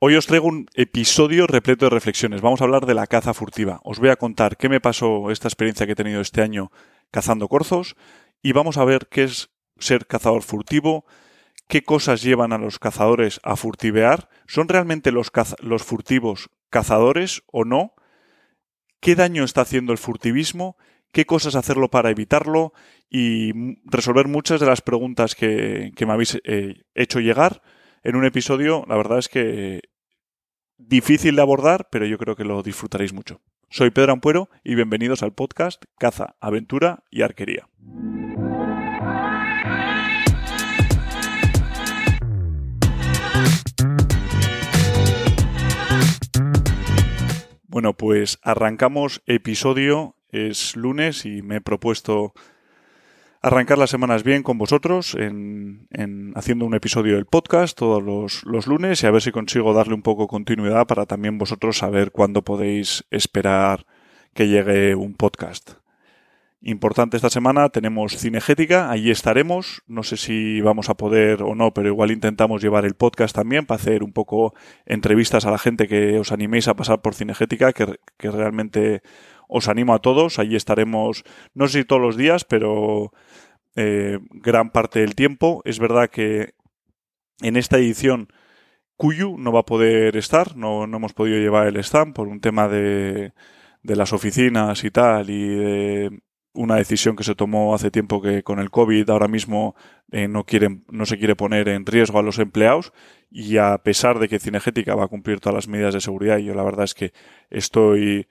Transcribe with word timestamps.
Hoy 0.00 0.14
os 0.14 0.28
traigo 0.28 0.46
un 0.46 0.70
episodio 0.74 1.48
repleto 1.48 1.86
de 1.86 1.90
reflexiones. 1.90 2.40
Vamos 2.40 2.60
a 2.60 2.64
hablar 2.64 2.86
de 2.86 2.94
la 2.94 3.08
caza 3.08 3.34
furtiva. 3.34 3.80
Os 3.82 3.98
voy 3.98 4.10
a 4.10 4.16
contar 4.16 4.56
qué 4.56 4.68
me 4.68 4.80
pasó 4.80 5.32
esta 5.32 5.48
experiencia 5.48 5.86
que 5.86 5.92
he 5.94 5.96
tenido 5.96 6.20
este 6.20 6.40
año 6.40 6.70
cazando 7.10 7.48
corzos 7.48 7.96
y 8.40 8.52
vamos 8.52 8.76
a 8.76 8.84
ver 8.84 9.08
qué 9.10 9.24
es 9.24 9.50
ser 9.76 10.06
cazador 10.06 10.44
furtivo, 10.44 11.04
qué 11.66 11.82
cosas 11.82 12.22
llevan 12.22 12.52
a 12.52 12.58
los 12.58 12.78
cazadores 12.78 13.40
a 13.42 13.56
furtivear, 13.56 14.28
son 14.46 14.68
realmente 14.68 15.10
los, 15.10 15.32
furtivos 15.82 16.48
cazadores 16.70 17.42
o 17.50 17.64
no, 17.64 17.94
qué 19.00 19.16
daño 19.16 19.42
está 19.42 19.62
haciendo 19.62 19.90
el 19.90 19.98
furtivismo, 19.98 20.76
qué 21.10 21.26
cosas 21.26 21.56
hacerlo 21.56 21.90
para 21.90 22.10
evitarlo 22.10 22.72
y 23.10 23.50
resolver 23.84 24.28
muchas 24.28 24.60
de 24.60 24.66
las 24.66 24.80
preguntas 24.80 25.34
que, 25.34 25.90
me 25.98 26.12
habéis 26.12 26.40
eh, 26.44 26.84
hecho 26.94 27.18
llegar 27.18 27.62
en 28.02 28.16
un 28.16 28.24
episodio, 28.24 28.84
la 28.88 28.96
verdad 28.96 29.18
es 29.18 29.28
que 29.28 29.82
difícil 30.76 31.36
de 31.36 31.42
abordar, 31.42 31.88
pero 31.90 32.06
yo 32.06 32.18
creo 32.18 32.36
que 32.36 32.44
lo 32.44 32.62
disfrutaréis 32.62 33.12
mucho. 33.12 33.40
Soy 33.70 33.90
Pedro 33.90 34.12
Ampuero 34.12 34.48
y 34.64 34.74
bienvenidos 34.74 35.22
al 35.22 35.34
podcast 35.34 35.84
Caza, 35.98 36.36
Aventura 36.40 37.04
y 37.10 37.22
Arquería. 37.22 37.68
Bueno, 47.66 47.96
pues 47.96 48.38
arrancamos 48.42 49.22
episodio, 49.26 50.16
es 50.30 50.74
lunes 50.76 51.26
y 51.26 51.42
me 51.42 51.56
he 51.56 51.60
propuesto 51.60 52.32
arrancar 53.42 53.78
las 53.78 53.90
semanas 53.90 54.24
bien 54.24 54.42
con 54.42 54.58
vosotros 54.58 55.14
en, 55.14 55.88
haciendo 56.34 56.66
un 56.66 56.74
episodio 56.74 57.16
del 57.16 57.26
podcast 57.26 57.76
todos 57.76 58.02
los, 58.02 58.44
los, 58.44 58.66
lunes 58.66 59.02
y 59.02 59.06
a 59.06 59.10
ver 59.10 59.22
si 59.22 59.32
consigo 59.32 59.72
darle 59.72 59.94
un 59.94 60.02
poco 60.02 60.26
continuidad 60.26 60.86
para 60.86 61.06
también 61.06 61.38
vosotros 61.38 61.78
saber 61.78 62.10
cuándo 62.10 62.42
podéis 62.42 63.04
esperar 63.10 63.86
que 64.34 64.48
llegue 64.48 64.94
un 64.94 65.14
podcast. 65.14 65.72
Importante 66.60 67.16
esta 67.16 67.30
semana, 67.30 67.68
tenemos 67.68 68.16
Cinegética, 68.16 68.90
allí 68.90 69.12
estaremos. 69.12 69.82
No 69.86 70.02
sé 70.02 70.16
si 70.16 70.60
vamos 70.60 70.90
a 70.90 70.96
poder 70.96 71.44
o 71.44 71.54
no, 71.54 71.72
pero 71.72 71.86
igual 71.86 72.10
intentamos 72.10 72.60
llevar 72.60 72.84
el 72.84 72.94
podcast 72.94 73.32
también 73.32 73.64
para 73.64 73.80
hacer 73.80 74.02
un 74.02 74.12
poco 74.12 74.54
entrevistas 74.84 75.46
a 75.46 75.52
la 75.52 75.58
gente 75.58 75.86
que 75.86 76.18
os 76.18 76.32
animéis 76.32 76.66
a 76.66 76.74
pasar 76.74 77.00
por 77.00 77.14
Cinegética, 77.14 77.72
que, 77.72 78.00
que 78.16 78.30
realmente 78.32 79.02
os 79.48 79.68
animo 79.68 79.94
a 79.94 79.98
todos. 79.98 80.38
Allí 80.38 80.56
estaremos, 80.56 81.24
no 81.54 81.66
sé 81.66 81.80
si 81.80 81.84
todos 81.84 82.02
los 82.02 82.16
días, 82.16 82.44
pero 82.44 83.12
eh, 83.74 84.18
gran 84.30 84.70
parte 84.70 85.00
del 85.00 85.14
tiempo. 85.14 85.62
Es 85.64 85.78
verdad 85.78 86.10
que 86.10 86.54
en 87.40 87.56
esta 87.56 87.78
edición 87.78 88.28
Cuyu 88.96 89.36
no 89.38 89.52
va 89.52 89.60
a 89.60 89.66
poder 89.66 90.16
estar, 90.16 90.56
no, 90.56 90.86
no 90.86 90.96
hemos 90.96 91.12
podido 91.12 91.38
llevar 91.38 91.68
el 91.68 91.76
stand 91.78 92.14
por 92.14 92.28
un 92.28 92.40
tema 92.40 92.68
de, 92.68 93.32
de 93.82 93.96
las 93.96 94.12
oficinas 94.12 94.82
y 94.84 94.90
tal 94.90 95.30
y 95.30 95.48
de 95.48 96.20
una 96.52 96.76
decisión 96.76 97.14
que 97.14 97.22
se 97.22 97.36
tomó 97.36 97.74
hace 97.74 97.92
tiempo 97.92 98.20
que 98.20 98.42
con 98.42 98.58
el 98.58 98.70
COVID 98.70 99.08
ahora 99.10 99.28
mismo 99.28 99.76
eh, 100.10 100.26
no, 100.26 100.44
quieren, 100.44 100.84
no 100.88 101.06
se 101.06 101.16
quiere 101.16 101.36
poner 101.36 101.68
en 101.68 101.86
riesgo 101.86 102.18
a 102.18 102.22
los 102.22 102.40
empleados 102.40 102.92
y 103.30 103.58
a 103.58 103.78
pesar 103.78 104.18
de 104.18 104.28
que 104.28 104.40
Cinegética 104.40 104.96
va 104.96 105.04
a 105.04 105.08
cumplir 105.08 105.38
todas 105.38 105.54
las 105.54 105.68
medidas 105.68 105.94
de 105.94 106.00
seguridad, 106.00 106.38
yo 106.38 106.54
la 106.54 106.64
verdad 106.64 106.84
es 106.84 106.94
que 106.94 107.12
estoy 107.50 108.26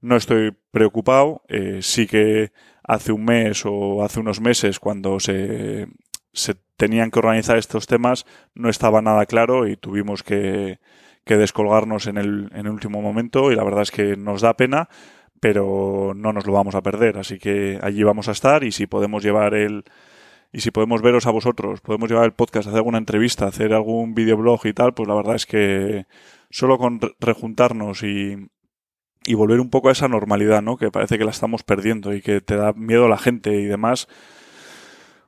no 0.00 0.16
estoy 0.16 0.56
preocupado. 0.70 1.42
Eh, 1.48 1.80
sí 1.82 2.06
que 2.06 2.52
hace 2.84 3.12
un 3.12 3.24
mes 3.24 3.62
o 3.66 4.02
hace 4.02 4.20
unos 4.20 4.40
meses, 4.40 4.80
cuando 4.80 5.20
se, 5.20 5.88
se 6.32 6.54
tenían 6.76 7.10
que 7.10 7.18
organizar 7.18 7.58
estos 7.58 7.86
temas, 7.86 8.26
no 8.54 8.68
estaba 8.68 9.02
nada 9.02 9.26
claro 9.26 9.66
y 9.66 9.76
tuvimos 9.76 10.22
que, 10.22 10.78
que 11.24 11.36
descolgarnos 11.36 12.06
en 12.06 12.16
el, 12.16 12.50
en 12.54 12.66
el 12.66 12.72
último 12.72 13.02
momento 13.02 13.52
y 13.52 13.56
la 13.56 13.64
verdad 13.64 13.82
es 13.82 13.90
que 13.90 14.16
nos 14.16 14.40
da 14.40 14.56
pena, 14.56 14.88
pero 15.40 16.12
no 16.16 16.32
nos 16.32 16.46
lo 16.46 16.52
vamos 16.52 16.74
a 16.74 16.82
perder. 16.82 17.18
Así 17.18 17.38
que 17.38 17.78
allí 17.82 18.02
vamos 18.02 18.28
a 18.28 18.32
estar 18.32 18.64
y 18.64 18.72
si 18.72 18.86
podemos 18.86 19.22
llevar 19.22 19.54
el, 19.54 19.84
y 20.52 20.60
si 20.60 20.70
podemos 20.70 21.02
veros 21.02 21.26
a 21.26 21.30
vosotros, 21.30 21.80
podemos 21.80 22.08
llevar 22.08 22.24
el 22.24 22.32
podcast, 22.32 22.68
hacer 22.68 22.78
alguna 22.78 22.98
entrevista, 22.98 23.46
hacer 23.46 23.74
algún 23.74 24.14
videoblog 24.14 24.64
y 24.66 24.72
tal, 24.72 24.94
pues 24.94 25.08
la 25.08 25.14
verdad 25.14 25.36
es 25.36 25.46
que 25.46 26.06
solo 26.50 26.78
con 26.78 27.00
rejuntarnos 27.20 28.02
y, 28.02 28.48
y 29.28 29.34
volver 29.34 29.60
un 29.60 29.68
poco 29.68 29.90
a 29.90 29.92
esa 29.92 30.08
normalidad, 30.08 30.62
¿no? 30.62 30.78
Que 30.78 30.90
parece 30.90 31.18
que 31.18 31.24
la 31.24 31.32
estamos 31.32 31.62
perdiendo 31.62 32.14
y 32.14 32.22
que 32.22 32.40
te 32.40 32.56
da 32.56 32.72
miedo 32.72 33.04
a 33.04 33.08
la 33.10 33.18
gente 33.18 33.54
y 33.60 33.66
demás. 33.66 34.08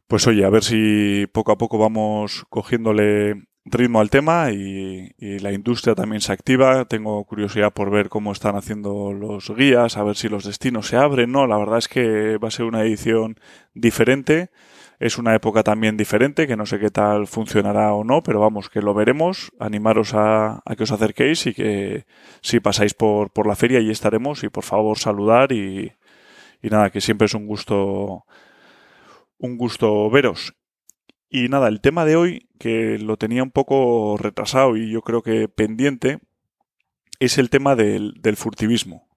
Pues 0.08 0.26
oye, 0.26 0.42
a 0.46 0.50
ver 0.50 0.64
si 0.64 1.26
poco 1.32 1.52
a 1.52 1.58
poco 1.58 1.76
vamos 1.76 2.46
cogiéndole 2.48 3.44
ritmo 3.66 4.00
al 4.00 4.08
tema 4.08 4.52
y, 4.52 5.12
la 5.18 5.52
industria 5.52 5.94
también 5.94 6.22
se 6.22 6.32
activa. 6.32 6.86
Tengo 6.86 7.22
curiosidad 7.24 7.74
por 7.74 7.90
ver 7.90 8.08
cómo 8.08 8.32
están 8.32 8.56
haciendo 8.56 9.12
los 9.12 9.54
guías, 9.54 9.98
a 9.98 10.02
ver 10.02 10.16
si 10.16 10.30
los 10.30 10.44
destinos 10.44 10.86
se 10.86 10.96
abren, 10.96 11.30
¿no? 11.30 11.46
La 11.46 11.58
verdad 11.58 11.78
es 11.78 11.88
que 11.88 12.38
va 12.38 12.48
a 12.48 12.50
ser 12.50 12.64
una 12.64 12.82
edición 12.82 13.38
diferente. 13.74 14.48
Es 15.00 15.16
una 15.16 15.34
época 15.34 15.62
también 15.62 15.96
diferente, 15.96 16.46
que 16.46 16.58
no 16.58 16.66
sé 16.66 16.78
qué 16.78 16.90
tal 16.90 17.26
funcionará 17.26 17.94
o 17.94 18.04
no, 18.04 18.22
pero 18.22 18.38
vamos, 18.38 18.68
que 18.68 18.82
lo 18.82 18.92
veremos. 18.92 19.50
Animaros 19.58 20.12
a, 20.12 20.62
que 20.76 20.82
os 20.82 20.92
acerquéis 20.92 21.46
y 21.46 21.54
que 21.54 22.04
si 22.42 22.60
pasáis 22.60 22.92
por, 22.92 23.32
por 23.32 23.46
la 23.46 23.56
feria, 23.56 23.78
allí 23.78 23.90
estaremos 23.90 24.44
y 24.44 24.50
por 24.50 24.62
favor 24.62 24.98
saludar 24.98 25.52
y, 25.52 25.94
y 26.62 26.68
nada, 26.68 26.90
que 26.90 27.00
siempre 27.00 27.24
es 27.24 27.34
un 27.34 27.46
gusto, 27.46 28.26
un 29.38 29.56
gusto 29.56 30.10
veros. 30.10 30.54
Y 31.30 31.48
nada, 31.48 31.68
el 31.68 31.80
tema 31.80 32.04
de 32.04 32.16
hoy, 32.16 32.48
que 32.58 32.98
lo 32.98 33.16
tenía 33.16 33.42
un 33.42 33.52
poco 33.52 34.18
retrasado 34.18 34.76
y 34.76 34.90
yo 34.90 35.00
creo 35.00 35.22
que 35.22 35.48
pendiente, 35.48 36.18
es 37.20 37.38
el 37.38 37.48
tema 37.48 37.74
del, 37.74 38.12
del 38.20 38.36
furtivismo. 38.36 39.08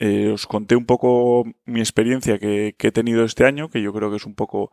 Eh, 0.00 0.32
os 0.32 0.48
conté 0.48 0.74
un 0.74 0.84
poco 0.84 1.44
mi 1.64 1.78
experiencia 1.78 2.40
que, 2.40 2.74
que, 2.76 2.88
he 2.88 2.92
tenido 2.92 3.22
este 3.24 3.44
año, 3.44 3.70
que 3.70 3.80
yo 3.80 3.92
creo 3.92 4.10
que 4.10 4.16
es 4.16 4.26
un 4.26 4.34
poco 4.34 4.72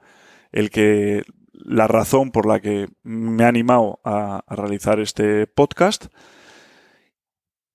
el 0.51 0.69
que 0.69 1.23
la 1.53 1.87
razón 1.87 2.31
por 2.31 2.45
la 2.45 2.59
que 2.59 2.87
me 3.03 3.43
ha 3.43 3.47
animado 3.47 3.99
a, 4.03 4.43
realizar 4.47 4.99
este 4.99 5.47
podcast 5.47 6.07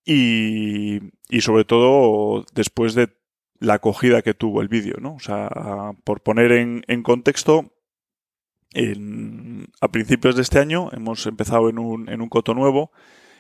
y, 0.05 1.01
y, 1.29 1.41
sobre 1.41 1.65
todo 1.65 2.45
después 2.55 2.95
de 2.95 3.11
la 3.59 3.75
acogida 3.75 4.23
que 4.23 4.35
tuvo 4.35 4.61
el 4.61 4.69
vídeo, 4.69 4.97
¿no? 5.01 5.15
O 5.15 5.21
sea, 5.21 5.93
por 6.05 6.23
poner 6.23 6.53
en, 6.53 6.85
en 6.89 7.03
contexto, 7.03 7.75
a 9.81 9.89
principios 9.89 10.35
de 10.35 10.43
este 10.43 10.59
año 10.59 10.91
hemos 10.93 11.27
empezado 11.27 11.69
en 11.69 11.79
un, 11.79 12.09
en 12.09 12.21
un 12.21 12.29
coto 12.29 12.55
nuevo 12.55 12.91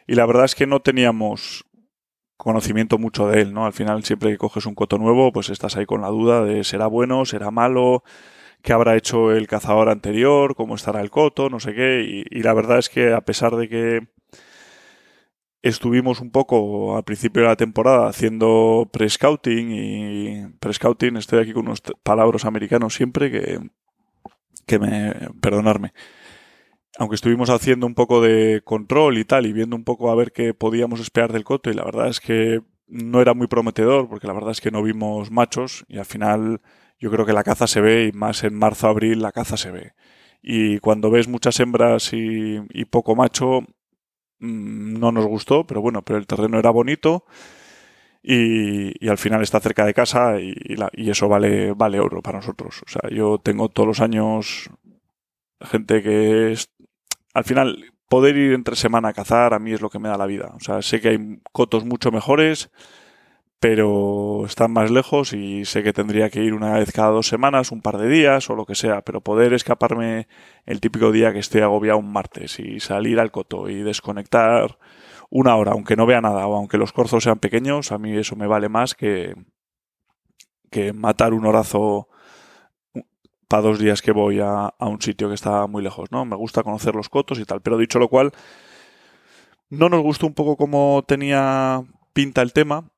y 0.06 0.14
la 0.14 0.26
verdad 0.26 0.44
es 0.44 0.54
que 0.54 0.66
no 0.66 0.80
teníamos 0.80 1.64
conocimiento 2.36 2.98
mucho 2.98 3.28
de 3.28 3.42
él, 3.42 3.54
¿no? 3.54 3.66
Al 3.66 3.72
final 3.72 4.04
siempre 4.04 4.30
que 4.30 4.38
coges 4.38 4.66
un 4.66 4.74
coto 4.74 4.98
nuevo, 4.98 5.32
pues 5.32 5.50
estás 5.50 5.76
ahí 5.76 5.86
con 5.86 6.02
la 6.02 6.08
duda 6.08 6.44
de 6.44 6.62
será 6.62 6.86
bueno, 6.86 7.24
será 7.24 7.50
malo, 7.50 8.04
qué 8.64 8.72
habrá 8.72 8.96
hecho 8.96 9.30
el 9.30 9.46
cazador 9.46 9.90
anterior, 9.90 10.54
cómo 10.56 10.74
estará 10.74 11.02
el 11.02 11.10
coto, 11.10 11.50
no 11.50 11.60
sé 11.60 11.74
qué. 11.74 12.24
Y, 12.30 12.42
la 12.42 12.54
verdad 12.54 12.78
es 12.78 12.88
que 12.88 13.12
a 13.12 13.20
pesar 13.20 13.56
de 13.56 13.68
que 13.68 14.08
estuvimos 15.60 16.20
un 16.20 16.30
poco 16.30 16.96
al 16.96 17.04
principio 17.04 17.42
de 17.42 17.48
la 17.48 17.56
temporada 17.56 18.08
haciendo 18.08 18.88
pre-scouting 18.90 19.70
y 19.70 20.46
pre-scouting, 20.60 21.18
estoy 21.18 21.40
aquí 21.40 21.52
con 21.52 21.66
unos 21.66 21.82
palabras 22.02 22.46
americanos 22.46 22.94
siempre 22.94 23.30
que, 23.30 23.60
que 24.66 24.78
me, 24.78 25.12
perdonarme. 25.42 25.92
Aunque 26.98 27.16
estuvimos 27.16 27.50
haciendo 27.50 27.86
un 27.86 27.94
poco 27.94 28.22
de 28.22 28.62
control 28.64 29.18
y 29.18 29.26
tal 29.26 29.44
y 29.44 29.52
viendo 29.52 29.76
un 29.76 29.84
poco 29.84 30.10
a 30.10 30.14
ver 30.14 30.32
qué 30.32 30.54
podíamos 30.54 31.00
esperar 31.00 31.34
del 31.34 31.44
coto 31.44 31.70
y 31.70 31.74
la 31.74 31.84
verdad 31.84 32.08
es 32.08 32.18
que 32.18 32.62
no 32.86 33.20
era 33.20 33.34
muy 33.34 33.46
prometedor 33.46 34.08
porque 34.08 34.26
la 34.26 34.32
verdad 34.32 34.52
es 34.52 34.62
que 34.62 34.70
no 34.70 34.82
vimos 34.82 35.30
machos 35.30 35.84
y 35.88 35.98
al 35.98 36.06
final 36.06 36.62
yo 36.98 37.10
creo 37.10 37.26
que 37.26 37.32
la 37.32 37.44
caza 37.44 37.66
se 37.66 37.80
ve 37.80 38.06
y 38.06 38.12
más 38.12 38.44
en 38.44 38.54
marzo, 38.54 38.88
abril 38.88 39.22
la 39.22 39.32
caza 39.32 39.56
se 39.56 39.70
ve. 39.70 39.92
Y 40.42 40.78
cuando 40.80 41.10
ves 41.10 41.28
muchas 41.28 41.58
hembras 41.60 42.10
y, 42.12 42.84
poco 42.90 43.16
macho, 43.16 43.62
mm, 44.40 44.98
no 44.98 45.12
nos 45.12 45.26
gustó, 45.26 45.66
pero 45.66 45.80
bueno, 45.80 46.02
pero 46.02 46.18
el 46.18 46.26
terreno 46.26 46.58
era 46.58 46.70
bonito 46.70 47.24
y, 48.22 49.08
al 49.08 49.18
final 49.18 49.42
está 49.42 49.60
cerca 49.60 49.84
de 49.84 49.94
casa 49.94 50.40
y, 50.40 50.54
y, 50.92 51.10
eso 51.10 51.28
vale, 51.28 51.72
vale 51.72 52.00
oro 52.00 52.22
para 52.22 52.38
nosotros. 52.38 52.82
O 52.86 52.90
sea, 52.90 53.10
yo 53.10 53.38
tengo 53.38 53.68
todos 53.68 53.86
los 53.86 54.00
años 54.00 54.70
gente 55.60 56.02
que 56.02 56.52
es, 56.52 56.70
al 57.34 57.44
final 57.44 57.92
poder 58.08 58.36
ir 58.36 58.52
entre 58.52 58.76
semana 58.76 59.08
a 59.08 59.12
cazar 59.12 59.54
a 59.54 59.58
mí 59.58 59.72
es 59.72 59.80
lo 59.80 59.90
que 59.90 59.98
me 59.98 60.08
da 60.08 60.16
la 60.16 60.26
vida. 60.26 60.52
O 60.56 60.60
sea, 60.60 60.82
sé 60.82 61.00
que 61.00 61.08
hay 61.08 61.40
cotos 61.52 61.84
mucho 61.84 62.10
mejores 62.12 62.70
pero 63.64 64.44
están 64.44 64.72
más 64.72 64.90
lejos 64.90 65.32
y 65.32 65.64
sé 65.64 65.82
que 65.82 65.94
tendría 65.94 66.28
que 66.28 66.44
ir 66.44 66.52
una 66.52 66.74
vez 66.74 66.92
cada 66.92 67.08
dos 67.08 67.26
semanas, 67.28 67.72
un 67.72 67.80
par 67.80 67.96
de 67.96 68.10
días 68.10 68.50
o 68.50 68.54
lo 68.54 68.66
que 68.66 68.74
sea, 68.74 69.00
pero 69.00 69.22
poder 69.22 69.54
escaparme 69.54 70.28
el 70.66 70.82
típico 70.82 71.12
día 71.12 71.32
que 71.32 71.38
estoy 71.38 71.62
agobiado 71.62 71.98
un 71.98 72.12
martes 72.12 72.60
y 72.60 72.78
salir 72.78 73.18
al 73.18 73.30
coto 73.30 73.70
y 73.70 73.76
desconectar 73.76 74.78
una 75.30 75.56
hora, 75.56 75.72
aunque 75.72 75.96
no 75.96 76.04
vea 76.04 76.20
nada 76.20 76.46
o 76.46 76.56
aunque 76.56 76.76
los 76.76 76.92
corzos 76.92 77.24
sean 77.24 77.38
pequeños, 77.38 77.90
a 77.90 77.96
mí 77.96 78.14
eso 78.14 78.36
me 78.36 78.46
vale 78.46 78.68
más 78.68 78.94
que, 78.94 79.34
que 80.70 80.92
matar 80.92 81.32
un 81.32 81.46
horazo 81.46 82.08
para 83.48 83.62
dos 83.62 83.78
días 83.78 84.02
que 84.02 84.12
voy 84.12 84.40
a, 84.40 84.74
a 84.78 84.86
un 84.88 85.00
sitio 85.00 85.28
que 85.28 85.36
está 85.36 85.66
muy 85.66 85.82
lejos, 85.82 86.12
¿no? 86.12 86.26
Me 86.26 86.36
gusta 86.36 86.62
conocer 86.62 86.94
los 86.94 87.08
cotos 87.08 87.38
y 87.38 87.46
tal, 87.46 87.62
pero 87.62 87.78
dicho 87.78 87.98
lo 87.98 88.08
cual, 88.08 88.30
No 89.70 89.88
nos 89.88 90.02
gustó 90.02 90.26
un 90.26 90.34
poco 90.34 90.56
cómo 90.56 91.04
tenía 91.06 91.82
pinta 92.12 92.42
el 92.42 92.52
tema. 92.52 92.90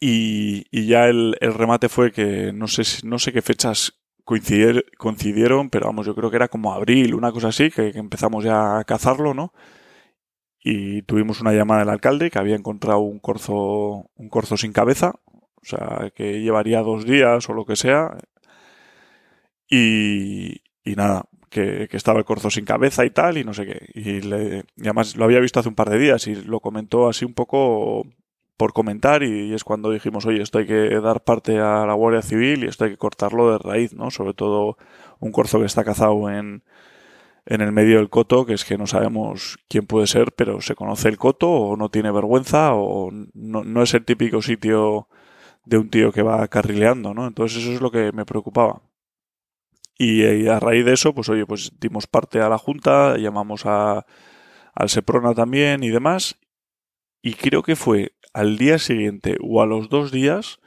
Y, 0.00 0.86
ya 0.86 1.08
el, 1.08 1.36
remate 1.40 1.90
fue 1.90 2.10
que 2.10 2.52
no 2.54 2.68
sé, 2.68 2.82
no 3.06 3.18
sé 3.18 3.32
qué 3.32 3.42
fechas 3.42 3.92
coincidieron, 4.24 5.70
pero 5.70 5.86
vamos, 5.86 6.06
yo 6.06 6.14
creo 6.14 6.30
que 6.30 6.36
era 6.36 6.48
como 6.48 6.72
abril, 6.72 7.14
una 7.14 7.32
cosa 7.32 7.48
así, 7.48 7.70
que, 7.70 7.88
empezamos 7.90 8.44
ya 8.44 8.78
a 8.78 8.84
cazarlo, 8.84 9.34
¿no? 9.34 9.52
Y 10.62 11.02
tuvimos 11.02 11.40
una 11.40 11.52
llamada 11.52 11.80
del 11.80 11.90
alcalde 11.90 12.30
que 12.30 12.38
había 12.38 12.56
encontrado 12.56 13.00
un 13.00 13.18
corzo, 13.18 14.10
un 14.14 14.28
corzo 14.30 14.56
sin 14.56 14.72
cabeza, 14.72 15.14
o 15.26 15.64
sea, 15.64 16.10
que 16.14 16.40
llevaría 16.42 16.80
dos 16.82 17.04
días 17.04 17.48
o 17.48 17.54
lo 17.54 17.66
que 17.66 17.76
sea. 17.76 18.16
Y, 19.68 20.62
y 20.84 20.94
nada, 20.96 21.24
que, 21.50 21.88
estaba 21.92 22.18
el 22.18 22.24
corzo 22.24 22.50
sin 22.50 22.64
cabeza 22.64 23.04
y 23.04 23.10
tal, 23.10 23.38
y 23.38 23.44
no 23.44 23.54
sé 23.54 23.66
qué. 23.66 23.86
Y, 23.94 24.20
le, 24.22 24.64
y 24.76 24.82
además 24.82 25.16
lo 25.16 25.24
había 25.24 25.40
visto 25.40 25.60
hace 25.60 25.68
un 25.68 25.74
par 25.74 25.90
de 25.90 25.98
días 25.98 26.26
y 26.26 26.36
lo 26.36 26.60
comentó 26.60 27.08
así 27.08 27.24
un 27.24 27.34
poco 27.34 28.06
por 28.60 28.74
comentar 28.74 29.22
y, 29.22 29.54
es 29.54 29.64
cuando 29.64 29.90
dijimos, 29.90 30.26
oye, 30.26 30.42
esto 30.42 30.58
hay 30.58 30.66
que 30.66 31.00
dar 31.00 31.24
parte 31.24 31.58
a 31.58 31.86
la 31.86 31.94
Guardia 31.94 32.20
Civil 32.20 32.62
y 32.62 32.66
esto 32.66 32.84
hay 32.84 32.90
que 32.90 32.98
cortarlo 32.98 33.50
de 33.52 33.56
raíz, 33.56 33.94
¿no? 33.94 34.10
Sobre 34.10 34.34
todo 34.34 34.76
un 35.18 35.32
corzo 35.32 35.60
que 35.60 35.64
está 35.64 35.82
cazado 35.82 36.28
en, 36.28 36.62
en 37.46 37.62
el 37.62 37.72
medio 37.72 37.96
del 37.96 38.10
coto, 38.10 38.44
que 38.44 38.52
es 38.52 38.66
que 38.66 38.76
no 38.76 38.86
sabemos 38.86 39.58
quién 39.66 39.86
puede 39.86 40.06
ser, 40.06 40.32
pero 40.32 40.60
se 40.60 40.74
conoce 40.74 41.08
el 41.08 41.16
coto 41.16 41.50
o 41.50 41.76
no 41.78 41.88
tiene 41.88 42.10
vergüenza 42.10 42.74
o 42.74 43.10
no, 43.32 43.64
no 43.64 43.82
es 43.82 43.94
el 43.94 44.04
típico 44.04 44.42
sitio 44.42 45.08
de 45.64 45.78
un 45.78 45.88
tío 45.88 46.12
que 46.12 46.20
va 46.20 46.46
carrileando, 46.48 47.14
¿no? 47.14 47.26
Entonces 47.26 47.62
eso 47.62 47.72
es 47.72 47.80
lo 47.80 47.90
que 47.90 48.12
me 48.12 48.26
preocupaba. 48.26 48.82
Y, 49.96 50.22
y, 50.22 50.48
a 50.48 50.60
raíz 50.60 50.84
de 50.84 50.92
eso, 50.92 51.14
pues 51.14 51.30
oye, 51.30 51.46
pues 51.46 51.72
dimos 51.80 52.06
parte 52.06 52.42
a 52.42 52.50
la 52.50 52.58
Junta, 52.58 53.16
llamamos 53.16 53.64
a, 53.64 54.04
al 54.74 54.90
Seprona 54.90 55.32
también 55.32 55.82
y 55.82 55.88
demás. 55.88 56.36
Y 57.22 57.34
creo 57.34 57.62
que 57.62 57.76
fue 57.76 58.12
al 58.32 58.56
día 58.56 58.78
siguiente 58.78 59.36
o 59.42 59.62
a 59.62 59.66
los 59.66 59.88
dos 59.88 60.10
días 60.12 60.60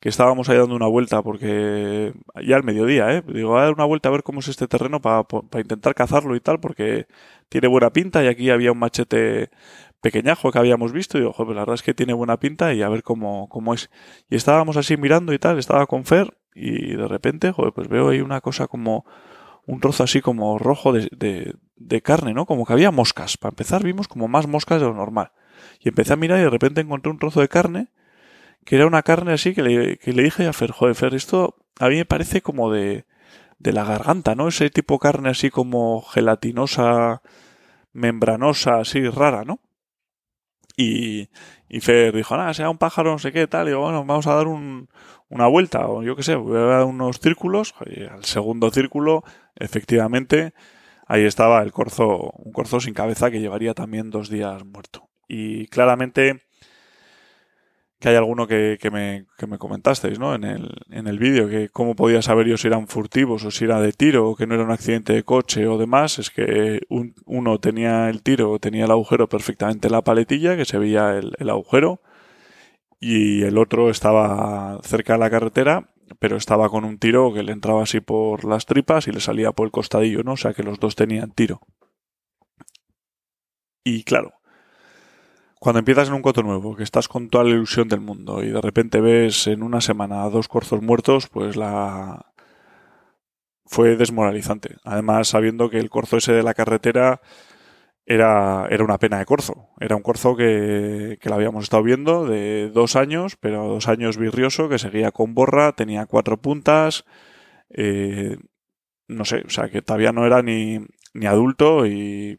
que 0.00 0.08
estábamos 0.08 0.48
ahí 0.48 0.56
dando 0.56 0.76
una 0.76 0.86
vuelta 0.86 1.22
porque 1.22 2.14
ya 2.46 2.56
al 2.56 2.62
mediodía, 2.62 3.12
¿eh? 3.16 3.22
Digo, 3.26 3.58
a 3.58 3.64
dar 3.64 3.74
una 3.74 3.84
vuelta 3.84 4.08
a 4.08 4.12
ver 4.12 4.22
cómo 4.22 4.40
es 4.40 4.48
este 4.48 4.68
terreno 4.68 5.00
para 5.00 5.26
intentar 5.58 5.94
cazarlo 5.94 6.36
y 6.36 6.40
tal 6.40 6.60
porque 6.60 7.06
tiene 7.48 7.66
buena 7.66 7.90
pinta 7.90 8.22
y 8.22 8.28
aquí 8.28 8.50
había 8.50 8.70
un 8.70 8.78
machete 8.78 9.50
pequeñajo 10.00 10.52
que 10.52 10.58
habíamos 10.58 10.92
visto 10.92 11.18
y 11.18 11.22
digo, 11.22 11.32
joder, 11.32 11.56
la 11.56 11.62
verdad 11.62 11.74
es 11.74 11.82
que 11.82 11.94
tiene 11.94 12.12
buena 12.12 12.38
pinta 12.38 12.72
y 12.74 12.82
a 12.82 12.88
ver 12.88 13.02
cómo, 13.02 13.48
cómo 13.48 13.74
es. 13.74 13.90
Y 14.30 14.36
estábamos 14.36 14.76
así 14.76 14.96
mirando 14.96 15.32
y 15.32 15.38
tal, 15.40 15.58
estaba 15.58 15.86
con 15.86 16.04
Fer 16.04 16.36
y 16.54 16.94
de 16.94 17.08
repente, 17.08 17.50
joder, 17.50 17.72
pues 17.72 17.88
veo 17.88 18.10
ahí 18.10 18.20
una 18.20 18.40
cosa 18.40 18.68
como 18.68 19.04
un 19.66 19.80
trozo 19.80 20.04
así 20.04 20.20
como 20.20 20.58
rojo 20.58 20.92
de, 20.92 21.08
de, 21.10 21.54
de 21.76 22.02
carne, 22.02 22.34
¿no? 22.34 22.46
Como 22.46 22.64
que 22.64 22.72
había 22.72 22.92
moscas. 22.92 23.36
Para 23.36 23.50
empezar 23.50 23.82
vimos 23.82 24.06
como 24.06 24.28
más 24.28 24.46
moscas 24.46 24.80
de 24.80 24.86
lo 24.86 24.94
normal. 24.94 25.32
Y 25.80 25.88
empecé 25.88 26.12
a 26.12 26.16
mirar 26.16 26.38
y 26.40 26.42
de 26.42 26.50
repente 26.50 26.80
encontré 26.80 27.10
un 27.10 27.18
trozo 27.18 27.40
de 27.40 27.48
carne, 27.48 27.88
que 28.64 28.76
era 28.76 28.86
una 28.86 29.02
carne 29.02 29.32
así 29.32 29.54
que 29.54 29.62
le, 29.62 30.22
dije 30.22 30.46
a 30.46 30.52
Fer, 30.52 30.72
joder, 30.72 30.94
Fer, 30.94 31.14
esto 31.14 31.56
a 31.80 31.88
mí 31.88 31.96
me 31.96 32.04
parece 32.04 32.42
como 32.42 32.72
de, 32.72 33.06
de 33.58 33.72
la 33.72 33.84
garganta, 33.84 34.34
¿no? 34.34 34.48
Ese 34.48 34.70
tipo 34.70 34.94
de 34.94 35.00
carne 35.00 35.30
así 35.30 35.50
como 35.50 36.02
gelatinosa, 36.02 37.22
membranosa, 37.92 38.80
así 38.80 39.08
rara, 39.08 39.44
¿no? 39.44 39.60
Y, 40.76 41.28
y 41.68 41.80
Fer 41.80 42.14
dijo, 42.14 42.36
nada, 42.36 42.54
sea 42.54 42.70
un 42.70 42.78
pájaro, 42.78 43.12
no 43.12 43.18
sé 43.18 43.32
qué, 43.32 43.46
tal. 43.48 43.66
Y 43.66 43.70
digo, 43.70 43.82
bueno, 43.82 44.04
vamos 44.04 44.26
a 44.28 44.34
dar 44.34 44.46
un, 44.46 44.88
una 45.28 45.46
vuelta, 45.48 45.88
o 45.88 46.02
yo 46.02 46.16
qué 46.16 46.22
sé, 46.22 46.36
voy 46.36 46.56
a 46.56 46.60
dar 46.60 46.84
unos 46.84 47.20
círculos. 47.20 47.74
Y 47.86 48.04
al 48.04 48.24
segundo 48.24 48.70
círculo, 48.70 49.24
efectivamente, 49.56 50.54
ahí 51.06 51.24
estaba 51.24 51.62
el 51.62 51.72
corzo, 51.72 52.30
un 52.36 52.52
corzo 52.52 52.80
sin 52.80 52.94
cabeza 52.94 53.30
que 53.30 53.40
llevaría 53.40 53.74
también 53.74 54.10
dos 54.10 54.30
días 54.30 54.64
muerto. 54.64 55.07
Y 55.28 55.66
claramente 55.68 56.42
que 58.00 58.08
hay 58.10 58.16
alguno 58.16 58.46
que, 58.46 58.78
que, 58.80 58.90
me, 58.90 59.26
que 59.36 59.46
me 59.46 59.58
comentasteis, 59.58 60.18
¿no? 60.18 60.34
En 60.34 60.44
el, 60.44 60.70
en 60.90 61.08
el 61.08 61.18
vídeo, 61.18 61.48
que 61.48 61.68
cómo 61.68 61.96
podía 61.96 62.22
saber 62.22 62.46
yo 62.46 62.56
si 62.56 62.68
eran 62.68 62.86
furtivos 62.86 63.44
o 63.44 63.50
si 63.50 63.64
era 63.64 63.80
de 63.80 63.92
tiro 63.92 64.28
o 64.30 64.36
que 64.36 64.46
no 64.46 64.54
era 64.54 64.64
un 64.64 64.70
accidente 64.70 65.12
de 65.12 65.24
coche 65.24 65.66
o 65.66 65.78
demás, 65.78 66.18
es 66.18 66.30
que 66.30 66.80
uno 67.26 67.58
tenía 67.58 68.08
el 68.08 68.22
tiro, 68.22 68.58
tenía 68.60 68.84
el 68.84 68.90
agujero 68.92 69.28
perfectamente 69.28 69.88
en 69.88 69.92
la 69.92 70.02
paletilla, 70.02 70.56
que 70.56 70.64
se 70.64 70.78
veía 70.78 71.18
el, 71.18 71.32
el 71.38 71.50
agujero, 71.50 72.00
y 73.00 73.42
el 73.42 73.58
otro 73.58 73.90
estaba 73.90 74.80
cerca 74.82 75.14
de 75.14 75.18
la 75.20 75.30
carretera, 75.30 75.90
pero 76.20 76.36
estaba 76.36 76.68
con 76.68 76.84
un 76.84 76.98
tiro 76.98 77.32
que 77.32 77.42
le 77.42 77.52
entraba 77.52 77.82
así 77.82 78.00
por 78.00 78.44
las 78.44 78.66
tripas 78.66 79.08
y 79.08 79.12
le 79.12 79.20
salía 79.20 79.52
por 79.52 79.66
el 79.66 79.72
costadillo, 79.72 80.22
¿no? 80.22 80.32
O 80.32 80.36
sea 80.36 80.54
que 80.54 80.62
los 80.62 80.78
dos 80.80 80.96
tenían 80.96 81.32
tiro. 81.32 81.60
Y 83.84 84.04
claro, 84.04 84.34
cuando 85.60 85.80
empiezas 85.80 86.08
en 86.08 86.14
un 86.14 86.22
coto 86.22 86.42
nuevo, 86.42 86.76
que 86.76 86.84
estás 86.84 87.08
con 87.08 87.28
toda 87.28 87.44
la 87.44 87.50
ilusión 87.50 87.88
del 87.88 88.00
mundo 88.00 88.42
y 88.42 88.50
de 88.50 88.60
repente 88.60 89.00
ves 89.00 89.46
en 89.46 89.62
una 89.62 89.80
semana 89.80 90.28
dos 90.30 90.48
corzos 90.48 90.82
muertos, 90.82 91.28
pues 91.28 91.56
la 91.56 92.32
fue 93.66 93.96
desmoralizante. 93.96 94.76
Además, 94.84 95.28
sabiendo 95.28 95.68
que 95.70 95.78
el 95.78 95.90
corzo 95.90 96.16
ese 96.16 96.32
de 96.32 96.42
la 96.42 96.54
carretera 96.54 97.20
era, 98.06 98.66
era 98.70 98.84
una 98.84 98.98
pena 98.98 99.18
de 99.18 99.26
corzo. 99.26 99.68
Era 99.78 99.94
un 99.94 100.02
corzo 100.02 100.34
que, 100.34 101.18
que 101.20 101.28
lo 101.28 101.34
habíamos 101.34 101.64
estado 101.64 101.82
viendo 101.82 102.26
de 102.26 102.70
dos 102.70 102.96
años, 102.96 103.36
pero 103.36 103.68
dos 103.68 103.88
años 103.88 104.16
virrioso, 104.16 104.68
que 104.68 104.78
seguía 104.78 105.12
con 105.12 105.34
borra, 105.34 105.72
tenía 105.72 106.06
cuatro 106.06 106.38
puntas, 106.38 107.04
eh, 107.68 108.38
no 109.08 109.24
sé, 109.24 109.42
o 109.46 109.50
sea, 109.50 109.68
que 109.68 109.82
todavía 109.82 110.12
no 110.12 110.24
era 110.26 110.42
ni, 110.42 110.78
ni 111.12 111.26
adulto 111.26 111.86
y, 111.86 112.38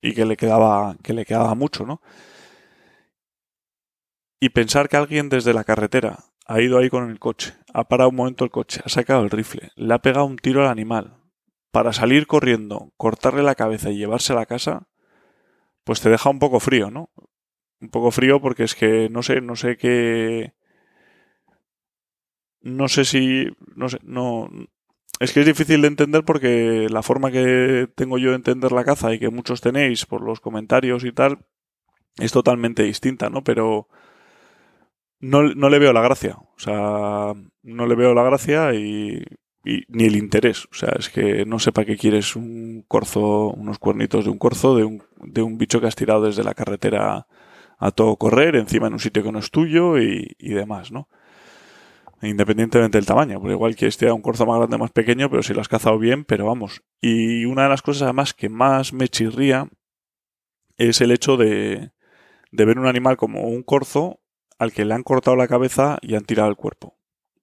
y 0.00 0.14
que 0.14 0.24
le 0.24 0.36
quedaba, 0.36 0.96
que 1.02 1.12
le 1.12 1.26
quedaba 1.26 1.54
mucho, 1.54 1.84
¿no? 1.84 2.00
Y 4.42 4.48
pensar 4.48 4.88
que 4.88 4.96
alguien 4.96 5.28
desde 5.28 5.54
la 5.54 5.62
carretera 5.62 6.24
ha 6.46 6.60
ido 6.60 6.76
ahí 6.76 6.90
con 6.90 7.08
el 7.08 7.20
coche, 7.20 7.54
ha 7.72 7.86
parado 7.86 8.10
un 8.10 8.16
momento 8.16 8.42
el 8.42 8.50
coche, 8.50 8.80
ha 8.84 8.88
sacado 8.88 9.22
el 9.22 9.30
rifle, 9.30 9.70
le 9.76 9.94
ha 9.94 10.00
pegado 10.00 10.24
un 10.24 10.36
tiro 10.36 10.62
al 10.62 10.68
animal, 10.68 11.16
para 11.70 11.92
salir 11.92 12.26
corriendo, 12.26 12.92
cortarle 12.96 13.44
la 13.44 13.54
cabeza 13.54 13.90
y 13.92 13.98
llevarse 13.98 14.32
a 14.32 14.36
la 14.36 14.46
casa, 14.46 14.88
pues 15.84 16.00
te 16.00 16.10
deja 16.10 16.28
un 16.28 16.40
poco 16.40 16.58
frío, 16.58 16.90
¿no? 16.90 17.08
Un 17.80 17.90
poco 17.90 18.10
frío 18.10 18.40
porque 18.40 18.64
es 18.64 18.74
que 18.74 19.08
no 19.10 19.22
sé, 19.22 19.40
no 19.40 19.54
sé 19.54 19.76
qué. 19.76 20.54
No 22.62 22.88
sé 22.88 23.04
si. 23.04 23.46
No 23.76 23.88
sé, 23.88 24.00
no. 24.02 24.50
Es 25.20 25.32
que 25.32 25.38
es 25.38 25.46
difícil 25.46 25.82
de 25.82 25.86
entender 25.86 26.24
porque 26.24 26.88
la 26.90 27.04
forma 27.04 27.30
que 27.30 27.88
tengo 27.94 28.18
yo 28.18 28.30
de 28.30 28.36
entender 28.36 28.72
la 28.72 28.84
caza 28.84 29.14
y 29.14 29.20
que 29.20 29.30
muchos 29.30 29.60
tenéis 29.60 30.04
por 30.04 30.20
los 30.20 30.40
comentarios 30.40 31.04
y 31.04 31.12
tal 31.12 31.46
es 32.18 32.32
totalmente 32.32 32.82
distinta, 32.82 33.30
¿no? 33.30 33.44
Pero 33.44 33.86
no, 35.22 35.42
no 35.54 35.70
le 35.70 35.78
veo 35.78 35.92
la 35.94 36.02
gracia. 36.02 36.36
O 36.36 36.58
sea, 36.58 37.32
no 37.62 37.86
le 37.86 37.94
veo 37.94 38.12
la 38.12 38.24
gracia 38.24 38.74
y, 38.74 39.24
ni 39.64 40.04
el 40.04 40.16
interés. 40.16 40.66
O 40.66 40.74
sea, 40.74 40.94
es 40.98 41.08
que 41.08 41.46
no 41.46 41.58
sé 41.58 41.72
para 41.72 41.86
qué 41.86 41.96
quieres 41.96 42.36
un 42.36 42.84
corzo, 42.86 43.50
unos 43.50 43.78
cuernitos 43.78 44.24
de 44.24 44.30
un 44.30 44.38
corzo, 44.38 44.76
de 44.76 44.84
un, 44.84 45.02
de 45.18 45.40
un 45.40 45.56
bicho 45.56 45.80
que 45.80 45.86
has 45.86 45.96
tirado 45.96 46.22
desde 46.22 46.44
la 46.44 46.54
carretera 46.54 47.26
a 47.78 47.90
todo 47.92 48.16
correr, 48.16 48.56
encima 48.56 48.88
en 48.88 48.94
un 48.94 48.98
sitio 48.98 49.22
que 49.22 49.32
no 49.32 49.38
es 49.38 49.50
tuyo 49.50 49.98
y, 49.98 50.36
y 50.38 50.50
demás, 50.50 50.92
¿no? 50.92 51.08
Independientemente 52.20 52.98
del 52.98 53.06
tamaño, 53.06 53.40
porque 53.40 53.54
igual 53.54 53.74
quieres 53.74 53.96
tirar 53.96 54.14
un 54.14 54.22
corzo 54.22 54.46
más 54.46 54.58
grande 54.58 54.78
más 54.78 54.92
pequeño, 54.92 55.28
pero 55.30 55.42
si 55.42 55.54
lo 55.54 55.60
has 55.60 55.68
cazado 55.68 55.98
bien, 55.98 56.24
pero 56.24 56.46
vamos. 56.46 56.82
Y 57.00 57.44
una 57.44 57.64
de 57.64 57.68
las 57.68 57.82
cosas 57.82 58.02
además 58.02 58.34
que 58.34 58.48
más 58.48 58.92
me 58.92 59.08
chirría 59.08 59.68
es 60.76 61.00
el 61.00 61.10
hecho 61.10 61.36
de, 61.36 61.90
de 62.52 62.64
ver 62.64 62.78
un 62.78 62.86
animal 62.86 63.16
como 63.16 63.48
un 63.48 63.64
corzo 63.64 64.21
al 64.58 64.72
que 64.72 64.84
le 64.84 64.94
han 64.94 65.02
cortado 65.02 65.36
la 65.36 65.48
cabeza 65.48 65.98
y 66.02 66.14
han 66.14 66.24
tirado 66.24 66.48
el 66.48 66.56
cuerpo. 66.56 66.98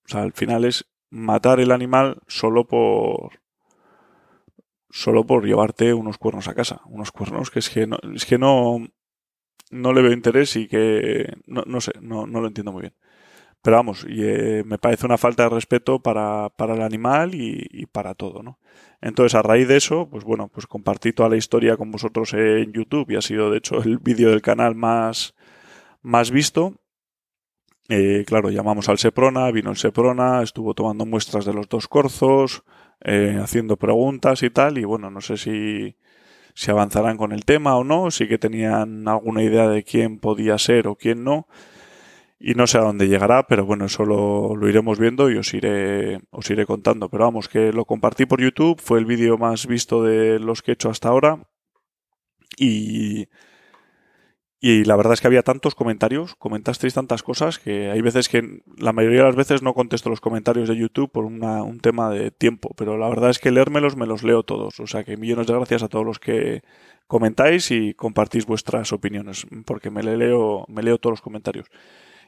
O 0.06 0.10
sea, 0.10 0.22
al 0.22 0.34
final 0.34 0.66
es 0.66 0.86
matar 1.10 1.60
el 1.60 1.72
animal 1.72 2.22
solo 2.28 2.66
por 2.68 3.42
solo 4.92 5.26
por 5.26 5.46
llevarte 5.46 5.94
unos 5.94 6.18
cuernos 6.18 6.48
a 6.48 6.56
casa, 6.56 6.82
unos 6.86 7.12
cuernos 7.12 7.52
que 7.52 7.60
es 7.60 7.70
que 7.70 7.86
no, 7.86 7.98
es 8.16 8.26
que 8.26 8.40
no, 8.40 8.88
no 9.70 9.94
le 9.94 10.02
veo 10.02 10.12
interés 10.12 10.56
y 10.56 10.68
que 10.68 11.32
no, 11.46 11.64
no 11.68 11.80
sé, 11.82 11.92
no, 12.02 12.26
no 12.26 12.42
lo 12.42 12.48
entiendo 12.48 12.72
muy 12.72 12.82
bien. 12.82 12.96
Pero 13.62 13.76
vamos, 13.76 14.06
y, 14.08 14.24
eh, 14.24 14.64
me 14.66 14.78
parece 14.78 15.06
una 15.06 15.18
falta 15.18 15.44
de 15.44 15.50
respeto 15.50 16.00
para, 16.00 16.50
para 16.50 16.76
el 16.76 16.82
animal 16.82 17.36
y, 17.36 17.86
para 17.88 18.14
todo, 18.16 18.42
¿no? 18.42 18.58
Entonces, 19.02 19.36
a 19.36 19.42
raíz 19.42 19.68
de 19.68 19.78
eso, 19.78 20.08
pues 20.10 20.24
bueno, 20.24 20.48
pues 20.48 20.66
compartí 20.66 21.12
toda 21.12 21.30
la 21.30 21.36
historia 21.36 21.76
con 21.76 21.92
vosotros 21.92 22.34
en 22.34 22.72
YouTube 22.72 23.12
y 23.12 23.16
ha 23.18 23.22
sido, 23.22 23.52
de 23.52 23.58
hecho, 23.58 23.82
el 23.84 23.98
vídeo 23.98 24.30
del 24.30 24.42
canal 24.42 24.76
más, 24.76 25.36
más 26.02 26.32
visto. 26.32 26.76
Eh, 27.92 28.24
claro, 28.28 28.52
llamamos 28.52 28.88
al 28.88 29.00
Seprona, 29.00 29.50
vino 29.50 29.72
el 29.72 29.78
Seprona, 29.78 30.44
estuvo 30.44 30.76
tomando 30.76 31.08
muestras 31.08 31.44
de 31.44 31.54
los 31.54 31.68
dos 31.68 31.88
corzos, 31.88 32.64
eh, 33.04 33.40
haciendo 33.42 33.78
preguntas 33.78 34.44
y 34.44 34.52
tal, 34.52 34.78
y 34.78 34.84
bueno, 34.84 35.10
no 35.10 35.22
sé 35.22 35.38
si, 35.38 35.96
avanzarán 36.70 37.18
con 37.18 37.32
el 37.32 37.46
tema 37.46 37.76
o 37.78 37.84
no, 37.84 38.12
sí 38.12 38.28
que 38.28 38.38
tenían 38.38 39.08
alguna 39.08 39.42
idea 39.42 39.68
de 39.68 39.84
quién 39.84 40.20
podía 40.20 40.60
ser 40.60 40.88
o 40.88 40.98
quién 40.98 41.24
no, 41.24 41.48
y 42.40 42.54
no 42.54 42.68
sé 42.68 42.78
a 42.78 42.82
dónde 42.82 43.08
llegará, 43.08 43.48
pero 43.48 43.66
bueno, 43.66 43.86
eso 43.86 44.06
lo, 44.06 44.56
lo 44.56 44.70
iremos 44.70 45.00
viendo 45.00 45.32
y 45.32 45.38
os 45.38 45.54
iré, 45.56 46.22
os 46.30 46.50
iré 46.52 46.66
contando. 46.66 47.10
Pero 47.10 47.26
vamos, 47.26 47.50
que 47.50 47.74
lo 47.74 47.86
compartí 47.86 48.26
por 48.26 48.42
YouTube, 48.42 48.80
fue 48.80 49.00
el 49.00 49.06
vídeo 49.06 49.38
más 49.38 49.68
visto 49.68 50.04
de 50.04 50.40
los 50.40 50.62
que 50.62 50.72
he 50.72 50.74
hecho 50.76 50.90
hasta 50.90 51.10
ahora, 51.10 51.40
y 52.58 53.28
y 54.62 54.84
la 54.84 54.98
verdad 54.98 55.14
es 55.14 55.22
que 55.22 55.28
había 55.28 55.42
tantos 55.44 55.74
comentarios, 55.74 56.36
comentasteis 56.36 56.94
tantas 56.94 57.24
cosas 57.24 57.60
que 57.60 57.90
hay 57.92 58.02
veces 58.02 58.28
que 58.28 58.62
la 58.78 58.92
mayoría 58.92 59.20
de 59.20 59.28
las 59.28 59.36
veces 59.38 59.62
no 59.62 59.74
contesto 59.74 60.10
los 60.10 60.20
comentarios 60.20 60.68
de 60.68 60.76
YouTube 60.76 61.10
por 61.10 61.24
un 61.24 61.80
tema 61.80 62.10
de 62.10 62.30
tiempo, 62.32 62.74
pero 62.76 62.98
la 62.98 63.08
verdad 63.08 63.30
es 63.30 63.40
que 63.40 63.52
leérmelos 63.52 63.96
me 63.96 64.06
los 64.06 64.22
leo 64.24 64.44
todos. 64.44 64.82
O 64.82 64.88
sea 64.88 65.06
que 65.06 65.16
millones 65.16 65.48
de 65.48 65.54
gracias 65.54 65.82
a 65.84 65.88
todos 65.88 66.06
los 66.06 66.20
que 66.20 66.62
comentáis 67.08 67.72
y 67.72 67.94
compartís 67.94 68.46
vuestras 68.46 68.92
opiniones, 68.92 69.48
porque 69.66 69.90
me 69.92 70.04
leo, 70.04 70.66
me 70.68 70.84
leo 70.84 70.98
todos 70.98 71.14
los 71.14 71.22
comentarios. 71.22 71.68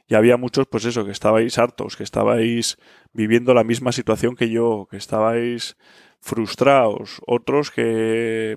Y 0.08 0.14
había 0.14 0.38
muchos, 0.38 0.66
pues 0.66 0.86
eso, 0.86 1.04
que 1.04 1.12
estabais 1.12 1.58
hartos, 1.58 1.96
que 1.96 2.02
estabais 2.02 2.78
viviendo 3.12 3.52
la 3.52 3.62
misma 3.62 3.92
situación 3.92 4.36
que 4.36 4.48
yo, 4.48 4.88
que 4.90 4.96
estabais 4.96 5.76
frustrados, 6.18 7.20
otros 7.26 7.70
que 7.70 8.56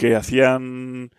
que 0.00 0.16
hacían 0.16 1.10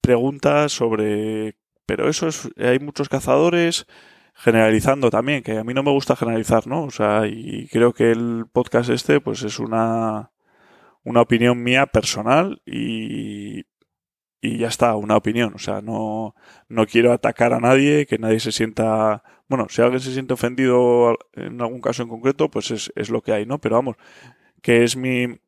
preguntas 0.00 0.72
sobre 0.72 1.56
pero 1.84 2.08
eso 2.08 2.26
es 2.28 2.48
hay 2.56 2.78
muchos 2.78 3.10
cazadores 3.10 3.86
generalizando 4.32 5.10
también 5.10 5.42
que 5.42 5.58
a 5.58 5.64
mí 5.64 5.74
no 5.74 5.82
me 5.82 5.90
gusta 5.90 6.16
generalizar 6.16 6.66
no 6.66 6.84
o 6.84 6.90
sea 6.90 7.26
y 7.26 7.68
creo 7.70 7.92
que 7.92 8.10
el 8.10 8.46
podcast 8.50 8.88
este 8.88 9.20
pues 9.20 9.42
es 9.42 9.58
una 9.58 10.30
una 11.04 11.20
opinión 11.20 11.62
mía 11.62 11.84
personal 11.88 12.62
y 12.64 13.66
y 14.40 14.56
ya 14.56 14.68
está 14.68 14.96
una 14.96 15.18
opinión. 15.18 15.52
O 15.54 15.58
sea 15.58 15.82
no 15.82 16.34
no 16.68 16.86
quiero 16.86 17.12
atacar 17.12 17.52
a 17.52 17.60
nadie 17.60 18.06
que 18.06 18.18
nadie 18.18 18.40
se 18.40 18.52
sienta 18.52 19.22
bueno 19.48 19.66
si 19.68 19.82
alguien 19.82 20.00
se 20.00 20.14
siente 20.14 20.32
ofendido 20.32 21.18
en 21.34 21.60
algún 21.60 21.82
caso 21.82 22.02
en 22.02 22.08
concreto 22.08 22.50
pues 22.50 22.70
es, 22.70 22.90
es 22.96 23.10
lo 23.10 23.20
que 23.22 23.32
hay 23.32 23.44
no 23.44 23.58
pero 23.60 23.76
vamos 23.76 23.96
que 24.62 24.84
es 24.84 24.96
mi 24.96 25.38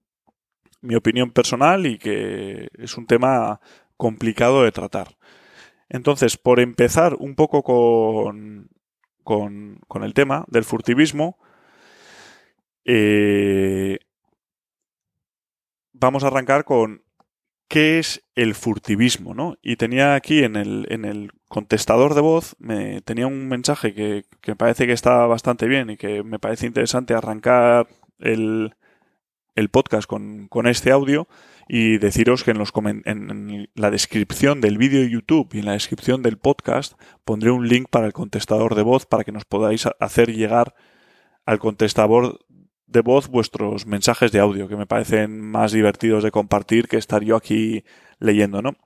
mi 0.82 0.96
opinión 0.96 1.30
personal 1.30 1.86
y 1.86 1.98
que 1.98 2.68
es 2.74 2.96
un 2.98 3.06
tema 3.06 3.60
complicado 3.96 4.64
de 4.64 4.72
tratar. 4.72 5.16
Entonces, 5.88 6.36
por 6.36 6.60
empezar 6.60 7.14
un 7.18 7.34
poco 7.34 7.62
con, 7.62 8.68
con, 9.22 10.02
el 10.02 10.14
tema 10.14 10.44
del 10.48 10.64
furtivismo, 10.64 11.38
eh, 12.84 13.98
vamos 15.92 16.24
a 16.24 16.28
arrancar 16.28 16.64
con 16.64 17.04
qué 17.68 17.98
es 17.98 18.24
el 18.34 18.54
furtivismo, 18.54 19.34
¿no? 19.34 19.56
Y 19.62 19.76
tenía 19.76 20.14
aquí 20.14 20.42
en 20.42 20.56
el, 20.56 20.86
en 20.90 21.04
el 21.04 21.32
contestador 21.48 22.14
de 22.14 22.20
voz, 22.22 22.56
me, 22.58 23.02
tenía 23.02 23.26
un 23.26 23.48
mensaje 23.48 23.94
que, 23.94 24.24
que 24.40 24.52
me 24.52 24.56
parece 24.56 24.86
que 24.86 24.92
está 24.92 25.26
bastante 25.26 25.68
bien 25.68 25.90
y 25.90 25.96
que 25.96 26.22
me 26.22 26.38
parece 26.38 26.66
interesante 26.66 27.14
arrancar 27.14 27.86
el, 28.18 28.74
el 29.54 29.68
podcast 29.68 30.08
con, 30.08 30.48
este 30.66 30.90
audio 30.90 31.28
y 31.68 31.98
deciros 31.98 32.44
que 32.44 32.52
en, 32.52 32.58
los 32.58 32.72
en 33.04 33.70
la 33.74 33.90
descripción 33.90 34.60
del 34.60 34.78
vídeo 34.78 35.00
de 35.00 35.10
YouTube 35.10 35.48
y 35.52 35.58
en 35.58 35.66
la 35.66 35.72
descripción 35.72 36.22
del 36.22 36.38
podcast 36.38 36.94
pondré 37.24 37.50
un 37.50 37.68
link 37.68 37.88
para 37.90 38.06
el 38.06 38.12
contestador 38.12 38.74
de 38.74 38.82
voz 38.82 39.06
para 39.06 39.24
que 39.24 39.32
nos 39.32 39.44
podáis 39.44 39.86
hacer 40.00 40.32
llegar 40.32 40.74
al 41.44 41.58
contestador 41.58 42.40
de 42.86 43.00
voz 43.00 43.28
vuestros 43.28 43.86
mensajes 43.86 44.32
de 44.32 44.40
audio 44.40 44.68
que 44.68 44.76
me 44.76 44.86
parecen 44.86 45.40
más 45.40 45.72
divertidos 45.72 46.22
de 46.22 46.30
compartir 46.30 46.88
que 46.88 46.98
estar 46.98 47.22
yo 47.22 47.36
aquí 47.36 47.84
leyendo, 48.18 48.62
¿no? 48.62 48.76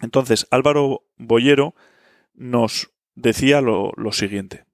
Entonces, 0.00 0.46
Álvaro 0.50 1.04
Boyero 1.16 1.74
nos 2.34 2.90
decía 3.14 3.60
lo, 3.60 3.92
lo 3.96 4.12
siguiente. 4.12 4.64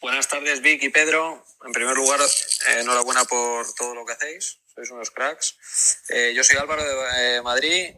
Buenas 0.00 0.26
tardes, 0.26 0.62
Vic 0.62 0.82
y 0.82 0.88
Pedro. 0.88 1.44
En 1.64 1.72
primer 1.72 1.94
lugar, 1.96 2.18
enhorabuena 2.66 3.24
por 3.24 3.72
todo 3.74 3.94
lo 3.94 4.04
que 4.04 4.12
hacéis. 4.12 4.58
Sois 4.74 4.90
unos 4.90 5.10
cracks. 5.10 5.56
Eh, 6.08 6.32
yo 6.34 6.42
soy 6.44 6.56
Álvaro 6.56 6.82
de 6.82 7.36
eh, 7.36 7.42
Madrid, 7.42 7.94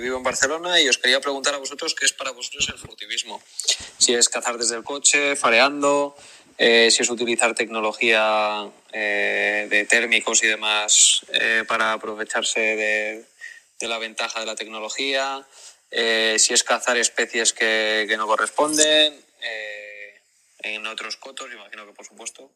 vivo 0.00 0.18
en 0.18 0.22
Barcelona 0.22 0.80
y 0.80 0.88
os 0.88 0.98
quería 0.98 1.20
preguntar 1.20 1.54
a 1.54 1.58
vosotros 1.58 1.94
qué 1.94 2.04
es 2.04 2.12
para 2.12 2.32
vosotros 2.32 2.68
el 2.68 2.78
furtivismo. 2.78 3.42
Si 3.98 4.14
es 4.14 4.28
cazar 4.28 4.58
desde 4.58 4.76
el 4.76 4.84
coche, 4.84 5.36
fareando, 5.36 6.14
si 6.58 7.02
es 7.02 7.10
utilizar 7.10 7.54
tecnología 7.54 8.70
de 8.92 9.86
térmicos 9.88 10.44
y 10.44 10.48
demás 10.48 11.24
para 11.66 11.94
aprovecharse 11.94 12.60
de, 12.60 13.24
de, 13.80 13.88
la 13.88 13.96
ventaja 13.96 14.38
de 14.38 14.44
la 14.44 14.54
tecnología, 14.54 15.46
si 15.90 16.52
es 16.52 16.62
cazar 16.62 16.98
especies 16.98 17.54
que, 17.54 18.04
que 18.06 18.18
no 18.18 18.26
corresponden 18.26 19.18
en 20.64 20.86
otros 20.86 21.16
cotos, 21.16 21.52
imagino 21.52 21.86
que 21.86 21.92
por 21.92 22.06
supuesto. 22.06 22.50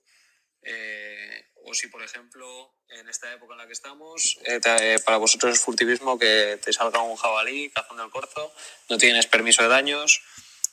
Eh, 0.63 1.45
o 1.65 1.75
si, 1.75 1.89
por 1.89 2.03
ejemplo, 2.03 2.75
en 2.89 3.09
esta 3.09 3.33
época 3.33 3.55
en 3.55 3.59
la 3.59 3.67
que 3.67 3.73
estamos, 3.73 4.39
eh, 4.45 4.61
eh, 4.81 4.99
para 5.05 5.19
vosotros 5.19 5.55
es 5.55 5.61
furtivismo 5.61 6.19
que 6.19 6.59
te 6.63 6.73
salga 6.73 7.03
un 7.03 7.17
jabalí 7.17 7.71
cazando 7.71 8.05
el 8.05 8.11
corzo, 8.11 8.53
no 8.89 8.99
tienes 8.99 9.27
permiso 9.27 9.63
de 9.63 9.69
daños, 9.69 10.23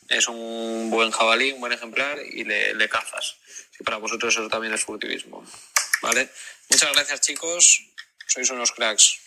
es 0.09 0.27
un 0.27 0.89
buen 0.91 1.11
jabalí, 1.11 1.51
un 1.51 1.59
buen 1.59 1.73
ejemplar 1.73 2.19
y 2.19 2.43
le, 2.43 2.89
cazas. 2.89 3.37
Si 3.71 3.83
para 3.83 3.97
vosotros 3.97 4.33
eso 4.33 4.47
también 4.47 4.73
es 4.73 4.83
furtivismo. 4.83 5.43
¿Vale? 6.01 6.29
Muchas 6.69 6.93
gracias, 6.93 7.21
chicos. 7.21 7.81
Sois 8.27 8.49
unos 8.51 8.71
cracks. 8.71 9.19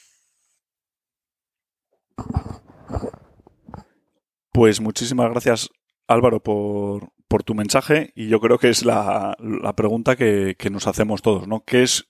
Pues 4.53 4.81
muchísimas 4.81 5.31
gracias, 5.31 5.69
Álvaro, 6.07 6.43
por, 6.43 7.13
por 7.29 7.45
tu 7.45 7.55
mensaje 7.55 8.13
y 8.17 8.29
yo 8.29 8.41
creo 8.41 8.59
que 8.59 8.71
es 8.71 8.85
la, 8.85 9.37
pregunta 9.77 10.17
que, 10.17 10.57
nos 10.71 10.87
hacemos 10.87 11.23
todos, 11.23 11.47
¿no? 11.47 11.63
¿Qué 11.65 11.83
es, 11.83 12.09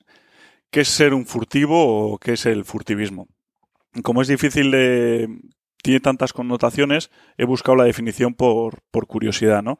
¿Qué 0.70 0.80
es 0.80 0.88
ser 0.88 1.12
un 1.12 1.26
furtivo 1.26 2.12
o 2.12 2.18
qué 2.18 2.32
es 2.34 2.46
el 2.46 2.64
furtivismo? 2.64 3.28
Como 4.02 4.22
es 4.22 4.28
difícil 4.28 4.70
de... 4.70 5.28
tiene 5.82 6.00
tantas 6.00 6.32
connotaciones, 6.32 7.10
he 7.36 7.44
buscado 7.44 7.76
la 7.76 7.84
definición 7.84 8.34
por, 8.34 8.82
por 8.90 9.06
curiosidad, 9.06 9.62
¿no? 9.62 9.78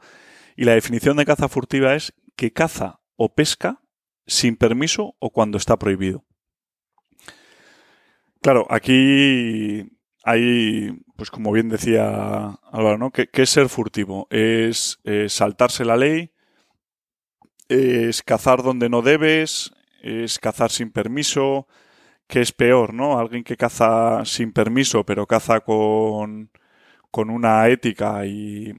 Y 0.56 0.64
la 0.64 0.74
definición 0.74 1.16
de 1.16 1.24
caza 1.24 1.48
furtiva 1.48 1.94
es 1.94 2.14
que 2.34 2.52
caza 2.52 3.00
o 3.16 3.32
pesca 3.34 3.80
sin 4.26 4.56
permiso 4.56 5.14
o 5.20 5.30
cuando 5.30 5.56
está 5.56 5.78
prohibido. 5.78 6.24
Claro, 8.40 8.66
aquí 8.70 9.97
hay, 10.28 10.92
pues 11.16 11.30
como 11.30 11.52
bien 11.52 11.70
decía 11.70 12.58
Álvaro, 12.70 12.98
¿no? 12.98 13.10
¿Qué, 13.10 13.28
es 13.32 13.50
ser 13.50 13.68
furtivo? 13.68 14.26
Es, 14.30 15.00
saltarse 15.28 15.84
la 15.84 15.96
ley, 15.96 16.32
es 17.68 18.22
cazar 18.22 18.62
donde 18.62 18.90
no 18.90 19.00
debes, 19.00 19.72
es 20.02 20.38
cazar 20.38 20.70
sin 20.70 20.90
permiso, 20.90 21.66
¿qué 22.26 22.42
es 22.42 22.52
peor, 22.52 22.92
¿no? 22.92 23.18
Alguien 23.18 23.42
que 23.42 23.56
caza 23.56 24.24
sin 24.26 24.52
permiso, 24.52 25.04
pero 25.04 25.26
caza 25.26 25.60
con, 25.60 26.50
con 27.10 27.30
una 27.30 27.66
ética 27.68 28.26
y, 28.26 28.74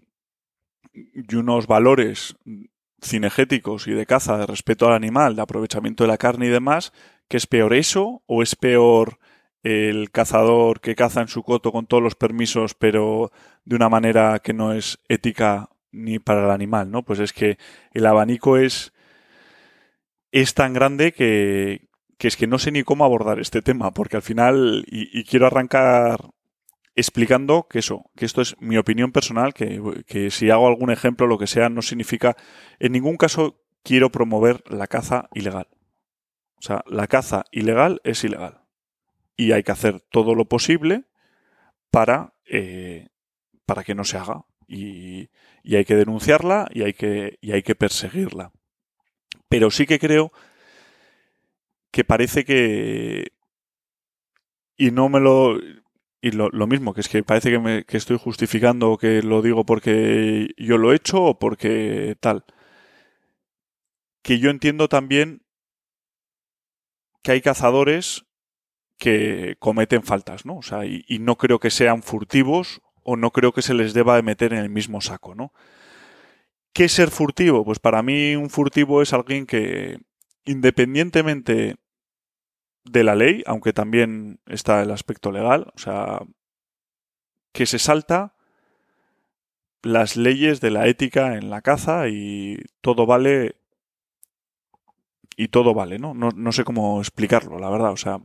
y 0.94 1.36
unos 1.36 1.66
valores 1.66 2.36
cinegéticos 3.02 3.88
y 3.88 3.94
de 3.94 4.06
caza, 4.06 4.38
de 4.38 4.46
respeto 4.46 4.88
al 4.88 4.94
animal, 4.94 5.36
de 5.36 5.42
aprovechamiento 5.42 6.04
de 6.04 6.10
la 6.10 6.18
carne 6.18 6.46
y 6.46 6.50
demás, 6.50 6.94
¿qué 7.28 7.38
es 7.38 7.48
peor 7.48 7.74
eso 7.74 8.22
o 8.28 8.44
es 8.44 8.56
peor 8.56 9.18
el 9.64 10.12
cazador 10.12 10.80
que 10.80 10.96
caza 10.96 11.22
en 11.22 11.28
su 11.28 11.44
coto 11.44 11.72
con 11.72 11.86
todos 11.86 12.04
los 12.04 12.16
permisos, 12.16 12.74
pero 12.76 13.32
de 13.66 13.76
una 13.76 13.90
manera 13.90 14.40
que 14.40 14.54
no 14.54 14.74
es 14.74 15.00
ética 15.10 15.70
ni 15.92 16.20
para 16.20 16.46
el 16.46 16.52
animal, 16.52 16.92
¿no? 16.92 17.04
Pues 17.04 17.20
es 17.20 17.34
que 17.34 17.58
el 17.92 18.06
abanico 18.06 18.58
es, 18.58 18.94
es 20.32 20.54
tan 20.54 20.74
grande 20.74 21.12
que, 21.12 21.90
que 22.18 22.28
es 22.28 22.38
que 22.38 22.48
no 22.48 22.60
sé 22.60 22.72
ni 22.72 22.84
cómo 22.84 23.06
abordar 23.06 23.40
este 23.40 23.62
tema, 23.62 23.92
porque 23.92 24.18
al 24.18 24.22
final, 24.22 24.86
y, 24.88 25.24
quiero 25.26 25.48
arrancar 25.48 26.32
explicando 26.96 27.68
que 27.70 27.80
eso, 27.80 28.10
que 28.16 28.26
esto 28.26 28.42
es 28.42 28.56
mi 28.60 28.78
opinión 28.78 29.12
personal, 29.12 29.54
que, 29.54 29.82
que 30.06 30.32
si 30.32 30.50
hago 30.50 30.68
algún 30.68 30.92
ejemplo, 30.92 31.28
lo 31.28 31.38
que 31.38 31.48
sea, 31.48 31.70
no 31.70 31.82
significa, 31.82 32.36
en 32.80 32.92
ningún 32.94 33.18
caso 33.18 33.62
quiero 33.84 34.12
promover 34.12 34.64
la 34.70 34.88
caza 34.88 35.30
ilegal. 35.34 35.68
O 36.58 36.62
sea, 36.62 36.84
la 36.88 37.08
caza 37.08 37.46
ilegal 37.52 38.02
es 38.04 38.24
ilegal 38.24 38.59
y 39.40 39.54
hay 39.54 39.64
que 39.64 39.72
hacer 39.72 40.02
todo 40.02 40.36
lo 40.36 40.50
posible 40.50 41.06
para, 41.92 42.34
eh, 42.46 43.08
para 43.66 43.86
que 43.86 43.96
no 43.96 44.04
se 44.04 44.18
haga. 44.18 44.44
Y, 44.68 45.30
hay 45.64 45.86
que 45.86 45.96
denunciarla 45.96 46.68
y 46.74 46.84
hay 46.84 46.92
que, 46.92 47.38
y 47.40 47.54
hay 47.54 47.64
que 47.64 47.74
perseguirla. 47.74 48.52
Pero 49.48 49.72
sí 49.72 49.86
que 49.86 49.98
creo 49.98 50.34
que 51.90 52.04
parece 52.04 52.44
que... 52.44 53.32
Y 54.76 54.92
no 54.92 55.08
me 55.08 55.22
lo... 55.22 55.58
Y 56.22 56.32
lo, 56.32 56.68
mismo, 56.68 56.94
que 56.94 57.00
es 57.00 57.08
que 57.08 57.24
parece 57.24 57.50
que, 57.50 57.60
me, 57.60 57.86
que 57.86 57.96
estoy 57.96 58.18
justificando 58.18 58.98
que 58.98 59.24
lo 59.24 59.42
digo 59.42 59.66
porque 59.66 60.50
yo 60.58 60.78
lo 60.78 60.92
he 60.92 60.98
hecho 60.98 61.24
o 61.24 61.40
porque 61.40 62.18
tal. 62.20 62.44
Que 64.22 64.38
yo 64.38 64.50
entiendo 64.50 64.90
también 64.90 65.44
que 67.24 67.32
hay 67.32 67.42
cazadores 67.42 68.26
que 69.00 69.56
cometen 69.60 70.04
faltas, 70.04 70.46
¿no? 70.46 70.58
O 70.58 70.62
sea, 70.62 70.86
y, 70.86 71.06
no 71.20 71.38
creo 71.38 71.60
que 71.60 71.72
sean 71.72 72.04
furtivos 72.04 72.82
o 73.04 73.16
no 73.16 73.32
creo 73.32 73.54
que 73.54 73.64
se 73.64 73.74
les 73.74 73.94
deba 73.94 74.18
de 74.18 74.24
meter 74.24 74.54
en 74.54 74.60
el 74.60 74.70
mismo 74.70 75.02
saco, 75.02 75.34
¿no? 75.34 75.54
¿Qué 76.74 76.86
es 76.86 76.92
ser 76.92 77.10
furtivo? 77.10 77.66
Pues 77.66 77.80
para 77.80 78.04
mí 78.04 78.36
un 78.36 78.50
furtivo 78.50 79.02
es 79.02 79.14
alguien 79.14 79.46
que, 79.48 80.00
independientemente 80.46 81.78
de 82.84 83.04
la 83.04 83.16
ley, 83.16 83.42
aunque 83.48 83.74
también 83.74 84.40
está 84.46 84.82
el 84.82 84.92
aspecto 84.92 85.32
legal, 85.32 85.72
o 85.76 85.80
sea, 85.80 86.20
que 87.54 87.66
se 87.66 87.80
salta 87.80 88.36
las 89.82 90.18
leyes 90.18 90.60
de 90.60 90.72
la 90.72 90.88
ética 90.88 91.36
en 91.36 91.50
la 91.50 91.62
caza 91.62 92.10
y 92.10 92.58
todo 92.82 93.06
vale 93.06 93.56
y 95.38 95.48
todo 95.48 95.74
vale, 95.74 96.00
¿no? 96.00 96.14
¿no? 96.14 96.32
No 96.36 96.52
sé 96.52 96.66
cómo 96.66 97.00
explicarlo, 97.00 97.60
la 97.60 97.70
verdad, 97.70 97.92
o 97.92 97.98
sea, 97.98 98.20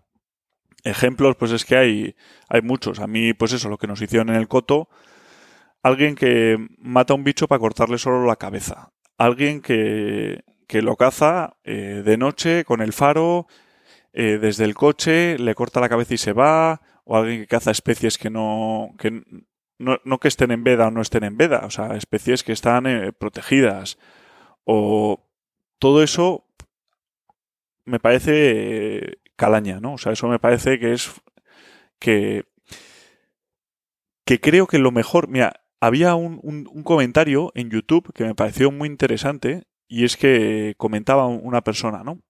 ejemplos 0.84 1.36
pues 1.36 1.50
es 1.52 1.64
que 1.64 1.76
hay 1.76 2.16
hay 2.48 2.62
muchos. 2.62 3.00
A 3.00 3.06
mí 3.06 3.34
pues 3.34 3.52
eso, 3.52 3.68
lo 3.68 3.78
que 3.78 3.86
nos 3.86 4.00
hicieron 4.00 4.28
en 4.28 4.36
el 4.36 4.48
coto, 4.48 4.88
alguien 5.82 6.14
que 6.14 6.56
mata 6.78 7.12
a 7.14 7.16
un 7.16 7.24
bicho 7.24 7.48
para 7.48 7.58
cortarle 7.58 7.98
solo 7.98 8.24
la 8.26 8.36
cabeza, 8.36 8.92
alguien 9.18 9.60
que, 9.60 10.44
que 10.66 10.82
lo 10.82 10.96
caza 10.96 11.56
eh, 11.64 12.02
de 12.04 12.16
noche 12.16 12.64
con 12.64 12.80
el 12.80 12.92
faro 12.92 13.46
eh, 14.12 14.38
desde 14.40 14.64
el 14.64 14.74
coche, 14.74 15.38
le 15.38 15.54
corta 15.54 15.80
la 15.80 15.88
cabeza 15.88 16.14
y 16.14 16.18
se 16.18 16.32
va, 16.32 16.80
o 17.04 17.16
alguien 17.16 17.40
que 17.40 17.46
caza 17.46 17.70
especies 17.70 18.16
que 18.16 18.30
no, 18.30 18.94
que 18.98 19.22
no, 19.78 20.18
que 20.20 20.28
estén 20.28 20.52
en 20.52 20.64
veda 20.64 20.88
o 20.88 20.90
no 20.90 21.02
estén 21.02 21.24
en 21.24 21.36
veda, 21.36 21.62
o 21.66 21.70
sea, 21.70 21.96
especies 21.96 22.44
que 22.44 22.52
están 22.52 22.86
eh, 22.86 23.12
protegidas, 23.12 23.98
o 24.64 25.28
todo 25.78 26.02
eso 26.02 26.46
me 27.84 28.00
parece 28.00 29.18
calaña, 29.36 29.80
¿no? 29.80 29.94
O 29.94 29.98
sea, 29.98 30.12
eso 30.12 30.28
me 30.28 30.38
parece 30.38 30.78
que 30.78 30.92
es 30.92 31.10
que 31.98 32.44
que 34.24 34.40
creo 34.40 34.66
que 34.66 34.78
lo 34.78 34.90
mejor, 34.90 35.28
mira, 35.28 35.64
había 35.80 36.14
un, 36.14 36.40
un, 36.42 36.82
comentario 36.82 37.52
en 37.54 37.70
YouTube 37.70 38.12
que 38.14 38.24
me 38.24 38.34
pareció 38.34 38.70
muy 38.70 38.88
interesante 38.88 39.64
y 39.86 40.04
es 40.04 40.16
que 40.16 40.74
comentaba 40.78 41.26
una 41.26 41.62
persona, 41.62 42.02
¿no? 42.04 42.20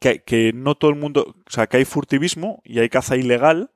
Que, 0.00 0.22
que, 0.24 0.52
no 0.54 0.76
todo 0.76 0.90
el 0.90 0.96
mundo, 0.96 1.36
o 1.46 1.50
sea, 1.50 1.66
que 1.68 1.78
hay 1.78 1.84
furtivismo 1.84 2.60
y 2.64 2.80
hay 2.80 2.88
caza 2.88 3.16
ilegal, 3.16 3.70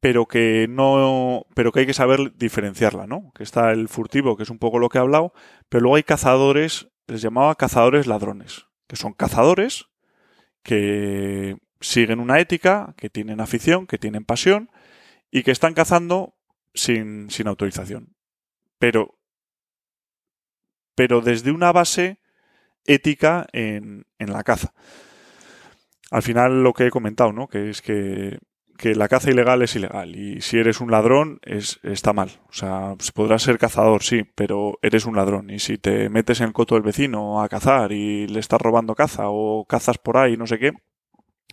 pero 0.00 0.26
que 0.26 0.66
no, 0.68 1.46
pero 1.54 1.72
que 1.72 1.80
hay 1.80 1.86
que 1.86 1.94
saber 1.94 2.34
diferenciarla, 2.36 3.06
¿no? 3.06 3.32
Que 3.34 3.42
está 3.42 3.72
el 3.72 3.88
furtivo, 3.88 4.36
que 4.36 4.44
es 4.44 4.50
un 4.50 4.58
poco 4.58 4.78
lo 4.78 4.88
que 4.88 4.98
he 4.98 5.00
hablado, 5.00 5.32
pero 5.68 5.82
luego 5.82 5.96
hay 5.96 6.02
cazadores, 6.02 6.88
les 7.06 7.22
llamaba 7.22 7.54
cazadores 7.56 8.06
ladrones, 8.06 8.66
que 8.88 8.96
son 8.96 9.12
cazadores 9.12 9.86
que 10.66 11.56
siguen 11.80 12.18
una 12.18 12.40
ética, 12.40 12.92
que 12.96 13.08
tienen 13.08 13.40
afición, 13.40 13.86
que 13.86 13.98
tienen 13.98 14.24
pasión 14.24 14.68
y 15.30 15.44
que 15.44 15.52
están 15.52 15.74
cazando 15.74 16.34
sin, 16.74 17.30
sin 17.30 17.46
autorización. 17.46 18.16
Pero, 18.80 19.16
pero 20.96 21.20
desde 21.20 21.52
una 21.52 21.70
base 21.70 22.18
ética 22.84 23.46
en, 23.52 24.06
en, 24.18 24.32
la 24.32 24.42
caza. 24.42 24.74
Al 26.10 26.22
final 26.22 26.64
lo 26.64 26.72
que 26.72 26.88
he 26.88 26.90
comentado, 26.90 27.32
¿no? 27.32 27.46
Que 27.46 27.70
es 27.70 27.80
que, 27.80 28.40
que 28.76 28.94
la 28.94 29.08
caza 29.08 29.30
ilegal 29.30 29.62
es 29.62 29.74
ilegal 29.76 30.16
y 30.16 30.40
si 30.40 30.58
eres 30.58 30.80
un 30.80 30.90
ladrón 30.90 31.40
es, 31.42 31.80
está 31.82 32.12
mal. 32.12 32.30
O 32.48 32.52
sea, 32.52 32.94
podrás 33.14 33.42
ser 33.42 33.58
cazador, 33.58 34.02
sí, 34.02 34.22
pero 34.34 34.78
eres 34.82 35.06
un 35.06 35.16
ladrón. 35.16 35.50
Y 35.50 35.58
si 35.58 35.78
te 35.78 36.08
metes 36.08 36.40
en 36.40 36.48
el 36.48 36.52
coto 36.52 36.74
del 36.74 36.84
vecino 36.84 37.42
a 37.42 37.48
cazar 37.48 37.92
y 37.92 38.26
le 38.28 38.40
estás 38.40 38.60
robando 38.60 38.94
caza 38.94 39.24
o 39.26 39.64
cazas 39.66 39.98
por 39.98 40.16
ahí, 40.18 40.36
no 40.36 40.46
sé 40.46 40.58
qué, 40.58 40.72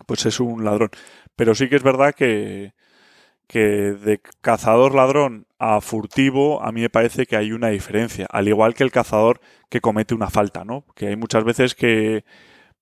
pues 0.06 0.26
es 0.26 0.40
un 0.40 0.64
ladrón. 0.64 0.90
Pero 1.36 1.54
sí 1.54 1.68
que 1.68 1.76
es 1.76 1.82
verdad 1.82 2.14
que, 2.14 2.74
que 3.46 3.60
de 3.60 4.20
cazador 4.40 4.94
ladrón 4.94 5.46
a 5.58 5.80
furtivo 5.80 6.62
a 6.62 6.72
mí 6.72 6.82
me 6.82 6.90
parece 6.90 7.26
que 7.26 7.36
hay 7.36 7.52
una 7.52 7.68
diferencia, 7.68 8.26
al 8.30 8.48
igual 8.48 8.74
que 8.74 8.84
el 8.84 8.92
cazador 8.92 9.40
que 9.68 9.80
comete 9.80 10.14
una 10.14 10.30
falta, 10.30 10.64
¿no? 10.64 10.84
Que 10.94 11.08
hay 11.08 11.16
muchas 11.16 11.44
veces 11.44 11.74
que 11.74 12.24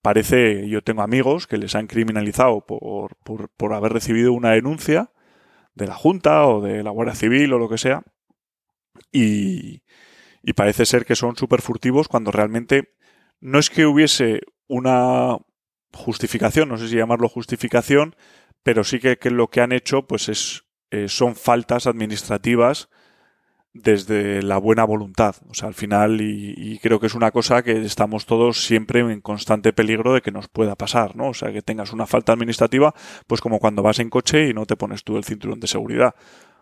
parece, 0.03 0.69
yo 0.69 0.83
tengo 0.83 1.03
amigos 1.03 1.47
que 1.47 1.57
les 1.57 1.75
han 1.75 1.87
criminalizado 1.87 2.67
por, 2.67 3.17
por, 3.25 3.49
por 3.51 3.73
haber 3.73 3.93
recibido 3.93 4.33
una 4.33 4.51
denuncia 4.51 5.11
de 5.75 5.87
la 5.87 5.95
Junta 5.95 6.47
o 6.47 6.61
de 6.61 6.83
la 6.83 6.91
Guardia 6.91 7.15
Civil 7.15 7.53
o 7.53 7.59
lo 7.59 7.69
que 7.69 7.79
sea 7.79 8.03
y, 9.11 9.83
y 10.43 10.53
parece 10.55 10.87
ser 10.87 11.07
que 11.07 11.17
son 11.17 11.37
súper 11.37 11.63
furtivos 11.63 12.09
cuando 12.09 12.31
realmente 12.31 12.95
no 13.41 13.59
es 13.59 13.71
que 13.71 13.87
hubiese 13.87 14.41
una 14.69 15.39
justificación, 15.93 16.69
no 16.69 16.79
sé 16.79 16.89
si 16.89 16.97
llamarlo 16.97 17.29
justificación, 17.29 18.17
pero 18.63 18.85
sí 18.85 18.99
que, 18.99 19.19
lo 19.31 19.49
que 19.49 19.61
han 19.61 19.73
hecho 19.73 20.07
pues 20.07 20.29
es, 20.29 20.65
eh, 20.91 21.09
son 21.09 21.37
faltas 21.37 21.87
administrativas 21.87 22.89
desde 23.75 24.43
la 24.43 24.59
buena 24.59 24.85
voluntad. 24.85 25.37
O 25.49 25.55
sea, 25.55 25.69
al 25.69 25.75
final, 25.75 26.21
y, 26.21 26.79
creo 26.83 27.01
que 27.01 27.07
es 27.07 27.15
una 27.15 27.31
cosa 27.31 27.63
que 27.63 27.81
estamos 27.83 28.27
todos 28.27 28.65
siempre 28.65 29.01
en 29.01 29.21
constante 29.21 29.73
peligro 29.73 30.15
de 30.15 30.21
que 30.21 30.31
nos 30.31 30.49
pueda 30.49 30.77
pasar, 30.77 31.17
¿no? 31.17 31.29
O 31.29 31.35
sea, 31.35 31.53
que 31.53 31.63
tengas 31.63 31.93
una 31.93 32.07
falta 32.07 32.33
administrativa, 32.33 32.95
pues 33.27 33.41
como 33.41 33.59
cuando 33.59 33.83
vas 33.83 33.99
en 33.99 34.11
coche 34.11 34.49
y 34.49 34.55
no 34.55 34.67
te 34.67 34.77
pones 34.77 35.05
tú 35.05 35.17
el 35.17 35.25
cinturón 35.25 35.61
de 35.61 35.67
seguridad. 35.67 36.15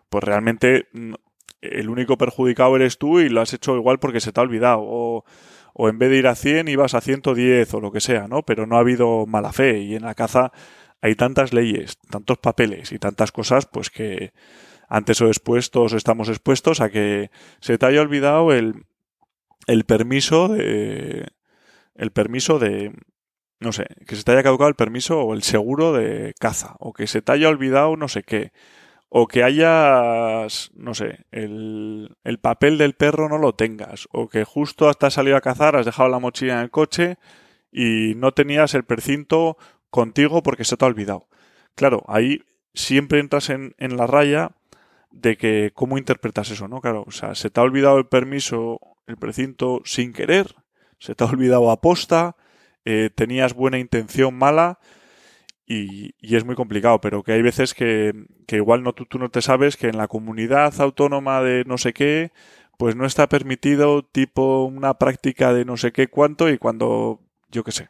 Pues 0.09 0.23
realmente 0.23 0.87
mm, 0.93 1.13
el 1.61 1.89
único 1.89 2.17
perjudicado 2.17 2.75
eres 2.75 2.97
tú 2.97 3.19
y 3.19 3.29
lo 3.29 3.41
has 3.41 3.53
hecho 3.53 3.75
igual 3.75 3.99
porque 3.99 4.21
se 4.21 4.31
te 4.31 4.39
ha 4.39 4.43
olvidado. 4.43 4.79
O, 4.81 5.25
o 5.73 5.89
en 5.89 5.99
vez 5.99 6.09
de 6.09 6.17
ir 6.17 6.27
a 6.27 6.35
100 6.35 6.67
ibas 6.69 6.93
a 6.93 7.01
110 7.01 7.73
o 7.73 7.79
lo 7.81 7.91
que 7.91 8.01
sea, 8.01 8.27
¿no? 8.27 8.43
Pero 8.43 8.65
no 8.67 8.77
ha 8.77 8.79
habido 8.79 9.25
mala 9.25 9.53
fe 9.53 9.79
y 9.79 9.95
en 9.95 10.03
la 10.03 10.15
caza 10.15 10.51
hay 11.01 11.15
tantas 11.15 11.53
leyes, 11.53 11.97
tantos 12.09 12.37
papeles 12.37 12.91
y 12.91 12.99
tantas 12.99 13.31
cosas, 13.31 13.65
pues 13.65 13.89
que 13.89 14.33
antes 14.91 15.21
o 15.21 15.27
después 15.27 15.71
todos 15.71 15.93
estamos 15.93 16.27
expuestos 16.27 16.81
a 16.81 16.89
que 16.89 17.31
se 17.61 17.77
te 17.77 17.85
haya 17.85 18.01
olvidado 18.01 18.51
el, 18.51 18.83
el 19.65 19.85
permiso 19.85 20.49
de. 20.49 21.27
El 21.95 22.11
permiso 22.11 22.59
de. 22.59 22.91
No 23.61 23.71
sé, 23.71 23.85
que 24.05 24.17
se 24.17 24.23
te 24.23 24.33
haya 24.33 24.43
caducado 24.43 24.67
el 24.67 24.75
permiso 24.75 25.21
o 25.21 25.33
el 25.33 25.43
seguro 25.43 25.93
de 25.93 26.33
caza, 26.39 26.75
o 26.79 26.91
que 26.91 27.07
se 27.07 27.21
te 27.21 27.31
haya 27.31 27.47
olvidado 27.47 27.95
no 27.95 28.09
sé 28.09 28.23
qué, 28.23 28.51
o 29.07 29.27
que 29.27 29.43
hayas, 29.43 30.71
no 30.73 30.93
sé, 30.93 31.25
el, 31.31 32.17
el 32.25 32.39
papel 32.39 32.77
del 32.77 32.93
perro 32.93 33.29
no 33.29 33.37
lo 33.37 33.53
tengas, 33.53 34.09
o 34.11 34.27
que 34.27 34.43
justo 34.43 34.89
hasta 34.89 35.07
has 35.07 35.13
salido 35.13 35.37
a 35.37 35.41
cazar, 35.41 35.77
has 35.77 35.85
dejado 35.85 36.09
la 36.09 36.19
mochila 36.19 36.55
en 36.55 36.59
el 36.59 36.71
coche 36.71 37.17
y 37.71 38.13
no 38.17 38.33
tenías 38.33 38.73
el 38.73 38.83
precinto 38.83 39.57
contigo 39.89 40.43
porque 40.43 40.65
se 40.65 40.75
te 40.75 40.83
ha 40.83 40.89
olvidado. 40.89 41.27
Claro, 41.75 42.03
ahí 42.07 42.43
siempre 42.73 43.19
entras 43.19 43.49
en, 43.51 43.75
en 43.77 43.95
la 43.95 44.07
raya 44.07 44.51
de 45.11 45.37
que 45.37 45.71
cómo 45.73 45.97
interpretas 45.97 46.51
eso, 46.51 46.67
¿no? 46.67 46.81
Claro, 46.81 47.03
o 47.07 47.11
sea, 47.11 47.35
se 47.35 47.49
te 47.49 47.59
ha 47.59 47.63
olvidado 47.63 47.97
el 47.97 48.07
permiso, 48.07 48.79
el 49.07 49.17
precinto 49.17 49.81
sin 49.85 50.13
querer, 50.13 50.55
se 50.99 51.15
te 51.15 51.23
ha 51.23 51.27
olvidado 51.27 51.71
aposta, 51.71 52.35
eh, 52.85 53.09
tenías 53.13 53.53
buena 53.53 53.77
intención 53.77 54.35
mala 54.35 54.79
y, 55.65 56.15
y, 56.19 56.35
es 56.35 56.45
muy 56.45 56.55
complicado, 56.55 56.99
pero 57.01 57.23
que 57.23 57.33
hay 57.33 57.41
veces 57.41 57.73
que, 57.73 58.13
que 58.47 58.57
igual 58.57 58.83
no, 58.83 58.93
tú, 58.93 59.05
tú 59.05 59.19
no 59.19 59.29
te 59.29 59.41
sabes 59.41 59.77
que 59.77 59.87
en 59.87 59.97
la 59.97 60.07
comunidad 60.07 60.79
autónoma 60.81 61.41
de 61.41 61.63
no 61.65 61.77
sé 61.77 61.93
qué, 61.93 62.31
pues 62.77 62.95
no 62.95 63.05
está 63.05 63.29
permitido 63.29 64.03
tipo 64.03 64.63
una 64.65 64.95
práctica 64.95 65.53
de 65.53 65.65
no 65.65 65.77
sé 65.77 65.91
qué 65.91 66.07
cuánto 66.07 66.49
y 66.49 66.57
cuando, 66.57 67.21
yo 67.49 67.63
qué 67.63 67.71
sé, 67.71 67.89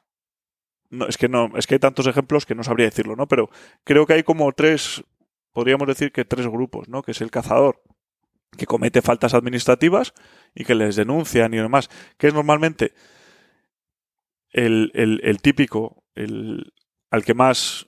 no, 0.91 1.07
es 1.07 1.17
que 1.17 1.29
no, 1.29 1.51
es 1.55 1.65
que 1.65 1.75
hay 1.75 1.79
tantos 1.79 2.05
ejemplos 2.07 2.45
que 2.45 2.53
no 2.53 2.63
sabría 2.63 2.87
decirlo, 2.87 3.15
¿no? 3.15 3.27
Pero 3.27 3.49
creo 3.85 4.05
que 4.05 4.13
hay 4.13 4.23
como 4.23 4.51
tres, 4.51 5.03
podríamos 5.51 5.87
decir 5.87 6.11
que 6.11 6.25
tres 6.25 6.47
grupos, 6.47 6.89
¿no? 6.89 7.01
Que 7.01 7.11
es 7.11 7.21
el 7.21 7.31
cazador, 7.31 7.81
que 8.57 8.65
comete 8.65 9.01
faltas 9.01 9.33
administrativas 9.33 10.13
y 10.53 10.65
que 10.65 10.75
les 10.75 10.95
denuncian 10.95 11.53
y 11.53 11.57
demás, 11.57 11.89
que 12.17 12.27
es 12.27 12.33
normalmente 12.33 12.93
el, 14.49 14.91
el, 14.93 15.41
típico, 15.41 16.03
el, 16.15 16.73
al 17.09 17.23
que 17.23 17.33
más 17.33 17.87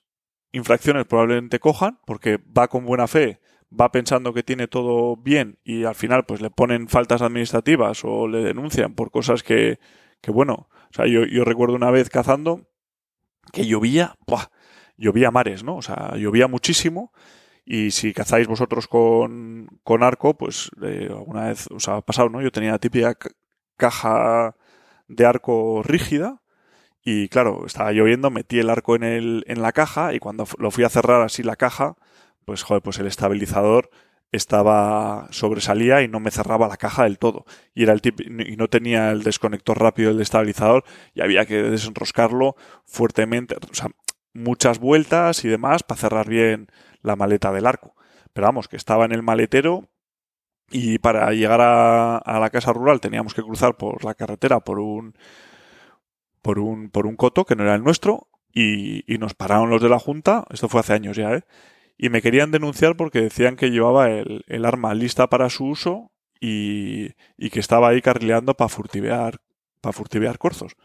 infracciones 0.51 1.05
probablemente 1.05 1.59
cojan, 1.59 1.99
porque 2.05 2.37
va 2.37 2.67
con 2.67 2.85
buena 2.85 3.07
fe, 3.07 3.41
va 3.69 3.91
pensando 3.91 4.33
que 4.33 4.43
tiene 4.43 4.67
todo 4.67 5.17
bien 5.17 5.59
y 5.63 5.83
al 5.83 5.95
final 5.95 6.25
pues 6.25 6.41
le 6.41 6.51
ponen 6.51 6.87
faltas 6.87 7.21
administrativas 7.21 8.03
o 8.05 8.27
le 8.27 8.43
denuncian 8.43 8.93
por 8.93 9.11
cosas 9.11 9.43
que, 9.43 9.79
que 10.21 10.31
bueno, 10.31 10.69
o 10.69 10.93
sea, 10.93 11.07
yo, 11.07 11.25
yo 11.25 11.43
recuerdo 11.43 11.75
una 11.75 11.91
vez 11.91 12.09
cazando 12.09 12.69
que 13.51 13.65
llovía, 13.65 14.15
¡buah! 14.25 14.49
llovía 14.97 15.31
mares, 15.31 15.63
¿no? 15.63 15.77
O 15.77 15.81
sea, 15.81 16.15
llovía 16.15 16.47
muchísimo. 16.47 17.11
Y 17.65 17.91
si 17.91 18.13
cazáis 18.13 18.47
vosotros 18.47 18.87
con, 18.87 19.67
con 19.83 20.03
arco, 20.03 20.37
pues 20.37 20.69
eh, 20.81 21.07
alguna 21.09 21.47
vez 21.47 21.67
os 21.71 21.87
ha 21.87 22.01
pasado, 22.01 22.29
¿no? 22.29 22.41
Yo 22.41 22.51
tenía 22.51 22.71
la 22.71 22.79
típica 22.79 23.15
caja 23.77 24.55
de 25.07 25.25
arco 25.25 25.81
rígida. 25.83 26.41
Y 27.05 27.29
claro, 27.29 27.65
estaba 27.65 27.91
lloviendo, 27.91 28.29
metí 28.31 28.59
el 28.59 28.69
arco 28.69 28.95
en, 28.95 29.03
el, 29.03 29.43
en 29.47 29.61
la 29.61 29.73
caja 29.73 30.13
y 30.13 30.19
cuando 30.19 30.47
lo 30.57 30.71
fui 30.71 30.83
a 30.85 30.89
cerrar 30.89 31.21
así 31.21 31.43
la 31.43 31.57
caja, 31.57 31.95
pues 32.45 32.63
joder, 32.63 32.81
pues 32.81 32.99
el 32.99 33.07
estabilizador 33.07 33.89
estaba 34.31 35.27
sobresalía 35.31 36.01
y 36.01 36.07
no 36.07 36.19
me 36.19 36.31
cerraba 36.31 36.67
la 36.67 36.77
caja 36.77 37.03
del 37.03 37.19
todo 37.19 37.45
y 37.75 37.83
era 37.83 37.93
el 37.93 38.01
tip, 38.01 38.19
y 38.21 38.55
no 38.57 38.67
tenía 38.67 39.11
el 39.11 39.23
desconector 39.23 39.79
rápido 39.79 40.11
del 40.11 40.21
estabilizador 40.21 40.83
y 41.13 41.21
había 41.21 41.45
que 41.45 41.61
desenroscarlo 41.61 42.55
fuertemente, 42.85 43.55
o 43.55 43.73
sea, 43.75 43.89
muchas 44.33 44.79
vueltas 44.79 45.45
y 45.45 45.49
demás 45.49 45.83
para 45.83 46.01
cerrar 46.01 46.27
bien 46.27 46.67
la 47.03 47.15
maleta 47.15 47.51
del 47.51 47.67
arco. 47.67 47.95
Pero 48.33 48.47
vamos, 48.47 48.67
que 48.67 48.77
estaba 48.77 49.05
en 49.05 49.11
el 49.11 49.21
maletero 49.21 49.89
y 50.71 50.97
para 50.97 51.31
llegar 51.31 51.61
a, 51.61 52.39
la 52.39 52.49
casa 52.49 52.73
rural 52.73 52.99
teníamos 52.99 53.33
que 53.33 53.43
cruzar 53.43 53.77
por 53.77 54.03
la 54.03 54.15
carretera 54.15 54.61
por 54.61 54.79
un 54.79 55.13
por 56.41 56.57
un 56.57 56.89
por 56.89 57.05
un 57.05 57.15
coto 57.15 57.45
que 57.45 57.55
no 57.55 57.63
era 57.63 57.75
el 57.75 57.83
nuestro 57.83 58.27
y, 58.53 59.03
nos 59.19 59.33
pararon 59.33 59.69
los 59.69 59.81
de 59.81 59.89
la 59.89 59.99
Junta, 59.99 60.45
esto 60.51 60.69
fue 60.69 60.81
hace 60.81 60.93
años 60.93 61.17
ya, 61.17 61.33
¿eh? 61.33 61.43
Y 61.97 62.09
me 62.09 62.21
querían 62.21 62.51
denunciar 62.51 62.95
porque 62.95 63.21
decían 63.21 63.55
que 63.55 63.71
llevaba 63.71 64.09
el, 64.09 64.43
el 64.47 64.65
arma 64.65 64.93
lista 64.93 65.27
para 65.27 65.49
su 65.49 65.65
uso 65.65 66.11
y, 66.39 67.11
y 67.37 67.49
que 67.49 67.59
estaba 67.59 67.89
ahí 67.89 68.01
carrileando 68.01 68.55
para 68.55 68.69
furtivear, 68.69 69.39
para 69.81 69.93
furtivear 69.93 70.37
corzos. 70.37 70.75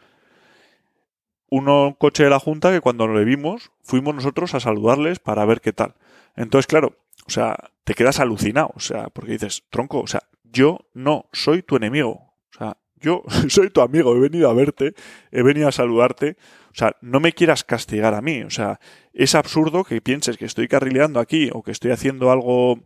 Uno 1.51 1.97
coche 1.99 2.25
de 2.25 2.31
la 2.31 2.39
Junta 2.39 2.71
que 2.71 2.81
cuando 2.81 3.09
le 3.09 3.25
vimos 3.25 3.71
fuimos 3.83 4.15
nosotros 4.15 4.55
a 4.55 4.61
saludarles 4.61 5.19
para 5.19 5.45
ver 5.45 5.61
qué 5.61 5.73
tal. 5.73 5.95
Entonces, 6.38 6.68
claro, 6.68 6.96
o 7.27 7.31
sea, 7.31 7.57
te 7.83 7.94
quedas 7.94 8.20
alucinado, 8.20 8.70
o 8.74 8.81
sea, 8.81 9.09
porque 9.09 9.33
dices, 9.33 9.64
tronco, 9.70 10.01
o 10.01 10.07
sea, 10.07 10.22
yo 10.44 10.87
no 10.94 11.29
soy 11.33 11.62
tu 11.62 11.74
enemigo, 11.74 12.11
o 12.11 12.57
sea, 12.57 12.77
yo 12.94 13.24
soy 13.48 13.70
tu 13.70 13.81
amigo, 13.81 14.14
he 14.14 14.20
venido 14.20 14.48
a 14.48 14.55
verte, 14.55 14.94
he 15.33 15.42
venido 15.42 15.66
a 15.66 15.72
saludarte, 15.72 16.37
o 16.70 16.74
sea, 16.74 16.96
no 17.01 17.18
me 17.18 17.33
quieras 17.33 17.64
castigar 17.64 18.14
a 18.14 18.22
mí, 18.22 18.42
o 18.42 18.51
sea, 18.51 18.79
es 19.12 19.35
absurdo 19.35 19.83
que 19.83 20.01
pienses 20.01 20.37
que 20.37 20.44
estoy 20.44 20.68
carrileando 20.68 21.18
aquí 21.18 21.51
o 21.53 21.64
que 21.64 21.72
estoy 21.72 21.90
haciendo 21.90 22.31
algo 22.31 22.79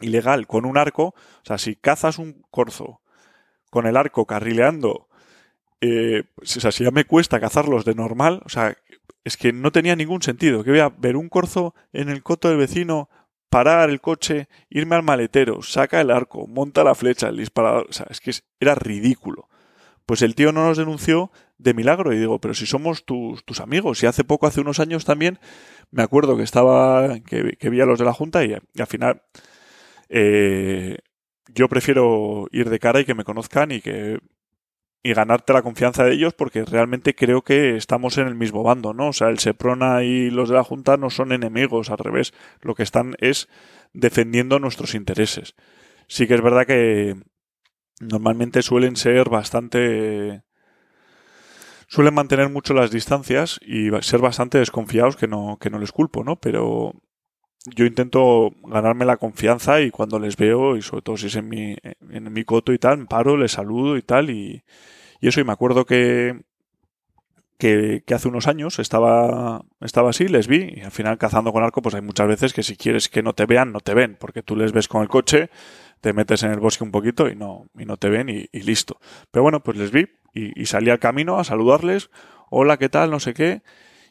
ilegal 0.00 0.46
con 0.46 0.64
un 0.64 0.78
arco, 0.78 1.08
o 1.08 1.44
sea, 1.44 1.58
si 1.58 1.76
cazas 1.76 2.18
un 2.18 2.46
corzo 2.50 3.02
con 3.68 3.86
el 3.86 3.98
arco 3.98 4.24
carrileando, 4.24 5.08
eh, 5.82 6.24
pues, 6.34 6.56
o 6.56 6.60
sea, 6.60 6.72
si 6.72 6.84
ya 6.84 6.90
me 6.90 7.04
cuesta 7.04 7.40
cazarlos 7.40 7.84
de 7.84 7.94
normal, 7.94 8.40
o 8.46 8.48
sea, 8.48 8.74
es 9.24 9.36
que 9.36 9.52
no 9.52 9.72
tenía 9.72 9.96
ningún 9.96 10.22
sentido, 10.22 10.64
que 10.64 10.70
voy 10.70 10.80
a 10.80 10.88
ver 10.88 11.16
un 11.16 11.28
corzo 11.28 11.74
en 11.92 12.08
el 12.08 12.22
coto 12.22 12.48
del 12.48 12.58
vecino, 12.58 13.08
parar 13.50 13.90
el 13.90 14.00
coche, 14.00 14.48
irme 14.70 14.96
al 14.96 15.02
maletero, 15.02 15.62
saca 15.62 16.00
el 16.00 16.10
arco, 16.10 16.46
monta 16.46 16.84
la 16.84 16.94
flecha, 16.94 17.28
el 17.28 17.36
disparador, 17.36 17.86
o 17.88 17.92
sea, 17.92 18.06
es 18.10 18.20
que 18.20 18.32
era 18.60 18.74
ridículo. 18.74 19.48
Pues 20.06 20.22
el 20.22 20.34
tío 20.34 20.52
no 20.52 20.66
nos 20.66 20.78
denunció 20.78 21.30
de 21.58 21.74
milagro 21.74 22.12
y 22.12 22.18
digo, 22.18 22.40
pero 22.40 22.54
si 22.54 22.66
somos 22.66 23.04
tus, 23.04 23.44
tus 23.44 23.60
amigos 23.60 24.02
y 24.02 24.06
hace 24.06 24.24
poco, 24.24 24.46
hace 24.46 24.60
unos 24.60 24.80
años 24.80 25.04
también, 25.04 25.38
me 25.90 26.02
acuerdo 26.02 26.36
que 26.36 26.42
estaba, 26.42 27.20
que, 27.20 27.56
que 27.58 27.70
vi 27.70 27.80
a 27.80 27.86
los 27.86 27.98
de 27.98 28.04
la 28.04 28.12
Junta 28.12 28.44
y, 28.44 28.54
al 28.54 28.86
final 28.86 29.22
eh, 30.08 30.98
yo 31.54 31.68
prefiero 31.68 32.46
ir 32.50 32.70
de 32.70 32.78
cara 32.78 33.00
y 33.00 33.04
que 33.04 33.14
me 33.14 33.24
conozcan 33.24 33.72
y 33.72 33.80
que 33.80 34.18
y 35.02 35.14
ganarte 35.14 35.52
la 35.52 35.62
confianza 35.62 36.04
de 36.04 36.12
ellos 36.12 36.34
porque 36.34 36.64
realmente 36.64 37.14
creo 37.14 37.42
que 37.42 37.76
estamos 37.76 38.18
en 38.18 38.26
el 38.26 38.34
mismo 38.34 38.62
bando, 38.62 38.92
¿no? 38.92 39.08
O 39.08 39.12
sea, 39.12 39.28
el 39.28 39.38
Seprona 39.38 40.02
y 40.02 40.30
los 40.30 40.48
de 40.48 40.56
la 40.56 40.64
Junta 40.64 40.96
no 40.96 41.10
son 41.10 41.32
enemigos, 41.32 41.90
al 41.90 41.98
revés, 41.98 42.34
lo 42.60 42.74
que 42.74 42.82
están 42.82 43.14
es 43.18 43.48
defendiendo 43.92 44.58
nuestros 44.58 44.94
intereses. 44.94 45.54
Sí 46.06 46.26
que 46.26 46.34
es 46.34 46.42
verdad 46.42 46.66
que 46.66 47.16
normalmente 48.00 48.62
suelen 48.62 48.96
ser 48.96 49.28
bastante 49.30 50.42
suelen 51.88 52.14
mantener 52.14 52.48
mucho 52.50 52.72
las 52.74 52.90
distancias 52.90 53.58
y 53.62 53.90
ser 54.02 54.20
bastante 54.20 54.58
desconfiados 54.58 55.16
que 55.16 55.28
no 55.28 55.58
que 55.60 55.70
no 55.70 55.78
les 55.78 55.92
culpo, 55.92 56.24
¿no? 56.24 56.36
Pero 56.36 56.94
yo 57.66 57.84
intento 57.84 58.52
ganarme 58.64 59.04
la 59.04 59.16
confianza 59.18 59.80
y 59.80 59.90
cuando 59.90 60.18
les 60.18 60.36
veo, 60.36 60.76
y 60.76 60.82
sobre 60.82 61.02
todo 61.02 61.16
si 61.16 61.26
es 61.26 61.36
en 61.36 61.48
mi, 61.48 61.76
en 62.10 62.32
mi 62.32 62.44
coto 62.44 62.72
y 62.72 62.78
tal, 62.78 63.06
paro, 63.06 63.36
les 63.36 63.52
saludo 63.52 63.96
y 63.96 64.02
tal, 64.02 64.30
y, 64.30 64.64
y 65.20 65.28
eso, 65.28 65.40
y 65.40 65.44
me 65.44 65.52
acuerdo 65.52 65.84
que, 65.84 66.40
que, 67.58 68.02
hace 68.14 68.28
unos 68.28 68.48
años 68.48 68.78
estaba, 68.78 69.62
estaba 69.80 70.10
así, 70.10 70.26
les 70.28 70.48
vi, 70.48 70.74
y 70.76 70.80
al 70.80 70.90
final 70.90 71.18
cazando 71.18 71.52
con 71.52 71.62
arco, 71.62 71.82
pues 71.82 71.94
hay 71.94 72.02
muchas 72.02 72.28
veces 72.28 72.52
que 72.54 72.62
si 72.62 72.76
quieres 72.76 73.08
que 73.08 73.22
no 73.22 73.34
te 73.34 73.46
vean, 73.46 73.72
no 73.72 73.80
te 73.80 73.94
ven, 73.94 74.16
porque 74.18 74.42
tú 74.42 74.56
les 74.56 74.72
ves 74.72 74.88
con 74.88 75.02
el 75.02 75.08
coche, 75.08 75.50
te 76.00 76.14
metes 76.14 76.42
en 76.42 76.52
el 76.52 76.60
bosque 76.60 76.84
un 76.84 76.90
poquito 76.90 77.28
y 77.28 77.36
no, 77.36 77.66
y 77.78 77.84
no 77.84 77.98
te 77.98 78.08
ven 78.08 78.30
y, 78.30 78.46
y 78.52 78.62
listo. 78.62 78.98
Pero 79.30 79.42
bueno, 79.42 79.62
pues 79.62 79.76
les 79.76 79.90
vi 79.90 80.06
y, 80.32 80.58
y 80.60 80.66
salí 80.66 80.90
al 80.90 80.98
camino 80.98 81.38
a 81.38 81.44
saludarles, 81.44 82.10
hola, 82.48 82.78
¿qué 82.78 82.88
tal? 82.88 83.10
No 83.10 83.20
sé 83.20 83.34
qué, 83.34 83.62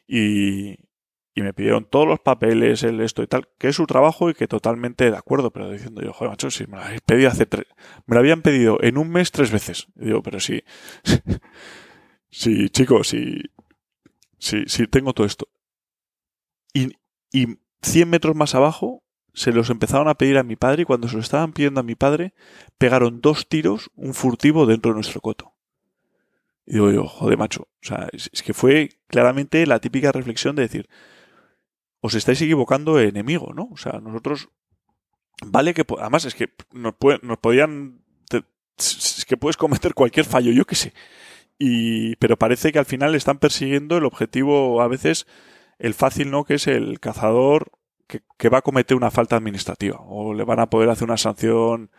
y, 0.07 0.77
y 1.39 1.41
me 1.41 1.53
pidieron 1.53 1.85
todos 1.85 2.05
los 2.05 2.19
papeles, 2.19 2.83
el 2.83 2.99
esto 2.99 3.23
y 3.23 3.27
tal, 3.27 3.47
que 3.57 3.69
es 3.69 3.75
su 3.77 3.87
trabajo 3.87 4.29
y 4.29 4.33
que 4.33 4.45
totalmente 4.45 5.09
de 5.09 5.15
acuerdo, 5.15 5.51
pero 5.51 5.71
diciendo 5.71 6.01
yo, 6.01 6.11
joder, 6.11 6.31
macho, 6.31 6.51
si 6.51 6.67
me 6.67 6.75
lo 6.75 6.83
habéis 6.83 6.99
pedido 7.01 7.29
hace 7.29 7.45
tres, 7.45 7.65
me 8.05 8.15
lo 8.15 8.19
habían 8.19 8.41
pedido 8.41 8.77
en 8.81 8.97
un 8.97 9.09
mes 9.09 9.31
tres 9.31 9.49
veces. 9.49 9.87
Y 9.95 10.07
digo, 10.07 10.21
pero 10.21 10.41
sí, 10.41 10.63
sí, 12.29 12.69
chicos, 12.69 13.07
sí, 13.07 13.41
sí, 14.37 14.87
tengo 14.87 15.13
todo 15.13 15.25
esto. 15.25 15.47
Y, 16.73 16.91
y 17.31 17.57
100 17.81 18.09
metros 18.09 18.35
más 18.35 18.53
abajo 18.53 19.01
se 19.33 19.53
los 19.53 19.69
empezaron 19.69 20.09
a 20.09 20.15
pedir 20.15 20.37
a 20.37 20.43
mi 20.43 20.57
padre 20.57 20.81
y 20.81 20.85
cuando 20.85 21.07
se 21.07 21.15
lo 21.15 21.21
estaban 21.21 21.53
pidiendo 21.53 21.79
a 21.79 21.83
mi 21.83 21.95
padre, 21.95 22.33
pegaron 22.77 23.21
dos 23.21 23.47
tiros, 23.47 23.91
un 23.95 24.13
furtivo 24.13 24.65
dentro 24.65 24.91
de 24.91 24.95
nuestro 24.95 25.21
coto. 25.21 25.53
Y 26.69 26.73
digo 26.73 26.91
yo, 26.91 27.07
joder, 27.07 27.37
macho. 27.37 27.63
O 27.63 27.85
sea, 27.87 28.07
es, 28.13 28.29
que 28.43 28.53
fue 28.53 28.89
claramente 29.07 29.65
la 29.65 29.79
típica 29.79 30.11
reflexión 30.11 30.55
de 30.55 30.61
decir, 30.61 30.87
os 32.01 32.15
estáis 32.15 32.41
equivocando 32.41 32.99
enemigo, 32.99 33.53
¿no? 33.53 33.69
O 33.71 33.77
sea, 33.77 33.99
nosotros, 34.01 34.49
vale 35.45 35.73
que, 35.73 35.85
además 35.99 36.25
es 36.25 36.35
que 36.35 36.49
nos, 36.71 36.95
nos 37.21 37.37
podían, 37.39 38.01
es 38.77 39.25
que 39.27 39.37
puedes 39.37 39.57
cometer 39.57 39.93
cualquier 39.93 40.25
fallo, 40.25 40.51
yo 40.51 40.65
qué 40.65 40.75
sé. 40.75 40.93
Y, 41.57 42.15
pero 42.17 42.37
parece 42.37 42.71
que 42.71 42.79
al 42.79 42.85
final 42.85 43.15
están 43.15 43.39
persiguiendo 43.39 43.97
el 43.97 44.05
objetivo, 44.05 44.81
a 44.81 44.87
veces, 44.87 45.27
el 45.77 45.93
fácil, 45.93 46.31
¿no? 46.31 46.45
Que 46.45 46.55
es 46.55 46.67
el 46.67 46.99
cazador 46.99 47.71
que, 48.07 48.21
que 48.37 48.49
va 48.49 48.59
a 48.59 48.61
cometer 48.61 48.95
una 48.95 49.11
falta 49.11 49.35
administrativa. 49.35 49.99
O 50.01 50.33
le 50.33 50.45
van 50.45 50.59
a 50.59 50.69
poder 50.69 50.89
hacer 50.89 51.05
una 51.05 51.17
sanción 51.17 51.91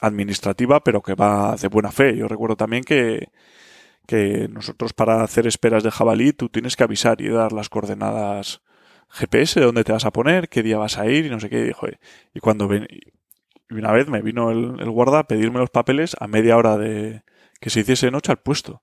administrativa, 0.00 0.80
pero 0.80 1.02
que 1.02 1.14
va 1.14 1.56
de 1.56 1.68
buena 1.68 1.92
fe. 1.92 2.16
Yo 2.16 2.28
recuerdo 2.28 2.56
también 2.56 2.82
que, 2.82 3.28
que 4.06 4.48
nosotros 4.48 4.92
para 4.92 5.22
hacer 5.22 5.46
esperas 5.46 5.82
de 5.82 5.90
jabalí 5.90 6.32
tú 6.32 6.48
tienes 6.48 6.76
que 6.76 6.84
avisar 6.84 7.20
y 7.20 7.28
dar 7.28 7.52
las 7.52 7.68
coordenadas 7.68 8.62
GPS, 9.08 9.60
de 9.60 9.66
dónde 9.66 9.84
te 9.84 9.92
vas 9.92 10.04
a 10.04 10.10
poner, 10.10 10.48
qué 10.48 10.62
día 10.62 10.78
vas 10.78 10.98
a 10.98 11.06
ir 11.06 11.26
y 11.26 11.30
no 11.30 11.40
sé 11.40 11.48
qué. 11.48 11.60
Y, 11.60 11.64
dijo, 11.64 11.86
y 12.34 12.40
cuando 12.40 12.68
y 13.68 13.74
una 13.74 13.92
vez 13.92 14.08
me 14.08 14.22
vino 14.22 14.50
el, 14.50 14.90
guarda 14.90 15.20
a 15.20 15.26
pedirme 15.26 15.58
los 15.58 15.70
papeles 15.70 16.16
a 16.20 16.28
media 16.28 16.56
hora 16.56 16.76
de 16.76 17.22
que 17.60 17.70
se 17.70 17.80
hiciese 17.80 18.10
noche 18.10 18.32
al 18.32 18.38
puesto. 18.38 18.82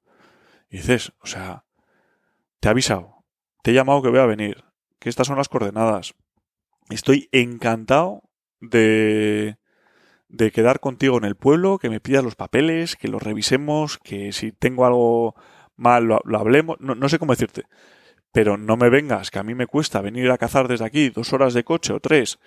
Y 0.70 0.78
dices, 0.78 1.14
o 1.22 1.28
sea, 1.28 1.66
te 2.60 2.68
he 2.68 2.72
avisado, 2.72 3.24
te 3.62 3.72
he 3.72 3.74
llamado 3.74 4.02
que 4.02 4.10
voy 4.10 4.20
a 4.20 4.26
venir, 4.26 4.64
que 5.00 5.10
estas 5.10 5.28
son 5.28 5.38
las 5.38 5.50
coordenadas. 5.50 6.16
Estoy 6.90 7.30
encantado 7.32 8.24
de, 8.60 9.58
de 10.28 10.52
quedar 10.52 10.80
contigo 10.80 11.18
en 11.18 11.26
el 11.26 11.36
pueblo, 11.36 11.78
que 11.78 11.90
me 11.90 12.02
pidas 12.02 12.24
los 12.24 12.36
papeles, 12.36 12.96
que 12.96 13.08
los 13.08 13.24
revisemos, 13.24 14.00
que 14.00 14.34
si 14.34 14.52
tengo 14.52 14.86
algo 14.86 15.36
mal 15.76 16.06
lo, 16.06 16.22
hablemos, 16.38 16.78
no, 16.80 16.96
no 16.96 17.10
sé 17.10 17.20
cómo 17.20 17.34
decirte 17.34 17.64
pero 18.34 18.58
no 18.58 18.76
me 18.78 18.90
vengas, 18.90 19.30
que 19.30 19.40
a 19.40 19.44
mí 19.44 19.54
me 19.54 19.68
cuesta 19.68 20.02
venir 20.02 20.32
a 20.32 20.40
cazar 20.40 20.68
desde 20.68 20.86
aquí 20.86 21.10
dos 21.10 21.32
horas 21.34 21.54
de 21.54 21.64
coche 21.64 21.94
o 21.94 22.00
tres 22.00 22.40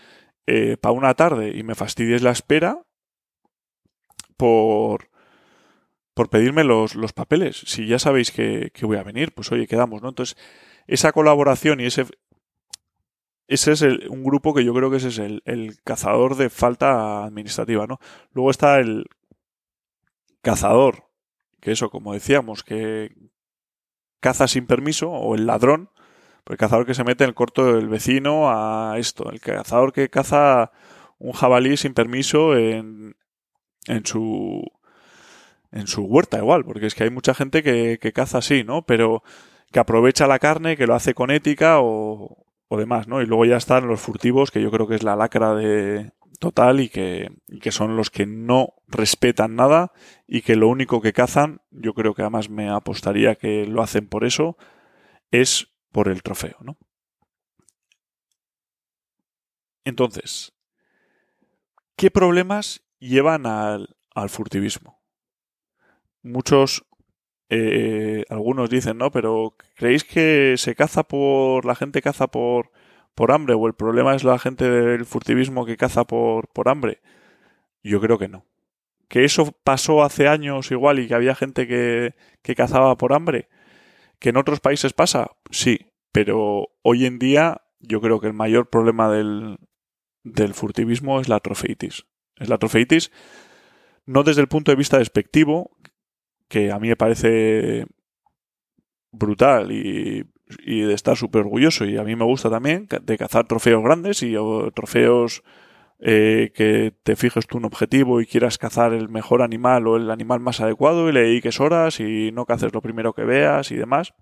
eh, 0.46 0.77
para 0.77 0.92
una 0.92 1.14
tarde 1.14 1.57
y 1.57 1.62
me 1.62 1.77
fastidies 1.77 2.22
la 2.22 2.33
espera 2.33 2.83
por, 4.37 5.11
por 6.12 6.29
pedirme 6.29 6.64
los, 6.64 6.96
papeles. 7.14 7.62
Si 7.66 7.87
ya 7.87 8.01
sabéis 8.01 8.33
que, 8.33 8.72
que, 8.75 8.85
voy 8.85 8.96
a 8.96 9.05
venir, 9.05 9.33
pues 9.33 9.53
oye, 9.53 9.68
quedamos, 9.68 10.03
¿no? 10.03 10.09
Entonces, 10.09 10.37
esa 10.87 11.12
colaboración 11.12 11.81
y 11.81 11.87
ese... 11.87 12.05
Ese 13.49 13.70
es 13.70 13.83
un 13.83 14.25
grupo 14.25 14.53
que 14.53 14.64
yo 14.64 14.75
creo 14.75 14.90
que 14.90 14.96
ese 14.96 15.07
es 15.07 15.18
el, 15.20 15.40
el 15.44 15.81
cazador 15.85 16.35
de 16.35 16.51
falta 16.51 17.22
administrativa, 17.25 17.87
¿no? 17.87 18.01
Luego 18.33 18.51
está 18.51 18.81
el 18.81 19.07
cazador, 20.42 21.05
que 21.61 21.70
eso, 21.70 21.88
como 21.88 22.12
decíamos, 22.12 22.64
que, 22.64 23.12
caza 24.21 24.49
sin 24.49 24.67
permiso 24.67 25.11
o 25.11 25.35
el 25.35 25.47
ladrón, 25.47 25.91
el 26.47 26.57
cazador 26.57 26.87
que 26.87 26.95
se 26.95 27.05
mete 27.05 27.25
en 27.25 27.29
el 27.29 27.35
corto 27.35 27.75
del 27.75 27.89
vecino 27.89 28.51
a 28.51 28.95
esto, 28.99 29.31
el 29.31 29.41
cazador 29.41 29.93
que 29.93 30.09
caza 30.09 30.71
un 31.19 31.33
jabalí 31.33 31.77
sin 31.77 31.95
permiso 31.95 32.57
en, 32.57 33.17
en 33.87 34.07
su 34.07 34.63
en 35.73 35.87
su 35.89 36.05
huerta 36.05 36.39
igual, 36.39 36.65
porque 36.65 36.87
es 36.87 36.95
que 36.95 37.05
hay 37.05 37.11
mucha 37.11 37.35
gente 37.35 37.63
que, 37.63 37.99
que 38.01 38.13
caza 38.13 38.39
así, 38.39 38.65
¿no? 38.65 38.83
Pero 38.87 39.23
que 39.73 39.81
aprovecha 39.81 40.27
la 40.27 40.39
carne, 40.39 40.77
que 40.77 40.87
lo 40.87 40.95
hace 40.95 41.13
con 41.13 41.31
ética 41.31 41.81
o, 41.81 42.47
o 42.69 42.79
demás, 42.79 43.09
¿no? 43.09 43.21
Y 43.21 43.27
luego 43.27 43.45
ya 43.45 43.57
están 43.57 43.87
los 43.89 44.01
furtivos, 44.01 44.51
que 44.51 44.63
yo 44.63 44.71
creo 44.71 44.87
que 44.87 44.95
es 44.95 45.03
la 45.03 45.17
lacra 45.17 45.55
de, 45.55 46.13
total 46.39 46.81
y 46.81 46.89
que, 46.89 47.31
que, 47.61 47.73
son 47.73 47.97
los 47.97 48.11
que 48.11 48.27
no 48.27 48.75
respetan 48.87 49.57
nada 49.57 49.93
y 50.27 50.43
que 50.43 50.57
lo 50.57 50.69
único 50.69 51.01
que 51.01 51.12
cazan, 51.12 51.61
yo 51.71 51.95
creo 51.95 52.15
que 52.15 52.23
además 52.23 52.51
me 52.51 52.69
apostaría 52.69 53.37
que 53.37 53.67
lo 53.67 53.83
hacen 53.83 54.09
por 54.09 54.25
eso, 54.25 54.57
es 55.31 55.69
por 55.93 56.09
el 56.09 56.23
trofeo, 56.23 56.57
¿no? 56.61 56.79
Entonces, 59.85 60.53
¿qué 61.97 62.11
problemas 62.11 62.85
llevan 62.99 63.47
al, 63.47 63.97
al 64.15 64.31
furtivismo? 64.31 65.01
Muchos, 66.23 66.85
eh, 67.49 68.25
algunos 68.29 68.69
dicen, 68.69 68.99
¿no? 68.99 69.12
Pero 69.12 69.57
¿creéis 69.77 70.03
que 70.03 70.57
se 70.59 70.75
caza 70.75 71.05
por, 71.05 71.65
la 71.65 71.77
gente 71.77 72.03
caza 72.03 72.27
por, 72.27 72.73
por 73.17 73.33
hambre 73.33 73.55
o 73.55 73.67
el 73.67 73.75
problema 73.75 74.15
es 74.15 74.23
la 74.23 74.39
gente 74.39 74.71
del 74.71 75.05
furtivismo 75.05 75.67
que 75.67 75.77
caza 75.77 76.05
por, 76.05 76.49
por 76.49 76.69
hambre? 76.69 77.01
Yo 77.83 78.01
creo 78.01 78.19
que 78.19 78.29
no. 78.29 78.45
¿Que 79.09 79.25
eso 79.25 79.53
pasó 79.65 80.05
hace 80.05 80.29
años 80.29 80.71
igual 80.71 81.01
y 81.01 81.09
que 81.09 81.15
había 81.15 81.35
gente 81.35 81.67
que, 81.67 82.15
que 82.43 82.55
cazaba 82.55 82.97
por 82.97 83.13
hambre? 83.13 83.49
¿Que 84.21 84.29
en 84.29 84.37
otros 84.37 84.61
países 84.61 84.93
pasa? 84.93 85.33
Sí, 85.51 85.91
pero 86.13 86.69
hoy 86.83 87.07
en 87.07 87.19
día 87.19 87.63
yo 87.81 88.01
creo 88.01 88.21
que 88.21 88.27
el 88.29 88.33
mayor 88.33 88.69
problema 88.69 89.11
del, 89.11 89.59
del 90.23 90.55
furtivismo 90.55 91.21
es 91.21 91.29
la 91.29 91.41
trofeitis. 91.41 92.07
Es 92.37 92.49
la 92.49 92.59
trofeitis 92.59 93.11
no 94.07 94.23
desde 94.23 94.41
el 94.41 94.49
punto 94.49 94.71
de 94.71 94.77
vista 94.77 94.99
despectivo, 94.99 95.77
que 96.49 96.71
a 96.71 96.79
mí 96.79 96.89
me 96.89 96.97
parece 96.97 97.87
brutal 99.11 99.73
y, 99.73 100.25
y 100.65 100.83
de 100.83 100.95
estar 100.95 101.17
súper 101.17 101.43
orgulloso 101.43 101.85
y 101.85 101.97
a 101.97 102.05
mí 102.05 102.15
me 102.15 102.25
gusta 102.25 102.51
también 102.51 102.87
de 102.89 103.19
cazar 103.19 103.47
trofeos 103.47 103.83
grandes 103.83 104.23
y 104.23 104.35
trofeos 104.75 105.43
eh, 105.99 106.53
que 106.55 106.93
te 107.03 107.17
fijes 107.17 107.47
tú 107.47 107.57
un 107.57 107.65
objetivo 107.65 108.21
y 108.21 108.27
quieras 108.27 108.59
cazar 108.59 108.93
el 108.93 109.09
mejor 109.09 109.41
animal 109.41 109.87
o 109.87 109.97
el 109.97 110.11
animal 110.11 110.41
más 110.41 110.61
adecuado 110.61 111.09
y 111.09 111.13
le 111.13 111.23
dediques 111.23 111.59
horas 111.59 112.01
y 112.01 112.31
no 112.33 112.45
caces 112.45 112.75
lo 112.75 112.83
primero 112.83 113.15
que 113.15 113.25
veas 113.25 113.71
y 113.71 113.77
demás. 113.77 114.15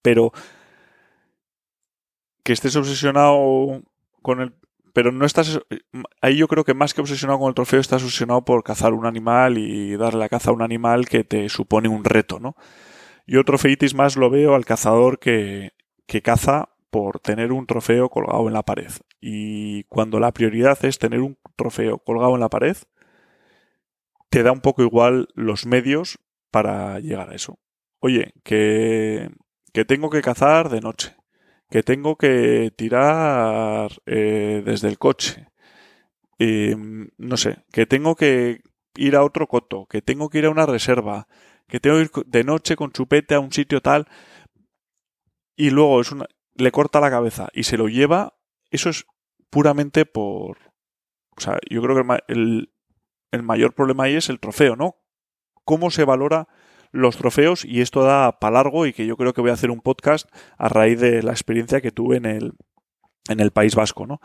Pero 0.00 0.32
que 2.44 2.52
estés 2.52 2.76
obsesionado 2.76 3.82
con 4.22 4.40
el... 4.40 4.54
Pero 4.92 5.12
no 5.12 5.26
estás... 5.26 5.60
Ahí 6.20 6.36
yo 6.36 6.48
creo 6.48 6.64
que 6.64 6.74
más 6.74 6.94
que 6.94 7.00
obsesionado 7.00 7.40
con 7.40 7.48
el 7.48 7.54
trofeo, 7.54 7.80
estás 7.80 8.02
obsesionado 8.02 8.44
por 8.44 8.62
cazar 8.62 8.92
un 8.92 9.06
animal 9.06 9.58
y 9.58 9.96
darle 9.96 10.20
la 10.20 10.28
caza 10.28 10.50
a 10.50 10.54
un 10.54 10.62
animal 10.62 11.08
que 11.08 11.24
te 11.24 11.48
supone 11.48 11.88
un 11.88 12.04
reto, 12.04 12.38
¿no? 12.40 12.56
Y 13.30 13.36
otro 13.36 13.58
feitis 13.58 13.94
más 13.94 14.16
lo 14.16 14.28
veo 14.28 14.56
al 14.56 14.64
cazador 14.64 15.20
que, 15.20 15.70
que 16.08 16.20
caza 16.20 16.70
por 16.90 17.20
tener 17.20 17.52
un 17.52 17.64
trofeo 17.64 18.08
colgado 18.08 18.48
en 18.48 18.54
la 18.54 18.64
pared. 18.64 18.90
Y 19.20 19.84
cuando 19.84 20.18
la 20.18 20.32
prioridad 20.32 20.84
es 20.84 20.98
tener 20.98 21.20
un 21.20 21.38
trofeo 21.54 21.98
colgado 21.98 22.34
en 22.34 22.40
la 22.40 22.48
pared, 22.48 22.76
te 24.30 24.42
da 24.42 24.50
un 24.50 24.60
poco 24.60 24.82
igual 24.82 25.28
los 25.36 25.64
medios 25.64 26.18
para 26.50 26.98
llegar 26.98 27.30
a 27.30 27.36
eso. 27.36 27.60
Oye, 28.00 28.32
que, 28.42 29.30
que 29.72 29.84
tengo 29.84 30.10
que 30.10 30.22
cazar 30.22 30.68
de 30.68 30.80
noche, 30.80 31.14
que 31.70 31.84
tengo 31.84 32.16
que 32.16 32.72
tirar 32.74 33.92
eh, 34.06 34.60
desde 34.66 34.88
el 34.88 34.98
coche, 34.98 35.46
no 37.16 37.36
sé, 37.36 37.58
que 37.70 37.86
tengo 37.86 38.16
que 38.16 38.62
ir 38.96 39.14
a 39.14 39.22
otro 39.22 39.46
coto, 39.46 39.86
que 39.86 40.02
tengo 40.02 40.30
que 40.30 40.38
ir 40.38 40.46
a 40.46 40.50
una 40.50 40.66
reserva, 40.66 41.28
que 41.70 41.80
tengo 41.80 41.96
que 41.96 42.02
ir 42.02 42.10
de 42.26 42.44
noche 42.44 42.76
con 42.76 42.92
chupete 42.92 43.34
a 43.34 43.40
un 43.40 43.52
sitio 43.52 43.80
tal, 43.80 44.06
y 45.56 45.70
luego 45.70 46.00
es 46.00 46.12
una, 46.12 46.26
le 46.54 46.72
corta 46.72 47.00
la 47.00 47.10
cabeza 47.10 47.48
y 47.52 47.64
se 47.64 47.76
lo 47.76 47.88
lleva, 47.88 48.34
eso 48.70 48.90
es 48.90 49.06
puramente 49.50 50.06
por... 50.06 50.58
O 51.36 51.40
sea, 51.40 51.58
yo 51.68 51.82
creo 51.82 51.96
que 51.96 52.22
el, 52.28 52.72
el 53.30 53.42
mayor 53.42 53.74
problema 53.74 54.04
ahí 54.04 54.16
es 54.16 54.28
el 54.28 54.40
trofeo, 54.40 54.76
¿no? 54.76 54.96
¿Cómo 55.64 55.90
se 55.90 56.04
valora 56.04 56.48
los 56.92 57.16
trofeos? 57.16 57.64
Y 57.64 57.80
esto 57.80 58.02
da 58.02 58.38
para 58.38 58.54
largo 58.54 58.86
y 58.86 58.92
que 58.92 59.06
yo 59.06 59.16
creo 59.16 59.32
que 59.32 59.40
voy 59.40 59.50
a 59.50 59.54
hacer 59.54 59.70
un 59.70 59.80
podcast 59.80 60.28
a 60.58 60.68
raíz 60.68 61.00
de 61.00 61.22
la 61.22 61.32
experiencia 61.32 61.80
que 61.80 61.92
tuve 61.92 62.16
en 62.16 62.26
el, 62.26 62.52
en 63.28 63.40
el 63.40 63.52
País 63.52 63.74
Vasco, 63.74 64.06
¿no? 64.06 64.20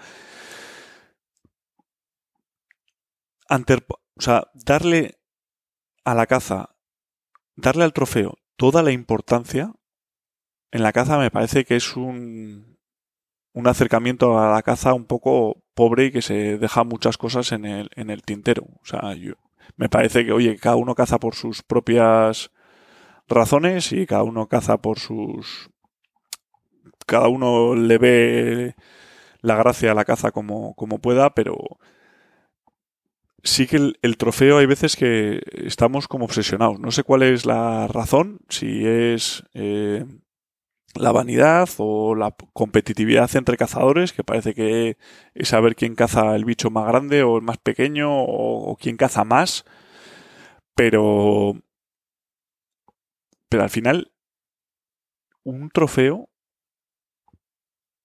o 4.17 4.21
sea, 4.21 4.47
darle 4.53 5.19
a 6.03 6.15
la 6.15 6.25
caza, 6.25 6.74
darle 7.55 7.83
al 7.83 7.93
trofeo 7.93 8.37
toda 8.55 8.83
la 8.83 8.91
importancia 8.91 9.73
en 10.71 10.83
la 10.83 10.91
caza 10.91 11.17
me 11.17 11.31
parece 11.31 11.63
que 11.63 11.77
es 11.77 11.95
un, 11.95 12.77
un 13.53 13.67
acercamiento 13.67 14.37
a 14.37 14.51
la 14.51 14.61
caza 14.61 14.93
un 14.93 15.05
poco 15.05 15.63
pobre 15.73 16.05
y 16.05 16.11
que 16.11 16.21
se 16.21 16.57
deja 16.57 16.83
muchas 16.83 17.17
cosas 17.17 17.53
en 17.53 17.63
el, 17.63 17.89
en 17.95 18.09
el 18.09 18.23
tintero. 18.23 18.63
O 18.81 18.85
sea, 18.85 19.13
yo, 19.13 19.35
me 19.77 19.87
parece 19.87 20.25
que, 20.25 20.33
oye, 20.33 20.57
cada 20.57 20.75
uno 20.75 20.93
caza 20.93 21.17
por 21.17 21.35
sus 21.35 21.63
propias 21.63 22.51
razones 23.29 23.93
y 23.93 24.05
cada 24.05 24.23
uno 24.23 24.47
caza 24.47 24.77
por 24.77 24.99
sus... 24.99 25.69
Cada 27.07 27.29
uno 27.29 27.75
le 27.75 27.97
ve 27.97 28.75
la 29.39 29.55
gracia 29.55 29.91
a 29.91 29.95
la 29.95 30.03
caza 30.03 30.31
como, 30.31 30.73
como 30.75 30.99
pueda, 30.99 31.33
pero 31.33 31.55
sí 33.45 33.67
que 33.67 33.93
el, 34.01 34.17
trofeo 34.17 34.57
hay 34.57 34.65
veces 34.65 34.95
que 34.95 35.41
estamos 35.53 36.07
como 36.07 36.25
obsesionados. 36.25 36.79
No 36.79 36.91
sé 36.91 37.03
cuál 37.03 37.23
es 37.23 37.45
la 37.45 37.87
razón, 37.87 38.39
si 38.49 38.85
es 38.85 39.43
eh, 39.53 40.05
la 40.95 41.11
vanidad 41.11 41.69
o 41.77 42.15
la 42.15 42.35
competitividad 42.53 43.33
entre 43.35 43.57
cazadores, 43.57 44.13
que 44.13 44.23
parece 44.23 44.53
que 44.53 44.97
es 45.35 45.47
saber 45.49 45.75
quién 45.75 45.95
caza 45.95 46.35
el 46.35 46.45
bicho 46.45 46.69
más 46.71 46.87
grande 46.87 47.23
o 47.23 47.37
el 47.37 47.43
más 47.43 47.57
pequeño 47.57 48.09
o, 48.11 48.75
quién 48.77 48.97
caza 48.97 49.23
más. 49.23 49.65
Pero. 50.75 51.55
Pero 53.49 53.63
al 53.63 53.69
final, 53.69 54.11
un 55.43 55.69
trofeo. 55.69 56.29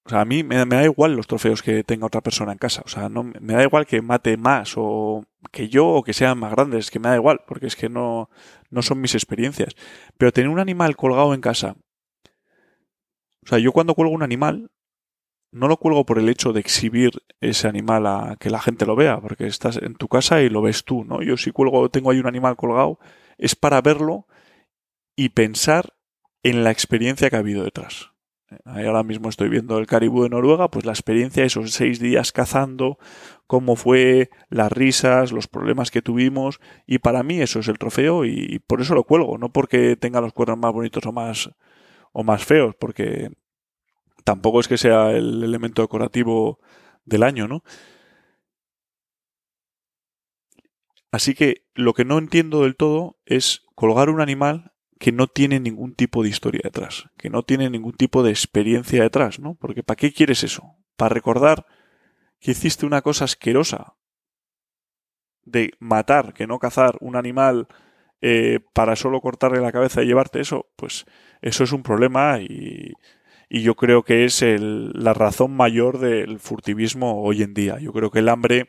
O 0.04 0.08
sea, 0.10 0.22
a 0.22 0.24
mí 0.24 0.42
me, 0.42 0.64
da 0.64 0.84
igual 0.84 1.14
los 1.14 1.26
trofeos 1.26 1.62
que 1.62 1.84
tenga 1.84 2.06
otra 2.06 2.20
persona 2.22 2.52
en 2.52 2.58
casa. 2.58 2.82
O 2.84 2.88
sea, 2.88 3.08
no, 3.08 3.22
me 3.22 3.54
da 3.54 3.62
igual 3.62 3.86
que 3.86 4.02
mate 4.02 4.36
más 4.36 4.74
o 4.76 5.24
que 5.52 5.68
yo 5.68 5.86
o 5.86 6.02
que 6.02 6.14
sean 6.14 6.38
más 6.38 6.52
grandes, 6.52 6.90
que 6.90 6.98
me 6.98 7.08
da 7.08 7.16
igual, 7.16 7.40
porque 7.46 7.66
es 7.66 7.76
que 7.76 7.88
no, 7.88 8.30
no 8.70 8.82
son 8.82 9.00
mis 9.00 9.14
experiencias. 9.14 9.74
Pero 10.16 10.32
tener 10.32 10.48
un 10.50 10.58
animal 10.58 10.96
colgado 10.96 11.34
en 11.34 11.40
casa 11.40 11.76
o 13.44 13.48
sea, 13.48 13.58
yo 13.58 13.72
cuando 13.72 13.94
cuelgo 13.94 14.14
un 14.14 14.22
animal, 14.22 14.70
no 15.52 15.66
lo 15.66 15.78
cuelgo 15.78 16.04
por 16.04 16.18
el 16.18 16.28
hecho 16.28 16.52
de 16.52 16.60
exhibir 16.60 17.10
ese 17.40 17.68
animal 17.68 18.06
a 18.06 18.36
que 18.38 18.50
la 18.50 18.60
gente 18.60 18.86
lo 18.86 18.96
vea, 18.96 19.20
porque 19.20 19.46
estás 19.46 19.76
en 19.78 19.94
tu 19.94 20.08
casa 20.08 20.42
y 20.42 20.48
lo 20.48 20.62
ves 20.62 20.84
tú, 20.84 21.04
¿no? 21.04 21.22
Yo 21.22 21.36
si 21.36 21.50
cuelgo, 21.50 21.88
tengo 21.90 22.10
ahí 22.10 22.20
un 22.20 22.26
animal 22.26 22.56
colgado, 22.56 22.98
es 23.38 23.56
para 23.56 23.80
verlo 23.80 24.26
y 25.16 25.30
pensar 25.30 25.94
en 26.42 26.64
la 26.64 26.70
experiencia 26.70 27.30
que 27.30 27.36
ha 27.36 27.40
habido 27.40 27.64
detrás. 27.64 28.09
Ahora 28.64 29.04
mismo 29.04 29.28
estoy 29.28 29.48
viendo 29.48 29.78
el 29.78 29.86
caribú 29.86 30.24
de 30.24 30.28
Noruega, 30.28 30.68
pues 30.70 30.84
la 30.84 30.92
experiencia, 30.92 31.44
esos 31.44 31.70
seis 31.70 32.00
días 32.00 32.32
cazando, 32.32 32.98
cómo 33.46 33.76
fue, 33.76 34.30
las 34.48 34.72
risas, 34.72 35.30
los 35.30 35.46
problemas 35.46 35.92
que 35.92 36.02
tuvimos, 36.02 36.60
y 36.86 36.98
para 36.98 37.22
mí 37.22 37.40
eso 37.40 37.60
es 37.60 37.68
el 37.68 37.78
trofeo 37.78 38.24
y 38.24 38.58
por 38.66 38.80
eso 38.80 38.94
lo 38.94 39.04
cuelgo, 39.04 39.38
no 39.38 39.52
porque 39.52 39.96
tenga 39.96 40.20
los 40.20 40.32
cuernos 40.32 40.58
más 40.58 40.72
bonitos 40.72 41.06
o 41.06 41.12
más, 41.12 41.50
o 42.12 42.24
más 42.24 42.44
feos, 42.44 42.74
porque 42.74 43.30
tampoco 44.24 44.60
es 44.60 44.68
que 44.68 44.78
sea 44.78 45.12
el 45.12 45.44
elemento 45.44 45.82
decorativo 45.82 46.58
del 47.04 47.22
año, 47.22 47.46
¿no? 47.46 47.62
Así 51.12 51.34
que 51.34 51.64
lo 51.74 51.92
que 51.92 52.04
no 52.04 52.18
entiendo 52.18 52.62
del 52.62 52.76
todo 52.76 53.16
es 53.26 53.62
colgar 53.74 54.10
un 54.10 54.20
animal 54.20 54.72
que 55.00 55.12
no 55.12 55.28
tiene 55.28 55.60
ningún 55.60 55.94
tipo 55.94 56.22
de 56.22 56.28
historia 56.28 56.60
detrás, 56.62 57.08
que 57.16 57.30
no 57.30 57.42
tiene 57.42 57.70
ningún 57.70 57.94
tipo 57.94 58.22
de 58.22 58.30
experiencia 58.30 59.02
detrás, 59.02 59.40
¿no? 59.40 59.54
Porque 59.54 59.82
¿para 59.82 59.96
qué 59.96 60.12
quieres 60.12 60.44
eso? 60.44 60.76
¿Para 60.96 61.14
recordar 61.14 61.64
que 62.38 62.50
hiciste 62.50 62.84
una 62.84 63.00
cosa 63.00 63.24
asquerosa 63.24 63.94
de 65.42 65.72
matar, 65.78 66.34
que 66.34 66.46
no 66.46 66.58
cazar 66.58 66.98
un 67.00 67.16
animal 67.16 67.66
eh, 68.20 68.60
para 68.74 68.94
solo 68.94 69.22
cortarle 69.22 69.62
la 69.62 69.72
cabeza 69.72 70.02
y 70.02 70.06
llevarte 70.06 70.38
eso? 70.38 70.68
Pues 70.76 71.06
eso 71.40 71.64
es 71.64 71.72
un 71.72 71.82
problema 71.82 72.38
y, 72.38 72.92
yo 73.48 73.76
creo 73.76 74.04
que 74.04 74.26
es 74.26 74.44
la 74.44 75.14
razón 75.14 75.56
mayor 75.56 75.98
del 75.98 76.38
furtivismo 76.38 77.22
hoy 77.22 77.42
en 77.42 77.54
día. 77.54 77.78
Yo 77.80 77.92
creo 77.92 78.10
que 78.10 78.20
el 78.20 78.28
hambre... 78.28 78.66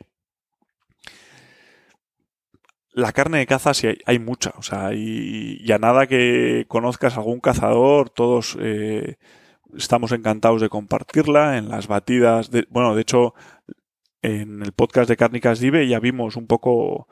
La 2.92 3.12
carne 3.12 3.38
de 3.38 3.46
caza 3.46 3.72
sí 3.74 3.88
hay, 4.04 4.18
mucha, 4.18 4.52
o 4.58 4.62
sea, 4.62 4.92
y, 4.92 5.70
a 5.72 5.78
nada 5.78 6.06
que 6.06 6.66
conozcas 6.68 7.16
algún 7.16 7.40
cazador, 7.40 8.10
todos 8.10 8.56
eh, 8.60 9.16
estamos 9.76 10.12
encantados 10.12 10.60
de 10.60 10.68
compartirla 10.68 11.56
en 11.56 11.68
las 11.68 11.86
batidas. 11.88 12.50
De, 12.50 12.66
bueno, 12.70 12.94
de 12.94 13.02
hecho, 13.02 13.34
en 14.22 14.62
el 14.62 14.72
podcast 14.72 15.08
de 15.08 15.16
Cárnicas 15.16 15.58
Dive 15.58 15.88
ya 15.88 16.00
vimos 16.00 16.36
un 16.36 16.46
poco 16.46 17.08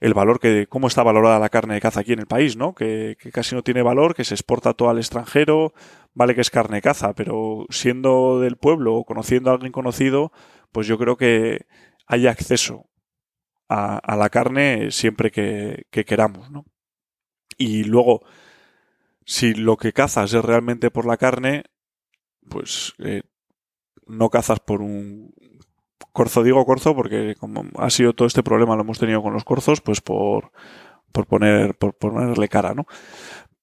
el 0.00 0.14
valor 0.14 0.40
que, 0.40 0.66
cómo 0.66 0.88
está 0.88 1.02
valorada 1.02 1.38
la 1.38 1.50
carne 1.50 1.74
de 1.74 1.80
caza 1.80 2.00
aquí 2.00 2.12
en 2.12 2.20
el 2.20 2.26
país, 2.26 2.56
¿no? 2.56 2.74
Que, 2.74 3.16
casi 3.32 3.54
no 3.54 3.62
tiene 3.62 3.82
valor, 3.82 4.14
que 4.14 4.24
se 4.24 4.34
exporta 4.34 4.74
todo 4.74 4.88
al 4.90 4.98
extranjero, 4.98 5.74
vale 6.14 6.34
que 6.34 6.40
es 6.40 6.50
carne 6.50 6.78
de 6.78 6.82
caza, 6.82 7.14
pero 7.14 7.66
siendo 7.68 8.40
del 8.40 8.56
pueblo 8.56 8.96
o 8.96 9.04
conociendo 9.04 9.50
a 9.50 9.54
alguien 9.54 9.72
conocido, 9.72 10.32
pues 10.72 10.86
yo 10.86 10.98
creo 10.98 11.16
que 11.16 11.66
hay 12.06 12.26
acceso 12.26 12.89
a, 13.70 14.16
la 14.16 14.28
carne 14.30 14.90
siempre 14.90 15.30
que, 15.30 15.86
queramos, 15.90 16.50
¿no? 16.50 16.64
Y 17.56 17.84
luego, 17.84 18.22
si 19.24 19.54
lo 19.54 19.76
que 19.76 19.92
cazas 19.92 20.32
es 20.32 20.44
realmente 20.44 20.90
por 20.90 21.06
la 21.06 21.16
carne, 21.16 21.64
pues 22.48 22.94
eh, 22.98 23.22
no 24.06 24.28
cazas 24.28 24.58
por 24.60 24.82
un 24.82 25.32
corzo 26.12 26.42
digo 26.42 26.64
corzo 26.64 26.96
porque 26.96 27.36
como 27.38 27.64
ha 27.76 27.90
sido 27.90 28.14
todo 28.14 28.26
este 28.26 28.42
problema 28.42 28.74
lo 28.74 28.82
hemos 28.82 28.98
tenido 28.98 29.22
con 29.22 29.32
los 29.32 29.44
corzos, 29.44 29.80
pues 29.80 30.00
por, 30.00 30.50
por 31.12 31.26
poner, 31.26 31.76
por 31.76 31.94
ponerle 31.94 32.48
cara, 32.48 32.74
¿no? 32.74 32.86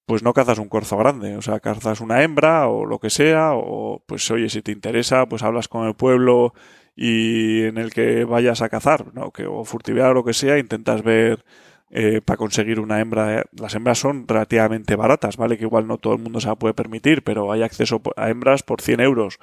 Pues 0.06 0.22
no 0.22 0.32
cazas 0.32 0.58
un 0.58 0.70
corzo 0.70 0.96
grande, 0.96 1.36
o 1.36 1.42
sea, 1.42 1.60
cazas 1.60 2.00
una 2.00 2.22
hembra 2.22 2.68
o 2.68 2.86
lo 2.86 2.98
que 2.98 3.10
sea, 3.10 3.52
o 3.54 4.02
pues 4.06 4.30
oye, 4.30 4.48
si 4.48 4.62
te 4.62 4.72
interesa, 4.72 5.26
pues 5.26 5.42
hablas 5.42 5.68
con 5.68 5.86
el 5.86 5.94
pueblo 5.94 6.54
y 7.00 7.62
en 7.62 7.78
el 7.78 7.92
que 7.92 8.24
vayas 8.24 8.60
a 8.60 8.68
cazar, 8.68 9.14
¿no? 9.14 9.30
Que, 9.30 9.46
o 9.46 9.64
furtivear 9.64 10.10
o 10.10 10.14
lo 10.14 10.24
que 10.24 10.34
sea, 10.34 10.58
intentas 10.58 11.04
ver 11.04 11.44
eh, 11.90 12.20
para 12.24 12.36
conseguir 12.36 12.80
una 12.80 13.00
hembra. 13.00 13.44
Las 13.52 13.76
hembras 13.76 13.98
son 14.00 14.26
relativamente 14.26 14.96
baratas, 14.96 15.36
¿vale? 15.36 15.56
Que 15.56 15.64
igual 15.64 15.86
no 15.86 15.98
todo 15.98 16.14
el 16.14 16.20
mundo 16.20 16.40
se 16.40 16.48
la 16.48 16.56
puede 16.56 16.74
permitir, 16.74 17.22
pero 17.22 17.52
hay 17.52 17.62
acceso 17.62 18.02
a 18.16 18.30
hembras 18.30 18.64
por 18.64 18.82
100 18.82 18.98
euros. 19.00 19.38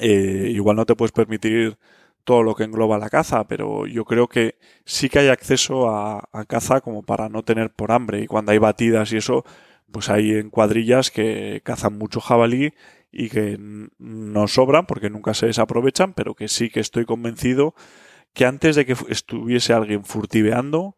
Eh, 0.00 0.48
igual 0.50 0.76
no 0.76 0.86
te 0.86 0.96
puedes 0.96 1.12
permitir 1.12 1.76
todo 2.24 2.42
lo 2.42 2.54
que 2.54 2.64
engloba 2.64 2.98
la 2.98 3.10
caza, 3.10 3.46
pero 3.46 3.86
yo 3.86 4.06
creo 4.06 4.26
que 4.26 4.56
sí 4.86 5.10
que 5.10 5.18
hay 5.18 5.28
acceso 5.28 5.90
a, 5.90 6.26
caza 6.48 6.80
como 6.80 7.02
para 7.02 7.28
no 7.28 7.42
tener 7.42 7.70
por 7.70 7.92
hambre. 7.92 8.22
Y 8.22 8.26
cuando 8.26 8.52
hay 8.52 8.58
batidas 8.58 9.12
y 9.12 9.18
eso, 9.18 9.44
pues 9.92 10.08
hay 10.08 10.32
en 10.32 10.48
cuadrillas 10.48 11.10
que 11.10 11.60
cazan 11.64 11.98
mucho 11.98 12.20
jabalí 12.20 12.72
y 13.14 13.30
que 13.30 13.56
no 13.98 14.48
sobran 14.48 14.86
porque 14.86 15.10
nunca 15.10 15.34
se 15.34 15.46
desaprovechan, 15.46 16.14
pero 16.14 16.34
que 16.34 16.48
sí 16.48 16.68
que 16.68 16.80
estoy 16.80 17.04
convencido 17.04 17.74
que 18.32 18.44
antes 18.44 18.74
de 18.74 18.84
que 18.84 18.96
estuviese 19.08 19.72
alguien 19.72 20.04
furtiveando, 20.04 20.96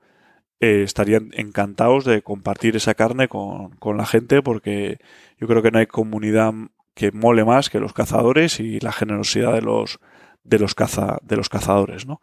eh, 0.61 0.83
estarían 0.83 1.31
encantados 1.35 2.07
de 2.07 2.23
compartir 2.23 2.77
esa 2.77 2.95
carne 2.95 3.29
con, 3.29 3.77
con 3.77 3.99
la 3.99 4.07
gente 4.07 4.41
porque 4.41 4.99
yo 5.39 5.47
creo 5.47 5.63
que 5.63 5.71
no 5.71 5.79
hay 5.79 5.87
comunidad 5.87 6.55
que 6.95 7.13
mole 7.13 7.45
más 7.45 7.69
que 7.69 7.79
los 7.79 7.93
cazadores 7.93 8.59
y 8.59 8.81
la 8.81 8.91
generosidad 8.93 9.53
de 9.53 9.61
los, 9.61 10.01
de 10.45 10.59
los, 10.59 10.75
caza, 10.75 11.19
de 11.23 11.37
los 11.37 11.51
cazadores, 11.51 12.07
¿no? 12.07 12.23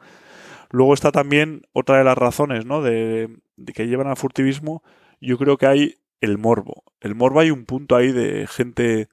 Luego 0.71 0.95
está 0.95 1.11
también 1.11 1.61
otra 1.71 1.99
de 1.99 2.03
las 2.03 2.17
razones, 2.17 2.65
¿no? 2.65 2.81
De, 2.81 3.29
que 3.75 3.87
llevan 3.87 4.07
al 4.07 4.17
furtivismo. 4.17 4.81
Yo 5.21 5.37
creo 5.37 5.57
que 5.57 5.67
hay 5.67 5.95
el 6.19 6.39
morbo. 6.39 6.83
El 6.99 7.13
morbo 7.13 7.41
hay 7.41 7.51
un 7.51 7.65
punto 7.65 7.95
ahí 7.95 8.11
de 8.11 8.47
gente 8.47 9.07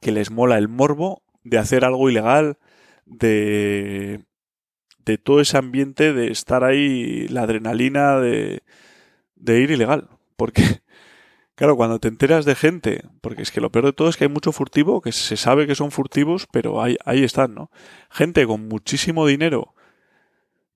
que 0.00 0.12
les 0.12 0.30
mola 0.30 0.58
el 0.58 0.68
morbo 0.68 1.22
de 1.44 1.58
hacer 1.58 1.84
algo 1.84 2.10
ilegal, 2.10 2.58
de, 3.04 4.24
de 5.04 5.18
todo 5.18 5.40
ese 5.40 5.58
ambiente 5.58 6.12
de 6.12 6.30
estar 6.30 6.64
ahí, 6.64 7.28
la 7.28 7.42
adrenalina 7.42 8.18
de, 8.18 8.62
de 9.36 9.60
ir 9.60 9.70
ilegal. 9.70 10.08
Porque 10.36 10.62
Claro, 11.56 11.74
cuando 11.74 11.98
te 11.98 12.08
enteras 12.08 12.44
de 12.44 12.54
gente, 12.54 13.02
porque 13.22 13.40
es 13.40 13.50
que 13.50 13.62
lo 13.62 13.72
peor 13.72 13.86
de 13.86 13.94
todo 13.94 14.10
es 14.10 14.18
que 14.18 14.24
hay 14.24 14.30
mucho 14.30 14.52
furtivo, 14.52 15.00
que 15.00 15.10
se 15.10 15.38
sabe 15.38 15.66
que 15.66 15.74
son 15.74 15.90
furtivos, 15.90 16.46
pero 16.52 16.82
ahí, 16.82 16.98
ahí 17.06 17.24
están, 17.24 17.54
¿no? 17.54 17.70
Gente 18.10 18.46
con 18.46 18.68
muchísimo 18.68 19.26
dinero 19.26 19.74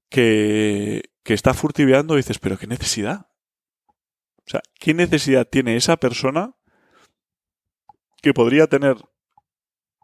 que, 0.09 1.02
que 1.22 1.35
está 1.35 1.52
furtiveando 1.52 2.14
y 2.14 2.18
dices, 2.18 2.38
pero 2.38 2.56
¿qué 2.56 2.66
necesidad? 2.66 3.28
O 4.46 4.50
sea, 4.50 4.62
¿qué 4.78 4.94
necesidad 4.94 5.46
tiene 5.46 5.76
esa 5.76 5.98
persona 5.98 6.54
que 8.22 8.33
podría 8.33 8.66
tener 8.66 8.96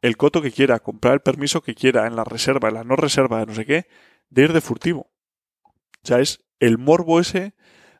el 0.03 0.17
coto 0.17 0.43
que 0.43 0.53
quiera, 0.53 0.79
comprar 0.81 1.15
el 1.15 1.21
permiso 1.21 1.63
que 1.63 1.75
quiera, 1.75 2.07
en 2.07 2.17
la 2.17 2.25
reserva, 2.25 2.69
en 2.69 2.75
la 2.75 2.85
no 2.85 2.97
reserva, 2.97 3.41
de 3.41 3.47
no 3.47 3.55
sé 3.55 3.67
qué, 3.67 3.87
de 4.31 4.43
ir 4.43 4.53
de 4.53 4.61
furtivo? 4.61 5.11
O 5.63 6.07
sea, 6.07 6.21
es 6.21 6.45
el 6.61 6.79
morbo 6.79 7.21
ese 7.21 7.55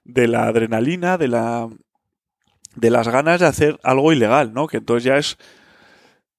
de 0.05 0.29
la 0.29 0.45
adrenalina, 0.45 1.19
de 1.19 1.29
la 1.29 1.69
de 2.77 2.91
las 2.91 3.09
ganas 3.09 3.41
de 3.41 3.47
hacer 3.47 3.81
algo 3.83 4.13
ilegal, 4.13 4.53
¿no? 4.53 4.67
Que 4.67 4.77
entonces 4.77 5.05
ya 5.05 5.17
es, 5.17 5.39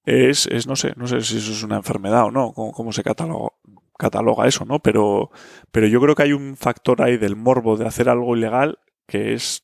es, 0.05 0.47
es 0.47 0.67
no 0.67 0.75
sé, 0.75 0.93
no 0.95 1.07
sé 1.07 1.21
si 1.21 1.37
eso 1.37 1.51
es 1.51 1.63
una 1.63 1.77
enfermedad 1.77 2.25
o 2.25 2.31
no, 2.31 2.53
cómo, 2.53 2.93
se 2.93 3.03
cataloga, 3.03 3.49
cataloga, 3.97 4.47
eso, 4.47 4.63
¿no? 4.63 4.79
Pero, 4.79 5.31
pero 5.71 5.87
yo 5.87 5.99
creo 5.99 6.15
que 6.15 6.23
hay 6.23 6.33
un 6.33 6.55
factor 6.55 7.01
ahí 7.01 7.17
del 7.17 7.35
morbo 7.35 7.75
de 7.75 7.87
hacer 7.87 8.07
algo 8.07 8.37
ilegal 8.37 8.79
que 9.07 9.33
es, 9.33 9.63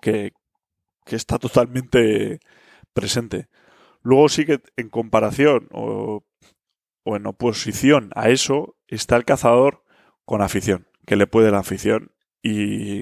que, 0.00 0.32
que 1.04 1.16
está 1.16 1.38
totalmente 1.38 2.40
presente. 2.94 3.48
Luego 4.06 4.28
sí 4.28 4.46
que 4.46 4.60
en 4.76 4.88
comparación 4.88 5.68
o, 5.72 6.24
o 7.02 7.16
en 7.16 7.26
oposición 7.26 8.10
a 8.14 8.28
eso 8.28 8.76
está 8.86 9.16
el 9.16 9.24
cazador 9.24 9.82
con 10.24 10.42
afición, 10.42 10.86
que 11.06 11.16
le 11.16 11.26
puede 11.26 11.50
la 11.50 11.58
afición 11.58 12.12
y, 12.40 13.00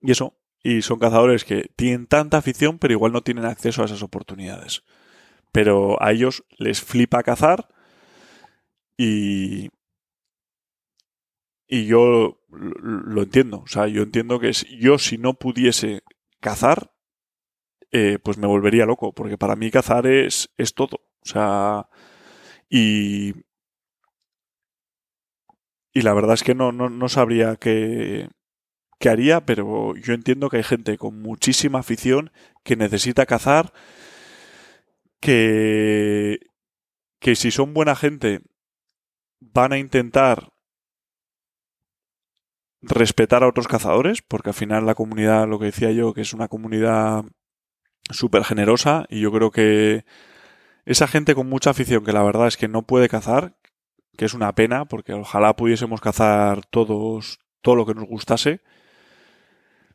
y 0.00 0.12
eso, 0.12 0.38
y 0.62 0.82
son 0.82 1.00
cazadores 1.00 1.44
que 1.44 1.72
tienen 1.74 2.06
tanta 2.06 2.38
afición, 2.38 2.78
pero 2.78 2.92
igual 2.92 3.10
no 3.10 3.22
tienen 3.22 3.46
acceso 3.46 3.82
a 3.82 3.86
esas 3.86 4.04
oportunidades. 4.04 4.84
Pero 5.50 6.00
a 6.00 6.12
ellos 6.12 6.44
les 6.56 6.80
flipa 6.80 7.24
cazar 7.24 7.66
y. 8.96 9.70
Y 11.66 11.86
yo 11.86 12.38
lo 12.48 13.22
entiendo. 13.22 13.62
O 13.62 13.66
sea, 13.66 13.88
yo 13.88 14.02
entiendo 14.02 14.38
que 14.38 14.52
yo 14.52 14.98
si 14.98 15.18
no 15.18 15.34
pudiese 15.34 16.04
cazar, 16.38 16.93
eh, 17.94 18.18
pues 18.22 18.38
me 18.38 18.48
volvería 18.48 18.86
loco. 18.86 19.12
Porque 19.14 19.38
para 19.38 19.56
mí 19.56 19.70
cazar 19.70 20.06
es, 20.06 20.50
es 20.58 20.74
todo. 20.74 20.96
O 21.22 21.26
sea. 21.26 21.88
Y. 22.68 23.34
Y 25.92 26.02
la 26.02 26.12
verdad 26.12 26.34
es 26.34 26.42
que 26.42 26.56
no, 26.56 26.72
no, 26.72 26.90
no 26.90 27.08
sabría 27.08 27.54
qué, 27.54 28.28
que 28.98 29.08
haría, 29.08 29.46
pero 29.46 29.94
yo 29.96 30.12
entiendo 30.12 30.50
que 30.50 30.56
hay 30.56 30.64
gente 30.64 30.98
con 30.98 31.22
muchísima 31.22 31.78
afición 31.78 32.32
que 32.64 32.74
necesita 32.74 33.26
cazar, 33.26 33.72
que, 35.20 36.40
que 37.20 37.36
si 37.36 37.52
son 37.52 37.74
buena 37.74 37.94
gente 37.94 38.40
van 39.40 39.72
a 39.72 39.78
intentar 39.78 40.52
respetar 42.82 43.44
a 43.44 43.48
otros 43.48 43.68
cazadores, 43.68 44.20
porque 44.22 44.50
al 44.50 44.54
final 44.54 44.86
la 44.86 44.96
comunidad, 44.96 45.46
lo 45.46 45.60
que 45.60 45.66
decía 45.66 45.92
yo, 45.92 46.12
que 46.12 46.22
es 46.22 46.34
una 46.34 46.48
comunidad 46.48 47.24
súper 48.10 48.44
generosa 48.44 49.06
y 49.08 49.20
yo 49.20 49.32
creo 49.32 49.50
que 49.50 50.04
esa 50.84 51.06
gente 51.06 51.34
con 51.34 51.48
mucha 51.48 51.70
afición 51.70 52.04
que 52.04 52.12
la 52.12 52.22
verdad 52.22 52.48
es 52.48 52.56
que 52.56 52.68
no 52.68 52.82
puede 52.82 53.08
cazar, 53.08 53.54
que 54.16 54.26
es 54.26 54.34
una 54.34 54.54
pena, 54.54 54.84
porque 54.84 55.14
ojalá 55.14 55.56
pudiésemos 55.56 56.00
cazar 56.00 56.64
todos 56.66 57.40
todo 57.62 57.76
lo 57.76 57.86
que 57.86 57.94
nos 57.94 58.06
gustase, 58.06 58.60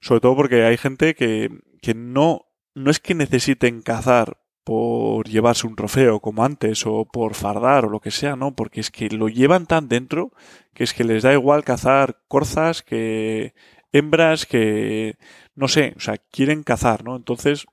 sobre 0.02 0.22
todo 0.22 0.36
porque 0.36 0.64
hay 0.64 0.76
gente 0.76 1.14
que, 1.14 1.50
que 1.82 1.94
no, 1.94 2.48
no 2.74 2.90
es 2.90 3.00
que 3.00 3.14
necesiten 3.14 3.82
cazar 3.84 4.40
por 4.64 5.28
llevarse 5.28 5.68
un 5.68 5.76
trofeo 5.76 6.20
como 6.20 6.44
antes 6.44 6.86
o 6.86 7.06
por 7.06 7.36
fardar 7.36 7.86
o 7.86 7.90
lo 7.90 8.00
que 8.00 8.12
sea, 8.12 8.36
no, 8.36 8.56
porque 8.56 8.82
es 8.82 8.92
que 8.92 9.10
lo 9.10 9.30
llevan 9.30 9.68
tan 9.68 9.88
dentro 9.88 10.32
que 10.74 10.84
es 10.84 10.94
que 10.94 11.04
les 11.04 11.24
da 11.24 11.34
igual 11.34 11.64
cazar 11.64 12.22
corzas 12.28 12.82
que 12.82 13.54
hembras 13.92 14.46
que 14.46 15.18
no 15.56 15.68
sé, 15.68 15.94
o 15.98 16.00
sea, 16.00 16.18
quieren 16.18 16.64
cazar, 16.64 17.04
¿no? 17.04 17.16
Entonces 17.16 17.66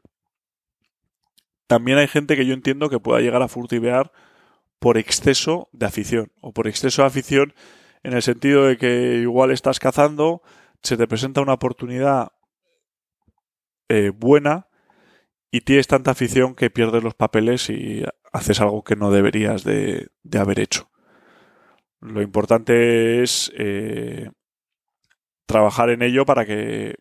también 1.67 1.99
hay 1.99 2.09
gente 2.09 2.37
que 2.37 2.47
yo 2.47 2.55
entiendo 2.55 2.89
que 2.89 3.01
pueda 3.01 3.21
llegar 3.21 3.43
a 3.43 3.49
furtivear 3.49 4.13
por 4.79 4.99
exceso 4.99 5.69
de 5.73 5.87
afición 5.87 6.33
o 6.41 6.53
por 6.53 6.69
exceso 6.69 7.03
de 7.03 7.09
afición 7.09 7.55
en 8.03 8.13
el 8.13 8.23
sentido 8.23 8.67
de 8.67 8.77
que 8.77 9.17
igual 9.17 9.51
estás 9.51 9.79
cazando 9.79 10.43
se 10.83 10.97
te 10.97 11.09
presenta 11.09 11.41
una 11.41 11.55
oportunidad 11.55 12.33
eh, 13.89 14.11
buena 14.15 14.69
y 15.51 15.63
tienes 15.63 15.87
tanta 15.87 16.11
afición 16.11 16.55
que 16.55 16.71
pierdes 16.71 17.03
los 17.03 17.15
papeles 17.15 17.71
y 17.71 18.05
haces 18.33 18.61
algo 18.61 18.85
que 18.85 18.97
no 18.97 19.11
deberías 19.11 19.65
de, 19.65 20.11
haber 20.39 20.61
hecho. 20.61 20.91
Lo 22.01 22.21
importante 22.21 23.23
es 23.23 23.51
eh, 23.57 24.31
trabajar 25.47 25.91
en 25.91 26.03
ello 26.03 26.27
para 26.27 26.45
que 26.45 26.97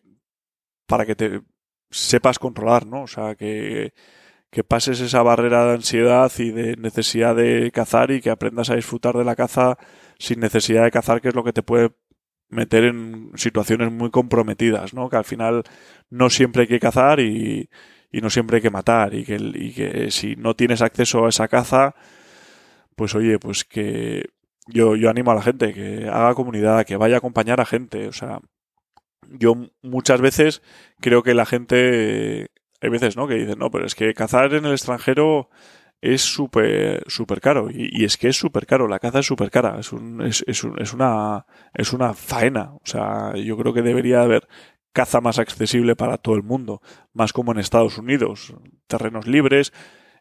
para 0.86 1.04
que 1.04 1.16
te 1.16 1.42
sepas 1.90 2.38
controlar, 2.38 2.86
¿no? 2.86 3.02
O 3.02 3.06
sea, 3.06 3.34
que, 3.34 3.92
que 4.56 4.64
pases 4.64 5.00
esa 5.02 5.22
barrera 5.22 5.66
de 5.66 5.74
ansiedad 5.74 6.32
y 6.38 6.50
de 6.50 6.76
necesidad 6.76 7.36
de 7.36 7.70
cazar 7.72 8.10
y 8.10 8.22
que 8.22 8.30
aprendas 8.30 8.70
a 8.70 8.74
disfrutar 8.74 9.14
de 9.14 9.22
la 9.22 9.36
caza 9.36 9.76
sin 10.18 10.40
necesidad 10.40 10.84
de 10.84 10.90
cazar, 10.90 11.20
que 11.20 11.28
es 11.28 11.34
lo 11.34 11.44
que 11.44 11.52
te 11.52 11.62
puede 11.62 11.90
meter 12.48 12.84
en 12.84 13.32
situaciones 13.34 13.92
muy 13.92 14.10
comprometidas, 14.10 14.94
¿no? 14.94 15.10
Que 15.10 15.16
al 15.16 15.26
final 15.26 15.62
no 16.08 16.30
siempre 16.30 16.62
hay 16.62 16.68
que 16.68 16.80
cazar 16.80 17.20
y, 17.20 17.68
y 18.10 18.20
no 18.22 18.30
siempre 18.30 18.56
hay 18.56 18.62
que 18.62 18.70
matar 18.70 19.12
y 19.12 19.26
que, 19.26 19.36
y 19.36 19.74
que 19.74 20.10
si 20.10 20.36
no 20.36 20.56
tienes 20.56 20.80
acceso 20.80 21.26
a 21.26 21.28
esa 21.28 21.48
caza, 21.48 21.94
pues 22.94 23.14
oye, 23.14 23.38
pues 23.38 23.62
que 23.64 24.24
yo, 24.68 24.96
yo 24.96 25.10
animo 25.10 25.32
a 25.32 25.34
la 25.34 25.42
gente 25.42 25.74
que 25.74 26.08
haga 26.08 26.34
comunidad, 26.34 26.86
que 26.86 26.96
vaya 26.96 27.16
a 27.16 27.18
acompañar 27.18 27.60
a 27.60 27.66
gente, 27.66 28.08
o 28.08 28.12
sea, 28.12 28.40
yo 29.28 29.54
muchas 29.82 30.22
veces 30.22 30.62
creo 30.98 31.22
que 31.22 31.34
la 31.34 31.44
gente, 31.44 32.48
hay 32.86 32.90
veces, 32.90 33.16
¿no? 33.16 33.28
Que 33.28 33.34
dicen, 33.34 33.58
no, 33.58 33.70
pero 33.70 33.86
es 33.86 33.94
que 33.94 34.14
cazar 34.14 34.54
en 34.54 34.64
el 34.64 34.72
extranjero 34.72 35.50
es 36.00 36.22
súper 36.22 37.02
super 37.08 37.40
caro. 37.40 37.68
Y, 37.70 38.04
es 38.04 38.16
que 38.16 38.28
es 38.28 38.36
súper 38.36 38.66
caro, 38.66 38.88
la 38.88 38.98
caza 38.98 39.20
es 39.20 39.26
súper 39.26 39.50
cara, 39.50 39.78
es, 39.80 39.92
un, 39.92 40.22
es, 40.22 40.44
es, 40.46 40.64
un, 40.64 40.80
es, 40.80 40.92
una, 40.92 41.46
es 41.74 41.92
una 41.92 42.14
faena. 42.14 42.74
O 42.74 42.82
sea, 42.84 43.34
yo 43.36 43.56
creo 43.56 43.74
que 43.74 43.82
debería 43.82 44.22
haber 44.22 44.48
caza 44.92 45.20
más 45.20 45.38
accesible 45.38 45.96
para 45.96 46.16
todo 46.18 46.36
el 46.36 46.42
mundo, 46.42 46.80
más 47.12 47.32
como 47.32 47.52
en 47.52 47.58
Estados 47.58 47.98
Unidos, 47.98 48.54
terrenos 48.86 49.26
libres, 49.26 49.72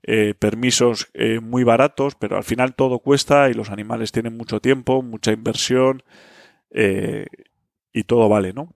eh, 0.04 0.34
permisos 0.38 1.10
eh, 1.14 1.40
muy 1.40 1.64
baratos, 1.64 2.16
pero 2.16 2.38
al 2.38 2.44
final 2.44 2.76
todo 2.76 3.00
cuesta 3.00 3.50
y 3.50 3.54
los 3.54 3.70
animales 3.70 4.12
tienen 4.12 4.36
mucho 4.36 4.60
tiempo, 4.60 5.02
mucha 5.02 5.32
inversión 5.32 6.04
eh, 6.72 7.26
y 7.94 8.04
todo 8.04 8.28
vale, 8.30 8.54
¿no? 8.54 8.76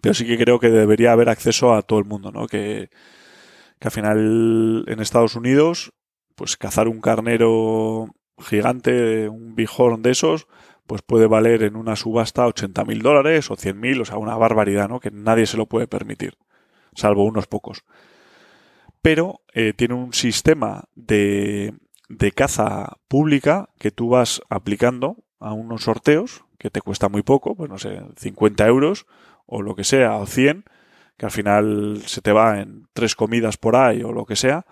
Pero 0.00 0.14
sí 0.14 0.26
que 0.26 0.38
creo 0.38 0.58
que 0.58 0.70
debería 0.70 1.12
haber 1.12 1.28
acceso 1.28 1.74
a 1.74 1.82
todo 1.82 1.98
el 1.98 2.04
mundo, 2.04 2.32
¿no? 2.32 2.46
Que, 2.46 2.90
que 3.78 3.88
al 3.88 3.92
final 3.92 4.84
en 4.86 5.00
Estados 5.00 5.36
Unidos 5.36 5.92
pues 6.36 6.56
cazar 6.56 6.86
un 6.86 7.00
carnero 7.00 8.14
gigante, 8.38 9.28
un 9.28 9.56
bijón 9.56 10.02
de 10.02 10.10
esos, 10.10 10.46
pues 10.86 11.02
puede 11.02 11.26
valer 11.26 11.64
en 11.64 11.74
una 11.74 11.96
subasta 11.96 12.46
80.000 12.46 13.02
dólares 13.02 13.50
o 13.50 13.56
100.000, 13.56 14.02
o 14.02 14.04
sea, 14.04 14.18
una 14.18 14.36
barbaridad, 14.36 14.88
¿no? 14.88 15.00
Que 15.00 15.10
nadie 15.10 15.46
se 15.46 15.56
lo 15.56 15.66
puede 15.66 15.88
permitir, 15.88 16.36
salvo 16.94 17.24
unos 17.24 17.46
pocos. 17.46 17.84
Pero 19.02 19.40
eh, 19.54 19.72
tiene 19.72 19.94
un 19.94 20.12
sistema 20.12 20.84
de, 20.94 21.74
de 22.08 22.32
caza 22.32 22.98
pública 23.08 23.70
que 23.78 23.90
tú 23.90 24.10
vas 24.10 24.42
aplicando 24.48 25.24
a 25.40 25.52
unos 25.52 25.84
sorteos 25.84 26.44
que 26.58 26.70
te 26.70 26.82
cuesta 26.82 27.08
muy 27.08 27.22
poco, 27.22 27.56
pues 27.56 27.70
no 27.70 27.78
sé, 27.78 28.02
50 28.16 28.66
euros 28.66 29.06
o 29.46 29.62
lo 29.62 29.74
que 29.74 29.84
sea, 29.84 30.16
o 30.16 30.26
100, 30.26 30.64
que 31.16 31.26
al 31.26 31.32
final 31.32 32.02
se 32.06 32.20
te 32.20 32.32
va 32.32 32.60
en 32.60 32.86
tres 32.92 33.14
comidas 33.14 33.56
por 33.56 33.76
ahí 33.76 34.02
o 34.02 34.12
lo 34.12 34.26
que 34.26 34.36
sea, 34.36 34.66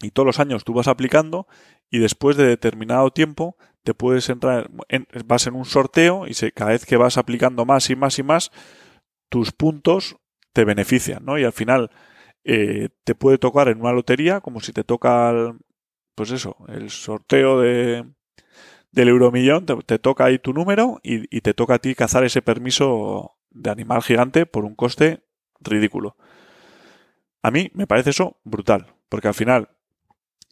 y 0.00 0.10
todos 0.10 0.26
los 0.26 0.40
años 0.40 0.64
tú 0.64 0.74
vas 0.74 0.88
aplicando 0.88 1.46
y 1.90 1.98
después 1.98 2.36
de 2.36 2.46
determinado 2.46 3.10
tiempo 3.10 3.56
te 3.82 3.94
puedes 3.94 4.28
entrar, 4.28 4.70
vas 5.24 5.46
en 5.46 5.54
un 5.54 5.64
sorteo 5.64 6.26
y 6.26 6.34
cada 6.52 6.72
vez 6.72 6.84
que 6.84 6.96
vas 6.96 7.18
aplicando 7.18 7.64
más 7.64 7.88
y 7.88 7.96
más 7.96 8.18
y 8.18 8.22
más, 8.22 8.50
tus 9.28 9.52
puntos 9.52 10.16
te 10.52 10.64
benefician, 10.64 11.24
¿no? 11.24 11.38
Y 11.38 11.44
al 11.44 11.52
final 11.52 11.90
eh, 12.44 12.88
te 13.04 13.14
puede 13.14 13.38
tocar 13.38 13.68
en 13.68 13.80
una 13.80 13.92
lotería, 13.92 14.40
como 14.40 14.60
si 14.60 14.72
te 14.72 14.82
toca, 14.82 15.54
pues 16.14 16.32
eso, 16.32 16.56
el 16.68 16.90
sorteo 16.90 17.60
de, 17.60 18.04
del 18.90 19.08
euromillón, 19.08 19.66
te, 19.66 19.98
toca 19.98 20.24
ahí 20.24 20.38
tu 20.38 20.52
número 20.52 20.98
y, 21.02 21.36
y 21.36 21.40
te 21.40 21.54
toca 21.54 21.74
a 21.74 21.78
ti 21.78 21.94
cazar 21.94 22.24
ese 22.24 22.42
permiso 22.42 23.36
de 23.56 23.70
animal 23.70 24.02
gigante 24.02 24.46
por 24.46 24.64
un 24.64 24.74
coste 24.74 25.24
ridículo. 25.60 26.16
A 27.42 27.50
mí 27.50 27.70
me 27.74 27.86
parece 27.86 28.10
eso 28.10 28.38
brutal, 28.44 28.94
porque 29.08 29.28
al 29.28 29.34
final 29.34 29.70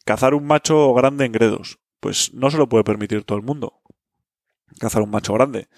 cazar 0.04 0.34
un 0.34 0.46
macho 0.46 0.92
grande 0.94 1.24
en 1.24 1.32
gredos, 1.32 1.78
pues 2.00 2.34
no 2.34 2.50
se 2.50 2.58
lo 2.58 2.68
puede 2.68 2.84
permitir 2.84 3.24
todo 3.24 3.38
el 3.38 3.44
mundo. 3.44 3.80
Cazar 4.78 5.02
un 5.02 5.10
macho 5.10 5.34
grande. 5.34 5.68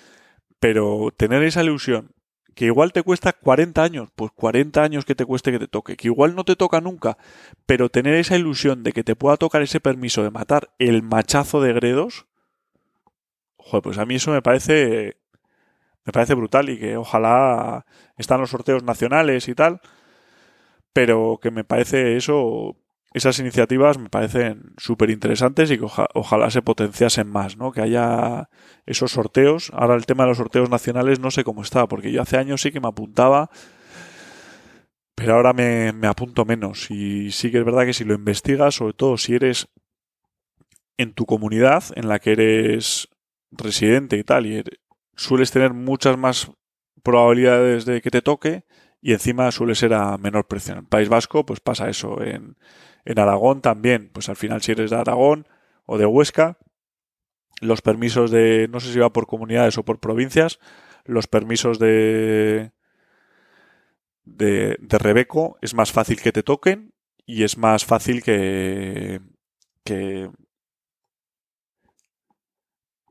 Pero 0.58 1.12
tener 1.16 1.42
esa 1.42 1.62
ilusión, 1.62 2.14
que 2.54 2.64
igual 2.64 2.92
te 2.92 3.02
cuesta 3.02 3.34
40 3.34 3.82
años, 3.82 4.08
pues 4.16 4.32
40 4.34 4.82
años 4.82 5.04
que 5.04 5.14
te 5.14 5.26
cueste 5.26 5.52
que 5.52 5.58
te 5.58 5.68
toque, 5.68 5.96
que 5.96 6.08
igual 6.08 6.34
no 6.34 6.44
te 6.44 6.56
toca 6.56 6.80
nunca, 6.80 7.18
pero 7.66 7.90
tener 7.90 8.14
esa 8.14 8.36
ilusión 8.36 8.82
de 8.82 8.92
que 8.92 9.04
te 9.04 9.14
pueda 9.14 9.36
tocar 9.36 9.60
ese 9.60 9.78
permiso 9.78 10.22
de 10.22 10.30
matar 10.30 10.70
el 10.78 11.02
machazo 11.02 11.60
de 11.60 11.74
gredos, 11.74 12.26
joder, 13.58 13.82
pues 13.82 13.98
a 13.98 14.06
mí 14.06 14.14
eso 14.14 14.30
me 14.30 14.40
parece 14.40 15.18
me 16.06 16.12
parece 16.12 16.34
brutal 16.34 16.70
y 16.70 16.78
que 16.78 16.96
ojalá 16.96 17.84
están 18.16 18.40
los 18.40 18.50
sorteos 18.50 18.82
nacionales 18.84 19.48
y 19.48 19.54
tal, 19.54 19.80
pero 20.92 21.38
que 21.42 21.50
me 21.50 21.64
parece 21.64 22.16
eso 22.16 22.76
esas 23.16 23.38
iniciativas 23.38 23.96
me 23.96 24.10
parecen 24.10 24.74
súper 24.76 25.08
interesantes 25.08 25.70
y 25.70 25.78
que 25.78 25.86
ojalá 26.12 26.50
se 26.50 26.60
potenciasen 26.60 27.26
más, 27.26 27.56
¿no? 27.56 27.72
Que 27.72 27.80
haya 27.80 28.50
esos 28.84 29.12
sorteos. 29.12 29.70
Ahora 29.72 29.94
el 29.94 30.04
tema 30.04 30.24
de 30.24 30.28
los 30.28 30.36
sorteos 30.36 30.68
nacionales 30.68 31.18
no 31.18 31.30
sé 31.30 31.42
cómo 31.42 31.62
está, 31.62 31.86
porque 31.86 32.12
yo 32.12 32.20
hace 32.20 32.36
años 32.36 32.60
sí 32.60 32.72
que 32.72 32.80
me 32.80 32.88
apuntaba, 32.88 33.48
pero 35.14 35.36
ahora 35.36 35.54
me, 35.54 36.06
apunto 36.06 36.44
menos. 36.44 36.90
Y 36.90 37.30
sí 37.32 37.50
que 37.50 37.56
es 37.56 37.64
verdad 37.64 37.86
que 37.86 37.94
si 37.94 38.04
lo 38.04 38.12
investigas, 38.12 38.74
sobre 38.74 38.92
todo 38.92 39.16
si 39.16 39.34
eres 39.34 39.68
en 40.98 41.14
tu 41.14 41.24
comunidad 41.24 41.84
en 41.94 42.08
la 42.08 42.18
que 42.18 42.32
eres 42.32 43.08
residente 43.50 44.18
y 44.18 44.24
tal, 44.24 44.44
y 44.44 44.62
sueles 45.16 45.50
tener 45.50 45.72
muchas 45.72 46.16
más 46.16 46.50
probabilidades 47.02 47.84
de 47.84 48.00
que 48.00 48.10
te 48.10 48.22
toque 48.22 48.64
y 49.00 49.12
encima 49.12 49.50
suele 49.50 49.74
ser 49.74 49.94
a 49.94 50.16
menor 50.18 50.46
precio. 50.46 50.72
En 50.72 50.80
el 50.80 50.86
País 50.86 51.08
Vasco 51.08 51.44
pues 51.46 51.60
pasa 51.60 51.88
eso, 51.88 52.22
en, 52.22 52.56
en 53.04 53.18
Aragón 53.18 53.60
también, 53.60 54.10
pues 54.12 54.28
al 54.28 54.36
final 54.36 54.62
si 54.62 54.72
eres 54.72 54.90
de 54.90 54.96
Aragón 54.96 55.46
o 55.86 55.98
de 55.98 56.06
Huesca, 56.06 56.58
los 57.60 57.80
permisos 57.80 58.30
de, 58.30 58.68
no 58.70 58.80
sé 58.80 58.92
si 58.92 58.98
va 58.98 59.12
por 59.12 59.26
comunidades 59.26 59.78
o 59.78 59.84
por 59.84 60.00
provincias, 60.00 60.58
los 61.04 61.26
permisos 61.26 61.78
de, 61.78 62.72
de, 64.24 64.76
de 64.80 64.98
Rebeco 64.98 65.56
es 65.62 65.74
más 65.74 65.92
fácil 65.92 66.20
que 66.20 66.32
te 66.32 66.42
toquen 66.42 66.92
y 67.24 67.44
es 67.44 67.56
más 67.56 67.84
fácil 67.84 68.22
que, 68.22 69.20
que 69.84 70.30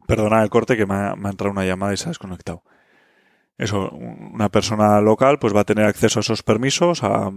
Perdona 0.08 0.44
el 0.44 0.50
corte 0.50 0.78
que 0.78 0.86
me 0.86 0.96
ha, 0.96 1.14
entrado 1.14 1.52
una 1.52 1.66
llamada 1.66 1.94
y 1.94 1.98
se 1.98 2.06
ha 2.06 2.10
desconectado 2.10 2.64
eso, 3.58 3.90
una 3.92 4.50
persona 4.50 5.00
local 5.00 5.40
pues 5.40 5.56
va 5.56 5.62
a 5.62 5.66
tener 5.66 5.86
acceso 5.86 6.20
a 6.20 6.22
esos 6.22 6.44
permisos 6.44 7.04
a, 7.04 7.32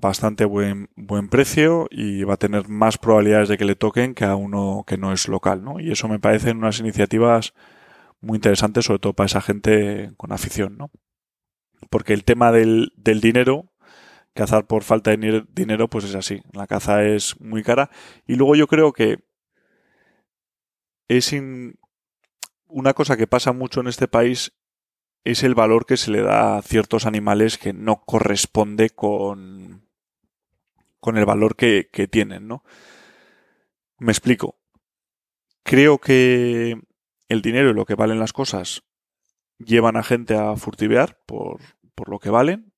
bastante 0.00 0.44
buen, 0.44 0.88
precio 1.30 1.88
y 1.90 2.22
va 2.22 2.34
a 2.34 2.38
tener 2.38 2.68
más 2.68 2.98
probabilidades 2.98 3.48
de 3.48 3.58
que 3.58 3.64
le 3.64 3.74
toquen 3.74 4.14
que 4.14 4.24
a 4.24 4.36
uno 4.36 4.84
que 4.86 4.96
no 4.96 5.12
es 5.12 5.26
local, 5.28 5.64
¿no? 5.64 5.80
Y 5.80 5.90
eso 5.90 6.08
me 6.08 6.20
parecen 6.20 6.58
unas 6.58 6.78
iniciativas 6.78 7.54
muy 8.20 8.36
interesantes, 8.36 8.84
sobre 8.84 9.00
todo 9.00 9.14
para 9.14 9.26
esa 9.26 9.40
gente 9.40 10.12
con 10.16 10.32
afición, 10.32 10.76
¿no? 10.78 10.90
Porque 11.90 12.12
el 12.12 12.24
tema 12.24 12.52
del, 12.52 12.92
del 12.96 13.20
dinero, 13.20 13.72
cazar 14.34 14.66
por 14.66 14.84
falta 14.84 15.10
de 15.16 15.44
dinero, 15.52 15.88
pues 15.88 16.04
es 16.04 16.14
así. 16.14 16.42
La 16.52 16.66
caza 16.66 17.04
es 17.04 17.40
muy 17.40 17.62
cara. 17.62 17.90
Y 18.26 18.36
luego 18.36 18.56
yo 18.56 18.66
creo 18.66 18.92
que 18.92 19.18
es 21.08 21.32
una 22.68 22.94
cosa 22.94 23.16
que 23.16 23.26
pasa 23.26 23.52
mucho 23.52 23.80
en 23.80 23.88
este 23.88 24.08
país 24.08 24.52
es 25.24 25.42
el 25.42 25.54
valor 25.54 25.86
que 25.86 25.96
se 25.96 26.10
le 26.10 26.22
da 26.22 26.56
a 26.56 26.62
ciertos 26.62 27.06
animales 27.06 27.58
que 27.58 27.72
no 27.72 28.02
corresponde 28.04 28.90
con, 28.90 29.88
con 31.00 31.16
el 31.16 31.26
valor 31.26 31.56
que, 31.56 31.88
tienen, 32.10 32.48
¿no? 32.48 32.64
Me 33.98 34.12
explico. 34.12 34.56
Creo 35.64 35.98
que 35.98 36.80
el 37.28 37.42
dinero 37.42 37.70
y 37.70 37.74
lo 37.74 37.84
que 37.84 37.94
valen 37.94 38.20
las 38.20 38.32
cosas 38.32 38.84
llevan 39.58 39.96
a 39.96 40.02
gente 40.02 40.36
a 40.36 40.56
furtivear 40.56 41.20
por, 41.26 41.60
por 41.94 42.08
lo 42.08 42.18
que 42.18 42.30
valen, 42.30 42.72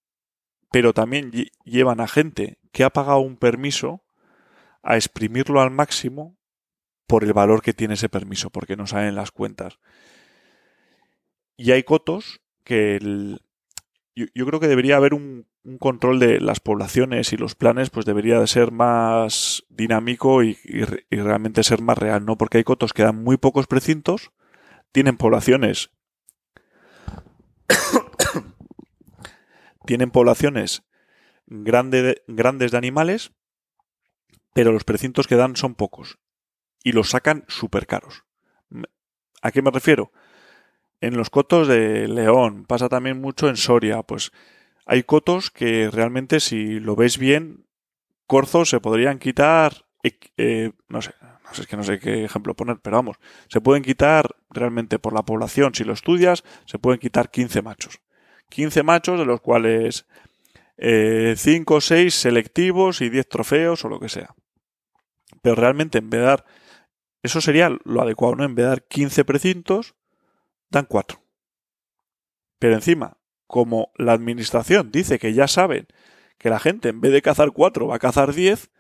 pero 0.72 0.92
también 0.92 1.30
llevan 1.64 2.00
a 2.00 2.08
gente 2.08 2.58
que 2.72 2.84
ha 2.84 2.90
pagado 2.90 3.20
un 3.20 3.36
permiso 3.36 4.02
a 4.82 4.96
exprimirlo 4.96 5.60
al 5.60 5.70
máximo 5.70 6.39
por 7.10 7.24
el 7.24 7.32
valor 7.32 7.60
que 7.60 7.74
tiene 7.74 7.94
ese 7.94 8.08
permiso, 8.08 8.50
porque 8.50 8.76
no 8.76 8.86
salen 8.86 9.16
las 9.16 9.32
cuentas. 9.32 9.80
Y 11.56 11.72
hay 11.72 11.82
cotos 11.82 12.40
que 12.62 13.00
yo, 14.14 14.46
creo 14.46 14.60
que 14.60 14.68
debería 14.68 14.94
haber 14.94 15.14
un, 15.14 15.48
control 15.80 16.20
de 16.20 16.40
las 16.40 16.60
poblaciones 16.60 17.32
y 17.32 17.36
los 17.36 17.56
planes, 17.56 17.90
pues 17.90 18.06
debería 18.06 18.38
de 18.38 18.46
ser 18.46 18.70
más 18.70 19.64
dinámico 19.68 20.44
y, 20.44 20.56
realmente 21.10 21.64
ser 21.64 21.82
más 21.82 21.98
real, 21.98 22.24
¿no? 22.24 22.38
Porque 22.38 22.58
hay 22.58 22.64
cotos 22.64 22.92
que 22.92 23.02
dan 23.02 23.24
muy 23.24 23.38
pocos 23.38 23.66
precintos, 23.66 24.30
tienen 24.92 25.16
poblaciones. 25.16 25.90
tienen 29.84 30.12
poblaciones 30.12 30.84
grande 31.46 32.22
grandes 32.28 32.70
de 32.70 32.78
animales, 32.78 33.32
pero 34.54 34.70
los 34.70 34.84
precintos 34.84 35.26
que 35.26 35.34
dan 35.34 35.56
son 35.56 35.74
pocos 35.74 36.20
y 36.82 36.92
los 36.92 37.10
sacan 37.10 37.44
súper 37.48 37.86
caros. 37.86 38.24
¿A 39.42 39.50
qué 39.50 39.62
me 39.62 39.70
refiero? 39.70 40.12
en 41.00 41.16
los 41.16 41.30
cotos 41.30 41.66
de 41.66 42.08
León, 42.08 42.64
pasa 42.66 42.88
también 42.88 43.20
mucho 43.20 43.48
en 43.48 43.56
Soria, 43.56 44.02
pues 44.02 44.32
hay 44.86 45.02
cotos 45.02 45.50
que 45.50 45.90
realmente 45.90 46.40
si 46.40 46.78
lo 46.78 46.94
ves 46.94 47.18
bien, 47.18 47.66
corzos 48.26 48.68
se 48.68 48.80
podrían 48.80 49.18
quitar, 49.18 49.86
eh, 50.02 50.18
eh, 50.36 50.72
no 50.88 51.00
sé, 51.00 51.14
no 51.22 51.54
sé, 51.54 51.66
que 51.66 51.76
no 51.76 51.84
sé 51.84 51.98
qué 51.98 52.24
ejemplo 52.24 52.54
poner, 52.54 52.78
pero 52.80 52.96
vamos, 52.96 53.16
se 53.48 53.60
pueden 53.60 53.82
quitar 53.82 54.36
realmente 54.50 54.98
por 54.98 55.14
la 55.14 55.22
población, 55.22 55.74
si 55.74 55.84
lo 55.84 55.94
estudias, 55.94 56.44
se 56.66 56.78
pueden 56.78 57.00
quitar 57.00 57.30
15 57.30 57.62
machos. 57.62 58.00
15 58.50 58.82
machos 58.82 59.18
de 59.18 59.24
los 59.24 59.40
cuales 59.40 60.06
5 60.76 61.74
o 61.74 61.80
6 61.80 62.12
selectivos 62.12 63.00
y 63.00 63.08
10 63.08 63.28
trofeos 63.28 63.84
o 63.84 63.88
lo 63.88 64.00
que 64.00 64.08
sea. 64.08 64.34
Pero 65.40 65.54
realmente 65.54 65.98
en 65.98 66.10
vez 66.10 66.20
de 66.20 66.26
dar, 66.26 66.44
eso 67.22 67.40
sería 67.40 67.70
lo 67.84 68.02
adecuado, 68.02 68.36
¿no? 68.36 68.44
En 68.44 68.54
vez 68.54 68.64
de 68.64 68.68
dar 68.70 68.84
15 68.84 69.24
precintos, 69.24 69.94
dan 70.70 70.86
cuatro. 70.86 71.22
Pero 72.58 72.74
encima, 72.74 73.18
como 73.46 73.92
la 73.96 74.12
administración 74.12 74.90
dice 74.90 75.18
que 75.18 75.34
ya 75.34 75.48
saben 75.48 75.88
que 76.38 76.50
la 76.50 76.60
gente 76.60 76.88
en 76.88 77.00
vez 77.00 77.12
de 77.12 77.22
cazar 77.22 77.52
cuatro 77.52 77.86
va 77.86 77.96
a 77.96 78.00
cazar 78.00 78.32
diez, 78.32 78.70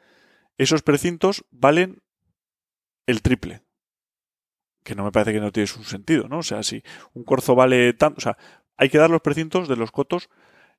esos 0.58 0.82
precintos 0.82 1.44
valen 1.50 2.02
el 3.06 3.22
triple. 3.22 3.62
Que 4.82 4.94
no 4.94 5.04
me 5.04 5.12
parece 5.12 5.32
que 5.32 5.40
no 5.40 5.52
tiene 5.52 5.68
un 5.76 5.84
sentido, 5.84 6.28
¿no? 6.28 6.38
O 6.38 6.42
sea, 6.42 6.62
si 6.62 6.82
un 7.12 7.24
corzo 7.24 7.54
vale 7.54 7.92
tanto, 7.92 8.18
o 8.18 8.20
sea, 8.20 8.38
hay 8.76 8.88
que 8.88 8.98
dar 8.98 9.10
los 9.10 9.20
precintos 9.20 9.68
de 9.68 9.76
los 9.76 9.90
cotos 9.90 10.30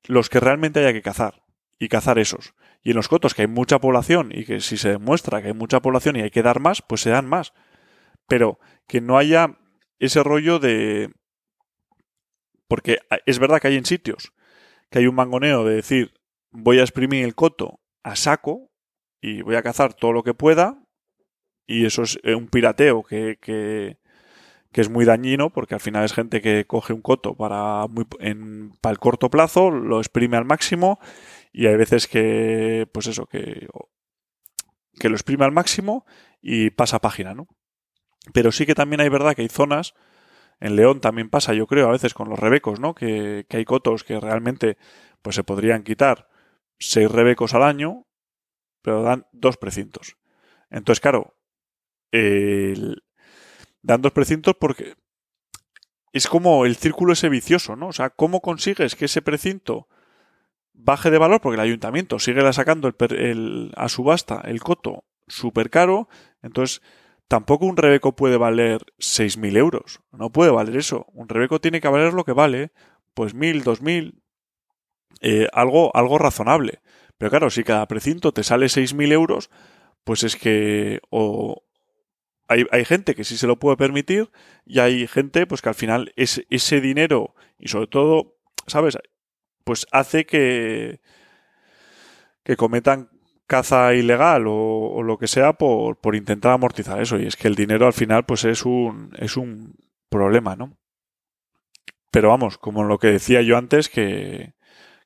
los 0.06 0.30
que 0.30 0.40
realmente 0.40 0.80
haya 0.80 0.94
que 0.94 1.02
cazar 1.04 1.44
y 1.78 1.88
cazar 1.88 2.18
esos. 2.18 2.54
Y 2.84 2.92
en 2.92 2.96
los 2.96 3.08
cotos 3.08 3.34
que 3.34 3.44
hay 3.44 3.48
mucha 3.48 3.80
población 3.80 4.32
y 4.34 4.46
que 4.46 4.60
si 4.60 4.78
se 4.78 4.90
demuestra 4.90 5.42
que 5.42 5.50
hay 5.50 5.54
mucha 5.54 5.82
población 5.82 6.16
y 6.16 6.22
hay 6.22 6.32
que 6.32 6.44
dar 6.44 6.60
más, 6.60 6.82
pues 6.82 7.02
se 7.02 7.12
dan 7.12 7.28
más. 7.28 7.54
Pero 8.28 8.60
que 8.88 9.02
no 9.02 9.18
haya 9.18 9.58
ese 10.00 10.24
rollo 10.24 10.60
de... 10.60 11.14
Porque 12.68 13.00
es 13.26 13.38
verdad 13.38 13.60
que 13.60 13.68
hay 13.68 13.76
en 13.76 13.86
sitios 13.86 14.34
que 14.92 15.00
hay 15.00 15.08
un 15.08 15.16
mangoneo 15.16 15.66
de 15.66 15.76
decir 15.76 16.14
voy 16.52 16.80
a 16.80 16.84
exprimir 16.84 17.24
el 17.24 17.34
coto 17.34 17.80
a 18.04 18.16
saco 18.16 18.70
y 19.22 19.42
voy 19.42 19.56
a 19.56 19.64
cazar 19.64 19.94
todo 19.94 20.12
lo 20.12 20.22
que 20.22 20.34
pueda 20.34 20.84
y 21.66 21.86
eso 21.86 22.04
es 22.04 22.20
eh, 22.24 22.36
un 22.36 22.48
pirateo 22.48 23.02
que, 23.04 23.38
que, 23.42 23.98
que 24.72 24.82
es 24.82 24.90
muy 24.90 25.06
dañino 25.06 25.50
porque 25.50 25.76
al 25.76 25.80
final 25.80 26.04
es 26.04 26.14
gente 26.14 26.42
que 26.42 26.66
coge 26.66 26.92
un 26.94 27.02
coto 27.02 27.36
para, 27.36 27.88
muy, 27.88 28.06
en, 28.20 28.74
para 28.82 28.92
el 28.92 29.00
corto 29.00 29.30
plazo, 29.30 29.72
lo 29.72 30.00
exprime 30.00 30.36
al 30.36 30.46
máximo 30.46 31.00
y 31.52 31.68
hay 31.68 31.76
veces 31.76 32.08
que, 32.08 32.88
pues 32.92 33.08
eso, 33.08 33.26
que, 33.26 33.68
que 35.00 35.10
lo 35.10 35.16
exprime 35.16 35.46
al 35.46 35.52
máximo 35.52 36.06
y 36.42 36.70
pasa 36.72 37.00
página, 37.00 37.34
¿no? 37.34 37.48
Pero 38.34 38.52
sí 38.52 38.66
que 38.66 38.76
también 38.76 39.02
hay 39.02 39.10
verdad 39.10 39.36
que 39.36 39.42
hay 39.42 39.50
zonas, 39.50 39.94
en 40.60 40.76
León 40.76 41.02
también 41.02 41.30
pasa, 41.30 41.54
yo 41.54 41.68
creo, 41.68 41.88
a 41.88 41.92
veces 41.92 42.14
con 42.14 42.30
los 42.30 42.40
rebecos, 42.40 42.80
¿no? 42.80 42.94
Que, 42.94 43.46
que 43.50 43.58
hay 43.58 43.66
cotos 43.66 44.04
que 44.04 44.20
realmente 44.20 44.78
pues 45.22 45.36
se 45.36 45.44
podrían 45.44 45.84
quitar 45.84 46.30
seis 46.80 47.12
rebecos 47.12 47.54
al 47.54 47.64
año, 47.64 48.08
pero 48.82 49.02
dan 49.02 49.28
dos 49.32 49.58
precintos. 49.58 50.18
Entonces, 50.70 51.02
claro, 51.02 51.36
el, 52.12 53.04
dan 53.82 54.02
dos 54.02 54.12
precintos 54.12 54.56
porque 54.60 54.96
es 56.14 56.28
como 56.28 56.66
el 56.66 56.76
círculo 56.76 57.14
ese 57.14 57.30
vicioso, 57.30 57.76
¿no? 57.76 57.88
O 57.88 57.94
sea, 57.94 58.10
¿cómo 58.10 58.42
consigues 58.42 58.96
que 58.96 59.06
ese 59.06 59.22
precinto 59.22 59.88
baje 60.84 61.12
de 61.12 61.18
valor? 61.18 61.42
Porque 61.42 61.56
el 61.56 61.62
ayuntamiento 61.62 62.20
sigue 62.20 62.54
sacando 62.54 62.88
el, 62.88 62.96
el, 63.16 63.72
a 63.76 63.90
subasta 63.90 64.42
el 64.46 64.62
coto 64.62 65.04
súper 65.28 65.70
caro, 65.70 66.10
entonces 66.42 66.82
tampoco 67.28 67.66
un 67.66 67.78
rebeco 67.78 68.16
puede 68.16 68.38
valer 68.38 68.82
6.000 69.00 69.58
euros, 69.58 70.02
no 70.12 70.32
puede 70.32 70.52
valer 70.52 70.78
eso. 70.78 71.06
Un 71.14 71.30
rebeco 71.30 71.62
tiene 71.62 71.80
que 71.80 71.88
valer 71.88 72.14
lo 72.14 72.26
que 72.26 72.34
vale, 72.34 72.72
pues 73.14 73.36
1.000, 73.36 73.64
2.000, 73.64 74.14
eh, 75.22 75.48
algo, 75.54 75.96
algo 75.96 76.18
razonable. 76.18 76.82
Pero 77.18 77.30
claro, 77.30 77.50
si 77.50 77.64
cada 77.64 77.88
precinto 77.88 78.34
te 78.34 78.44
sale 78.44 78.66
6.000 78.66 79.12
euros, 79.14 79.50
pues 80.04 80.24
es 80.24 80.36
que 80.36 81.00
o, 81.10 81.64
hay, 82.72 82.86
gente 82.86 83.16
que 83.16 83.24
sí 83.24 83.38
se 83.38 83.48
lo 83.48 83.60
puede 83.60 83.78
permitir 83.78 84.30
y 84.66 84.80
hay 84.80 85.08
gente 85.08 85.48
pues 85.48 85.62
que 85.62 85.70
al 85.70 85.76
final 85.76 86.12
es, 86.16 86.44
ese 86.50 86.82
dinero 86.82 87.34
y 87.58 87.70
sobre 87.70 87.88
todo, 87.88 88.36
¿sabes? 88.68 88.98
Pues 89.64 89.86
hace 89.92 90.26
que, 90.26 91.02
que 92.44 92.56
cometan 92.56 93.10
caza 93.48 93.94
ilegal 93.94 94.46
o, 94.48 95.04
lo 95.04 95.18
que 95.18 95.28
sea 95.28 95.54
por, 95.54 95.98
por, 95.98 96.16
intentar 96.16 96.54
amortizar 96.54 97.02
eso. 97.02 97.20
Y 97.20 97.28
es 97.28 97.36
que 97.36 97.50
el 97.50 97.56
dinero 97.56 97.86
al 97.86 97.94
final 97.94 98.26
pues 98.26 98.46
es 98.46 98.66
un, 98.66 99.14
es 99.18 99.36
un 99.36 99.76
problema, 100.10 100.56
¿no? 100.56 100.78
Pero 102.12 102.30
vamos, 102.30 102.58
como 102.58 102.84
lo 102.86 102.98
que 102.98 103.08
decía 103.08 103.42
yo 103.42 103.58
antes, 103.58 103.90
que, 103.90 104.54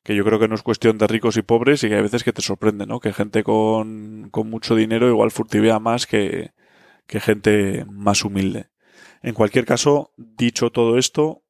que 0.04 0.16
yo 0.16 0.24
creo 0.24 0.40
que 0.40 0.48
no 0.48 0.54
es 0.54 0.62
cuestión 0.62 1.00
de 1.00 1.08
ricos 1.08 1.38
y 1.38 1.42
pobres 1.42 1.84
y 1.84 1.90
que 1.90 1.96
hay 1.96 2.04
veces 2.04 2.24
que 2.24 2.34
te 2.34 2.44
sorprende, 2.44 2.86
¿no? 2.86 3.00
Que 3.00 3.14
gente 3.14 3.44
con, 3.44 4.30
con 4.30 4.50
mucho 4.50 4.76
dinero 4.76 5.10
igual 5.10 5.32
furtivea 5.32 5.80
más 5.80 6.06
que, 6.06 6.52
que 7.08 7.20
gente 7.20 7.86
más 7.90 8.24
humilde. 8.24 8.70
En 9.24 9.34
cualquier 9.34 9.66
caso, 9.66 10.14
dicho 10.18 10.72
todo 10.72 11.00
esto, 11.00 11.44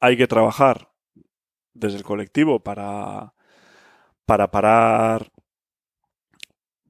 hay 0.00 0.18
que 0.18 0.26
trabajar 0.26 0.91
desde 1.74 1.98
el 1.98 2.04
colectivo 2.04 2.60
para, 2.60 3.34
para 4.26 4.50
parar 4.50 5.30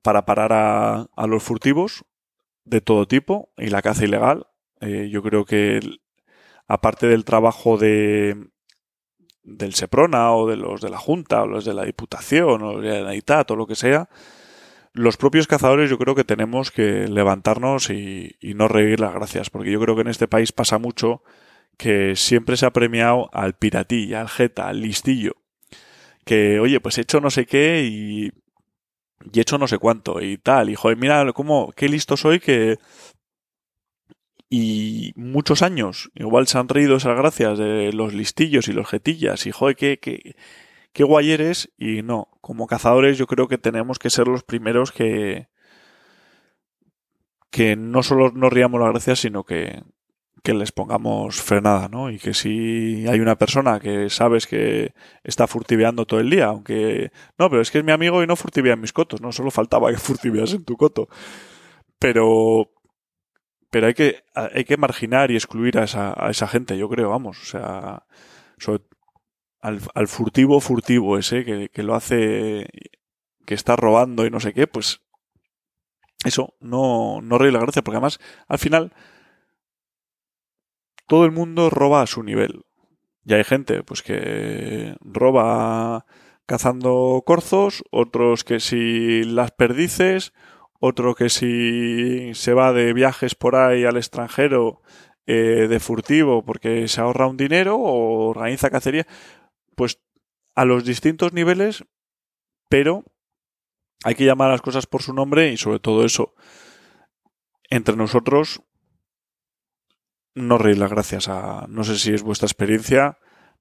para 0.02 0.24
parar 0.24 0.52
a, 0.52 1.06
a 1.14 1.26
los 1.28 1.42
furtivos 1.42 2.04
de 2.64 2.80
todo 2.80 3.06
tipo 3.06 3.52
y 3.56 3.68
la 3.68 3.82
caza 3.82 4.04
ilegal. 4.04 4.48
Eh, 4.80 5.08
yo 5.10 5.22
creo 5.22 5.44
que 5.44 5.80
aparte 6.66 7.06
del 7.06 7.24
trabajo 7.24 7.78
de 7.78 8.50
del 9.44 9.74
Seprona 9.74 10.32
o 10.32 10.48
de 10.48 10.56
los 10.56 10.80
de 10.80 10.90
la 10.90 10.98
Junta 10.98 11.42
o 11.42 11.46
los 11.46 11.64
de 11.64 11.74
la 11.74 11.84
Diputación 11.84 12.62
o 12.62 12.80
de 12.80 13.02
la 13.02 13.14
ITAT 13.14 13.50
o 13.50 13.56
lo 13.56 13.66
que 13.66 13.74
sea, 13.74 14.08
los 14.92 15.16
propios 15.16 15.46
cazadores 15.46 15.90
yo 15.90 15.98
creo 15.98 16.14
que 16.14 16.24
tenemos 16.24 16.70
que 16.70 17.08
levantarnos 17.08 17.90
y, 17.90 18.36
no 18.54 18.68
reír 18.68 19.00
las 19.00 19.14
gracias, 19.14 19.50
porque 19.50 19.70
yo 19.70 19.80
creo 19.80 19.94
que 19.94 20.02
en 20.02 20.08
este 20.08 20.28
país 20.28 20.52
pasa 20.52 20.78
mucho 20.78 21.22
que 21.76 22.16
siempre 22.16 22.56
se 22.56 22.66
ha 22.66 22.72
premiado 22.72 23.30
al 23.32 23.54
piratí, 23.54 24.14
al 24.14 24.28
jeta, 24.28 24.68
al 24.68 24.80
listillo, 24.80 25.36
que 26.24 26.60
oye, 26.60 26.80
pues 26.80 26.98
he 26.98 27.02
hecho 27.02 27.20
no 27.20 27.30
sé 27.30 27.46
qué 27.46 27.84
y, 27.84 28.32
y 29.32 29.38
he 29.38 29.42
hecho 29.42 29.58
no 29.58 29.68
sé 29.68 29.78
cuánto 29.78 30.20
y 30.22 30.38
tal, 30.38 30.70
y 30.70 30.74
joder, 30.76 30.98
mira 30.98 31.32
cómo, 31.32 31.72
qué 31.76 31.88
listo 31.88 32.16
soy 32.16 32.40
que... 32.40 32.78
Y 34.54 35.12
muchos 35.16 35.62
años, 35.62 36.10
igual 36.14 36.46
se 36.46 36.58
han 36.58 36.68
reído 36.68 36.96
esas 36.96 37.16
gracias 37.16 37.58
de 37.58 37.90
los 37.94 38.12
listillos 38.12 38.68
y 38.68 38.72
los 38.74 38.86
jetillas, 38.88 39.46
y 39.46 39.50
joder, 39.50 39.76
qué, 39.76 39.98
qué, 39.98 40.36
qué 40.92 41.04
guay 41.04 41.32
eres 41.32 41.70
y 41.78 42.02
no, 42.02 42.28
como 42.40 42.66
cazadores 42.66 43.18
yo 43.18 43.26
creo 43.26 43.48
que 43.48 43.58
tenemos 43.58 43.98
que 43.98 44.10
ser 44.10 44.28
los 44.28 44.44
primeros 44.44 44.92
que 44.92 45.48
que 47.52 47.76
no 47.76 48.02
solo 48.02 48.32
nos 48.32 48.52
riamos 48.52 48.80
las 48.80 48.90
gracias, 48.90 49.20
sino 49.20 49.44
que, 49.44 49.82
que 50.42 50.54
les 50.54 50.72
pongamos 50.72 51.40
frenada, 51.40 51.88
¿no? 51.88 52.10
Y 52.10 52.18
que 52.18 52.34
si 52.34 53.06
hay 53.08 53.20
una 53.20 53.36
persona 53.38 53.78
que 53.78 54.10
sabes 54.10 54.46
que 54.46 54.92
está 55.22 55.46
furtiveando 55.46 56.04
todo 56.04 56.20
el 56.20 56.30
día, 56.30 56.46
aunque... 56.46 57.12
No, 57.38 57.48
pero 57.48 57.62
es 57.62 57.70
que 57.70 57.78
es 57.78 57.84
mi 57.84 57.92
amigo 57.92 58.22
y 58.22 58.26
no 58.26 58.34
furtivea 58.34 58.74
en 58.74 58.80
mis 58.80 58.92
cotos, 58.92 59.20
no 59.20 59.30
solo 59.30 59.50
faltaba 59.52 59.90
que 59.90 59.96
furtiveas 59.98 60.52
en 60.52 60.64
tu 60.64 60.76
coto. 60.76 61.08
Pero... 61.98 62.70
Pero 63.70 63.86
hay 63.86 63.94
que, 63.94 64.22
hay 64.34 64.64
que 64.64 64.76
marginar 64.76 65.30
y 65.30 65.36
excluir 65.36 65.78
a 65.78 65.84
esa, 65.84 66.12
a 66.14 66.30
esa 66.30 66.46
gente, 66.46 66.76
yo 66.76 66.90
creo, 66.90 67.08
vamos. 67.08 67.40
O 67.40 67.44
sea, 67.46 68.04
al, 69.62 69.80
al 69.94 70.08
furtivo 70.08 70.60
furtivo 70.60 71.16
ese 71.16 71.42
que, 71.46 71.70
que, 71.70 71.82
lo 71.82 71.94
hace, 71.94 72.68
que 73.46 73.54
está 73.54 73.74
robando 73.76 74.26
y 74.26 74.30
no 74.30 74.40
sé 74.40 74.52
qué, 74.52 74.66
pues 74.66 75.00
eso, 76.24 76.54
no, 76.60 77.20
no 77.22 77.38
reí 77.38 77.50
la 77.50 77.60
gracia, 77.60 77.80
porque 77.80 77.96
además 77.96 78.20
al 78.46 78.58
final 78.58 78.92
todo 81.12 81.26
el 81.26 81.30
mundo 81.30 81.68
roba 81.68 82.00
a 82.00 82.06
su 82.06 82.22
nivel. 82.22 82.64
Y 83.26 83.34
hay 83.34 83.44
gente 83.44 83.82
pues 83.82 84.00
que 84.00 84.96
roba 85.02 86.06
cazando 86.46 87.22
corzos, 87.26 87.84
otros 87.90 88.44
que 88.44 88.60
si 88.60 89.22
las 89.24 89.50
perdices, 89.50 90.32
otro 90.80 91.14
que 91.14 91.28
si 91.28 92.32
se 92.32 92.54
va 92.54 92.72
de 92.72 92.94
viajes 92.94 93.34
por 93.34 93.56
ahí 93.56 93.84
al 93.84 93.98
extranjero 93.98 94.80
eh, 95.26 95.66
de 95.68 95.80
furtivo 95.80 96.46
porque 96.46 96.88
se 96.88 97.02
ahorra 97.02 97.26
un 97.26 97.36
dinero 97.36 97.76
o 97.76 98.30
organiza 98.30 98.70
cacería 98.70 99.06
pues 99.76 100.00
a 100.54 100.64
los 100.64 100.82
distintos 100.82 101.34
niveles, 101.34 101.84
pero 102.70 103.04
hay 104.02 104.14
que 104.14 104.24
llamar 104.24 104.48
a 104.48 104.52
las 104.52 104.62
cosas 104.62 104.86
por 104.86 105.02
su 105.02 105.12
nombre 105.12 105.52
y 105.52 105.58
sobre 105.58 105.78
todo 105.78 106.06
eso, 106.06 106.34
entre 107.68 107.96
nosotros, 107.96 108.62
no 110.34 110.58
reír 110.58 110.78
las 110.78 110.90
gracias 110.90 111.28
a, 111.28 111.66
no 111.68 111.84
sé 111.84 111.98
si 111.98 112.12
es 112.12 112.22
vuestra 112.22 112.46
experiencia, 112.46 113.18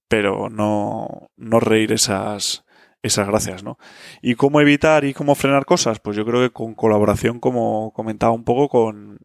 pero 0.08 0.50
no, 0.50 1.30
no 1.38 1.60
reír 1.60 1.92
esas, 1.92 2.66
esas 3.02 3.28
gracias, 3.28 3.64
¿no? 3.64 3.78
¿Y 4.22 4.36
cómo 4.36 4.62
evitar 4.62 5.06
y 5.06 5.14
cómo 5.14 5.36
frenar 5.36 5.66
cosas? 5.66 6.00
Pues 6.00 6.18
yo 6.18 6.26
creo 6.26 6.42
que 6.42 6.52
con 6.52 6.76
colaboración, 6.76 7.40
como 7.40 7.92
comentaba 7.94 8.32
un 8.34 8.44
poco, 8.44 8.70
con, 8.70 9.20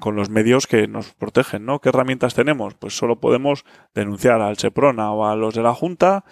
con 0.00 0.16
los 0.16 0.30
medios 0.30 0.66
que 0.66 0.88
nos 0.88 1.14
protegen, 1.14 1.64
¿no? 1.64 1.80
¿Qué 1.80 1.90
herramientas 1.90 2.34
tenemos? 2.34 2.74
Pues 2.74 2.96
solo 2.96 3.20
podemos 3.20 3.64
denunciar 3.94 4.40
al 4.40 4.56
Cheprona 4.56 5.12
o 5.12 5.26
a 5.26 5.36
los 5.36 5.54
de 5.54 5.62
la 5.62 5.74
Junta 5.74 6.24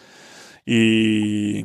y, 0.64 1.64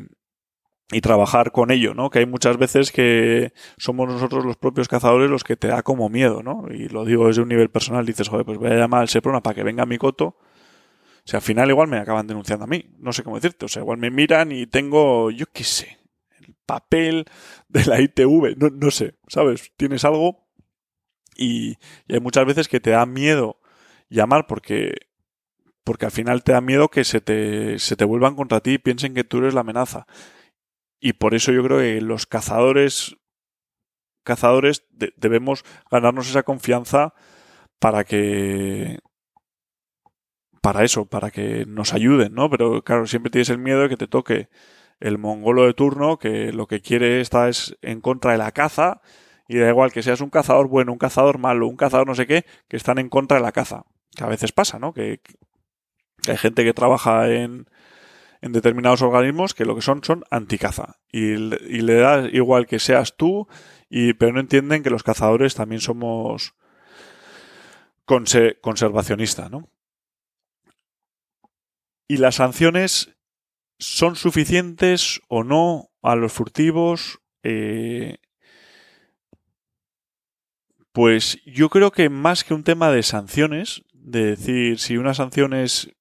y 0.92 1.02
trabajar 1.02 1.52
con 1.52 1.70
ello, 1.72 1.94
¿no? 1.94 2.10
Que 2.10 2.20
hay 2.20 2.26
muchas 2.26 2.58
veces 2.58 2.92
que 2.92 3.54
somos 3.78 4.08
nosotros 4.08 4.46
los 4.46 4.56
propios 4.56 4.88
cazadores 4.88 5.30
los 5.30 5.44
que 5.44 5.58
te 5.58 5.68
da 5.68 5.84
como 5.84 6.10
miedo, 6.10 6.44
¿no? 6.44 6.66
Y 6.70 6.88
lo 6.88 7.04
digo 7.04 7.28
desde 7.28 7.42
un 7.42 7.50
nivel 7.50 7.70
personal, 7.70 8.06
dices, 8.06 8.30
joder, 8.30 8.46
pues 8.46 8.58
voy 8.58 8.72
a 8.72 8.76
llamar 8.76 9.02
al 9.02 9.10
Seprona 9.10 9.42
para 9.42 9.56
que 9.56 9.64
venga 9.64 9.86
mi 9.86 9.98
coto. 9.98 10.26
O 10.28 11.30
sea, 11.30 11.40
al 11.40 11.44
final 11.44 11.70
igual 11.70 11.90
me 11.90 11.98
acaban 11.98 12.26
denunciando 12.26 12.64
a 12.64 12.68
mí, 12.68 12.86
no 13.00 13.12
sé 13.12 13.24
cómo 13.24 13.36
decirte, 13.36 13.66
o 13.66 13.68
sea, 13.68 13.82
igual 13.82 13.98
me 13.98 14.10
miran 14.10 14.54
y 14.54 14.66
tengo, 14.66 15.30
yo 15.30 15.46
qué 15.52 15.66
sé, 15.66 15.98
el 16.40 16.56
papel 16.66 17.26
de 17.68 17.86
la 17.86 18.00
ITV, 18.00 18.56
no, 18.58 18.70
no 18.70 18.92
sé, 18.92 19.16
¿sabes? 19.28 19.74
Tienes 19.76 20.06
algo 20.06 20.48
y, 21.36 21.72
y, 22.08 22.14
hay 22.14 22.22
muchas 22.22 22.46
veces 22.46 22.70
que 22.70 22.80
te 22.80 22.92
da 22.92 23.06
miedo 23.06 23.60
llamar 24.10 24.48
porque, 24.48 24.96
porque 25.84 26.06
al 26.06 26.12
final 26.12 26.44
te 26.44 26.54
da 26.54 26.62
miedo 26.62 26.88
que 26.88 27.04
se 27.04 27.20
te, 27.20 27.78
se 27.78 27.98
te 27.98 28.06
vuelvan 28.06 28.36
contra 28.36 28.62
ti 28.62 28.76
y 28.76 28.78
piensen 28.78 29.14
que 29.14 29.26
tú 29.26 29.40
eres 29.40 29.54
la 29.54 29.62
amenaza. 29.62 30.08
Y 31.00 31.14
por 31.14 31.36
eso 31.36 31.52
yo 31.52 31.64
creo 31.64 31.80
que 31.80 32.02
los 32.02 32.26
cazadores, 32.26 33.18
cazadores 34.24 34.86
de, 34.90 35.14
debemos 35.18 35.64
ganarnos 35.92 36.30
esa 36.30 36.44
confianza 36.44 37.14
para 37.80 38.04
que, 38.04 39.00
para 40.62 40.84
eso, 40.84 41.06
para 41.06 41.32
que 41.32 41.66
nos 41.68 41.94
ayuden, 41.94 42.34
¿no? 42.34 42.50
Pero 42.50 42.84
claro, 42.84 43.06
siempre 43.08 43.30
tienes 43.30 43.50
el 43.50 43.60
miedo 43.60 43.82
de 43.82 43.90
que 43.90 43.98
te 43.98 44.08
toque 44.08 44.50
el 45.00 45.18
mongolo 45.20 45.66
de 45.66 45.74
turno 45.74 46.18
que 46.18 46.52
lo 46.52 46.68
que 46.68 46.82
quiere 46.82 47.22
está 47.22 47.50
es 47.50 47.78
en 47.82 48.02
contra 48.02 48.32
de 48.32 48.40
la 48.40 48.52
caza 48.52 49.02
y 49.48 49.58
da 49.58 49.70
igual 49.70 49.92
que 49.92 50.04
seas 50.04 50.22
un 50.22 50.30
cazador 50.30 50.68
bueno, 50.68 50.92
un 50.92 50.98
cazador 50.98 51.38
malo, 51.38 51.68
un 51.68 51.78
cazador 51.78 52.08
no 52.08 52.16
sé 52.16 52.26
qué, 52.28 52.46
que 52.68 52.78
están 52.78 52.98
en 52.98 53.10
contra 53.10 53.38
de 53.38 53.44
la 53.44 53.52
caza. 53.52 53.86
Que 54.16 54.24
a 54.24 54.28
veces 54.28 54.52
pasa, 54.52 54.80
¿no? 54.80 54.94
Que, 54.94 55.22
que 56.22 56.32
hay 56.32 56.38
gente 56.38 56.64
que 56.64 56.74
trabaja 56.74 57.30
en, 57.30 57.68
en 58.42 58.52
determinados 58.52 59.02
organismos 59.02 59.54
que 59.54 59.66
lo 59.66 59.76
que 59.76 59.82
son 59.82 60.04
son 60.04 60.24
anticaza. 60.30 60.98
Y, 61.12 61.36
le 61.38 61.96
da 61.96 62.28
igual 62.30 62.68
que 62.68 62.80
seas 62.80 63.16
tú, 63.16 63.48
y, 63.90 64.14
pero 64.14 64.34
no 64.34 64.40
entienden 64.40 64.84
que 64.84 64.90
los 64.90 65.04
cazadores 65.04 65.56
también 65.56 65.82
somos 65.82 66.56
conservacionista, 68.06 69.50
¿no? 69.50 69.70
¿Y 72.08 72.18
las 72.18 72.36
sanciones 72.36 73.18
son 73.80 74.16
suficientes 74.16 75.20
o 75.28 75.44
no 75.44 75.90
a 76.02 76.16
los 76.16 76.32
furtivos? 76.32 77.20
Eh, 77.44 78.18
pues 80.94 81.40
yo 81.46 81.70
creo 81.70 81.92
que 81.92 82.10
más 82.10 82.44
que 82.44 82.54
un 82.54 82.64
tema 82.64 82.92
de 82.92 83.04
sanciones, 83.04 83.84
de 83.94 84.26
decir 84.26 84.80
si 84.80 84.98
una 84.98 85.14
sanción 85.14 85.54
es 85.54 85.97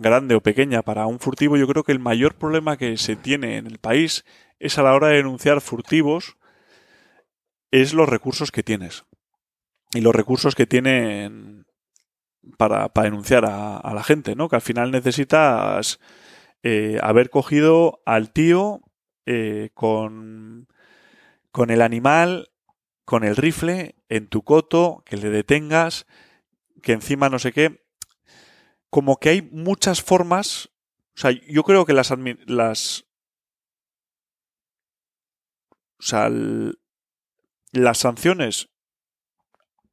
grande 0.00 0.34
o 0.34 0.42
pequeña 0.42 0.82
para 0.82 1.06
un 1.06 1.20
furtivo, 1.20 1.56
yo 1.56 1.66
creo 1.66 1.84
que 1.84 1.92
el 1.92 1.98
mayor 1.98 2.34
problema 2.34 2.76
que 2.76 2.96
se 2.96 3.16
tiene 3.16 3.56
en 3.56 3.66
el 3.66 3.78
país 3.78 4.24
es 4.58 4.78
a 4.78 4.82
la 4.82 4.94
hora 4.94 5.08
de 5.08 5.16
denunciar 5.16 5.60
furtivos, 5.60 6.36
es 7.70 7.94
los 7.94 8.08
recursos 8.08 8.50
que 8.50 8.62
tienes. 8.62 9.04
Y 9.92 10.00
los 10.00 10.14
recursos 10.14 10.54
que 10.54 10.66
tienen 10.66 11.66
para, 12.56 12.90
denunciar 12.94 13.44
a, 13.46 13.92
la 13.94 14.02
gente, 14.02 14.34
¿no? 14.34 14.48
Que 14.48 14.56
al 14.56 14.62
final 14.62 14.90
necesitas 14.90 16.00
eh, 16.62 16.98
haber 17.02 17.30
cogido 17.30 18.02
al 18.04 18.32
tío 18.32 18.80
eh, 19.26 19.70
con, 19.74 20.68
con 21.52 21.70
el 21.70 21.82
animal, 21.82 22.50
con 23.04 23.22
el 23.22 23.36
rifle, 23.36 23.94
en 24.08 24.26
tu 24.26 24.42
coto, 24.42 25.02
que 25.06 25.16
le 25.16 25.30
detengas, 25.30 26.06
que 26.82 26.92
encima 26.92 27.28
no 27.28 27.38
sé 27.38 27.52
qué 27.52 27.83
como 28.94 29.16
que 29.16 29.30
hay 29.30 29.42
muchas 29.42 30.02
formas. 30.02 30.70
O 31.16 31.20
sea, 31.20 31.32
yo 31.32 31.64
creo 31.64 31.84
que 31.84 31.92
las. 31.92 32.14
las 32.46 33.04
o 35.98 36.02
sea, 36.02 36.30
las 37.72 37.98
sanciones 37.98 38.68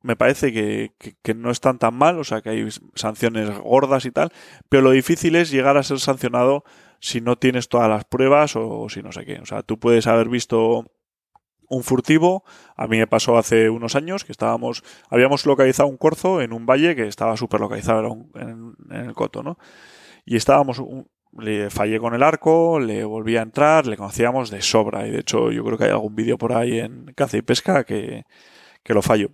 me 0.03 0.15
parece 0.15 0.53
que, 0.53 1.33
no 1.33 1.49
están 1.49 1.79
tan 1.79 1.95
mal, 1.95 2.19
o 2.19 2.23
sea, 2.23 2.43
que 2.43 2.51
hay 2.51 2.67
sanciones 2.93 3.49
gordas 3.57 4.05
y 4.05 4.11
tal, 4.11 4.31
pero 4.69 4.83
lo 4.83 4.91
difícil 4.91 5.35
es 5.35 5.49
llegar 5.49 5.77
a 5.77 5.83
ser 5.83 5.99
sancionado 5.99 6.63
si 6.99 7.21
no 7.21 7.39
tienes 7.39 7.69
todas 7.69 7.89
las 7.89 8.05
pruebas 8.05 8.55
o 8.55 8.87
si 8.87 9.01
no 9.01 9.11
sé 9.11 9.25
qué. 9.25 9.39
O 9.39 9.47
sea, 9.47 9.63
tú 9.63 9.79
puedes 9.79 10.05
haber 10.05 10.29
visto 10.29 10.91
un 11.71 11.83
furtivo. 11.83 12.43
A 12.75 12.85
mí 12.87 12.97
me 12.97 13.07
pasó 13.07 13.37
hace 13.37 13.69
unos 13.69 13.95
años 13.95 14.25
que 14.25 14.31
estábamos, 14.31 14.83
habíamos 15.09 15.45
localizado 15.45 15.89
un 15.89 15.97
corzo 15.97 16.41
en 16.41 16.53
un 16.53 16.65
valle 16.65 16.95
que 16.95 17.07
estaba 17.07 17.37
súper 17.37 17.61
localizado 17.61 18.27
en, 18.35 18.75
el 18.91 19.13
coto, 19.13 19.41
¿no? 19.41 19.57
Y 20.25 20.35
estábamos, 20.35 20.83
le 21.39 21.69
fallé 21.69 21.99
con 21.99 22.13
el 22.13 22.23
arco, 22.23 22.79
le 22.79 23.05
volví 23.05 23.37
a 23.37 23.41
entrar, 23.41 23.87
le 23.87 23.97
conocíamos 23.97 24.51
de 24.51 24.61
sobra. 24.61 25.07
Y 25.07 25.11
de 25.11 25.19
hecho, 25.19 25.51
yo 25.51 25.63
creo 25.63 25.77
que 25.77 25.85
hay 25.85 25.91
algún 25.91 26.13
vídeo 26.13 26.37
por 26.37 26.53
ahí 26.53 26.79
en 26.79 27.05
caza 27.15 27.37
y 27.37 27.41
pesca 27.41 27.83
que, 27.85 28.25
que 28.83 28.93
lo 28.93 29.01
fallo. 29.01 29.31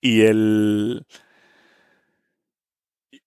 Y 0.00 0.22
el, 0.22 1.06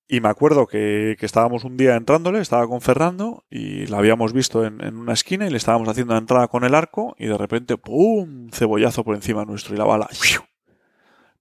y 0.07 0.19
me 0.19 0.29
acuerdo 0.29 0.67
que, 0.67 1.17
estábamos 1.19 1.63
un 1.63 1.77
día 1.77 1.95
entrándole, 1.95 2.39
estaba 2.39 2.67
con 2.67 2.81
Fernando 2.81 3.45
y 3.49 3.87
la 3.87 3.97
habíamos 3.97 4.33
visto 4.33 4.65
en, 4.65 4.95
una 4.95 5.13
esquina 5.13 5.47
y 5.47 5.49
le 5.49 5.57
estábamos 5.57 5.87
haciendo 5.87 6.13
la 6.13 6.19
entrada 6.19 6.47
con 6.47 6.63
el 6.63 6.75
arco 6.75 7.15
y 7.17 7.27
de 7.27 7.37
repente, 7.37 7.77
¡pum! 7.77 8.49
Cebollazo 8.51 9.03
por 9.03 9.15
encima 9.15 9.45
nuestro 9.45 9.75
y 9.75 9.77
la 9.77 9.85
bala, 9.85 10.09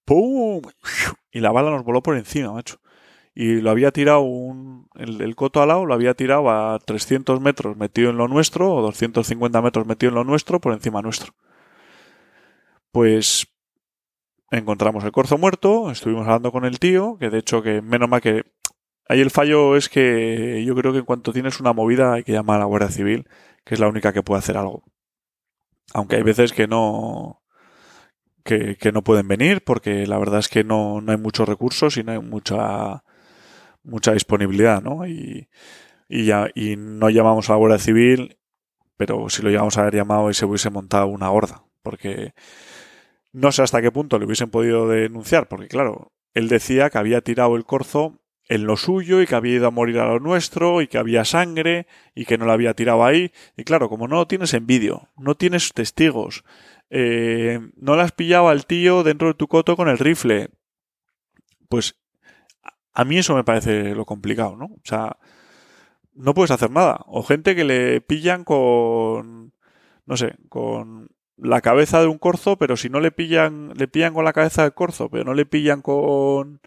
¡pum! 0.04 0.62
Y 1.30 1.40
la 1.40 1.50
bala 1.52 1.70
nos 1.70 1.84
voló 1.84 2.02
por 2.02 2.16
encima, 2.16 2.52
macho. 2.52 2.78
Y 3.34 3.60
lo 3.62 3.70
había 3.70 3.92
tirado 3.92 4.20
un, 4.20 4.88
el, 4.94 5.34
coto 5.36 5.62
al 5.62 5.68
lado, 5.68 5.86
lo 5.86 5.94
había 5.94 6.14
tirado 6.14 6.50
a 6.50 6.78
300 6.78 7.40
metros 7.40 7.76
metido 7.76 8.10
en 8.10 8.18
lo 8.18 8.28
nuestro 8.28 8.74
o 8.74 8.82
250 8.82 9.62
metros 9.62 9.86
metido 9.86 10.10
en 10.10 10.16
lo 10.16 10.24
nuestro 10.24 10.60
por 10.60 10.72
encima 10.74 11.02
nuestro. 11.02 11.34
Pues 12.92 13.51
encontramos 14.52 15.04
el 15.04 15.12
corzo 15.12 15.38
muerto, 15.38 15.90
estuvimos 15.90 16.26
hablando 16.26 16.52
con 16.52 16.64
el 16.64 16.78
tío, 16.78 17.16
que 17.18 17.30
de 17.30 17.38
hecho 17.38 17.62
que 17.62 17.82
menos 17.82 18.08
mal 18.08 18.20
que 18.20 18.44
Ahí 19.08 19.20
el 19.20 19.30
fallo 19.30 19.76
es 19.76 19.88
que 19.88 20.64
yo 20.64 20.74
creo 20.74 20.92
que 20.92 21.00
en 21.00 21.04
cuanto 21.04 21.32
tienes 21.32 21.60
una 21.60 21.72
movida 21.72 22.14
hay 22.14 22.24
que 22.24 22.32
llamar 22.32 22.56
a 22.56 22.60
la 22.60 22.64
Guardia 22.66 22.88
Civil, 22.88 23.28
que 23.64 23.74
es 23.74 23.80
la 23.80 23.88
única 23.88 24.12
que 24.12 24.22
puede 24.22 24.38
hacer 24.38 24.56
algo. 24.56 24.84
Aunque 25.92 26.16
hay 26.16 26.22
veces 26.22 26.52
que 26.52 26.66
no 26.66 27.42
que, 28.44 28.76
no 28.92 29.02
pueden 29.04 29.28
venir 29.28 29.62
porque 29.64 30.06
la 30.06 30.18
verdad 30.18 30.40
es 30.40 30.48
que 30.48 30.64
no, 30.64 31.00
no, 31.00 31.12
hay 31.12 31.18
muchos 31.18 31.48
recursos 31.48 31.96
y 31.96 32.04
no 32.04 32.12
hay 32.12 32.20
mucha 32.20 33.04
mucha 33.82 34.12
disponibilidad, 34.12 34.82
¿no? 34.82 35.06
Y, 35.06 35.48
y, 36.08 36.26
ya, 36.26 36.48
y 36.54 36.76
no 36.76 37.10
llamamos 37.10 37.50
a 37.50 37.54
la 37.54 37.58
Guardia 37.58 37.78
Civil, 37.78 38.38
pero 38.96 39.28
si 39.28 39.42
lo 39.42 39.50
llamamos 39.50 39.78
a 39.78 39.82
haber 39.82 39.96
llamado 39.96 40.30
y 40.30 40.34
se 40.34 40.46
hubiese 40.46 40.70
montado 40.70 41.06
una 41.08 41.30
horda, 41.30 41.64
porque 41.82 42.34
no 43.32 43.52
sé 43.52 43.62
hasta 43.62 43.82
qué 43.82 43.90
punto 43.90 44.18
le 44.18 44.26
hubiesen 44.26 44.50
podido 44.50 44.88
denunciar, 44.88 45.48
porque 45.48 45.68
claro, 45.68 46.12
él 46.34 46.48
decía 46.48 46.90
que 46.90 46.98
había 46.98 47.20
tirado 47.22 47.56
el 47.56 47.64
corzo 47.64 48.20
en 48.48 48.66
lo 48.66 48.76
suyo 48.76 49.22
y 49.22 49.26
que 49.26 49.34
había 49.34 49.54
ido 49.54 49.68
a 49.68 49.70
morir 49.70 49.98
a 49.98 50.06
lo 50.06 50.20
nuestro 50.20 50.82
y 50.82 50.88
que 50.88 50.98
había 50.98 51.24
sangre 51.24 51.86
y 52.14 52.26
que 52.26 52.38
no 52.38 52.44
la 52.44 52.52
había 52.54 52.74
tirado 52.74 53.04
ahí. 53.04 53.32
Y 53.56 53.64
claro, 53.64 53.88
como 53.88 54.08
no 54.08 54.26
tienes 54.26 54.52
en 54.54 54.66
vídeo, 54.66 55.08
no 55.16 55.36
tienes 55.36 55.72
testigos, 55.72 56.44
eh, 56.90 57.60
no 57.76 57.96
la 57.96 58.04
has 58.04 58.12
pillado 58.12 58.48
al 58.48 58.66
tío 58.66 59.02
dentro 59.02 59.28
de 59.28 59.34
tu 59.34 59.48
coto 59.48 59.76
con 59.76 59.88
el 59.88 59.98
rifle, 59.98 60.50
pues 61.68 61.96
a 62.92 63.04
mí 63.04 63.18
eso 63.18 63.34
me 63.34 63.44
parece 63.44 63.94
lo 63.94 64.04
complicado, 64.04 64.56
¿no? 64.56 64.66
O 64.66 64.80
sea, 64.84 65.16
no 66.14 66.34
puedes 66.34 66.50
hacer 66.50 66.70
nada. 66.70 67.00
O 67.06 67.22
gente 67.22 67.56
que 67.56 67.64
le 67.64 68.00
pillan 68.02 68.44
con, 68.44 69.54
no 70.04 70.16
sé, 70.16 70.36
con 70.48 71.08
la 71.42 71.60
cabeza 71.60 72.00
de 72.00 72.06
un 72.06 72.18
corzo, 72.18 72.56
pero 72.56 72.76
si 72.76 72.88
no 72.88 73.00
le 73.00 73.10
pillan, 73.12 73.72
le 73.76 73.88
pillan 73.88 74.14
con 74.14 74.24
la 74.24 74.32
cabeza 74.32 74.62
del 74.62 74.74
corzo, 74.74 75.10
pero 75.10 75.24
no 75.24 75.34
le 75.34 75.46
pillan 75.46 75.82
con 75.82 76.60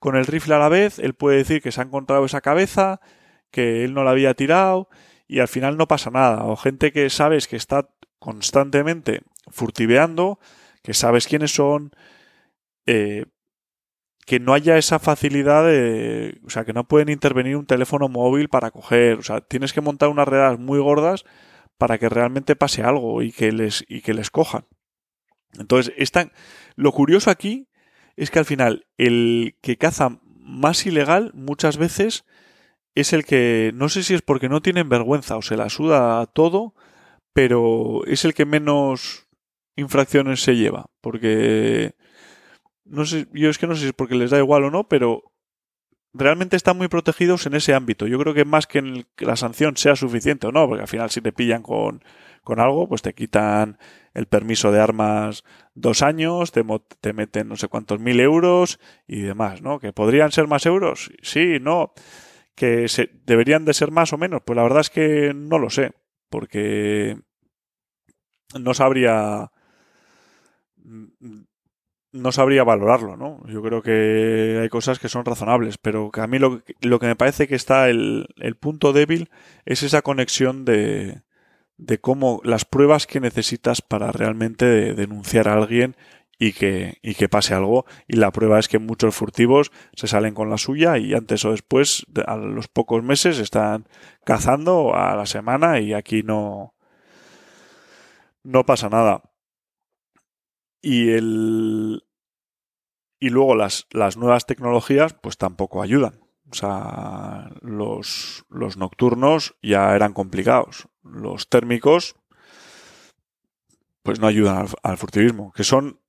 con 0.00 0.16
el 0.16 0.26
rifle 0.26 0.54
a 0.54 0.58
la 0.58 0.70
vez, 0.70 0.98
él 0.98 1.14
puede 1.14 1.36
decir 1.38 1.62
que 1.62 1.72
se 1.72 1.80
ha 1.80 1.84
encontrado 1.84 2.24
esa 2.24 2.40
cabeza, 2.40 3.00
que 3.50 3.84
él 3.84 3.94
no 3.94 4.02
la 4.02 4.12
había 4.12 4.34
tirado 4.34 4.88
y 5.28 5.40
al 5.40 5.48
final 5.48 5.76
no 5.76 5.88
pasa 5.88 6.10
nada. 6.10 6.44
O 6.46 6.56
gente 6.56 6.90
que 6.92 7.10
sabes 7.10 7.46
que 7.46 7.56
está 7.56 7.90
constantemente 8.18 9.22
furtiveando, 9.48 10.40
que 10.82 10.94
sabes 10.94 11.26
quiénes 11.28 11.54
son, 11.54 11.92
eh, 12.86 13.26
que 14.26 14.40
no 14.40 14.54
haya 14.54 14.78
esa 14.78 14.98
facilidad 14.98 15.66
de, 15.66 16.40
o 16.46 16.50
sea, 16.50 16.64
que 16.64 16.72
no 16.72 16.88
pueden 16.88 17.10
intervenir 17.10 17.56
un 17.56 17.66
teléfono 17.66 18.08
móvil 18.08 18.48
para 18.48 18.70
coger, 18.70 19.18
o 19.18 19.22
sea, 19.22 19.42
tienes 19.42 19.72
que 19.72 19.80
montar 19.82 20.08
unas 20.08 20.28
redes 20.28 20.58
muy 20.58 20.78
gordas 20.78 21.24
para 21.80 21.96
que 21.96 22.10
realmente 22.10 22.56
pase 22.56 22.82
algo 22.82 23.22
y 23.22 23.32
que 23.32 23.52
les, 23.52 23.86
y 23.88 24.02
que 24.02 24.12
les 24.12 24.30
cojan. 24.30 24.66
Entonces, 25.58 25.94
lo 26.76 26.92
curioso 26.92 27.30
aquí 27.30 27.68
es 28.16 28.30
que 28.30 28.38
al 28.38 28.44
final 28.44 28.86
el 28.98 29.56
que 29.62 29.78
caza 29.78 30.20
más 30.22 30.84
ilegal 30.84 31.32
muchas 31.32 31.78
veces 31.78 32.26
es 32.94 33.14
el 33.14 33.24
que 33.24 33.72
no 33.74 33.88
sé 33.88 34.02
si 34.02 34.12
es 34.12 34.20
porque 34.20 34.50
no 34.50 34.60
tienen 34.60 34.90
vergüenza 34.90 35.38
o 35.38 35.42
se 35.42 35.56
la 35.56 35.70
suda 35.70 36.26
todo, 36.26 36.74
pero 37.32 38.04
es 38.04 38.26
el 38.26 38.34
que 38.34 38.44
menos 38.44 39.26
infracciones 39.74 40.42
se 40.42 40.56
lleva, 40.56 40.90
porque 41.00 41.94
no 42.84 43.06
sé, 43.06 43.26
yo 43.32 43.48
es 43.48 43.56
que 43.56 43.66
no 43.66 43.74
sé 43.74 43.80
si 43.80 43.86
es 43.86 43.94
porque 43.94 44.16
les 44.16 44.28
da 44.28 44.36
igual 44.36 44.64
o 44.64 44.70
no, 44.70 44.86
pero 44.86 45.29
realmente 46.12 46.56
están 46.56 46.76
muy 46.76 46.88
protegidos 46.88 47.46
en 47.46 47.54
ese 47.54 47.74
ámbito. 47.74 48.06
Yo 48.06 48.18
creo 48.18 48.34
que 48.34 48.44
más 48.44 48.66
que, 48.66 49.06
que 49.16 49.24
la 49.24 49.36
sanción 49.36 49.76
sea 49.76 49.96
suficiente 49.96 50.46
o 50.46 50.52
no, 50.52 50.66
porque 50.66 50.82
al 50.82 50.88
final 50.88 51.10
si 51.10 51.20
te 51.20 51.32
pillan 51.32 51.62
con, 51.62 52.02
con 52.42 52.60
algo, 52.60 52.88
pues 52.88 53.02
te 53.02 53.14
quitan 53.14 53.78
el 54.14 54.26
permiso 54.26 54.72
de 54.72 54.80
armas 54.80 55.44
dos 55.74 56.02
años, 56.02 56.52
te, 56.52 56.64
te 57.00 57.12
meten 57.12 57.48
no 57.48 57.56
sé 57.56 57.68
cuántos 57.68 58.00
mil 58.00 58.20
euros 58.20 58.80
y 59.06 59.20
demás, 59.20 59.62
¿no? 59.62 59.78
Que 59.78 59.92
podrían 59.92 60.32
ser 60.32 60.48
más 60.48 60.66
euros, 60.66 61.10
sí, 61.22 61.58
no, 61.60 61.92
que 62.54 62.88
se, 62.88 63.10
deberían 63.24 63.64
de 63.64 63.74
ser 63.74 63.90
más 63.90 64.12
o 64.12 64.18
menos, 64.18 64.42
pues 64.44 64.56
la 64.56 64.62
verdad 64.62 64.80
es 64.80 64.90
que 64.90 65.32
no 65.34 65.58
lo 65.58 65.70
sé, 65.70 65.92
porque 66.28 67.18
no 68.58 68.74
sabría 68.74 69.52
no 72.12 72.32
sabría 72.32 72.64
valorarlo, 72.64 73.16
¿no? 73.16 73.40
Yo 73.46 73.62
creo 73.62 73.82
que 73.82 74.58
hay 74.62 74.68
cosas 74.68 74.98
que 74.98 75.08
son 75.08 75.24
razonables, 75.24 75.78
pero 75.78 76.10
que 76.10 76.20
a 76.20 76.26
mí 76.26 76.38
lo, 76.38 76.62
lo 76.80 76.98
que 76.98 77.06
me 77.06 77.16
parece 77.16 77.46
que 77.46 77.54
está 77.54 77.88
el, 77.88 78.26
el 78.36 78.56
punto 78.56 78.92
débil 78.92 79.30
es 79.64 79.82
esa 79.82 80.02
conexión 80.02 80.64
de, 80.64 81.22
de 81.76 81.98
cómo 82.00 82.40
las 82.44 82.64
pruebas 82.64 83.06
que 83.06 83.20
necesitas 83.20 83.80
para 83.80 84.12
realmente 84.12 84.94
denunciar 84.94 85.48
a 85.48 85.54
alguien 85.54 85.96
y 86.38 86.52
que, 86.52 86.98
y 87.02 87.14
que 87.14 87.28
pase 87.28 87.54
algo. 87.54 87.86
Y 88.08 88.16
la 88.16 88.32
prueba 88.32 88.58
es 88.58 88.68
que 88.68 88.78
muchos 88.78 89.14
furtivos 89.14 89.70
se 89.94 90.06
salen 90.06 90.34
con 90.34 90.50
la 90.50 90.58
suya 90.58 90.98
y 90.98 91.14
antes 91.14 91.44
o 91.44 91.52
después, 91.52 92.06
a 92.26 92.36
los 92.36 92.68
pocos 92.68 93.02
meses, 93.04 93.38
están 93.38 93.86
cazando 94.24 94.94
a 94.96 95.14
la 95.14 95.26
semana 95.26 95.80
y 95.80 95.92
aquí 95.92 96.22
no, 96.22 96.74
no 98.42 98.66
pasa 98.66 98.88
nada. 98.88 99.22
Y 100.82 101.10
el, 101.10 102.04
y 103.18 103.28
luego 103.28 103.54
las, 103.54 103.86
las 103.90 104.16
nuevas 104.16 104.46
tecnologías 104.46 105.14
pues 105.14 105.36
tampoco 105.36 105.82
ayudan. 105.82 106.20
O 106.50 106.54
sea, 106.54 107.50
los, 107.60 108.44
los 108.48 108.76
nocturnos 108.76 109.56
ya 109.62 109.94
eran 109.94 110.12
complicados. 110.12 110.88
Los 111.04 111.48
térmicos, 111.48 112.16
pues 114.02 114.18
no 114.18 114.26
ayudan 114.26 114.66
al, 114.82 114.96
furtivismo, 114.96 115.52
que 115.52 115.62
son 115.62 116.00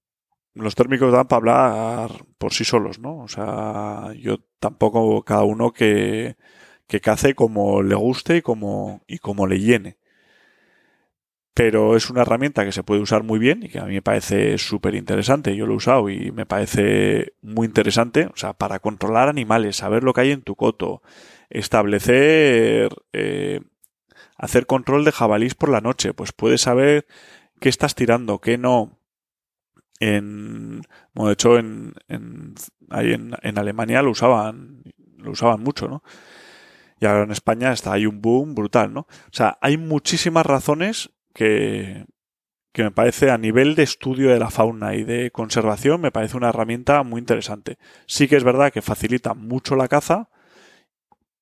los 0.54 0.76
térmicos 0.76 1.14
dan 1.14 1.28
para 1.28 1.38
hablar 1.38 2.26
por 2.38 2.54
sí 2.54 2.66
solos, 2.66 3.00
¿no? 3.00 3.20
O 3.20 3.28
sea, 3.28 4.14
yo 4.18 4.38
tampoco 4.60 5.24
cada 5.24 5.44
uno 5.44 5.72
que, 5.72 6.38
que 6.88 7.02
cace 7.02 7.36
como 7.36 7.84
le 7.84 7.96
guste 7.96 8.38
y 8.38 8.42
como, 8.42 9.04
y 9.08 9.20
como 9.20 9.48
le 9.48 9.60
llene. 9.60 9.98
Pero 11.54 11.98
es 11.98 12.10
una 12.10 12.22
herramienta 12.22 12.64
que 12.64 12.72
se 12.72 12.84
puede 12.84 13.02
usar 13.02 13.24
muy 13.24 13.38
bien 13.38 13.64
y 13.64 13.70
que 13.70 13.80
a 13.80 13.86
mí 13.86 13.94
me 13.94 14.02
parece 14.02 14.58
súper 14.58 14.96
interesante. 14.96 15.56
Yo 15.56 15.66
lo 15.66 15.74
he 15.74 15.78
usado 15.78 16.10
y 16.10 16.32
me 16.32 16.46
parece 16.46 17.34
muy 17.42 17.68
interesante. 17.68 18.28
O 18.28 18.38
sea, 18.38 18.54
para 18.54 18.80
controlar 18.80 19.28
animales, 19.28 19.76
saber 19.76 20.04
lo 20.04 20.14
que 20.14 20.22
hay 20.22 20.32
en 20.32 20.44
tu 20.44 20.56
coto, 20.56 21.02
establecer, 21.50 22.90
eh, 23.12 23.60
hacer 24.38 24.66
control 24.66 25.04
de 25.04 25.12
jabalís 25.12 25.54
por 25.56 25.70
la 25.70 25.82
noche. 25.82 26.14
Pues 26.14 26.32
puedes 26.32 26.62
saber 26.62 27.06
qué 27.60 27.68
estás 27.68 27.96
tirando, 27.96 28.40
qué 28.40 28.58
no. 28.58 28.98
En, 30.00 30.82
como 31.14 31.28
de 31.28 31.34
hecho, 31.34 31.60
en, 31.60 31.94
en, 32.08 32.56
ahí 32.90 33.14
en, 33.14 33.36
en 33.42 33.60
Alemania 33.60 34.02
lo 34.02 34.12
usaban, 34.12 34.84
lo 35.18 35.32
usaban 35.32 35.62
mucho, 35.62 35.88
¿no? 35.90 36.02
Y 37.00 37.06
ahora 37.06 37.24
en 37.24 37.32
España 37.32 37.74
está 37.74 37.94
ahí 37.94 38.06
un 38.06 38.22
boom 38.22 38.56
brutal, 38.56 38.94
¿no? 38.94 39.02
O 39.02 39.34
sea, 39.34 39.58
hay 39.62 39.78
muchísimas 39.78 40.46
razones 40.46 41.12
que, 41.34 42.06
que 42.74 42.84
me 42.84 42.92
parece 42.92 43.32
a 43.32 43.38
nivel 43.38 43.76
de 43.76 43.84
estudio 43.84 44.30
de 44.30 44.40
la 44.40 44.50
fauna 44.50 44.96
y 44.96 45.04
de 45.04 45.32
conservación 45.32 46.02
me 46.02 46.12
parece 46.12 46.38
una 46.38 46.50
herramienta 46.50 47.04
muy 47.04 47.20
interesante. 47.20 47.78
Sí 48.08 48.28
que 48.28 48.38
es 48.38 48.44
verdad 48.44 48.72
que 48.72 48.82
facilita 48.82 49.34
mucho 49.34 49.76
la 49.76 49.88
caza 49.88 50.30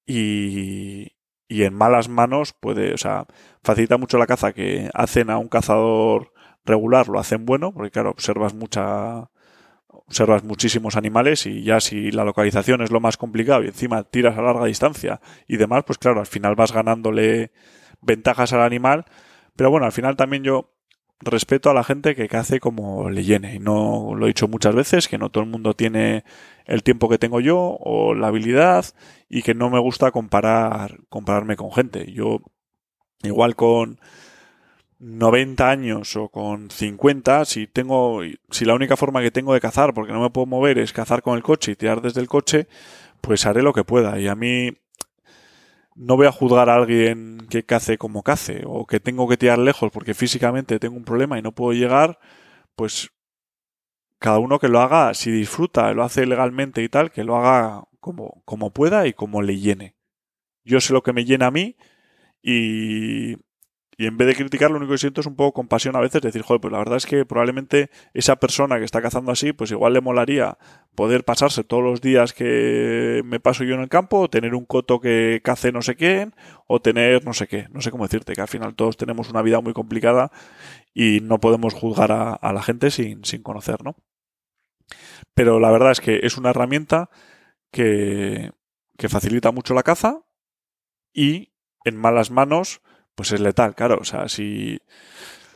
y, 0.05 1.13
y 1.47 1.63
en 1.63 1.73
malas 1.73 2.09
manos 2.09 2.53
puede, 2.53 2.93
o 2.93 2.97
sea, 2.97 3.25
facilita 3.63 3.97
mucho 3.97 4.17
la 4.17 4.27
caza 4.27 4.53
que 4.53 4.89
hacen 4.93 5.29
a 5.29 5.37
un 5.37 5.49
cazador 5.49 6.31
regular, 6.63 7.07
lo 7.07 7.19
hacen 7.19 7.45
bueno, 7.45 7.73
porque 7.73 7.91
claro, 7.91 8.11
observas 8.11 8.53
mucha, 8.53 9.29
observas 9.87 10.43
muchísimos 10.43 10.95
animales 10.95 11.45
y 11.45 11.63
ya 11.63 11.79
si 11.79 12.11
la 12.11 12.23
localización 12.23 12.81
es 12.81 12.91
lo 12.91 12.99
más 12.99 13.17
complicado 13.17 13.63
y 13.63 13.67
encima 13.67 14.03
tiras 14.03 14.37
a 14.37 14.41
larga 14.41 14.65
distancia 14.65 15.21
y 15.47 15.57
demás, 15.57 15.83
pues 15.85 15.97
claro, 15.97 16.19
al 16.19 16.27
final 16.27 16.55
vas 16.55 16.71
ganándole 16.71 17.51
ventajas 18.01 18.53
al 18.53 18.61
animal. 18.61 19.05
Pero 19.59 19.71
bueno, 19.71 19.85
al 19.85 19.91
final 19.91 20.15
también 20.15 20.41
yo 20.41 20.71
respeto 21.19 21.69
a 21.69 21.73
la 21.73 21.83
gente 21.83 22.15
que 22.15 22.29
cace 22.29 22.61
como 22.61 23.09
le 23.09 23.25
llene. 23.25 23.55
Y 23.55 23.59
no 23.59 24.15
lo 24.15 24.25
he 24.25 24.29
dicho 24.29 24.47
muchas 24.47 24.73
veces, 24.73 25.09
que 25.09 25.17
no 25.17 25.31
todo 25.31 25.43
el 25.43 25.49
mundo 25.49 25.73
tiene 25.73 26.23
el 26.63 26.81
tiempo 26.81 27.09
que 27.09 27.17
tengo 27.17 27.41
yo 27.41 27.59
o 27.59 28.15
la 28.15 28.27
habilidad 28.27 28.85
y 29.27 29.41
que 29.41 29.55
no 29.55 29.69
me 29.69 29.77
gusta 29.79 30.11
comparar, 30.11 31.01
compararme 31.09 31.57
con 31.57 31.73
gente. 31.73 32.09
Yo, 32.13 32.39
igual 33.21 33.57
con 33.57 33.99
90 34.99 35.69
años 35.69 36.15
o 36.15 36.29
con 36.29 36.71
50, 36.71 37.43
si 37.43 37.67
tengo, 37.67 38.21
si 38.51 38.63
la 38.63 38.75
única 38.75 38.95
forma 38.95 39.21
que 39.21 39.29
tengo 39.29 39.53
de 39.53 39.59
cazar, 39.59 39.93
porque 39.93 40.13
no 40.13 40.21
me 40.21 40.29
puedo 40.29 40.45
mover, 40.45 40.77
es 40.77 40.93
cazar 40.93 41.21
con 41.21 41.35
el 41.35 41.43
coche 41.43 41.73
y 41.73 41.75
tirar 41.75 42.01
desde 42.01 42.21
el 42.21 42.29
coche, 42.29 42.69
pues 43.19 43.45
haré 43.45 43.61
lo 43.61 43.73
que 43.73 43.83
pueda. 43.83 44.21
Y 44.21 44.29
a 44.29 44.35
mí 44.35 44.71
no 45.99 46.15
voy 46.15 46.27
a 46.27 46.31
juzgar 46.31 46.69
a 46.69 46.75
alguien 46.75 47.45
que 47.49 47.63
cace 47.63 47.97
como 47.97 48.23
cace 48.23 48.63
o 48.65 48.87
que 48.87 49.01
tengo 49.01 49.27
que 49.27 49.35
tirar 49.35 49.59
lejos 49.59 49.91
porque 49.91 50.13
físicamente 50.13 50.79
tengo 50.79 50.95
un 50.95 51.03
problema 51.03 51.37
y 51.37 51.41
no 51.41 51.51
puedo 51.51 51.73
llegar, 51.73 52.19
pues 52.75 53.09
cada 54.17 54.39
uno 54.39 54.59
que 54.59 54.69
lo 54.69 54.79
haga, 54.79 55.13
si 55.13 55.29
disfruta, 55.29 55.93
lo 55.93 56.03
hace 56.03 56.25
legalmente 56.25 56.81
y 56.83 56.89
tal, 56.89 57.11
que 57.11 57.25
lo 57.25 57.35
haga 57.35 57.83
como, 57.99 58.41
como 58.45 58.71
pueda 58.71 59.07
y 59.07 59.13
como 59.13 59.41
le 59.41 59.59
llene. 59.59 59.97
Yo 60.63 60.79
sé 60.79 60.93
lo 60.93 61.03
que 61.03 61.11
me 61.11 61.25
llena 61.25 61.47
a 61.47 61.51
mí 61.51 61.75
y, 62.41 63.35
y 63.99 64.05
en 64.05 64.15
vez 64.15 64.29
de 64.29 64.35
criticar, 64.35 64.71
lo 64.71 64.77
único 64.77 64.93
que 64.93 64.97
siento 64.97 65.19
es 65.19 65.27
un 65.27 65.35
poco 65.35 65.51
compasión 65.51 65.93
a 65.97 65.99
veces, 65.99 66.21
decir, 66.21 66.41
joder, 66.41 66.61
pues 66.61 66.71
la 66.71 66.77
verdad 66.77 66.95
es 66.95 67.05
que 67.05 67.25
probablemente 67.25 67.89
esa 68.13 68.37
persona 68.37 68.79
que 68.79 68.85
está 68.85 69.01
cazando 69.01 69.33
así, 69.33 69.51
pues 69.51 69.71
igual 69.71 69.91
le 69.91 69.99
molaría 69.99 70.57
poder 70.95 71.25
pasarse 71.25 71.65
todos 71.65 71.83
los 71.83 71.99
días 71.99 72.31
que 72.31 73.21
me 73.25 73.41
paso 73.41 73.65
yo 73.65 73.75
en 73.75 73.81
el 73.81 73.89
campo, 73.89 74.21
o 74.21 74.29
tener 74.29 74.55
un 74.55 74.63
coto 74.63 75.01
que 75.01 75.41
cace 75.43 75.73
no 75.73 75.81
sé 75.81 75.97
quién, 75.97 76.33
o 76.65 76.79
tener 76.79 77.25
no 77.25 77.33
sé 77.33 77.49
qué, 77.49 77.67
no 77.71 77.81
sé 77.81 77.91
cómo 77.91 78.05
decirte, 78.05 78.35
que 78.35 78.39
al 78.39 78.47
final 78.47 78.73
todos 78.73 78.95
tenemos 78.95 79.29
una 79.29 79.41
vida 79.41 79.59
muy 79.59 79.73
complicada 79.73 80.31
y 80.93 81.19
no 81.19 81.41
podemos 81.41 81.73
juzgar 81.73 82.13
a, 82.13 82.31
a 82.35 82.53
la 82.53 82.63
gente 82.63 82.91
sin, 82.91 83.25
sin 83.25 83.43
conocer, 83.43 83.83
¿no? 83.83 83.97
Pero 85.33 85.59
la 85.59 85.71
verdad 85.71 85.91
es 85.91 85.99
que 85.99 86.21
es 86.23 86.37
una 86.37 86.51
herramienta 86.51 87.09
que, 87.69 88.53
que 88.97 89.09
facilita 89.09 89.51
mucho 89.51 89.73
la 89.73 89.83
caza 89.83 90.21
y 91.11 91.51
en 91.83 91.97
malas 91.97 92.31
manos 92.31 92.81
pues 93.19 93.33
es 93.33 93.41
letal, 93.41 93.75
claro. 93.75 93.97
O 93.99 94.05
sea, 94.05 94.29
si, 94.29 94.79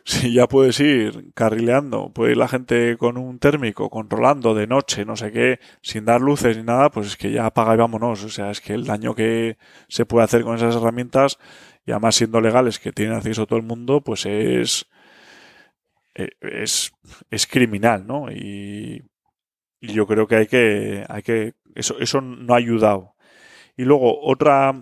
si 0.03 0.34
ya 0.34 0.47
puedes 0.49 0.82
ir 0.82 1.32
carrileando, 1.34 2.11
puede 2.11 2.32
ir 2.32 2.38
la 2.38 2.49
gente 2.49 2.97
con 2.97 3.18
un 3.18 3.39
térmico, 3.39 3.89
controlando 3.89 4.53
de 4.53 4.68
noche, 4.68 5.05
no 5.05 5.16
sé 5.16 5.32
qué, 5.32 5.61
sin 5.82 6.03
dar 6.03 6.20
luces 6.20 6.57
ni 6.57 6.64
nada, 6.64 6.91
pues 6.91 7.07
es 7.07 7.16
que 7.16 7.32
ya 7.32 7.45
apaga 7.45 7.76
y 7.76 7.78
vámonos. 7.78 8.22
O 8.26 8.30
sea, 8.30 8.51
es 8.51 8.59
que 8.59 8.74
el 8.74 8.86
daño 8.86 9.16
que 9.16 9.57
se 9.88 10.05
puede 10.05 10.26
hacer 10.26 10.43
con 10.43 10.57
esas 10.57 10.76
herramientas, 10.76 11.39
y 11.86 11.91
además 11.91 12.16
siendo 12.16 12.41
legales, 12.41 12.80
que 12.80 12.91
tienen 12.91 13.16
acceso 13.16 13.43
a 13.43 13.45
todo 13.45 13.59
el 13.59 13.66
mundo, 13.66 14.01
pues 14.01 14.26
es, 14.26 14.86
eh, 16.16 16.32
es, 16.41 16.91
es 17.32 17.47
criminal, 17.47 18.05
¿no? 18.05 18.30
Y, 18.30 19.03
y 19.80 19.93
yo 19.93 20.05
creo 20.05 20.28
que 20.28 20.36
hay 20.36 20.47
que, 20.47 21.05
hay 21.07 21.22
que, 21.24 21.53
eso, 21.76 21.97
eso 21.99 22.20
no 22.20 22.53
ha 22.53 22.57
ayudado 22.57 23.12
y 23.76 23.84
luego 23.84 24.21
otra, 24.21 24.74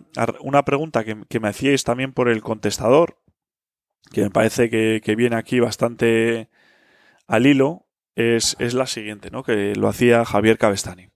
una 0.42 0.66
pregunta 0.66 1.04
que, 1.04 1.18
que 1.30 1.40
me 1.40 1.50
hacíais 1.50 1.84
también 1.84 2.14
por 2.14 2.30
el 2.30 2.42
contestador, 2.42 3.22
que 4.12 4.22
me 4.22 4.30
parece 4.30 4.70
que, 4.70 5.02
que 5.04 5.16
viene 5.16 5.38
aquí 5.38 5.60
bastante 5.60 6.50
al 7.28 7.46
hilo, 7.46 7.88
es, 8.16 8.58
es, 8.60 8.74
la 8.74 8.88
siguiente, 8.88 9.32
¿no? 9.32 9.44
Que 9.44 9.74
lo 9.76 9.88
hacía 9.88 10.26
Javier 10.26 10.58
Cabestani. 10.58 11.10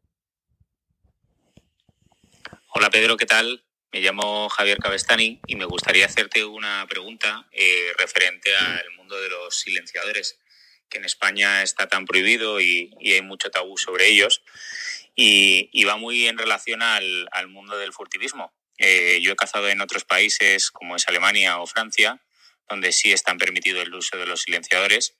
Hola 2.70 2.90
Pedro, 2.90 3.18
¿qué 3.18 3.26
tal? 3.26 3.66
Me 3.92 4.00
llamo 4.00 4.48
Javier 4.50 4.78
Cabestani 4.78 5.42
y 5.46 5.56
me 5.56 5.66
gustaría 5.66 6.06
hacerte 6.06 6.46
una 6.46 6.86
pregunta 6.88 7.48
eh, 7.52 7.92
referente 7.98 8.56
al 8.56 8.92
mundo 8.98 9.20
de 9.20 9.30
los 9.30 9.60
silenciadores, 9.60 10.40
que 10.90 11.00
en 11.00 11.06
España 11.06 11.64
está 11.64 11.88
tan 11.88 12.06
prohibido 12.06 12.62
y, 12.62 12.94
y 13.00 13.14
hay 13.14 13.22
mucho 13.22 13.50
tabú 13.52 13.78
sobre 13.78 14.08
ellos 14.08 14.42
y, 15.16 15.84
va 15.86 15.98
muy 15.98 16.28
en 16.28 16.38
relación 16.38 16.82
al, 16.82 17.48
mundo 17.48 17.78
del 17.78 17.94
furtivismo. 17.94 18.54
Eh, 18.78 19.20
yo 19.22 19.32
he 19.32 19.36
cazado 19.36 19.70
en 19.70 19.82
otros 19.82 20.04
países 20.04 20.70
como 20.72 20.96
es 20.96 21.08
Alemania 21.08 21.60
o 21.60 21.68
Francia, 21.68 22.22
donde 22.68 22.92
sí 22.92 23.12
están 23.12 23.38
permitido 23.38 23.82
el 23.82 23.94
uso 23.94 24.18
de 24.18 24.26
los 24.26 24.42
silenciadores. 24.42 25.16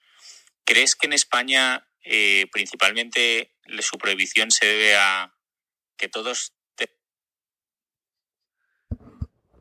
¿Crees 0.66 0.96
que 0.96 1.08
en 1.08 1.14
España 1.14 1.88
eh, 2.04 2.48
principalmente 2.52 3.56
su 3.80 3.98
prohibición 3.98 4.52
se 4.52 4.66
debe 4.66 4.96
a 4.96 5.34
que 5.98 6.10
todos... 6.10 6.54
Te... 6.76 6.90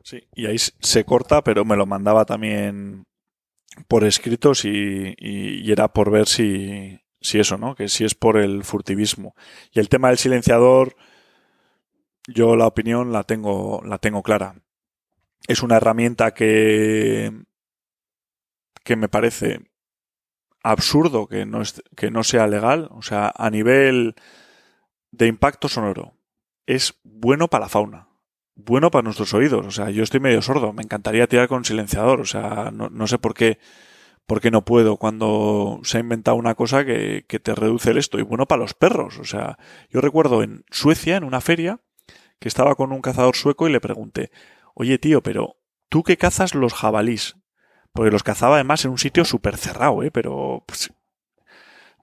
Sí, 0.03 0.27
y 0.35 0.47
ahí 0.47 0.57
se 0.57 1.05
corta, 1.05 1.43
pero 1.43 1.63
me 1.63 1.77
lo 1.77 1.85
mandaba 1.85 2.25
también 2.25 3.05
por 3.87 4.03
escritos 4.03 4.63
y 4.65 5.71
era 5.71 5.91
por 5.91 6.11
ver 6.11 6.27
si, 6.27 6.97
si 7.25 7.39
eso, 7.39 7.57
¿no? 7.57 7.75
Que 7.75 7.89
si 7.89 8.05
es 8.05 8.15
por 8.15 8.37
el 8.37 8.63
furtivismo. 8.63 9.35
Y 9.71 9.79
el 9.79 9.89
tema 9.89 10.09
del 10.09 10.17
silenciador, 10.17 10.95
yo 12.27 12.55
la 12.55 12.67
opinión 12.67 13.11
la 13.11 13.23
tengo, 13.23 13.81
la 13.83 13.97
tengo 13.97 14.23
clara. 14.23 14.55
Es 15.47 15.63
una 15.63 15.77
herramienta 15.77 16.33
que, 16.33 17.31
que 18.83 18.95
me 18.95 19.09
parece 19.09 19.61
absurdo 20.63 21.27
que 21.27 21.45
no, 21.45 21.61
es, 21.61 21.83
que 21.95 22.11
no 22.11 22.23
sea 22.23 22.47
legal. 22.47 22.89
O 22.91 23.01
sea, 23.01 23.33
a 23.35 23.49
nivel 23.49 24.15
de 25.11 25.27
impacto 25.27 25.67
sonoro, 25.67 26.13
es 26.65 26.99
bueno 27.03 27.47
para 27.47 27.65
la 27.65 27.69
fauna. 27.69 28.07
Bueno 28.55 28.89
para 28.91 29.03
nuestros 29.03 29.33
oídos. 29.33 29.65
O 29.65 29.71
sea, 29.71 29.89
yo 29.89 30.03
estoy 30.03 30.19
medio 30.19 30.41
sordo. 30.41 30.73
Me 30.73 30.83
encantaría 30.83 31.27
tirar 31.27 31.47
con 31.47 31.65
silenciador. 31.65 32.21
O 32.21 32.25
sea, 32.25 32.71
no, 32.71 32.89
no 32.89 33.07
sé 33.07 33.17
por 33.17 33.33
qué 33.33 33.59
porque 34.25 34.51
no 34.51 34.65
puedo 34.65 34.97
cuando 34.97 35.79
se 35.83 35.97
ha 35.97 36.01
inventado 36.01 36.37
una 36.37 36.55
cosa 36.55 36.85
que, 36.85 37.25
que, 37.27 37.39
te 37.39 37.53
reduce 37.53 37.91
el 37.91 37.97
esto. 37.97 38.19
Y 38.19 38.23
bueno, 38.23 38.45
para 38.47 38.61
los 38.61 38.73
perros. 38.73 39.19
O 39.19 39.23
sea, 39.23 39.57
yo 39.89 40.01
recuerdo 40.01 40.43
en 40.43 40.65
Suecia, 40.71 41.17
en 41.17 41.23
una 41.23 41.41
feria, 41.41 41.79
que 42.39 42.47
estaba 42.47 42.75
con 42.75 42.91
un 42.91 43.01
cazador 43.01 43.35
sueco 43.35 43.67
y 43.67 43.71
le 43.71 43.81
pregunté, 43.81 44.31
oye 44.73 44.97
tío, 44.97 45.21
pero 45.21 45.57
tú 45.89 46.03
que 46.03 46.17
cazas 46.17 46.55
los 46.55 46.73
jabalís, 46.73 47.37
porque 47.93 48.11
los 48.11 48.23
cazaba 48.23 48.55
además 48.55 48.83
en 48.85 48.91
un 48.91 48.97
sitio 48.97 49.25
súper 49.25 49.57
cerrado, 49.57 50.03
¿eh? 50.03 50.11
pero, 50.11 50.63
pues, 50.67 50.93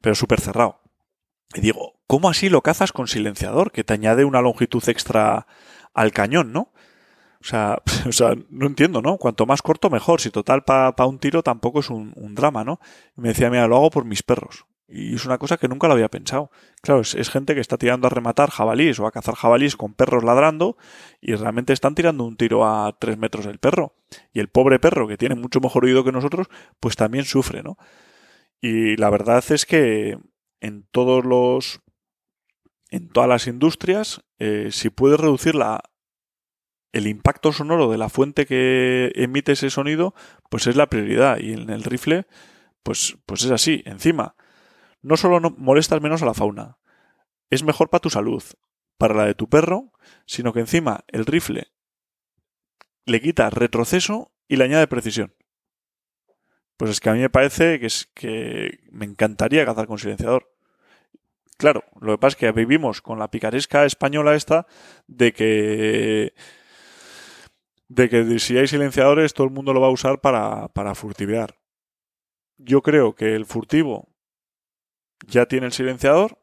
pero 0.00 0.14
súper 0.14 0.40
cerrado. 0.40 0.80
Y 1.54 1.60
digo, 1.60 2.00
¿cómo 2.06 2.30
así 2.30 2.48
lo 2.48 2.62
cazas 2.62 2.92
con 2.92 3.08
silenciador? 3.08 3.72
Que 3.72 3.84
te 3.84 3.92
añade 3.92 4.24
una 4.24 4.40
longitud 4.40 4.82
extra 4.88 5.46
al 5.92 6.12
cañón, 6.12 6.52
¿no? 6.52 6.72
O 7.42 7.44
sea, 7.44 7.82
o 8.08 8.12
sea, 8.12 8.34
no 8.50 8.66
entiendo, 8.66 9.02
¿no? 9.02 9.18
Cuanto 9.18 9.46
más 9.46 9.62
corto, 9.62 9.90
mejor. 9.90 10.20
Si 10.20 10.30
total 10.30 10.64
para 10.64 10.92
pa 10.92 11.06
un 11.06 11.18
tiro 11.18 11.42
tampoco 11.42 11.80
es 11.80 11.90
un, 11.90 12.12
drama, 12.34 12.64
¿no? 12.64 12.80
Y 13.16 13.20
me 13.20 13.28
decía, 13.28 13.50
mira, 13.50 13.66
lo 13.66 13.76
hago 13.76 13.90
por 13.90 14.04
mis 14.04 14.22
perros. 14.22 14.66
Y 14.88 15.14
es 15.14 15.24
una 15.24 15.38
cosa 15.38 15.56
que 15.56 15.68
nunca 15.68 15.86
lo 15.88 15.94
había 15.94 16.10
pensado. 16.10 16.50
Claro, 16.82 17.00
es, 17.00 17.14
es, 17.14 17.30
gente 17.30 17.54
que 17.54 17.60
está 17.60 17.78
tirando 17.78 18.06
a 18.06 18.10
rematar 18.10 18.50
jabalís 18.50 19.00
o 19.00 19.06
a 19.06 19.10
cazar 19.10 19.34
jabalís 19.34 19.76
con 19.76 19.94
perros 19.94 20.22
ladrando 20.22 20.76
y 21.20 21.34
realmente 21.34 21.72
están 21.72 21.94
tirando 21.94 22.24
un 22.24 22.36
tiro 22.36 22.66
a 22.66 22.94
tres 22.98 23.16
metros 23.16 23.46
del 23.46 23.58
perro. 23.58 23.94
Y 24.32 24.40
el 24.40 24.48
pobre 24.48 24.78
perro, 24.78 25.08
que 25.08 25.16
tiene 25.16 25.34
mucho 25.34 25.60
mejor 25.60 25.84
oído 25.84 26.04
que 26.04 26.12
nosotros, 26.12 26.48
pues 26.78 26.96
también 26.96 27.24
sufre, 27.24 27.62
¿no? 27.62 27.78
Y 28.60 28.96
la 28.96 29.08
verdad 29.08 29.42
es 29.50 29.64
que 29.64 30.18
en 30.60 30.86
todos 30.90 31.24
los 31.24 31.80
en 32.90 33.08
todas 33.08 33.28
las 33.28 33.46
industrias, 33.46 34.22
eh, 34.38 34.68
si 34.70 34.90
puedes 34.90 35.18
reducir 35.18 35.54
la, 35.54 35.80
el 36.92 37.06
impacto 37.06 37.52
sonoro 37.52 37.90
de 37.90 37.98
la 37.98 38.08
fuente 38.08 38.46
que 38.46 39.12
emite 39.14 39.52
ese 39.52 39.70
sonido, 39.70 40.14
pues 40.50 40.66
es 40.66 40.76
la 40.76 40.88
prioridad. 40.88 41.38
Y 41.38 41.52
en 41.52 41.70
el 41.70 41.82
rifle, 41.82 42.26
pues, 42.82 43.16
pues 43.26 43.44
es 43.44 43.50
así. 43.50 43.82
Encima, 43.86 44.36
no 45.00 45.16
solo 45.16 45.40
molestas 45.56 46.00
menos 46.00 46.22
a 46.22 46.26
la 46.26 46.34
fauna, 46.34 46.78
es 47.50 47.62
mejor 47.64 47.90
para 47.90 48.00
tu 48.00 48.10
salud, 48.10 48.42
para 48.98 49.14
la 49.14 49.24
de 49.24 49.34
tu 49.34 49.48
perro, 49.48 49.92
sino 50.26 50.52
que 50.52 50.60
encima 50.60 51.04
el 51.08 51.26
rifle 51.26 51.72
le 53.04 53.20
quita 53.20 53.50
retroceso 53.50 54.32
y 54.48 54.56
le 54.56 54.64
añade 54.64 54.86
precisión. 54.86 55.34
Pues 56.76 56.90
es 56.90 57.00
que 57.00 57.10
a 57.10 57.14
mí 57.14 57.20
me 57.20 57.30
parece 57.30 57.78
que, 57.80 57.86
es, 57.86 58.10
que 58.14 58.80
me 58.90 59.04
encantaría 59.04 59.64
cazar 59.64 59.86
con 59.86 59.98
silenciador. 59.98 60.52
Claro, 61.56 61.84
lo 62.00 62.12
que 62.12 62.18
pasa 62.18 62.34
es 62.34 62.36
que 62.36 62.52
vivimos 62.52 63.02
con 63.02 63.18
la 63.18 63.30
picaresca 63.30 63.84
española 63.84 64.34
esta 64.34 64.66
de 65.06 65.32
que 65.32 66.34
de 67.94 68.08
que 68.08 68.38
si 68.38 68.56
hay 68.56 68.66
silenciadores 68.66 69.34
todo 69.34 69.46
el 69.46 69.52
mundo 69.52 69.74
lo 69.74 69.80
va 69.80 69.88
a 69.88 69.90
usar 69.90 70.20
para, 70.20 70.68
para 70.68 70.94
furtivear. 70.94 71.58
Yo 72.56 72.80
creo 72.82 73.14
que 73.14 73.34
el 73.34 73.44
furtivo 73.44 74.08
ya 75.26 75.46
tiene 75.46 75.66
el 75.66 75.72
silenciador 75.72 76.38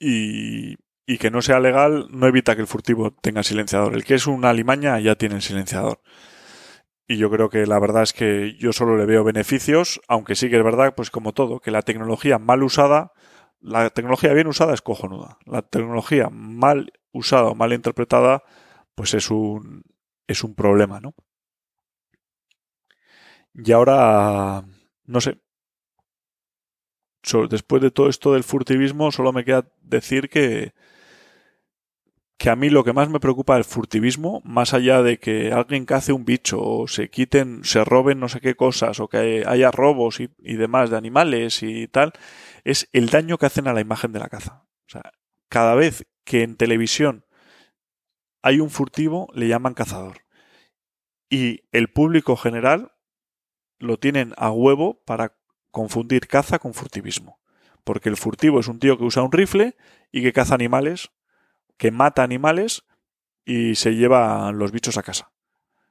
y, 0.00 0.76
y 1.06 1.18
que 1.18 1.30
no 1.30 1.42
sea 1.42 1.60
legal 1.60 2.08
no 2.10 2.26
evita 2.26 2.56
que 2.56 2.62
el 2.62 2.66
furtivo 2.66 3.12
tenga 3.12 3.42
silenciador. 3.42 3.94
El 3.94 4.04
que 4.04 4.14
es 4.14 4.26
una 4.26 4.50
alimaña 4.50 4.98
ya 4.98 5.14
tiene 5.14 5.36
el 5.36 5.42
silenciador. 5.42 6.00
Y 7.06 7.18
yo 7.18 7.30
creo 7.30 7.48
que 7.48 7.66
la 7.66 7.78
verdad 7.78 8.02
es 8.02 8.12
que 8.12 8.56
yo 8.58 8.72
solo 8.72 8.96
le 8.96 9.06
veo 9.06 9.22
beneficios, 9.22 10.00
aunque 10.08 10.34
sí 10.34 10.50
que 10.50 10.56
es 10.56 10.64
verdad, 10.64 10.94
pues 10.96 11.10
como 11.10 11.32
todo, 11.32 11.60
que 11.60 11.70
la 11.70 11.82
tecnología 11.82 12.38
mal 12.38 12.62
usada, 12.62 13.12
la 13.60 13.90
tecnología 13.90 14.32
bien 14.32 14.46
usada 14.48 14.74
es 14.74 14.82
cojonuda. 14.82 15.38
La 15.44 15.62
tecnología 15.62 16.30
mal 16.30 16.92
usada 17.12 17.44
o 17.44 17.54
mal 17.54 17.72
interpretada, 17.72 18.42
pues 18.94 19.14
es 19.14 19.30
un, 19.30 19.82
es 20.26 20.44
un 20.44 20.54
problema, 20.54 21.00
¿no? 21.00 21.14
Y 23.54 23.72
ahora, 23.72 24.64
no 25.04 25.20
sé, 25.20 25.38
después 27.48 27.82
de 27.82 27.90
todo 27.90 28.08
esto 28.08 28.32
del 28.32 28.44
furtivismo, 28.44 29.12
solo 29.12 29.32
me 29.32 29.44
queda 29.44 29.70
decir 29.82 30.28
que, 30.28 30.72
que 32.38 32.50
a 32.50 32.56
mí 32.56 32.70
lo 32.70 32.82
que 32.82 32.92
más 32.92 33.08
me 33.08 33.20
preocupa 33.20 33.54
del 33.54 33.64
furtivismo, 33.64 34.42
más 34.44 34.74
allá 34.74 35.02
de 35.02 35.18
que 35.18 35.52
alguien 35.52 35.84
cace 35.84 36.12
un 36.12 36.24
bicho 36.24 36.60
o 36.60 36.88
se 36.88 37.10
quiten, 37.10 37.64
se 37.64 37.84
roben 37.84 38.18
no 38.18 38.28
sé 38.28 38.40
qué 38.40 38.54
cosas 38.54 39.00
o 39.00 39.08
que 39.08 39.44
haya 39.46 39.70
robos 39.70 40.20
y, 40.20 40.30
y 40.38 40.56
demás 40.56 40.90
de 40.90 40.96
animales 40.96 41.62
y 41.62 41.86
tal, 41.88 42.12
es 42.64 42.88
el 42.92 43.10
daño 43.10 43.38
que 43.38 43.46
hacen 43.46 43.68
a 43.68 43.72
la 43.72 43.80
imagen 43.80 44.12
de 44.12 44.18
la 44.18 44.28
caza. 44.28 44.64
O 44.86 44.90
sea, 44.90 45.12
cada 45.48 45.74
vez 45.74 46.06
que 46.24 46.42
en 46.42 46.56
televisión 46.56 47.24
hay 48.42 48.60
un 48.60 48.70
furtivo, 48.70 49.28
le 49.34 49.48
llaman 49.48 49.74
cazador. 49.74 50.24
Y 51.30 51.62
el 51.72 51.88
público 51.88 52.36
general 52.36 52.92
lo 53.78 53.98
tienen 53.98 54.34
a 54.36 54.50
huevo 54.50 55.02
para 55.04 55.36
confundir 55.70 56.26
caza 56.28 56.58
con 56.58 56.74
furtivismo. 56.74 57.40
Porque 57.84 58.08
el 58.08 58.16
furtivo 58.16 58.60
es 58.60 58.68
un 58.68 58.78
tío 58.78 58.98
que 58.98 59.04
usa 59.04 59.22
un 59.22 59.32
rifle 59.32 59.76
y 60.12 60.22
que 60.22 60.32
caza 60.32 60.54
animales, 60.54 61.10
que 61.78 61.90
mata 61.90 62.22
animales 62.22 62.84
y 63.44 63.74
se 63.74 63.94
lleva 63.94 64.52
los 64.52 64.72
bichos 64.72 64.98
a 64.98 65.02
casa. 65.02 65.32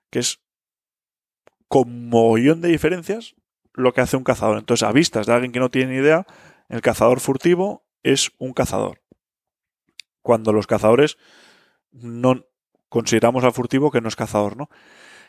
Que 0.10 0.20
es 0.20 0.39
con 1.68 2.10
mogollón 2.10 2.62
de 2.62 2.70
diferencias 2.70 3.36
lo 3.74 3.93
que 3.93 4.02
hace 4.02 4.18
un 4.18 4.24
cazador. 4.24 4.58
Entonces, 4.58 4.88
a 4.88 4.91
vistas 4.91 5.26
de 5.26 5.34
alguien 5.34 5.52
que 5.52 5.60
no 5.60 5.70
tiene 5.70 5.93
ni 5.93 5.99
idea, 5.99 6.26
el 6.70 6.82
cazador 6.82 7.20
furtivo 7.20 7.86
es 8.04 8.32
un 8.38 8.54
cazador. 8.54 9.02
Cuando 10.22 10.54
los 10.54 10.68
cazadores 10.68 11.18
no 11.92 12.46
consideramos 12.89 13.44
al 13.44 13.54
furtivo 13.54 13.92
que 13.92 14.02
no 14.02 14.08
es 14.08 14.16
cazador, 14.16 14.58
¿no? 14.58 14.70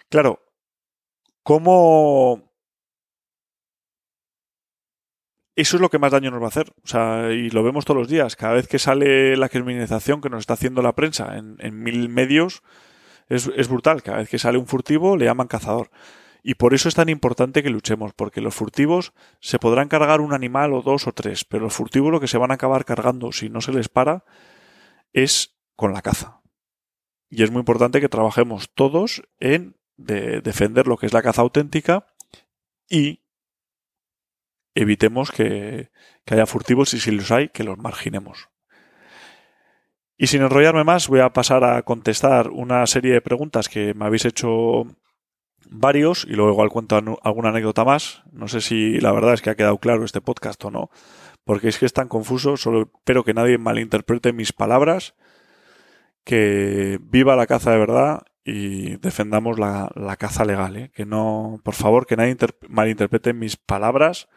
Claro, 0.08 0.40
¿cómo 1.42 2.52
eso 5.54 5.76
es 5.76 5.80
lo 5.82 5.90
que 5.90 5.98
más 5.98 6.12
daño 6.12 6.30
nos 6.30 6.40
va 6.40 6.46
a 6.46 6.48
hacer. 6.48 6.72
O 6.82 6.86
sea, 6.86 7.30
y 7.30 7.50
lo 7.50 7.62
vemos 7.62 7.84
todos 7.84 7.98
los 7.98 8.08
días. 8.08 8.36
Cada 8.36 8.54
vez 8.54 8.68
que 8.68 8.78
sale 8.78 9.36
la 9.36 9.48
criminalización 9.48 10.20
que 10.20 10.30
nos 10.30 10.40
está 10.40 10.54
haciendo 10.54 10.82
la 10.82 10.94
prensa 10.94 11.36
en, 11.36 11.82
mil 11.82 12.08
medios, 12.08 12.62
es, 13.28 13.50
es, 13.54 13.68
brutal. 13.68 14.02
Cada 14.02 14.18
vez 14.18 14.28
que 14.28 14.38
sale 14.38 14.58
un 14.58 14.66
furtivo, 14.66 15.16
le 15.16 15.26
llaman 15.26 15.48
cazador. 15.48 15.90
Y 16.42 16.54
por 16.54 16.74
eso 16.74 16.88
es 16.88 16.94
tan 16.94 17.08
importante 17.08 17.62
que 17.62 17.70
luchemos, 17.70 18.12
porque 18.14 18.40
los 18.40 18.54
furtivos 18.54 19.12
se 19.40 19.58
podrán 19.58 19.88
cargar 19.88 20.20
un 20.20 20.32
animal 20.32 20.72
o 20.72 20.82
dos 20.82 21.06
o 21.06 21.12
tres, 21.12 21.44
pero 21.44 21.64
los 21.64 21.74
furtivos 21.74 22.10
lo 22.10 22.20
que 22.20 22.26
se 22.26 22.38
van 22.38 22.50
a 22.50 22.54
acabar 22.54 22.84
cargando 22.84 23.30
si 23.30 23.48
no 23.48 23.60
se 23.60 23.72
les 23.72 23.88
para 23.88 24.24
es 25.12 25.54
con 25.76 25.92
la 25.92 26.02
caza. 26.02 26.41
Y 27.34 27.44
es 27.44 27.50
muy 27.50 27.60
importante 27.60 28.02
que 28.02 28.10
trabajemos 28.10 28.68
todos 28.74 29.22
en 29.40 29.74
de 29.96 30.42
defender 30.42 30.86
lo 30.86 30.98
que 30.98 31.06
es 31.06 31.14
la 31.14 31.22
caza 31.22 31.40
auténtica 31.40 32.06
y 32.90 33.22
evitemos 34.74 35.32
que, 35.32 35.90
haya 36.26 36.44
furtivos 36.44 36.92
y 36.92 37.00
si 37.00 37.10
los 37.10 37.30
hay, 37.30 37.48
que 37.48 37.64
los 37.64 37.78
marginemos. 37.78 38.50
Y 40.18 40.26
sin 40.26 40.42
enrollarme 40.42 40.84
más, 40.84 41.08
voy 41.08 41.20
a 41.20 41.32
pasar 41.32 41.64
a 41.64 41.80
contestar 41.84 42.50
una 42.50 42.86
serie 42.86 43.14
de 43.14 43.22
preguntas 43.22 43.70
que 43.70 43.94
me 43.94 44.04
habéis 44.04 44.26
hecho 44.26 44.84
varios 45.70 46.26
y 46.28 46.34
luego 46.34 46.52
igual 46.52 46.68
cuento 46.68 47.00
alguna 47.22 47.48
anécdota 47.48 47.86
más. 47.86 48.24
No 48.30 48.46
sé 48.46 48.60
si 48.60 49.00
la 49.00 49.10
verdad 49.10 49.32
es 49.32 49.40
que 49.40 49.48
ha 49.48 49.56
quedado 49.56 49.78
claro 49.78 50.04
este 50.04 50.20
podcast 50.20 50.62
o 50.66 50.70
no, 50.70 50.90
porque 51.44 51.68
es 51.68 51.78
que 51.78 51.86
es 51.86 51.94
tan 51.94 52.08
confuso, 52.08 52.58
solo 52.58 52.90
espero 52.94 53.24
que 53.24 53.32
nadie 53.32 53.56
malinterprete 53.56 54.34
mis 54.34 54.52
palabras, 54.52 55.14
que 56.24 56.98
viva 57.02 57.36
la 57.36 57.46
caza 57.46 57.72
de 57.72 57.78
verdad 57.78 58.22
y 58.44 58.96
defendamos 58.96 59.58
la, 59.58 60.16
caza 60.18 60.44
legal, 60.44 60.76
¿eh? 60.76 60.90
que 60.94 61.06
no, 61.06 61.60
por 61.64 61.74
favor, 61.74 62.06
que 62.06 62.16
nadie 62.16 62.36
malinterprete 62.68 63.32
mis 63.32 63.56
palabras 63.56 64.28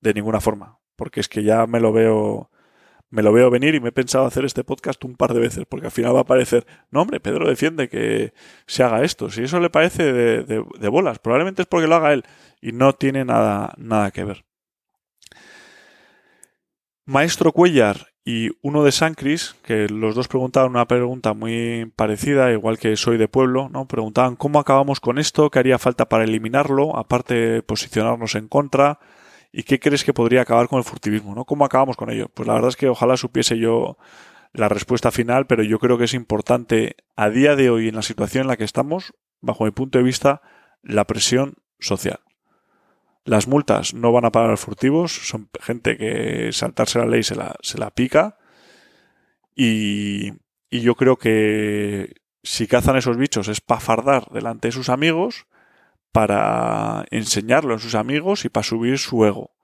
de 0.00 0.14
ninguna 0.14 0.40
forma, 0.40 0.78
porque 0.96 1.20
es 1.20 1.28
que 1.28 1.42
ya 1.42 1.66
me 1.66 1.80
lo 1.80 1.92
veo 1.92 2.50
me 3.08 3.22
lo 3.22 3.32
veo 3.32 3.50
venir 3.50 3.74
y 3.74 3.80
me 3.80 3.90
he 3.90 3.92
pensado 3.92 4.26
hacer 4.26 4.44
este 4.44 4.64
podcast 4.64 5.04
un 5.04 5.16
par 5.16 5.32
de 5.32 5.40
veces, 5.40 5.64
porque 5.68 5.86
al 5.86 5.92
final 5.92 6.14
va 6.16 6.20
a 6.20 6.26
parecer, 6.26 6.66
no 6.90 7.02
hombre, 7.02 7.20
Pedro 7.20 7.48
defiende 7.48 7.88
que 7.88 8.32
se 8.66 8.82
haga 8.82 9.04
esto, 9.04 9.30
si 9.30 9.44
eso 9.44 9.60
le 9.60 9.70
parece 9.70 10.12
de, 10.12 10.42
de, 10.42 10.88
bolas, 10.88 11.20
probablemente 11.20 11.62
es 11.62 11.68
porque 11.68 11.86
lo 11.86 11.94
haga 11.94 12.12
él 12.12 12.24
y 12.60 12.72
no 12.72 12.94
tiene 12.94 13.24
nada, 13.24 13.74
nada 13.78 14.10
que 14.10 14.24
ver. 14.24 14.44
Maestro 17.04 17.52
Cuellar 17.52 18.08
y 18.26 18.50
uno 18.60 18.84
de 18.84 18.92
San 18.92 19.14
Cris, 19.14 19.56
que 19.62 19.88
los 19.88 20.14
dos 20.14 20.28
preguntaban 20.28 20.70
una 20.70 20.86
pregunta 20.86 21.32
muy 21.32 21.90
parecida, 21.96 22.52
igual 22.52 22.78
que 22.78 22.96
soy 22.96 23.16
de 23.16 23.28
pueblo, 23.28 23.70
¿no? 23.70 23.86
Preguntaban 23.86 24.36
cómo 24.36 24.58
acabamos 24.58 25.00
con 25.00 25.18
esto, 25.18 25.48
qué 25.48 25.60
haría 25.60 25.78
falta 25.78 26.10
para 26.10 26.24
eliminarlo, 26.24 26.96
aparte 26.96 27.34
de 27.34 27.62
posicionarnos 27.62 28.34
en 28.34 28.48
contra, 28.48 28.98
¿Y 29.52 29.62
qué 29.62 29.80
crees 29.80 30.04
que 30.04 30.12
podría 30.12 30.42
acabar 30.42 30.68
con 30.68 30.76
el 30.76 30.84
furtivismo? 30.84 31.34
¿no? 31.34 31.46
¿Cómo 31.46 31.64
acabamos 31.64 31.96
con 31.96 32.10
ello? 32.10 32.28
Pues 32.28 32.46
la 32.46 32.52
verdad 32.52 32.68
es 32.68 32.76
que 32.76 32.90
ojalá 32.90 33.16
supiese 33.16 33.56
yo 33.56 33.96
la 34.52 34.68
respuesta 34.68 35.10
final, 35.10 35.46
pero 35.46 35.62
yo 35.62 35.78
creo 35.78 35.96
que 35.96 36.04
es 36.04 36.12
importante 36.12 36.96
a 37.16 37.30
día 37.30 37.56
de 37.56 37.70
hoy, 37.70 37.88
en 37.88 37.94
la 37.94 38.02
situación 38.02 38.42
en 38.42 38.48
la 38.48 38.58
que 38.58 38.64
estamos, 38.64 39.14
bajo 39.40 39.64
mi 39.64 39.70
punto 39.70 39.96
de 39.96 40.04
vista, 40.04 40.42
la 40.82 41.06
presión 41.06 41.54
social. 41.78 42.20
Las 43.26 43.46
multas 43.46 43.92
no 43.92 44.12
van 44.12 44.24
a 44.24 44.32
pagar 44.32 44.48
a 44.48 44.52
los 44.52 44.60
furtivos, 44.60 45.12
son 45.12 45.50
gente 45.60 45.98
que 45.98 46.50
saltarse 46.52 46.98
la 46.98 47.06
ley 47.06 47.22
se 47.22 47.34
la, 47.34 47.56
se 47.60 47.76
la 47.76 47.90
pica. 47.90 48.38
Y, 49.54 50.32
y 50.70 50.80
yo 50.80 50.94
creo 50.94 51.16
que 51.16 52.14
si 52.42 52.66
cazan 52.66 52.96
esos 52.96 53.18
bichos 53.18 53.48
es 53.48 53.60
para 53.60 53.80
fardar 53.80 54.30
delante 54.30 54.68
de 54.68 54.72
sus 54.72 54.88
amigos 54.88 55.46
para 56.16 57.04
enseñarlo 57.10 57.74
a 57.74 57.78
sus 57.78 57.94
amigos 57.94 58.46
y 58.46 58.48
para 58.48 58.64
subir 58.64 58.98
su 58.98 59.26
ego. 59.26 59.54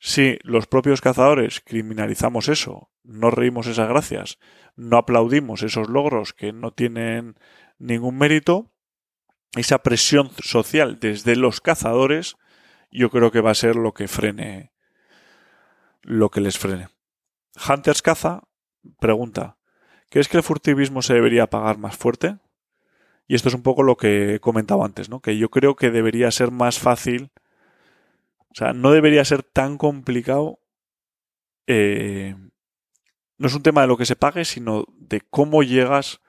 Si 0.00 0.38
los 0.42 0.66
propios 0.66 1.00
cazadores 1.00 1.60
criminalizamos 1.60 2.48
eso, 2.48 2.90
no 3.04 3.30
reímos 3.30 3.68
esas 3.68 3.88
gracias, 3.88 4.40
no 4.74 4.96
aplaudimos 4.96 5.62
esos 5.62 5.88
logros 5.88 6.32
que 6.32 6.52
no 6.52 6.72
tienen 6.72 7.36
ningún 7.78 8.18
mérito, 8.18 8.72
esa 9.54 9.84
presión 9.84 10.32
social 10.42 10.98
desde 10.98 11.36
los 11.36 11.60
cazadores, 11.60 12.34
yo 12.94 13.10
creo 13.10 13.30
que 13.30 13.40
va 13.40 13.50
a 13.50 13.54
ser 13.54 13.76
lo 13.76 13.92
que 13.92 14.08
frene, 14.08 14.72
lo 16.02 16.30
que 16.30 16.40
les 16.40 16.58
frene. 16.58 16.88
Hunters 17.68 18.02
Caza 18.02 18.44
pregunta, 19.00 19.56
¿crees 20.10 20.28
que 20.28 20.36
el 20.36 20.42
furtivismo 20.42 21.02
se 21.02 21.14
debería 21.14 21.48
pagar 21.48 21.76
más 21.76 21.96
fuerte? 21.96 22.38
Y 23.26 23.34
esto 23.34 23.48
es 23.48 23.54
un 23.54 23.62
poco 23.62 23.82
lo 23.82 23.96
que 23.96 24.34
he 24.34 24.40
comentado 24.40 24.84
antes, 24.84 25.08
¿no? 25.08 25.20
Que 25.20 25.36
yo 25.36 25.50
creo 25.50 25.74
que 25.76 25.90
debería 25.90 26.30
ser 26.30 26.50
más 26.50 26.78
fácil. 26.78 27.30
O 28.50 28.54
sea, 28.54 28.72
no 28.72 28.92
debería 28.92 29.24
ser 29.24 29.42
tan 29.42 29.78
complicado. 29.78 30.60
Eh, 31.66 32.36
no 33.38 33.46
es 33.48 33.54
un 33.54 33.62
tema 33.62 33.80
de 33.80 33.86
lo 33.88 33.96
que 33.96 34.06
se 34.06 34.16
pague, 34.16 34.44
sino 34.44 34.84
de 34.98 35.20
cómo 35.22 35.62
llegas 35.62 36.20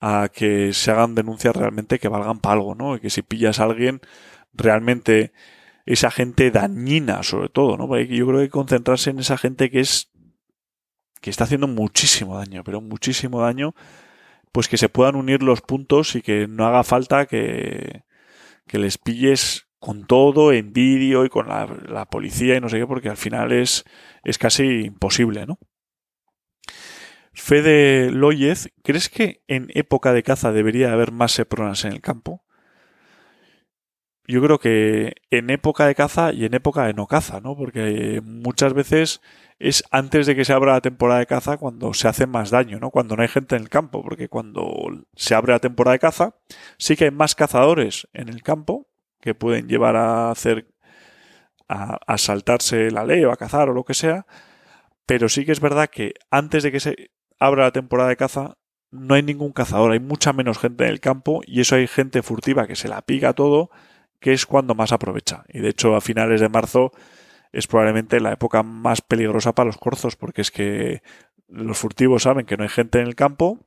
a 0.00 0.28
que 0.28 0.72
se 0.74 0.90
hagan 0.90 1.14
denuncias 1.14 1.56
realmente 1.56 1.98
que 1.98 2.08
valgan 2.08 2.40
para 2.40 2.54
algo, 2.54 2.74
¿no? 2.74 2.96
Y 2.96 3.00
que 3.00 3.10
si 3.10 3.22
pillas 3.22 3.60
a 3.60 3.64
alguien, 3.64 4.00
realmente 4.52 5.32
esa 5.86 6.10
gente 6.10 6.50
dañina, 6.50 7.22
sobre 7.22 7.48
todo, 7.48 7.76
¿no? 7.76 7.98
Yo 7.98 8.26
creo 8.26 8.40
que 8.40 8.48
concentrarse 8.48 9.10
en 9.10 9.18
esa 9.18 9.36
gente 9.36 9.70
que 9.70 9.80
es 9.80 10.10
que 11.20 11.30
está 11.30 11.44
haciendo 11.44 11.68
muchísimo 11.68 12.36
daño, 12.36 12.64
pero 12.64 12.82
muchísimo 12.82 13.40
daño, 13.40 13.74
pues 14.52 14.68
que 14.68 14.76
se 14.76 14.90
puedan 14.90 15.16
unir 15.16 15.42
los 15.42 15.62
puntos 15.62 16.16
y 16.16 16.22
que 16.22 16.46
no 16.46 16.66
haga 16.66 16.84
falta 16.84 17.24
que, 17.26 18.02
que 18.66 18.78
les 18.78 18.98
pilles 18.98 19.68
con 19.78 20.06
todo, 20.06 20.52
en 20.52 20.72
vídeo 20.72 21.24
y 21.24 21.30
con 21.30 21.48
la, 21.48 21.66
la, 21.88 22.04
policía 22.06 22.56
y 22.56 22.60
no 22.60 22.68
sé 22.68 22.78
qué, 22.78 22.86
porque 22.86 23.08
al 23.08 23.16
final 23.16 23.52
es, 23.52 23.84
es 24.22 24.38
casi 24.38 24.84
imposible, 24.84 25.46
¿no? 25.46 25.58
Fede 27.32 28.10
Loyez, 28.10 28.68
¿crees 28.82 29.08
que 29.08 29.42
en 29.48 29.68
época 29.74 30.12
de 30.12 30.22
caza 30.22 30.52
debería 30.52 30.92
haber 30.92 31.10
más 31.10 31.32
sepronas 31.32 31.84
en 31.84 31.92
el 31.92 32.00
campo? 32.00 32.43
Yo 34.26 34.40
creo 34.42 34.58
que 34.58 35.14
en 35.30 35.50
época 35.50 35.86
de 35.86 35.94
caza 35.94 36.32
y 36.32 36.46
en 36.46 36.54
época 36.54 36.86
de 36.86 36.94
no 36.94 37.06
caza, 37.06 37.40
¿no? 37.40 37.56
Porque 37.56 38.22
muchas 38.24 38.72
veces 38.72 39.20
es 39.58 39.84
antes 39.90 40.26
de 40.26 40.34
que 40.34 40.44
se 40.44 40.52
abra 40.52 40.72
la 40.72 40.80
temporada 40.80 41.20
de 41.20 41.26
caza 41.26 41.58
cuando 41.58 41.92
se 41.94 42.08
hace 42.08 42.26
más 42.26 42.50
daño, 42.50 42.80
¿no? 42.80 42.90
Cuando 42.90 43.16
no 43.16 43.22
hay 43.22 43.28
gente 43.28 43.54
en 43.56 43.62
el 43.62 43.68
campo, 43.68 44.02
porque 44.02 44.28
cuando 44.28 44.72
se 45.14 45.34
abre 45.34 45.52
la 45.52 45.58
temporada 45.58 45.92
de 45.92 45.98
caza, 45.98 46.36
sí 46.78 46.96
que 46.96 47.04
hay 47.04 47.10
más 47.10 47.34
cazadores 47.34 48.08
en 48.14 48.28
el 48.28 48.42
campo 48.42 48.88
que 49.20 49.34
pueden 49.34 49.68
llevar 49.68 49.96
a 49.96 50.30
hacer 50.30 50.68
a, 51.68 52.18
saltarse 52.18 52.90
la 52.90 53.04
ley 53.04 53.24
o 53.24 53.32
a 53.32 53.36
cazar 53.36 53.68
o 53.68 53.74
lo 53.74 53.84
que 53.84 53.94
sea, 53.94 54.26
pero 55.06 55.28
sí 55.28 55.44
que 55.44 55.52
es 55.52 55.60
verdad 55.60 55.88
que 55.90 56.14
antes 56.30 56.62
de 56.62 56.72
que 56.72 56.80
se 56.80 57.10
abra 57.38 57.64
la 57.64 57.72
temporada 57.72 58.10
de 58.10 58.16
caza 58.16 58.58
no 58.90 59.14
hay 59.14 59.22
ningún 59.22 59.52
cazador, 59.52 59.92
hay 59.92 60.00
mucha 60.00 60.32
menos 60.32 60.58
gente 60.58 60.84
en 60.84 60.90
el 60.90 61.00
campo 61.00 61.42
y 61.46 61.60
eso 61.60 61.76
hay 61.76 61.86
gente 61.86 62.22
furtiva 62.22 62.66
que 62.66 62.76
se 62.76 62.88
la 62.88 63.02
pica 63.02 63.32
todo, 63.32 63.70
que 64.24 64.32
es 64.32 64.46
cuando 64.46 64.74
más 64.74 64.90
aprovecha. 64.90 65.44
Y 65.50 65.58
de 65.60 65.68
hecho 65.68 65.94
a 65.94 66.00
finales 66.00 66.40
de 66.40 66.48
marzo 66.48 66.92
es 67.52 67.66
probablemente 67.66 68.20
la 68.20 68.32
época 68.32 68.62
más 68.62 69.02
peligrosa 69.02 69.54
para 69.54 69.66
los 69.66 69.76
corzos, 69.76 70.16
porque 70.16 70.40
es 70.40 70.50
que 70.50 71.02
los 71.46 71.76
furtivos 71.76 72.22
saben 72.22 72.46
que 72.46 72.56
no 72.56 72.62
hay 72.62 72.70
gente 72.70 73.00
en 73.00 73.06
el 73.06 73.16
campo, 73.16 73.66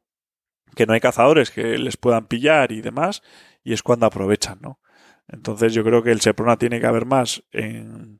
que 0.75 0.87
no 0.87 0.93
hay 0.93 0.99
cazadores 0.99 1.51
que 1.51 1.77
les 1.77 1.95
puedan 1.95 2.25
pillar 2.25 2.71
y 2.71 2.81
demás, 2.81 3.21
y 3.63 3.73
es 3.73 3.83
cuando 3.83 4.07
aprovechan, 4.07 4.57
¿no? 4.59 4.79
Entonces 5.27 5.75
yo 5.75 5.83
creo 5.83 6.01
que 6.01 6.09
el 6.09 6.21
Seprona 6.21 6.57
tiene 6.57 6.79
que 6.79 6.87
haber 6.87 7.05
más 7.05 7.43
en, 7.51 8.19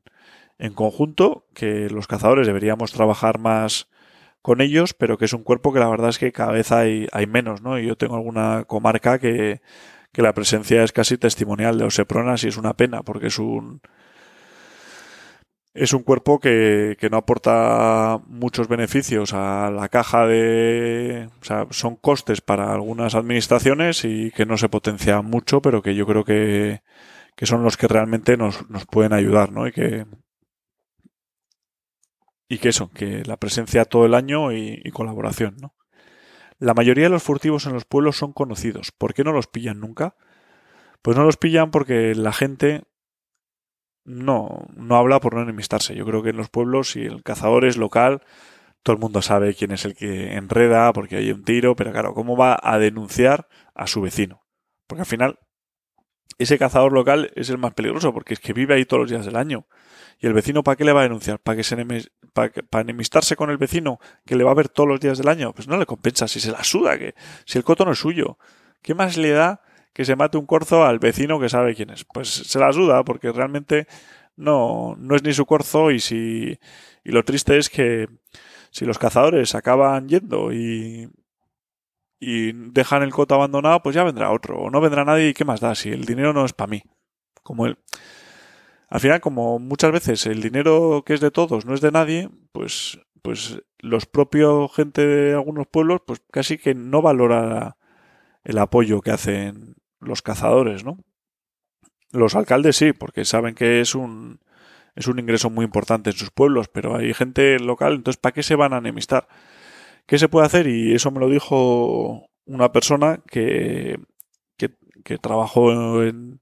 en 0.58 0.74
conjunto, 0.74 1.48
que 1.54 1.90
los 1.90 2.06
cazadores 2.06 2.46
deberíamos 2.46 2.92
trabajar 2.92 3.40
más 3.40 3.88
con 4.42 4.60
ellos, 4.60 4.94
pero 4.94 5.18
que 5.18 5.24
es 5.24 5.32
un 5.32 5.42
cuerpo 5.42 5.72
que 5.72 5.80
la 5.80 5.88
verdad 5.88 6.10
es 6.10 6.20
que 6.20 6.30
cada 6.30 6.52
vez 6.52 6.70
hay, 6.70 7.08
hay 7.10 7.26
menos, 7.26 7.62
¿no? 7.62 7.80
Y 7.80 7.86
yo 7.88 7.96
tengo 7.96 8.14
alguna 8.14 8.62
comarca 8.68 9.18
que, 9.18 9.60
que 10.12 10.22
la 10.22 10.34
presencia 10.34 10.82
es 10.82 10.92
casi 10.92 11.18
testimonial 11.18 11.78
de 11.78 11.84
los 11.84 11.94
Sepronas 11.94 12.44
y 12.44 12.48
es 12.48 12.56
una 12.56 12.74
pena, 12.74 13.02
porque 13.02 13.28
es 13.28 13.38
un, 13.38 13.80
es 15.74 15.92
un 15.92 16.02
cuerpo 16.02 16.40
que, 16.40 16.96
que, 16.98 17.10
no 17.10 17.18
aporta 17.18 18.20
muchos 18.26 18.68
beneficios 18.68 19.32
a 19.34 19.70
la 19.70 19.88
caja 19.88 20.26
de... 20.26 21.28
O 21.40 21.44
sea, 21.44 21.66
son 21.70 21.96
costes 21.96 22.40
para 22.40 22.72
algunas 22.72 23.14
administraciones 23.14 24.04
y 24.04 24.30
que 24.32 24.46
no 24.46 24.56
se 24.58 24.68
potencia 24.68 25.22
mucho, 25.22 25.62
pero 25.62 25.82
que 25.82 25.94
yo 25.94 26.06
creo 26.06 26.24
que, 26.24 26.82
que 27.36 27.46
son 27.46 27.62
los 27.62 27.76
que 27.76 27.88
realmente 27.88 28.36
nos, 28.36 28.68
nos 28.70 28.86
pueden 28.86 29.12
ayudar, 29.12 29.52
¿no? 29.52 29.66
Y 29.66 29.72
que... 29.72 30.06
Y 32.50 32.58
que 32.58 32.70
eso, 32.70 32.90
que 32.90 33.22
la 33.24 33.36
presencia 33.36 33.84
todo 33.84 34.06
el 34.06 34.14
año 34.14 34.52
y, 34.52 34.80
y 34.82 34.90
colaboración, 34.90 35.56
¿no? 35.60 35.74
La 36.58 36.74
mayoría 36.74 37.04
de 37.04 37.10
los 37.10 37.22
furtivos 37.22 37.66
en 37.66 37.72
los 37.72 37.84
pueblos 37.84 38.16
son 38.16 38.32
conocidos. 38.32 38.92
¿Por 38.92 39.14
qué 39.14 39.24
no 39.24 39.32
los 39.32 39.46
pillan 39.46 39.80
nunca? 39.80 40.16
Pues 41.02 41.16
no 41.16 41.24
los 41.24 41.36
pillan 41.36 41.70
porque 41.70 42.14
la 42.14 42.32
gente 42.32 42.82
no, 44.04 44.66
no 44.74 44.96
habla 44.96 45.20
por 45.20 45.34
no 45.34 45.42
enemistarse. 45.42 45.94
Yo 45.94 46.04
creo 46.04 46.22
que 46.22 46.30
en 46.30 46.36
los 46.36 46.48
pueblos, 46.48 46.90
si 46.90 47.02
el 47.02 47.22
cazador 47.22 47.64
es 47.64 47.76
local, 47.76 48.22
todo 48.82 48.94
el 48.94 49.00
mundo 49.00 49.22
sabe 49.22 49.54
quién 49.54 49.70
es 49.70 49.84
el 49.84 49.94
que 49.94 50.34
enreda 50.34 50.92
porque 50.92 51.16
hay 51.16 51.30
un 51.30 51.44
tiro, 51.44 51.76
pero 51.76 51.92
claro, 51.92 52.14
¿cómo 52.14 52.36
va 52.36 52.58
a 52.60 52.78
denunciar 52.78 53.48
a 53.74 53.86
su 53.86 54.00
vecino? 54.00 54.42
Porque 54.86 55.02
al 55.02 55.06
final, 55.06 55.38
ese 56.38 56.58
cazador 56.58 56.92
local 56.92 57.30
es 57.36 57.50
el 57.50 57.58
más 57.58 57.74
peligroso 57.74 58.12
porque 58.12 58.34
es 58.34 58.40
que 58.40 58.52
vive 58.52 58.74
ahí 58.74 58.84
todos 58.84 59.02
los 59.02 59.10
días 59.10 59.26
del 59.26 59.36
año. 59.36 59.66
¿Y 60.20 60.26
el 60.26 60.32
vecino 60.32 60.62
para 60.62 60.76
qué 60.76 60.84
le 60.84 60.92
va 60.92 61.00
a 61.00 61.04
denunciar? 61.04 61.38
¿Para, 61.38 61.56
que 61.56 61.64
se 61.64 61.76
para, 62.32 62.50
para, 62.50 62.82
enemistarse 62.82 63.36
con 63.36 63.50
el 63.50 63.56
vecino 63.56 64.00
que 64.26 64.34
le 64.34 64.44
va 64.44 64.50
a 64.50 64.54
ver 64.54 64.68
todos 64.68 64.88
los 64.88 65.00
días 65.00 65.18
del 65.18 65.28
año? 65.28 65.52
Pues 65.52 65.68
no 65.68 65.76
le 65.76 65.86
compensa 65.86 66.26
si 66.26 66.40
se 66.40 66.50
la 66.50 66.64
suda, 66.64 66.98
que 66.98 67.14
si 67.44 67.58
el 67.58 67.64
coto 67.64 67.84
no 67.84 67.92
es 67.92 67.98
suyo. 67.98 68.38
¿Qué 68.82 68.94
más 68.94 69.16
le 69.16 69.30
da 69.30 69.62
que 69.98 70.04
se 70.04 70.14
mate 70.14 70.38
un 70.38 70.46
corzo 70.46 70.84
al 70.84 71.00
vecino 71.00 71.40
que 71.40 71.48
sabe 71.48 71.74
quién 71.74 71.90
es. 71.90 72.04
Pues 72.04 72.28
se 72.28 72.60
la 72.60 72.70
duda 72.70 73.02
porque 73.02 73.32
realmente 73.32 73.88
no, 74.36 74.94
no 74.96 75.16
es 75.16 75.24
ni 75.24 75.32
su 75.32 75.44
corzo 75.44 75.90
y 75.90 75.98
si, 75.98 76.56
y 77.02 77.10
lo 77.10 77.24
triste 77.24 77.58
es 77.58 77.68
que 77.68 78.08
si 78.70 78.84
los 78.84 78.96
cazadores 78.96 79.56
acaban 79.56 80.08
yendo 80.08 80.52
y, 80.52 81.10
y 82.20 82.52
dejan 82.52 83.02
el 83.02 83.10
coto 83.10 83.34
abandonado, 83.34 83.82
pues 83.82 83.96
ya 83.96 84.04
vendrá 84.04 84.30
otro. 84.30 84.60
O 84.60 84.70
no 84.70 84.80
vendrá 84.80 85.04
nadie 85.04 85.30
y 85.30 85.34
qué 85.34 85.44
más 85.44 85.58
da 85.58 85.74
si 85.74 85.90
el 85.90 86.04
dinero 86.04 86.32
no 86.32 86.44
es 86.44 86.52
para 86.52 86.70
mí. 86.70 86.80
Como 87.42 87.66
el, 87.66 87.76
al 88.88 89.00
final, 89.00 89.20
como 89.20 89.58
muchas 89.58 89.92
veces 89.92 90.26
el 90.26 90.40
dinero 90.40 91.02
que 91.04 91.14
es 91.14 91.20
de 91.20 91.30
todos 91.30 91.66
no 91.66 91.74
es 91.74 91.80
de 91.82 91.92
nadie, 91.92 92.30
pues, 92.52 92.98
pues 93.22 93.60
los 93.78 94.06
propios 94.06 94.72
gente 94.74 95.06
de 95.06 95.34
algunos 95.34 95.66
pueblos, 95.66 96.00
pues 96.06 96.22
casi 96.30 96.56
que 96.56 96.74
no 96.74 97.02
valora 97.02 97.76
el 98.44 98.58
apoyo 98.58 99.02
que 99.02 99.10
hacen 99.10 99.76
los 100.00 100.22
cazadores, 100.22 100.84
¿no? 100.84 100.98
Los 102.12 102.34
alcaldes 102.34 102.76
sí, 102.76 102.94
porque 102.94 103.26
saben 103.26 103.54
que 103.54 103.80
es 103.80 103.94
un, 103.94 104.40
es 104.96 105.06
un 105.06 105.18
ingreso 105.18 105.50
muy 105.50 105.66
importante 105.66 106.10
en 106.10 106.16
sus 106.16 106.30
pueblos, 106.30 106.68
pero 106.68 106.96
hay 106.96 107.12
gente 107.12 107.58
local, 107.58 107.94
entonces 107.94 108.18
¿para 108.18 108.32
qué 108.32 108.42
se 108.42 108.56
van 108.56 108.72
a 108.72 108.78
enemistar? 108.78 109.28
¿Qué 110.06 110.18
se 110.18 110.28
puede 110.28 110.46
hacer? 110.46 110.66
Y 110.66 110.94
eso 110.94 111.10
me 111.10 111.20
lo 111.20 111.28
dijo 111.28 112.26
una 112.46 112.72
persona 112.72 113.20
que, 113.30 114.00
que, 114.56 114.70
que 115.04 115.18
trabajó 115.18 116.02
en, 116.02 116.40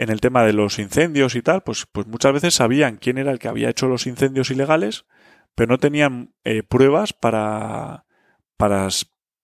en 0.00 0.08
el 0.08 0.22
tema 0.22 0.44
de 0.44 0.54
los 0.54 0.78
incendios 0.78 1.34
y 1.34 1.42
tal, 1.42 1.62
pues, 1.62 1.84
pues 1.92 2.06
muchas 2.06 2.32
veces 2.32 2.54
sabían 2.54 2.96
quién 2.96 3.18
era 3.18 3.32
el 3.32 3.38
que 3.38 3.48
había 3.48 3.68
hecho 3.68 3.86
los 3.86 4.06
incendios 4.06 4.50
ilegales, 4.50 5.04
pero 5.54 5.68
no 5.68 5.76
tenían 5.76 6.32
eh, 6.42 6.62
pruebas 6.62 7.12
para, 7.12 8.06
para, 8.56 8.88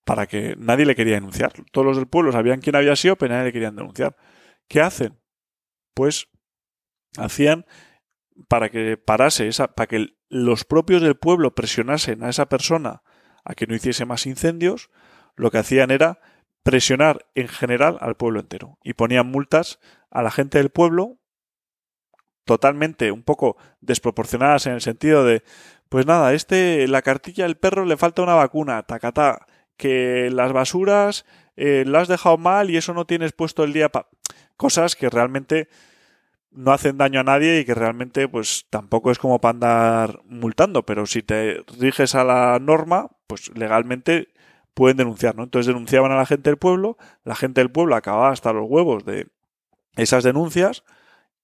para 0.06 0.26
que 0.26 0.54
nadie 0.56 0.86
le 0.86 0.94
quería 0.94 1.16
denunciar. 1.16 1.52
Todos 1.72 1.86
los 1.86 1.96
del 1.98 2.06
pueblo 2.06 2.32
sabían 2.32 2.62
quién 2.62 2.74
había 2.74 2.96
sido, 2.96 3.16
pero 3.16 3.34
nadie 3.34 3.48
le 3.48 3.52
querían 3.52 3.76
denunciar. 3.76 4.16
¿Qué 4.66 4.80
hacen? 4.80 5.20
Pues 5.92 6.28
hacían 7.18 7.66
para 8.48 8.70
que 8.70 8.96
parase 8.96 9.48
esa, 9.48 9.74
para 9.74 9.88
que 9.88 10.16
los 10.30 10.64
propios 10.64 11.02
del 11.02 11.16
pueblo 11.16 11.54
presionasen 11.54 12.24
a 12.24 12.30
esa 12.30 12.46
persona 12.46 13.02
a 13.44 13.54
que 13.54 13.66
no 13.66 13.74
hiciese 13.74 14.06
más 14.06 14.24
incendios, 14.24 14.88
lo 15.34 15.50
que 15.50 15.58
hacían 15.58 15.90
era 15.90 16.18
presionar 16.66 17.24
en 17.36 17.46
general 17.46 17.96
al 18.00 18.16
pueblo 18.16 18.40
entero. 18.40 18.76
Y 18.82 18.94
ponían 18.94 19.28
multas 19.28 19.78
a 20.10 20.20
la 20.22 20.32
gente 20.32 20.58
del 20.58 20.70
pueblo 20.70 21.18
totalmente 22.44 23.12
un 23.12 23.22
poco 23.22 23.56
desproporcionadas 23.80 24.66
en 24.66 24.72
el 24.72 24.80
sentido 24.80 25.24
de 25.24 25.44
pues 25.88 26.06
nada, 26.06 26.34
este 26.34 26.88
la 26.88 27.02
cartilla 27.02 27.44
del 27.44 27.56
perro 27.56 27.84
le 27.84 27.96
falta 27.96 28.22
una 28.22 28.34
vacuna, 28.34 28.82
tacatá 28.82 29.46
que 29.76 30.28
las 30.32 30.52
basuras 30.52 31.24
eh, 31.54 31.84
las 31.86 32.02
has 32.02 32.08
dejado 32.08 32.36
mal 32.36 32.68
y 32.68 32.76
eso 32.76 32.92
no 32.94 33.06
tienes 33.06 33.32
puesto 33.32 33.62
el 33.62 33.72
día 33.72 33.88
para... 33.88 34.08
Cosas 34.56 34.96
que 34.96 35.08
realmente 35.08 35.68
no 36.50 36.72
hacen 36.72 36.98
daño 36.98 37.20
a 37.20 37.24
nadie 37.24 37.60
y 37.60 37.64
que 37.64 37.74
realmente 37.74 38.26
pues 38.26 38.66
tampoco 38.70 39.12
es 39.12 39.18
como 39.18 39.40
para 39.40 39.52
andar 39.52 40.20
multando, 40.24 40.84
pero 40.84 41.06
si 41.06 41.22
te 41.22 41.62
riges 41.78 42.14
a 42.16 42.24
la 42.24 42.58
norma, 42.58 43.10
pues 43.28 43.50
legalmente 43.54 44.28
pueden 44.76 44.98
denunciar, 44.98 45.34
¿no? 45.34 45.44
Entonces 45.44 45.68
denunciaban 45.68 46.12
a 46.12 46.16
la 46.16 46.26
gente 46.26 46.50
del 46.50 46.58
pueblo, 46.58 46.98
la 47.24 47.34
gente 47.34 47.62
del 47.62 47.70
pueblo 47.70 47.96
acababa 47.96 48.28
hasta 48.28 48.52
los 48.52 48.66
huevos 48.68 49.06
de 49.06 49.28
esas 49.96 50.22
denuncias 50.22 50.84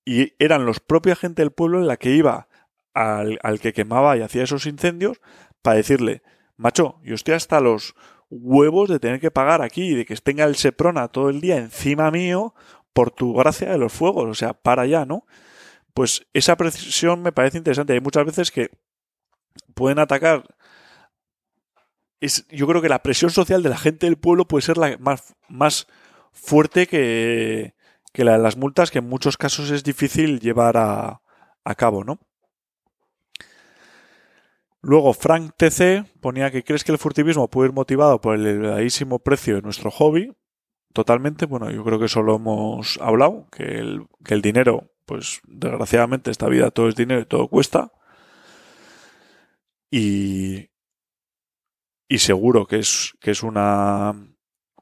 y 0.04 0.34
eran 0.38 0.66
los 0.66 0.80
propios 0.80 1.18
gente 1.18 1.40
del 1.40 1.50
pueblo 1.50 1.78
en 1.78 1.86
la 1.86 1.96
que 1.96 2.10
iba 2.10 2.46
al, 2.92 3.38
al 3.42 3.58
que 3.58 3.72
quemaba 3.72 4.18
y 4.18 4.20
hacía 4.20 4.42
esos 4.42 4.66
incendios 4.66 5.22
para 5.62 5.78
decirle, 5.78 6.20
macho, 6.58 7.00
yo 7.02 7.14
estoy 7.14 7.32
hasta 7.32 7.60
los 7.60 7.94
huevos 8.28 8.90
de 8.90 9.00
tener 9.00 9.18
que 9.18 9.30
pagar 9.30 9.62
aquí 9.62 9.92
y 9.92 9.94
de 9.94 10.04
que 10.04 10.14
tenga 10.16 10.44
el 10.44 10.56
Seprona 10.56 11.08
todo 11.08 11.30
el 11.30 11.40
día 11.40 11.56
encima 11.56 12.10
mío 12.10 12.54
por 12.92 13.12
tu 13.12 13.32
gracia 13.32 13.70
de 13.70 13.78
los 13.78 13.94
fuegos, 13.94 14.28
o 14.28 14.34
sea, 14.34 14.52
para 14.52 14.82
allá, 14.82 15.06
¿no? 15.06 15.24
Pues 15.94 16.26
esa 16.34 16.56
precisión 16.58 17.22
me 17.22 17.32
parece 17.32 17.56
interesante. 17.56 17.94
Hay 17.94 18.00
muchas 18.00 18.26
veces 18.26 18.50
que 18.50 18.68
pueden 19.74 20.00
atacar. 20.00 20.44
Yo 22.50 22.66
creo 22.66 22.80
que 22.80 22.88
la 22.88 23.02
presión 23.02 23.30
social 23.30 23.62
de 23.62 23.68
la 23.68 23.76
gente 23.76 24.06
del 24.06 24.16
pueblo 24.16 24.46
puede 24.46 24.62
ser 24.62 24.78
la 24.78 24.96
más, 24.98 25.34
más 25.48 25.88
fuerte 26.32 26.86
que, 26.86 27.74
que 28.12 28.24
la 28.24 28.32
de 28.32 28.38
las 28.38 28.56
multas, 28.56 28.90
que 28.90 28.98
en 28.98 29.08
muchos 29.08 29.36
casos 29.36 29.70
es 29.70 29.82
difícil 29.82 30.40
llevar 30.40 30.76
a, 30.76 31.22
a 31.64 31.74
cabo, 31.74 32.04
¿no? 32.04 32.20
Luego 34.80 35.14
Frank 35.14 35.52
TC 35.56 36.04
ponía 36.20 36.50
que 36.50 36.64
crees 36.64 36.82
que 36.82 36.92
el 36.92 36.98
furtivismo 36.98 37.48
puede 37.48 37.68
ir 37.68 37.74
motivado 37.74 38.20
por 38.20 38.34
el 38.34 38.46
elevadísimo 38.46 39.20
precio 39.20 39.56
de 39.56 39.62
nuestro 39.62 39.90
hobby. 39.90 40.32
Totalmente, 40.92 41.46
bueno, 41.46 41.70
yo 41.70 41.84
creo 41.84 41.98
que 41.98 42.06
eso 42.06 42.22
lo 42.22 42.36
hemos 42.36 42.98
hablado, 43.00 43.46
que 43.50 43.62
el, 43.62 44.06
que 44.24 44.34
el 44.34 44.42
dinero 44.42 44.92
pues 45.06 45.40
desgraciadamente 45.46 46.30
esta 46.30 46.48
vida 46.48 46.70
todo 46.70 46.88
es 46.88 46.96
dinero 46.96 47.20
y 47.20 47.26
todo 47.26 47.48
cuesta. 47.48 47.92
Y, 49.90 50.70
y 52.12 52.18
seguro 52.18 52.66
que 52.66 52.78
es, 52.78 53.14
que 53.20 53.30
es 53.30 53.42
una, 53.42 54.14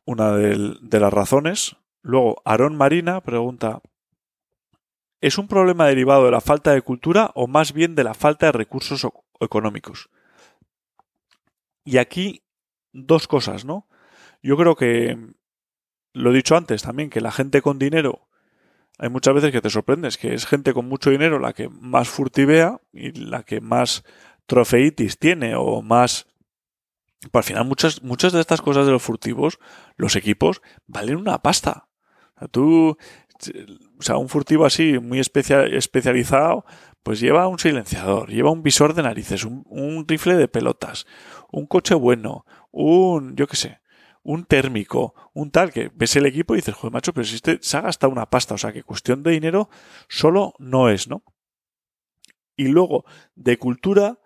una 0.05 0.33
de, 0.33 0.75
de 0.83 0.99
las 0.99 1.13
razones. 1.13 1.77
Luego, 2.03 2.43
Aarón 2.45 2.75
Marina 2.75 3.21
pregunta, 3.21 3.83
¿es 5.21 5.39
un 5.39 5.47
problema 5.47 5.87
derivado 5.87 6.25
de 6.25 6.33
la 6.33 6.41
falta 6.41 6.73
de 6.73 6.83
cultura 6.83 7.31
o 7.37 7.47
más 7.47 7.73
bien 7.73 7.95
de 7.95 8.03
la 8.03 8.15
falta 8.15 8.47
de 8.47 8.53
recursos 8.53 9.07
económicos? 9.39 10.11
Y 11.85 11.99
aquí 11.99 12.43
dos 12.93 13.29
cosas, 13.29 13.65
¿no? 13.65 13.87
Yo 14.43 14.57
creo 14.57 14.75
que 14.75 15.17
lo 16.13 16.33
he 16.33 16.35
dicho 16.35 16.57
antes 16.57 16.83
también, 16.83 17.11
que 17.11 17.21
la 17.21 17.31
gente 17.31 17.63
con 17.63 17.79
dinero, 17.79 18.27
hay 18.99 19.09
muchas 19.09 19.35
veces 19.35 19.53
que 19.53 19.61
te 19.61 19.71
sorprendes, 19.71 20.19
que 20.19 20.35
es 20.35 20.47
gente 20.47 20.75
con 20.75 20.89
mucho 20.89 21.11
dinero 21.11 21.39
la 21.39 21.53
que 21.53 21.69
más 21.69 22.09
furtivea 22.09 22.81
y 22.93 23.13
la 23.13 23.45
que 23.45 23.61
más 23.61 24.03
trofeitis 24.47 25.17
tiene 25.17 25.55
o 25.55 25.81
más... 25.81 26.27
Pues 27.31 27.45
al 27.45 27.49
final 27.49 27.65
muchas, 27.67 28.03
muchas 28.03 28.33
de 28.33 28.41
estas 28.41 28.63
cosas 28.63 28.87
de 28.87 28.93
los 28.93 29.03
furtivos, 29.03 29.59
los 29.97 30.17
equipos, 30.17 30.63
valen 30.87 31.17
una 31.17 31.43
pasta. 31.43 31.89
O 32.37 32.39
sea, 32.39 32.49
tú, 32.49 32.97
o 33.99 34.03
sea, 34.03 34.17
un 34.17 34.29
furtivo 34.29 34.65
así, 34.65 34.99
muy 34.99 35.21
especializado, 35.21 36.65
pues 37.03 37.21
lleva 37.21 37.47
un 37.49 37.59
silenciador, 37.59 38.31
lleva 38.31 38.51
un 38.51 38.63
visor 38.63 38.95
de 38.95 39.03
narices, 39.03 39.45
un, 39.45 39.65
un 39.67 40.07
rifle 40.09 40.37
de 40.37 40.49
pelotas, 40.49 41.07
un 41.51 41.67
coche 41.67 41.95
bueno, 41.95 42.47
un, 42.71 43.37
yo 43.37 43.47
qué 43.47 43.57
sé, 43.57 43.81
un 44.23 44.45
térmico, 44.45 45.15
un 45.35 45.51
tal, 45.51 45.73
que 45.73 45.91
ves 45.95 46.17
el 46.17 46.27
equipo 46.27 46.55
y 46.55 46.59
dices, 46.59 46.75
joder, 46.75 46.93
macho, 46.93 47.13
pero 47.13 47.25
si 47.25 47.37
este 47.37 47.59
se 47.63 47.77
ha 47.77 47.83
gastado 47.83 48.13
una 48.13 48.29
pasta, 48.29 48.55
o 48.55 48.59
sea 48.59 48.73
que 48.73 48.83
cuestión 48.83 49.23
de 49.23 49.33
dinero 49.33 49.71
solo 50.09 50.55
no 50.59 50.89
es, 50.91 51.09
¿no? 51.09 51.25
Y 52.57 52.69
luego, 52.69 53.05
de 53.35 53.59
cultura, 53.59 54.19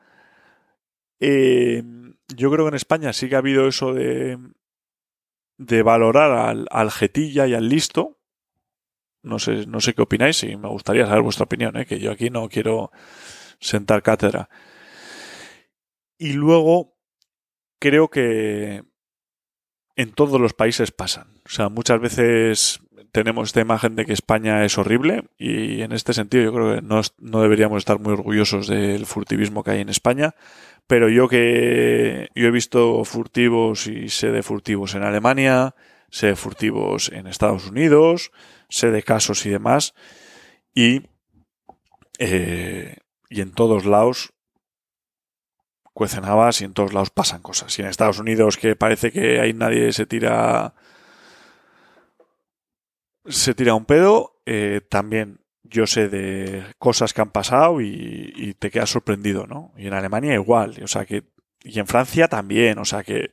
eh, 1.20 1.82
yo 2.36 2.50
creo 2.50 2.64
que 2.64 2.70
en 2.70 2.74
España 2.74 3.12
sí 3.12 3.28
que 3.28 3.34
ha 3.34 3.38
habido 3.38 3.66
eso 3.66 3.94
de, 3.94 4.38
de 5.58 5.82
valorar 5.82 6.32
al, 6.32 6.66
al 6.70 6.90
jetilla 6.90 7.46
y 7.46 7.54
al 7.54 7.68
listo. 7.68 8.18
No 9.22 9.38
sé, 9.38 9.66
no 9.66 9.80
sé 9.80 9.94
qué 9.94 10.02
opináis 10.02 10.42
y 10.44 10.56
me 10.56 10.68
gustaría 10.68 11.06
saber 11.06 11.22
vuestra 11.22 11.44
opinión, 11.44 11.76
¿eh? 11.76 11.86
que 11.86 11.98
yo 11.98 12.12
aquí 12.12 12.28
no 12.28 12.48
quiero 12.48 12.90
sentar 13.58 14.02
cátedra. 14.02 14.50
Y 16.18 16.34
luego, 16.34 16.96
creo 17.80 18.08
que 18.08 18.84
en 19.96 20.12
todos 20.12 20.40
los 20.40 20.52
países 20.52 20.90
pasan. 20.90 21.40
O 21.46 21.48
sea, 21.48 21.68
muchas 21.68 22.00
veces 22.00 22.80
tenemos 23.14 23.50
esta 23.50 23.60
imagen 23.60 23.94
de 23.94 24.06
que 24.06 24.12
España 24.12 24.64
es 24.64 24.76
horrible 24.76 25.22
y 25.38 25.82
en 25.82 25.92
este 25.92 26.12
sentido 26.12 26.42
yo 26.42 26.52
creo 26.52 26.74
que 26.74 26.82
no, 26.82 27.40
deberíamos 27.42 27.78
estar 27.78 28.00
muy 28.00 28.12
orgullosos 28.12 28.66
del 28.66 29.06
furtivismo 29.06 29.62
que 29.62 29.70
hay 29.70 29.80
en 29.82 29.88
España, 29.88 30.34
pero 30.88 31.08
yo 31.08 31.28
que 31.28 32.28
yo 32.34 32.48
he 32.48 32.50
visto 32.50 33.04
furtivos 33.04 33.86
y 33.86 34.08
sé 34.08 34.32
de 34.32 34.42
furtivos 34.42 34.96
en 34.96 35.04
Alemania, 35.04 35.76
sé 36.10 36.26
de 36.26 36.34
furtivos 36.34 37.08
en 37.12 37.28
Estados 37.28 37.68
Unidos, 37.68 38.32
sé 38.68 38.90
de 38.90 39.04
casos 39.04 39.46
y 39.46 39.50
demás 39.50 39.94
y, 40.74 41.02
eh, 42.18 42.96
y 43.30 43.42
en 43.42 43.52
todos 43.52 43.86
lados 43.86 44.32
cuecen 45.92 46.24
habas 46.24 46.60
y 46.60 46.64
en 46.64 46.74
todos 46.74 46.92
lados 46.92 47.10
pasan 47.10 47.42
cosas. 47.42 47.78
Y 47.78 47.82
en 47.82 47.88
Estados 47.88 48.18
Unidos 48.18 48.56
que 48.56 48.74
parece 48.74 49.12
que 49.12 49.38
ahí 49.38 49.52
nadie 49.52 49.92
se 49.92 50.04
tira 50.04 50.74
se 53.26 53.54
tira 53.54 53.74
un 53.74 53.84
pedo, 53.84 54.40
eh, 54.46 54.80
también 54.88 55.40
yo 55.62 55.86
sé 55.86 56.08
de 56.08 56.64
cosas 56.78 57.12
que 57.12 57.22
han 57.22 57.30
pasado 57.30 57.80
y, 57.80 58.54
te 58.58 58.70
quedas 58.70 58.90
sorprendido, 58.90 59.46
¿no? 59.46 59.72
Y 59.76 59.86
en 59.86 59.94
Alemania 59.94 60.34
igual, 60.34 60.76
o 60.82 60.86
sea 60.86 61.04
que 61.04 61.24
y 61.62 61.78
en 61.78 61.86
Francia 61.86 62.28
también, 62.28 62.78
o 62.78 62.84
sea 62.84 63.02
que 63.02 63.32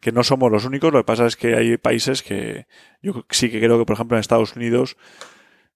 que 0.00 0.12
no 0.12 0.22
somos 0.22 0.52
los 0.52 0.66
únicos, 0.66 0.92
lo 0.92 1.00
que 1.00 1.06
pasa 1.06 1.26
es 1.26 1.36
que 1.36 1.56
hay 1.56 1.76
países 1.78 2.22
que 2.22 2.66
yo 3.02 3.24
sí 3.30 3.50
que 3.50 3.58
creo 3.58 3.78
que 3.78 3.86
por 3.86 3.94
ejemplo 3.94 4.16
en 4.16 4.20
Estados 4.20 4.54
Unidos 4.54 4.96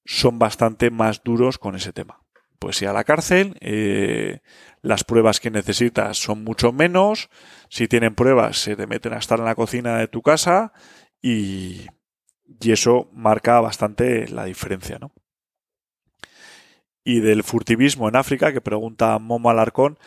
son 0.05 0.39
bastante 0.39 0.91
más 0.91 1.23
duros 1.25 1.59
con 1.59 1.75
ese 1.75 1.93
tema 1.93 2.23
pues 2.59 2.83
ir 2.83 2.89
a 2.89 2.93
la 2.93 3.05
cárcel, 3.05 3.57
eh, 3.61 4.41
las 4.83 5.05
pruebas 5.05 5.41
que 5.41 5.51
necesitas 5.51 6.19
son 6.19 6.45
mucho 6.45 6.73
menos, 6.73 7.31
si 7.69 7.89
tienen 7.89 8.15
pruebas 8.15 8.59
se 8.59 8.77
te 8.77 8.87
meten 8.87 9.13
a 9.13 9.19
estar 9.19 9.39
en 9.39 9.45
la 9.45 9.55
cocina 9.55 9.99
de 9.99 10.09
tu 10.09 10.23
casa 10.23 10.73
y, 11.23 11.87
y 12.61 12.73
eso 12.73 13.09
marca 13.13 13.61
bastante 13.61 14.29
la 14.29 14.45
diferencia, 14.45 14.99
¿no? 14.99 15.13
Y 17.05 17.21
del 17.21 17.43
furtivismo 17.43 18.09
en 18.09 18.17
África, 18.17 18.53
que 18.53 18.61
pregunta 18.61 19.19
Momo 19.19 19.51
Alarcón, 19.51 19.99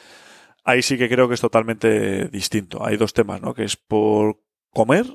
ahí 0.63 0.81
sí 0.81 0.97
que 0.97 1.09
creo 1.09 1.27
que 1.27 1.33
es 1.33 1.41
totalmente 1.41 2.27
distinto. 2.27 2.85
Hay 2.85 2.97
dos 2.97 3.13
temas, 3.13 3.41
¿no? 3.41 3.53
Que 3.53 3.63
es 3.63 3.75
por 3.75 4.39
comer 4.69 5.05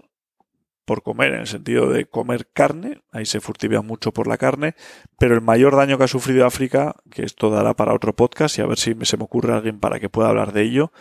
por 0.87 1.03
comer, 1.03 1.35
en 1.35 1.41
el 1.41 1.47
sentido 1.49 1.91
de 1.91 2.07
comer 2.07 2.47
carne, 2.47 3.03
ahí 3.11 3.27
se 3.27 3.41
furtivea 3.41 3.83
mucho 3.83 4.13
por 4.13 4.29
la 4.29 4.39
carne, 4.39 4.77
pero 5.19 5.35
el 5.35 5.41
mayor 5.43 5.77
daño 5.77 5.99
que 5.99 6.05
ha 6.05 6.09
sufrido 6.09 6.47
África, 6.47 6.95
que 7.11 7.25
esto 7.25 7.51
dará 7.51 7.75
para 7.75 7.93
otro 7.93 8.15
podcast 8.15 8.57
y 8.57 8.63
a 8.63 8.67
ver 8.67 8.79
si 8.79 8.95
se 9.03 9.17
me 9.17 9.25
ocurre 9.25 9.53
alguien 9.53 9.81
para 9.81 9.99
que 9.99 10.09
pueda 10.09 10.29
hablar 10.29 10.53
de 10.53 10.63
ello, 10.63 10.93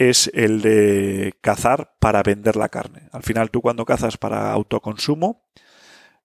es 0.00 0.30
el 0.32 0.62
de 0.62 1.34
cazar 1.42 1.94
para 2.00 2.22
vender 2.22 2.56
la 2.56 2.70
carne. 2.70 3.10
Al 3.12 3.22
final 3.22 3.50
tú 3.50 3.60
cuando 3.60 3.84
cazas 3.84 4.16
para 4.16 4.50
autoconsumo, 4.50 5.44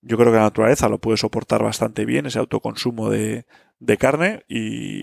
yo 0.02 0.16
creo 0.16 0.32
que 0.32 0.38
la 0.38 0.44
naturaleza 0.44 0.88
lo 0.88 1.02
puede 1.02 1.18
soportar 1.18 1.62
bastante 1.62 2.06
bien, 2.06 2.26
ese 2.26 2.40
autoconsumo 2.40 3.10
de, 3.10 3.46
de 3.80 3.98
carne 3.98 4.46
y, 4.48 5.02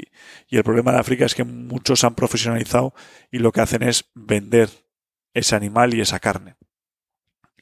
y 0.48 0.56
el 0.56 0.64
problema 0.64 0.92
de 0.92 1.00
África 1.00 1.26
es 1.26 1.34
que 1.34 1.44
muchos 1.44 2.02
han 2.02 2.14
profesionalizado 2.14 2.94
y 3.30 3.40
lo 3.40 3.52
que 3.52 3.60
hacen 3.60 3.82
es 3.82 4.06
vender 4.14 4.70
ese 5.34 5.54
animal 5.54 5.92
y 5.92 6.00
esa 6.00 6.18
carne. 6.18 6.56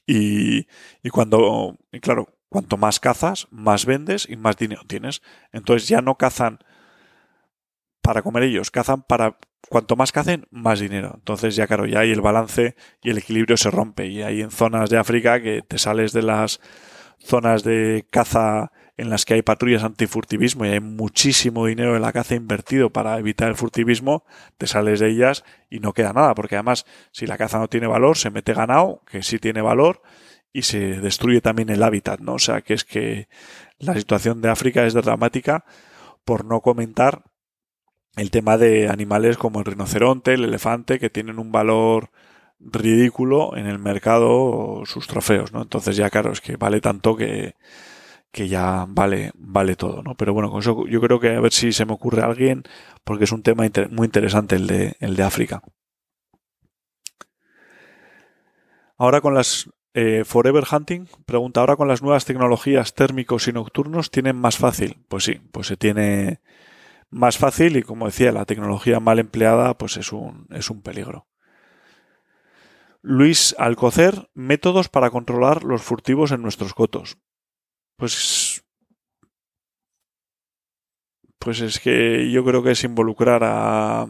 Y, 0.07 0.69
y 1.03 1.11
cuando, 1.11 1.77
y 1.91 1.99
claro, 1.99 2.29
cuanto 2.49 2.77
más 2.77 3.01
cazas, 3.01 3.49
más 3.51 3.85
vendes 3.85 4.29
y 4.31 4.37
más 4.37 4.57
dinero 4.57 4.83
tienes. 4.87 5.23
Entonces 5.51 5.89
ya 5.89 6.03
no 6.03 6.15
cazan 6.15 6.61
para 8.03 8.23
comer 8.23 8.45
ellos, 8.45 8.71
cazan 8.71 9.03
para 9.03 9.37
cuanto 9.69 9.97
más 9.97 10.13
cacen, 10.13 10.47
más 10.51 10.81
dinero. 10.81 11.13
Entonces 11.15 11.57
ya 11.57 11.67
claro, 11.67 11.87
ya 11.87 12.01
hay 12.01 12.11
el 12.11 12.21
balance 12.21 12.75
y 13.03 13.11
el 13.11 13.19
equilibrio 13.19 13.57
se 13.57 13.71
rompe. 13.71 14.07
Y 14.07 14.23
hay 14.23 14.41
en 14.41 14.51
zonas 14.51 14.91
de 14.91 14.99
África 14.99 15.41
que 15.41 15.63
te 15.63 15.79
sales 15.79 16.13
de 16.13 16.23
las 16.23 16.61
zonas 17.19 17.63
de 17.63 18.07
caza 18.11 18.73
en 18.97 19.09
las 19.09 19.25
que 19.25 19.35
hay 19.35 19.43
patrullas 19.43 19.83
antifurtivismo 19.83 20.67
y 20.67 20.71
hay 20.71 20.81
muchísimo 20.81 21.67
dinero 21.67 21.97
en 21.97 22.03
la 22.03 22.13
caza 22.13 22.35
invertido 22.35 22.91
para 22.91 23.19
evitar 23.19 23.49
el 23.49 23.55
furtivismo, 23.55 24.25
te 24.59 24.67
sales 24.67 25.01
de 25.01 25.09
ellas 25.09 25.45
y 25.71 25.79
no 25.79 25.95
queda 25.95 26.13
nada, 26.13 26.35
porque 26.35 26.57
además 26.57 26.85
si 27.11 27.27
la 27.27 27.39
caza 27.39 27.59
no 27.59 27.69
tiene 27.69 27.87
valor, 27.87 28.19
se 28.19 28.31
mete 28.31 28.53
ganado, 28.53 29.03
que 29.11 29.23
sí 29.23 29.39
tiene 29.39 29.63
valor, 29.63 30.03
y 30.53 30.63
se 30.63 31.01
destruye 31.01 31.41
también 31.41 31.71
el 31.71 31.83
hábitat, 31.83 32.21
¿no? 32.21 32.35
O 32.35 32.39
sea, 32.39 32.61
que 32.61 32.75
es 32.75 32.85
que 32.85 33.29
la 33.79 33.95
situación 33.95 34.43
de 34.43 34.51
África 34.51 34.85
es 34.85 34.93
dramática, 34.93 35.65
por 36.25 36.45
no 36.45 36.61
comentar 36.61 37.23
el 38.17 38.31
tema 38.31 38.59
de 38.59 38.89
animales 38.89 39.37
como 39.39 39.61
el 39.61 39.65
rinoceronte, 39.65 40.35
el 40.35 40.45
elefante, 40.45 40.99
que 40.99 41.11
tienen 41.11 41.39
un 41.39 41.53
valor 41.53 42.11
ridículo 42.61 43.57
en 43.57 43.67
el 43.67 43.79
mercado 43.79 44.83
sus 44.85 45.07
trofeos, 45.07 45.53
¿no? 45.53 45.63
Entonces 45.63 45.97
ya 45.97 46.11
claro, 46.11 46.33
es 46.33 46.41
que 46.41 46.57
vale 46.57 46.81
tanto 46.81 47.17
que, 47.17 47.55
que 48.33 48.49
ya 48.49 48.87
vale, 48.89 49.33
vale 49.35 49.77
todo, 49.77 50.03
¿no? 50.03 50.15
Pero 50.15 50.35
bueno, 50.35 50.51
con 50.51 50.61
eso 50.61 50.87
yo 50.87 51.01
creo 51.01 51.21
que 51.21 51.35
a 51.35 51.41
ver 51.41 51.53
si 51.53 51.73
se 51.73 51.87
me 51.87 51.93
ocurre 51.95 52.23
a 52.23 52.27
alguien, 52.27 52.65
porque 53.05 53.25
es 53.25 53.33
un 53.33 53.43
tema 53.43 53.65
muy 53.91 54.07
interesante 54.07 54.57
el 54.57 54.67
de, 54.67 54.97
el 55.01 55.17
de 55.17 55.23
África. 55.23 55.63
Ahora 58.99 59.21
con 59.23 59.35
las 59.35 59.71
eh, 59.95 60.25
Forever 60.25 60.65
Hunting 60.71 61.07
pregunta, 61.25 61.61
ahora 61.61 61.77
con 61.77 61.89
las 61.89 62.03
nuevas 62.03 62.27
tecnologías 62.27 62.95
térmicos 62.95 63.49
y 63.49 63.53
nocturnos, 63.53 64.11
¿tienen 64.11 64.37
más 64.37 64.59
fácil? 64.59 64.99
Pues 65.09 65.25
sí, 65.25 65.41
pues 65.51 65.67
se 65.69 65.77
tiene 65.77 66.41
más 67.11 67.39
fácil 67.39 67.77
y 67.77 67.83
como 67.83 68.07
decía, 68.07 68.33
la 68.33 68.45
tecnología 68.45 69.01
mal 69.01 69.19
empleada 69.19 69.77
pues 69.77 69.97
es 69.97 70.13
un, 70.13 70.47
es 70.51 70.71
un 70.71 70.83
peligro. 70.83 71.27
Luis 73.03 73.55
Alcocer, 73.59 74.31
métodos 74.35 74.89
para 74.89 75.11
controlar 75.11 75.65
los 75.65 75.83
furtivos 75.83 76.33
en 76.33 76.43
nuestros 76.43 76.75
cotos 76.75 77.19
pues 78.01 78.65
pues 81.39 81.61
es 81.61 81.79
que 81.79 82.31
yo 82.31 82.45
creo 82.45 82.63
que 82.63 82.73
es 82.73 82.83
involucrar 82.83 83.43
a 83.45 84.09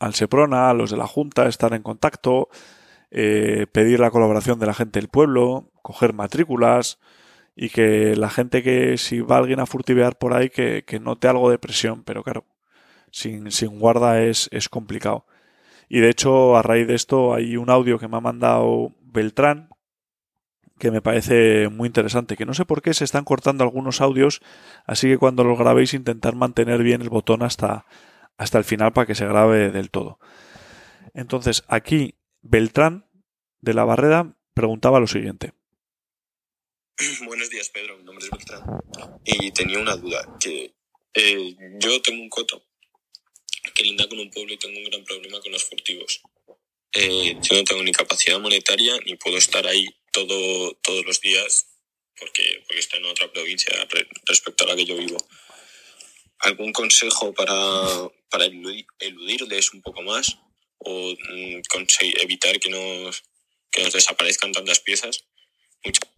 al 0.00 0.14
Seprona, 0.14 0.70
a 0.70 0.74
los 0.74 0.90
de 0.90 0.96
la 0.96 1.06
Junta, 1.06 1.48
estar 1.48 1.74
en 1.74 1.82
contacto, 1.82 2.48
eh, 3.10 3.66
pedir 3.72 4.00
la 4.00 4.10
colaboración 4.10 4.58
de 4.58 4.66
la 4.66 4.74
gente 4.74 5.00
del 5.00 5.08
pueblo, 5.08 5.72
coger 5.82 6.12
matrículas 6.12 7.00
y 7.60 7.70
que 7.70 8.14
la 8.14 8.30
gente 8.30 8.62
que 8.62 8.96
si 8.98 9.20
va 9.20 9.36
alguien 9.36 9.58
a 9.58 9.66
furtivear 9.66 10.16
por 10.16 10.32
ahí 10.32 10.48
que, 10.48 10.84
que 10.86 11.00
note 11.00 11.26
algo 11.26 11.50
de 11.50 11.58
presión, 11.58 12.04
pero 12.04 12.22
claro, 12.22 12.44
sin, 13.10 13.50
sin 13.50 13.80
guarda 13.80 14.22
es, 14.22 14.48
es 14.52 14.68
complicado. 14.68 15.26
Y 15.88 15.98
de 15.98 16.08
hecho, 16.08 16.56
a 16.56 16.62
raíz 16.62 16.86
de 16.86 16.94
esto 16.94 17.34
hay 17.34 17.56
un 17.56 17.68
audio 17.68 17.98
que 17.98 18.06
me 18.06 18.16
ha 18.16 18.20
mandado 18.20 18.92
Beltrán, 19.00 19.70
que 20.78 20.92
me 20.92 21.02
parece 21.02 21.68
muy 21.68 21.88
interesante, 21.88 22.36
que 22.36 22.46
no 22.46 22.54
sé 22.54 22.64
por 22.64 22.80
qué 22.80 22.94
se 22.94 23.02
están 23.02 23.24
cortando 23.24 23.64
algunos 23.64 24.00
audios, 24.00 24.40
así 24.86 25.08
que 25.08 25.18
cuando 25.18 25.42
los 25.42 25.58
grabéis 25.58 25.94
intentar 25.94 26.36
mantener 26.36 26.84
bien 26.84 27.02
el 27.02 27.10
botón 27.10 27.42
hasta, 27.42 27.86
hasta 28.36 28.58
el 28.58 28.64
final 28.64 28.92
para 28.92 29.08
que 29.08 29.16
se 29.16 29.26
grabe 29.26 29.72
del 29.72 29.90
todo. 29.90 30.20
Entonces, 31.12 31.64
aquí 31.66 32.14
Beltrán 32.40 33.06
de 33.60 33.74
la 33.74 33.84
Barrera 33.84 34.36
preguntaba 34.54 35.00
lo 35.00 35.08
siguiente. 35.08 35.57
Buenos 37.24 37.48
días, 37.50 37.68
Pedro. 37.70 37.96
Mi 37.96 38.04
nombre 38.04 38.24
es 38.24 38.30
Beltrán. 38.30 38.64
Y 39.24 39.52
tenía 39.52 39.78
una 39.78 39.96
duda, 39.96 40.36
que 40.40 40.74
eh, 41.14 41.56
yo 41.78 42.02
tengo 42.02 42.22
un 42.22 42.28
coto 42.28 42.64
que 43.74 43.84
linda 43.84 44.08
con 44.08 44.18
un 44.18 44.30
pueblo 44.30 44.52
y 44.52 44.58
tengo 44.58 44.78
un 44.78 44.84
gran 44.84 45.04
problema 45.04 45.40
con 45.40 45.52
los 45.52 45.64
furtivos. 45.64 46.22
Eh, 46.92 47.36
yo 47.40 47.56
no 47.56 47.64
tengo 47.64 47.82
ni 47.82 47.92
capacidad 47.92 48.40
monetaria 48.40 48.98
ni 49.04 49.14
puedo 49.16 49.36
estar 49.36 49.66
ahí 49.66 49.86
todo, 50.10 50.72
todos 50.82 51.04
los 51.04 51.20
días 51.20 51.66
porque, 52.18 52.64
porque 52.66 52.80
está 52.80 52.96
en 52.96 53.04
otra 53.04 53.30
provincia 53.30 53.72
respecto 54.24 54.64
a 54.64 54.68
la 54.68 54.76
que 54.76 54.86
yo 54.86 54.96
vivo. 54.96 55.18
¿Algún 56.40 56.72
consejo 56.72 57.32
para, 57.34 57.54
para 58.30 58.46
eludirles 58.46 59.72
un 59.72 59.82
poco 59.82 60.02
más 60.02 60.38
o 60.78 61.12
mm, 61.12 61.62
evitar 62.20 62.58
que 62.58 62.70
nos, 62.70 63.22
que 63.70 63.82
nos 63.82 63.92
desaparezcan 63.92 64.52
tantas 64.52 64.80
piezas? 64.80 65.24
Muchas 65.84 66.17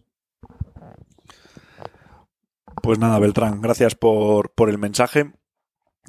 pues 2.81 2.99
nada, 2.99 3.19
Beltrán, 3.19 3.61
gracias 3.61 3.95
por, 3.95 4.51
por 4.51 4.69
el 4.69 4.77
mensaje. 4.77 5.31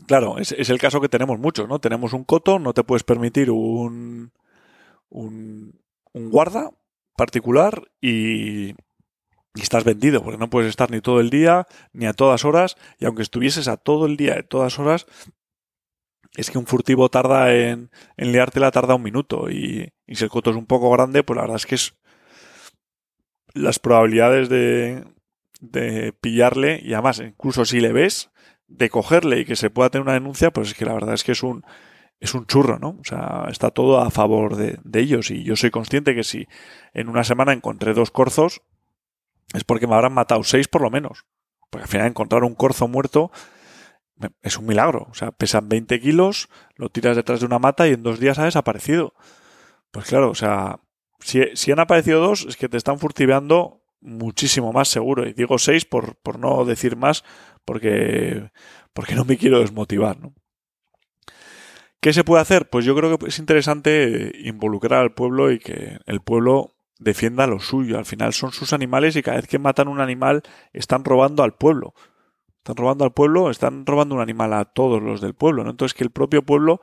Claro, 0.07 0.39
es, 0.39 0.53
es, 0.53 0.71
el 0.71 0.79
caso 0.79 1.01
que 1.01 1.09
tenemos 1.09 1.39
muchos, 1.39 1.69
¿no? 1.69 1.79
Tenemos 1.79 2.13
un 2.13 2.25
coto, 2.25 2.59
no 2.59 2.73
te 2.73 2.85
puedes 2.85 3.05
permitir 3.05 3.51
un, 3.51 4.33
un, 5.11 5.81
un 6.13 6.31
guarda 6.31 6.71
particular 7.17 7.83
y, 8.01 8.71
y, 8.71 8.75
estás 9.55 9.85
vendido, 9.85 10.23
porque 10.23 10.39
no 10.39 10.51
puedes 10.51 10.71
estar 10.71 10.91
ni 10.91 11.01
todo 11.01 11.21
el 11.21 11.31
día, 11.31 11.67
ni 11.93 12.07
a 12.07 12.15
todas 12.15 12.45
horas, 12.45 12.77
y 12.99 13.05
aunque 13.05 13.23
estuvieses 13.23 13.69
a 13.69 13.77
todo 13.77 14.07
el 14.07 14.17
día, 14.17 14.39
a 14.39 14.43
todas 14.43 14.79
horas, 14.79 15.07
es 16.35 16.51
que 16.51 16.59
un 16.59 16.67
furtivo 16.67 17.11
tarda 17.11 17.55
en, 17.55 17.91
en 18.17 18.33
liártela, 18.33 18.71
tarda 18.71 18.95
un 18.95 19.03
minuto, 19.03 19.51
y, 19.51 19.93
y 20.07 20.15
si 20.15 20.25
el 20.25 20.31
coto 20.31 20.51
es 20.51 20.57
un 20.57 20.67
poco 20.67 20.91
grande, 20.91 21.23
pues 21.23 21.37
la 21.37 21.43
verdad 21.43 21.57
es 21.57 21.67
que 21.67 21.75
es 21.75 21.95
las 23.55 23.79
probabilidades 23.79 24.49
de, 24.49 25.05
de 25.63 26.13
pillarle 26.13 26.81
y 26.83 26.93
además 26.93 27.21
incluso 27.21 27.65
si 27.65 27.81
le 27.81 27.93
ves 27.93 28.31
de 28.67 28.91
cogerle 28.91 29.41
y 29.41 29.45
que 29.45 29.57
se 29.57 29.71
pueda 29.71 29.91
tener 29.91 30.03
una 30.03 30.15
denuncia 30.15 30.51
pues 30.51 30.69
es 30.69 30.75
que 30.75 30.85
la 30.85 30.93
verdad 30.93 31.15
es 31.15 31.25
que 31.25 31.33
es 31.33 31.43
un 31.43 31.65
es 32.19 32.35
un 32.35 32.47
churro, 32.47 32.79
¿no? 32.79 32.99
O 33.01 33.05
sea, 33.05 33.47
está 33.51 33.71
todo 33.71 33.99
a 33.99 34.11
favor 34.11 34.55
de, 34.55 34.79
de 34.85 35.01
ellos 35.01 35.31
y 35.31 35.43
yo 35.43 35.57
soy 35.57 35.71
consciente 35.71 36.15
que 36.15 36.23
si 36.23 36.47
en 36.93 37.09
una 37.09 37.25
semana 37.25 37.53
encontré 37.53 37.95
dos 37.95 38.11
corzos 38.11 38.63
es 39.55 39.65
porque 39.65 39.87
me 39.87 39.95
habrán 39.95 40.13
matado 40.13 40.45
seis 40.45 40.69
por 40.69 40.83
lo 40.83 40.91
menos. 40.91 41.25
Porque 41.71 41.85
al 41.85 41.89
final 41.89 42.07
encontrar 42.07 42.45
un 42.45 42.55
corzo 42.55 42.87
muerto 42.87 43.31
es 44.43 44.57
un 44.57 44.67
milagro. 44.67 45.09
O 45.11 45.15
sea, 45.15 45.33
pesan 45.33 45.69
20 45.69 46.01
kilos, 46.01 46.49
lo 46.77 46.91
tiras 46.91 47.17
detrás 47.17 47.41
de 47.41 47.47
una 47.47 47.59
mata 47.59 47.89
y 47.89 47.93
en 47.93 48.03
dos 48.03 48.21
días 48.21 48.39
ha 48.39 48.45
desaparecido. 48.45 49.15
Pues 49.91 50.07
claro, 50.07 50.31
o 50.31 50.35
sea, 50.35 50.81
si, 51.21 51.43
si 51.55 51.73
han 51.73 51.81
aparecido 51.81 52.21
dos, 52.21 52.47
es 52.49 52.57
que 52.57 52.69
te 52.69 52.77
están 52.77 52.99
furtiveando 52.99 53.82
muchísimo 54.03 54.73
más 54.73 54.89
seguro. 54.89 55.27
Y 55.27 55.33
digo 55.33 55.59
seis 55.59 55.85
por, 55.85 56.17
por 56.17 56.39
no 56.39 56.65
decir 56.65 56.97
más, 56.97 57.25
porque, 57.65 58.51
porque 58.93 59.15
no 59.15 59.25
me 59.25 59.39
quiero 59.39 59.61
desmotivar, 59.61 60.21
¿no? 60.21 60.35
¿Qué 62.01 62.13
se 62.13 62.25
puede 62.25 62.43
hacer? 62.43 62.69
Pues 62.69 62.85
yo 62.85 62.97
creo 62.97 63.17
que 63.17 63.29
es 63.29 63.39
interesante 63.39 64.33
involucrar 64.43 65.03
al 65.03 65.15
pueblo 65.15 65.53
y 65.53 65.61
que 65.61 65.99
el 66.07 66.21
pueblo 66.21 66.75
defienda 66.99 67.47
lo 67.47 67.61
suyo. 67.61 67.97
Al 67.97 68.05
final 68.07 68.33
son 68.33 68.51
sus 68.51 68.73
animales 68.73 69.15
y 69.15 69.23
cada 69.23 69.37
vez 69.37 69.47
que 69.47 69.61
matan 69.61 69.87
un 69.87 70.01
animal 70.01 70.43
están 70.73 71.05
robando 71.05 71.45
al 71.45 71.55
pueblo. 71.55 71.95
Están 72.59 72.77
robando 72.77 73.05
al 73.05 73.13
pueblo, 73.13 73.51
están 73.51 73.87
robando 73.87 74.17
un 74.17 74.21
animal 74.21 74.53
a 74.53 74.65
todos 74.65 75.01
los 75.01 75.21
del 75.21 75.35
pueblo, 75.35 75.63
¿no? 75.63 75.71
Entonces 75.71 75.95
que 75.95 76.03
el 76.03 76.11
propio 76.11 76.43
pueblo 76.43 76.81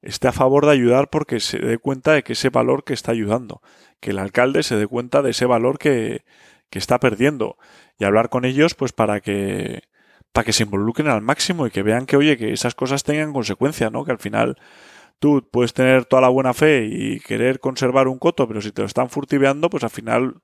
esté 0.00 0.28
a 0.28 0.32
favor 0.32 0.64
de 0.64 0.72
ayudar 0.72 1.10
porque 1.10 1.38
se 1.38 1.58
dé 1.58 1.76
cuenta 1.76 2.12
de 2.12 2.22
que 2.22 2.32
ese 2.32 2.48
valor 2.48 2.84
que 2.84 2.94
está 2.94 3.12
ayudando. 3.12 3.60
Que 4.00 4.12
el 4.12 4.18
alcalde 4.18 4.62
se 4.62 4.76
dé 4.76 4.86
cuenta 4.86 5.20
de 5.20 5.32
ese 5.32 5.44
valor 5.44 5.78
que, 5.78 6.24
que 6.72 6.78
está 6.78 6.98
perdiendo 6.98 7.58
y 7.98 8.04
hablar 8.04 8.30
con 8.30 8.46
ellos 8.46 8.74
pues 8.74 8.92
para 8.92 9.20
que 9.20 9.82
para 10.32 10.46
que 10.46 10.54
se 10.54 10.62
involucren 10.62 11.08
al 11.08 11.20
máximo 11.20 11.66
y 11.66 11.70
que 11.70 11.82
vean 11.82 12.06
que 12.06 12.16
oye 12.16 12.38
que 12.38 12.54
esas 12.54 12.74
cosas 12.74 13.04
tengan 13.04 13.34
consecuencias, 13.34 13.92
¿no? 13.92 14.06
Que 14.06 14.12
al 14.12 14.18
final 14.18 14.56
tú 15.18 15.46
puedes 15.52 15.74
tener 15.74 16.06
toda 16.06 16.22
la 16.22 16.30
buena 16.30 16.54
fe 16.54 16.86
y 16.86 17.20
querer 17.20 17.60
conservar 17.60 18.08
un 18.08 18.18
coto, 18.18 18.48
pero 18.48 18.62
si 18.62 18.72
te 18.72 18.80
lo 18.80 18.86
están 18.86 19.10
furtiveando, 19.10 19.68
pues 19.68 19.84
al 19.84 19.90
final 19.90 20.40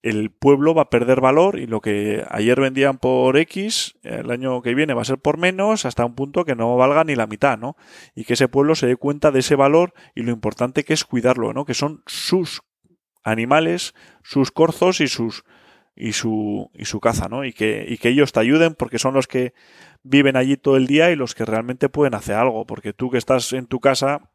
el 0.00 0.30
pueblo 0.30 0.72
va 0.72 0.82
a 0.82 0.90
perder 0.90 1.20
valor 1.20 1.58
y 1.58 1.66
lo 1.66 1.82
que 1.82 2.24
ayer 2.30 2.58
vendían 2.58 2.96
por 2.96 3.36
X, 3.36 3.98
el 4.02 4.30
año 4.30 4.62
que 4.62 4.74
viene 4.74 4.94
va 4.94 5.02
a 5.02 5.04
ser 5.04 5.18
por 5.18 5.36
menos, 5.36 5.84
hasta 5.84 6.06
un 6.06 6.14
punto 6.14 6.46
que 6.46 6.54
no 6.54 6.74
valga 6.78 7.04
ni 7.04 7.16
la 7.16 7.26
mitad, 7.26 7.58
¿no? 7.58 7.76
Y 8.14 8.24
que 8.24 8.32
ese 8.32 8.48
pueblo 8.48 8.74
se 8.74 8.86
dé 8.86 8.96
cuenta 8.96 9.30
de 9.30 9.40
ese 9.40 9.56
valor 9.56 9.92
y 10.14 10.22
lo 10.22 10.32
importante 10.32 10.84
que 10.84 10.94
es 10.94 11.04
cuidarlo, 11.04 11.52
¿no? 11.52 11.66
Que 11.66 11.74
son 11.74 12.02
sus 12.06 12.62
animales, 13.26 13.94
sus 14.22 14.50
corzos 14.50 15.02
y 15.02 15.08
sus 15.08 15.44
y 15.96 16.12
su, 16.12 16.70
y 16.74 16.84
su 16.84 17.00
caza, 17.00 17.28
¿no? 17.28 17.44
Y 17.44 17.52
que, 17.52 17.86
y 17.88 17.96
que 17.98 18.10
ellos 18.10 18.32
te 18.32 18.40
ayuden 18.40 18.74
porque 18.74 18.98
son 18.98 19.14
los 19.14 19.26
que 19.26 19.54
viven 20.02 20.36
allí 20.36 20.56
todo 20.56 20.76
el 20.76 20.86
día 20.86 21.10
y 21.10 21.16
los 21.16 21.34
que 21.34 21.44
realmente 21.44 21.88
pueden 21.88 22.14
hacer 22.14 22.36
algo, 22.36 22.66
porque 22.66 22.92
tú 22.92 23.10
que 23.10 23.18
estás 23.18 23.52
en 23.54 23.66
tu 23.66 23.80
casa, 23.80 24.30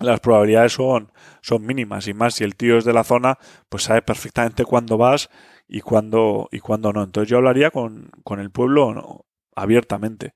las 0.00 0.20
probabilidades 0.20 0.72
son, 0.72 1.12
son 1.40 1.64
mínimas 1.64 2.08
y 2.08 2.14
más 2.14 2.34
si 2.34 2.44
el 2.44 2.56
tío 2.56 2.78
es 2.78 2.84
de 2.84 2.94
la 2.94 3.04
zona, 3.04 3.38
pues 3.68 3.84
sabe 3.84 4.02
perfectamente 4.02 4.64
cuándo 4.64 4.96
vas 4.96 5.30
y 5.68 5.82
cuándo, 5.82 6.48
y 6.50 6.58
cuándo 6.58 6.92
no. 6.92 7.04
Entonces 7.04 7.28
yo 7.28 7.36
hablaría 7.36 7.70
con, 7.70 8.10
con 8.24 8.40
el 8.40 8.50
pueblo 8.50 9.26
abiertamente. 9.54 10.34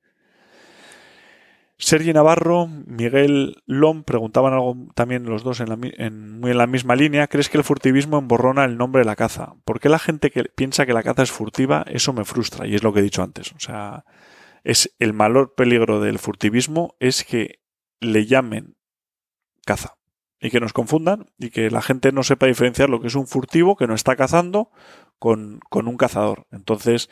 Sergi 1.80 2.12
Navarro, 2.12 2.66
Miguel 2.66 3.62
Lom 3.66 4.02
preguntaban 4.02 4.52
algo 4.52 4.76
también 4.96 5.24
los 5.26 5.44
dos 5.44 5.60
en, 5.60 5.68
la, 5.68 5.78
en, 5.80 6.40
muy 6.40 6.50
en 6.50 6.58
la 6.58 6.66
misma 6.66 6.96
línea. 6.96 7.28
¿Crees 7.28 7.48
que 7.48 7.56
el 7.56 7.62
furtivismo 7.62 8.18
emborrona 8.18 8.64
el 8.64 8.76
nombre 8.76 9.00
de 9.00 9.06
la 9.06 9.14
caza? 9.14 9.54
¿Por 9.64 9.78
qué 9.78 9.88
la 9.88 10.00
gente 10.00 10.32
que 10.32 10.42
piensa 10.44 10.86
que 10.86 10.92
la 10.92 11.04
caza 11.04 11.22
es 11.22 11.30
furtiva? 11.30 11.84
Eso 11.86 12.12
me 12.12 12.24
frustra 12.24 12.66
y 12.66 12.74
es 12.74 12.82
lo 12.82 12.92
que 12.92 12.98
he 12.98 13.04
dicho 13.04 13.22
antes. 13.22 13.52
O 13.52 13.60
sea, 13.60 14.04
es 14.64 14.92
el 14.98 15.12
mayor 15.12 15.54
peligro 15.54 16.00
del 16.00 16.18
furtivismo 16.18 16.96
es 16.98 17.24
que 17.24 17.60
le 18.00 18.26
llamen 18.26 18.76
caza 19.64 19.98
y 20.40 20.50
que 20.50 20.60
nos 20.60 20.72
confundan 20.72 21.30
y 21.38 21.50
que 21.50 21.70
la 21.70 21.82
gente 21.82 22.10
no 22.10 22.24
sepa 22.24 22.46
diferenciar 22.46 22.90
lo 22.90 23.00
que 23.00 23.06
es 23.06 23.14
un 23.14 23.28
furtivo 23.28 23.76
que 23.76 23.86
no 23.86 23.94
está 23.94 24.16
cazando 24.16 24.72
con, 25.20 25.60
con 25.70 25.86
un 25.86 25.96
cazador. 25.96 26.48
Entonces, 26.50 27.08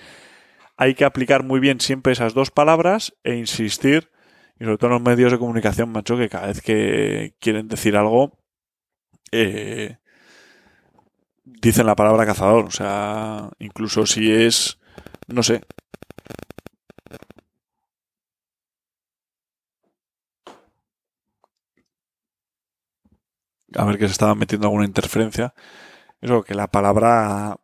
hay 0.76 0.94
que 0.94 1.04
aplicar 1.04 1.44
muy 1.44 1.60
bien 1.60 1.80
siempre 1.80 2.12
esas 2.12 2.34
dos 2.34 2.50
palabras 2.50 3.14
e 3.22 3.36
insistir 3.36 4.10
y 4.58 4.64
sobre 4.64 4.78
todo 4.78 4.88
en 4.88 4.94
los 4.94 5.02
medios 5.02 5.32
de 5.32 5.38
comunicación, 5.38 5.90
macho, 5.90 6.16
que 6.16 6.28
cada 6.28 6.48
vez 6.48 6.62
que 6.62 7.34
quieren 7.40 7.68
decir 7.68 7.96
algo, 7.96 8.38
eh, 9.32 9.98
dicen 11.44 11.86
la 11.86 11.96
palabra 11.96 12.26
cazador. 12.26 12.66
O 12.66 12.70
sea, 12.70 13.50
incluso 13.58 14.06
si 14.06 14.32
es, 14.32 14.78
no 15.28 15.42
sé. 15.42 15.62
A 23.74 23.84
ver 23.84 23.98
que 23.98 24.06
se 24.06 24.12
estaba 24.12 24.34
metiendo 24.34 24.66
alguna 24.68 24.86
interferencia. 24.86 25.54
Eso, 26.20 26.42
que 26.42 26.54
la 26.54 26.68
palabra 26.68 27.58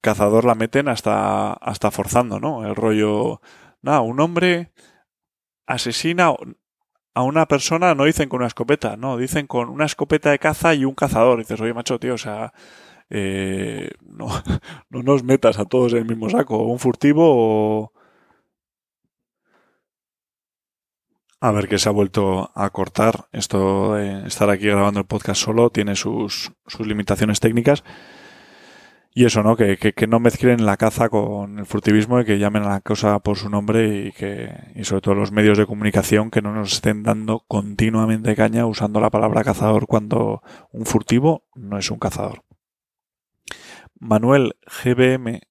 cazador 0.00 0.44
la 0.44 0.54
meten 0.54 0.88
hasta, 0.88 1.52
hasta 1.54 1.90
forzando, 1.90 2.40
¿no? 2.40 2.66
El 2.66 2.74
rollo, 2.76 3.40
nada, 3.82 4.00
un 4.00 4.20
hombre 4.20 4.72
asesina 5.66 6.34
a 7.14 7.22
una 7.22 7.46
persona, 7.46 7.94
no 7.94 8.04
dicen 8.04 8.28
con 8.28 8.38
una 8.38 8.48
escopeta, 8.48 8.96
no, 8.96 9.16
dicen 9.16 9.46
con 9.46 9.68
una 9.68 9.84
escopeta 9.86 10.30
de 10.30 10.38
caza 10.38 10.74
y 10.74 10.84
un 10.84 10.94
cazador. 10.94 11.38
Dices, 11.38 11.60
oye, 11.60 11.72
macho, 11.74 11.98
tío, 12.00 12.14
o 12.14 12.18
sea, 12.18 12.52
eh, 13.10 13.90
no, 14.02 14.26
no 14.90 15.02
nos 15.02 15.22
metas 15.22 15.58
a 15.58 15.64
todos 15.64 15.92
en 15.92 15.98
el 16.00 16.06
mismo 16.06 16.30
saco, 16.30 16.58
un 16.64 16.78
furtivo 16.78 17.24
o... 17.26 17.92
A 21.40 21.52
ver 21.52 21.68
que 21.68 21.78
se 21.78 21.90
ha 21.90 21.92
vuelto 21.92 22.50
a 22.54 22.70
cortar. 22.70 23.28
Esto 23.30 23.94
de 23.94 24.26
estar 24.26 24.48
aquí 24.48 24.64
grabando 24.66 25.00
el 25.00 25.06
podcast 25.06 25.42
solo 25.42 25.68
tiene 25.68 25.94
sus, 25.94 26.52
sus 26.66 26.86
limitaciones 26.86 27.38
técnicas. 27.38 27.84
Y 29.16 29.26
eso, 29.26 29.44
¿no? 29.44 29.54
Que, 29.56 29.76
que, 29.76 29.92
que, 29.92 30.08
no 30.08 30.18
mezclen 30.18 30.66
la 30.66 30.76
caza 30.76 31.08
con 31.08 31.60
el 31.60 31.66
furtivismo 31.66 32.20
y 32.20 32.24
que 32.24 32.40
llamen 32.40 32.64
a 32.64 32.70
la 32.70 32.80
cosa 32.80 33.20
por 33.20 33.36
su 33.38 33.48
nombre 33.48 34.08
y 34.08 34.12
que, 34.12 34.52
y 34.74 34.82
sobre 34.82 35.02
todo 35.02 35.14
los 35.14 35.30
medios 35.30 35.56
de 35.56 35.66
comunicación 35.66 36.32
que 36.32 36.42
no 36.42 36.52
nos 36.52 36.72
estén 36.72 37.04
dando 37.04 37.44
continuamente 37.46 38.34
caña 38.34 38.66
usando 38.66 39.00
la 39.00 39.10
palabra 39.10 39.44
cazador 39.44 39.86
cuando 39.86 40.42
un 40.72 40.84
furtivo 40.84 41.44
no 41.54 41.78
es 41.78 41.92
un 41.92 42.00
cazador. 42.00 42.42
Manuel 44.00 44.56
GBM 44.82 45.42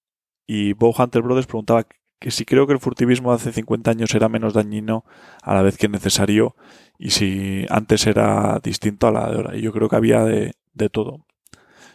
y 0.45 0.73
Bow 0.73 0.93
Hunter 0.97 1.21
Brothers 1.21 1.47
preguntaba 1.47 1.87
que 2.19 2.31
si 2.31 2.43
creo 2.43 2.67
que 2.67 2.73
el 2.73 2.79
furtivismo 2.79 3.29
de 3.29 3.37
hace 3.37 3.53
50 3.53 3.91
años 3.91 4.13
era 4.13 4.27
menos 4.27 4.53
dañino 4.53 5.05
a 5.41 5.53
la 5.53 5.61
vez 5.61 5.77
que 5.77 5.87
necesario 5.87 6.57
y 6.97 7.11
si 7.11 7.65
antes 7.69 8.07
era 8.07 8.59
distinto 8.61 9.07
a 9.07 9.13
la 9.13 9.29
de 9.29 9.35
ahora. 9.37 9.55
Y 9.55 9.61
yo 9.61 9.71
creo 9.71 9.87
que 9.87 9.95
había 9.95 10.25
de, 10.25 10.51
de 10.73 10.89
todo 10.89 11.25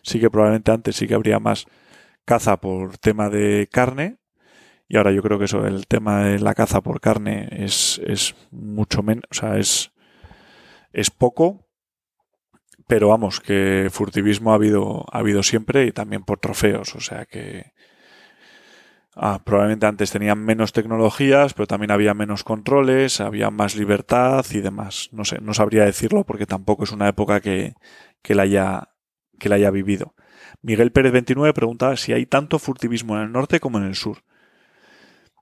sí 0.02 0.20
que 0.20 0.30
probablemente 0.30 0.72
antes 0.72 0.96
sí 0.96 1.06
que 1.06 1.14
habría 1.14 1.38
más 1.38 1.66
caza 2.24 2.58
por 2.58 2.98
tema 2.98 3.30
de 3.30 3.68
carne 3.70 4.18
y 4.88 4.96
ahora 4.96 5.12
yo 5.12 5.22
creo 5.22 5.38
que 5.38 5.44
eso, 5.44 5.66
el 5.66 5.86
tema 5.86 6.24
de 6.24 6.38
la 6.38 6.54
caza 6.54 6.80
por 6.80 7.00
carne 7.00 7.48
es, 7.52 8.00
es 8.06 8.34
mucho 8.50 9.02
menos, 9.02 9.24
o 9.30 9.34
sea, 9.34 9.58
es, 9.58 9.92
es 10.92 11.10
poco, 11.10 11.66
pero 12.86 13.08
vamos, 13.08 13.40
que 13.40 13.88
furtivismo 13.92 14.52
ha 14.52 14.54
habido, 14.54 15.04
ha 15.12 15.18
habido 15.18 15.42
siempre 15.42 15.84
y 15.84 15.92
también 15.92 16.24
por 16.24 16.40
trofeos, 16.40 16.94
o 16.94 17.00
sea 17.00 17.26
que 17.26 17.72
ah, 19.14 19.42
probablemente 19.44 19.84
antes 19.84 20.10
tenían 20.10 20.38
menos 20.38 20.72
tecnologías, 20.72 21.52
pero 21.52 21.66
también 21.66 21.90
había 21.90 22.14
menos 22.14 22.42
controles, 22.42 23.20
había 23.20 23.50
más 23.50 23.76
libertad 23.76 24.46
y 24.52 24.60
demás. 24.60 25.10
No 25.12 25.24
sé, 25.26 25.38
no 25.42 25.52
sabría 25.52 25.84
decirlo 25.84 26.24
porque 26.24 26.46
tampoco 26.46 26.84
es 26.84 26.92
una 26.92 27.08
época 27.08 27.40
que, 27.40 27.74
que 28.22 28.34
la 28.34 28.44
haya, 28.44 28.88
que 29.38 29.48
la 29.48 29.56
haya 29.56 29.70
vivido. 29.70 30.14
Miguel 30.62 30.92
Pérez 30.92 31.12
29 31.12 31.52
pregunta 31.52 31.96
si 31.96 32.12
hay 32.12 32.26
tanto 32.26 32.58
furtivismo 32.58 33.16
en 33.16 33.24
el 33.24 33.32
norte 33.32 33.60
como 33.60 33.78
en 33.78 33.84
el 33.84 33.94
sur. 33.94 34.18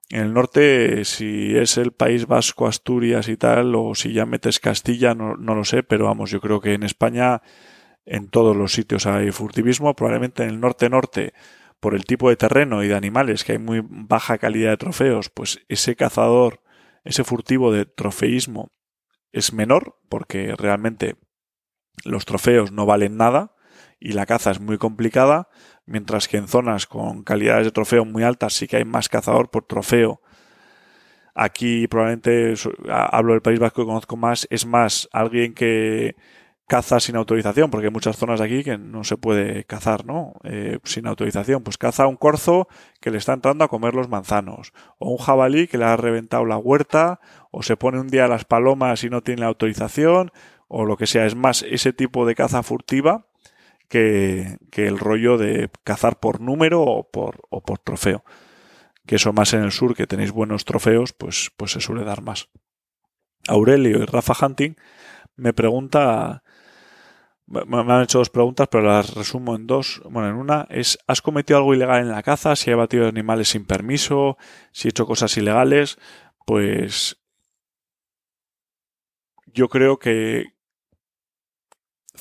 En 0.08 0.20
el 0.20 0.34
norte, 0.34 1.04
si 1.04 1.56
es 1.56 1.78
el 1.78 1.92
País 1.92 2.26
Vasco, 2.26 2.68
Asturias 2.68 3.28
y 3.28 3.36
tal, 3.36 3.74
o 3.74 3.94
si 3.94 4.12
ya 4.12 4.24
metes 4.24 4.60
Castilla, 4.60 5.14
no, 5.14 5.36
no, 5.36 5.56
lo 5.56 5.64
sé, 5.64 5.82
pero 5.82 6.04
vamos, 6.04 6.30
yo 6.30 6.40
creo 6.40 6.60
que 6.60 6.74
en 6.74 6.84
España 6.84 7.42
en 8.04 8.28
todos 8.28 8.56
los 8.56 8.72
sitios 8.72 9.06
hay 9.06 9.32
furtivismo, 9.32 9.96
probablemente 9.96 10.44
en 10.44 10.50
el 10.50 10.60
norte-norte, 10.60 11.34
por 11.80 11.94
el 11.94 12.04
tipo 12.04 12.28
de 12.30 12.36
terreno 12.36 12.84
y 12.84 12.88
de 12.88 12.94
animales, 12.94 13.42
que 13.42 13.52
hay 13.52 13.58
muy 13.58 13.82
baja 13.82 14.38
calidad 14.38 14.70
de 14.70 14.76
trofeos, 14.76 15.28
pues 15.28 15.64
ese 15.68 15.96
cazador, 15.96 16.62
ese 17.04 17.24
furtivo 17.24 17.72
de 17.72 17.84
trofeísmo 17.84 18.70
es 19.32 19.52
menor, 19.52 19.98
porque 20.08 20.54
realmente 20.56 21.16
los 22.04 22.24
trofeos 22.24 22.70
no 22.70 22.86
valen 22.86 23.16
nada 23.16 23.55
y 23.98 24.12
la 24.12 24.26
caza 24.26 24.50
es 24.50 24.60
muy 24.60 24.78
complicada, 24.78 25.48
mientras 25.86 26.28
que 26.28 26.36
en 26.36 26.48
zonas 26.48 26.86
con 26.86 27.22
calidades 27.22 27.66
de 27.66 27.72
trofeo 27.72 28.04
muy 28.04 28.22
altas 28.22 28.54
sí 28.54 28.66
que 28.66 28.76
hay 28.76 28.84
más 28.84 29.08
cazador 29.08 29.50
por 29.50 29.64
trofeo. 29.64 30.20
Aquí 31.34 31.86
probablemente 31.86 32.54
hablo 32.88 33.32
del 33.32 33.42
País 33.42 33.58
Vasco 33.58 33.82
que 33.82 33.86
conozco 33.86 34.16
más, 34.16 34.46
es 34.50 34.64
más 34.66 35.08
alguien 35.12 35.54
que 35.54 36.16
caza 36.66 36.98
sin 36.98 37.16
autorización, 37.16 37.70
porque 37.70 37.86
hay 37.86 37.92
muchas 37.92 38.16
zonas 38.16 38.40
aquí 38.40 38.64
que 38.64 38.76
no 38.76 39.04
se 39.04 39.16
puede 39.16 39.64
cazar, 39.64 40.04
¿no? 40.04 40.34
Eh, 40.44 40.78
sin 40.84 41.06
autorización. 41.06 41.62
Pues 41.62 41.78
caza 41.78 42.06
un 42.06 42.16
corzo 42.16 42.68
que 43.00 43.10
le 43.10 43.18
está 43.18 43.34
entrando 43.34 43.64
a 43.64 43.68
comer 43.68 43.94
los 43.94 44.08
manzanos, 44.08 44.72
o 44.98 45.10
un 45.10 45.18
jabalí 45.18 45.68
que 45.68 45.78
le 45.78 45.84
ha 45.84 45.96
reventado 45.96 46.44
la 46.44 46.58
huerta, 46.58 47.20
o 47.50 47.62
se 47.62 47.76
pone 47.76 48.00
un 48.00 48.08
día 48.08 48.24
a 48.24 48.28
las 48.28 48.44
palomas 48.44 49.04
y 49.04 49.10
no 49.10 49.22
tiene 49.22 49.42
la 49.42 49.48
autorización, 49.48 50.32
o 50.68 50.84
lo 50.84 50.96
que 50.96 51.06
sea. 51.06 51.26
Es 51.26 51.36
más 51.36 51.62
ese 51.62 51.92
tipo 51.92 52.26
de 52.26 52.34
caza 52.34 52.62
furtiva 52.62 53.25
que, 53.88 54.58
el 54.72 54.98
rollo 54.98 55.38
de 55.38 55.70
cazar 55.84 56.20
por 56.20 56.40
número 56.40 56.82
o 56.82 57.10
por, 57.10 57.40
o 57.50 57.62
por 57.62 57.78
trofeo. 57.78 58.24
Que 59.06 59.16
eso 59.16 59.32
más 59.32 59.52
en 59.52 59.62
el 59.62 59.72
sur, 59.72 59.94
que 59.94 60.06
tenéis 60.06 60.32
buenos 60.32 60.64
trofeos, 60.64 61.12
pues, 61.12 61.50
pues 61.56 61.72
se 61.72 61.80
suele 61.80 62.04
dar 62.04 62.22
más. 62.22 62.48
Aurelio 63.48 63.98
y 63.98 64.04
Rafa 64.04 64.34
Hunting 64.44 64.74
me 65.36 65.52
pregunta, 65.52 66.42
me 67.46 67.92
han 67.92 68.02
hecho 68.02 68.18
dos 68.18 68.30
preguntas, 68.30 68.68
pero 68.70 68.84
las 68.84 69.14
resumo 69.14 69.54
en 69.54 69.66
dos. 69.66 70.02
Bueno, 70.10 70.28
en 70.28 70.36
una 70.36 70.66
es, 70.70 70.98
¿has 71.06 71.22
cometido 71.22 71.58
algo 71.58 71.74
ilegal 71.74 72.02
en 72.02 72.10
la 72.10 72.22
caza? 72.22 72.56
Si 72.56 72.70
he 72.70 72.74
batido 72.74 73.06
animales 73.06 73.48
sin 73.48 73.66
permiso, 73.66 74.36
si 74.72 74.88
he 74.88 74.90
hecho 74.90 75.06
cosas 75.06 75.36
ilegales, 75.36 75.98
pues 76.46 77.22
yo 79.46 79.68
creo 79.68 79.98
que 79.98 80.55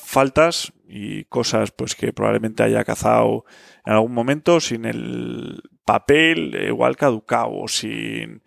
faltas 0.06 0.72
y 0.88 1.24
cosas 1.24 1.72
pues 1.72 1.96
que 1.96 2.12
probablemente 2.12 2.62
haya 2.62 2.84
cazado 2.84 3.44
en 3.84 3.92
algún 3.92 4.14
momento 4.14 4.60
sin 4.60 4.84
el 4.84 5.62
papel 5.84 6.54
igual 6.68 6.96
caducado 6.96 7.50
o 7.50 7.66
sin 7.66 8.44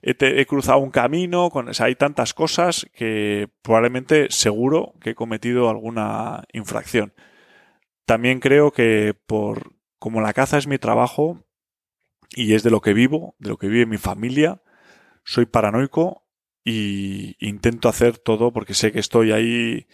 he, 0.00 0.46
cruzado 0.46 0.78
un 0.78 0.90
camino 0.90 1.50
con 1.50 1.70
hay 1.78 1.94
tantas 1.96 2.32
cosas 2.32 2.86
que 2.94 3.50
probablemente 3.60 4.28
seguro 4.30 4.94
que 5.00 5.10
he 5.10 5.14
cometido 5.14 5.68
alguna 5.68 6.44
infracción. 6.52 7.12
También 8.06 8.40
creo 8.40 8.72
que 8.72 9.14
por 9.26 9.74
como 9.98 10.22
la 10.22 10.32
caza 10.32 10.56
es 10.56 10.66
mi 10.66 10.78
trabajo 10.78 11.44
y 12.34 12.54
es 12.54 12.62
de 12.62 12.70
lo 12.70 12.80
que 12.80 12.94
vivo 12.94 13.36
de 13.38 13.50
lo 13.50 13.58
que 13.58 13.68
vive 13.68 13.84
mi 13.84 13.98
familia 13.98 14.62
soy 15.24 15.44
paranoico 15.44 16.26
y 16.64 17.36
intento 17.38 17.90
hacer 17.90 18.16
todo 18.16 18.50
porque 18.50 18.72
sé 18.72 18.92
que 18.92 18.98
estoy 19.00 19.30
ahí 19.30 19.86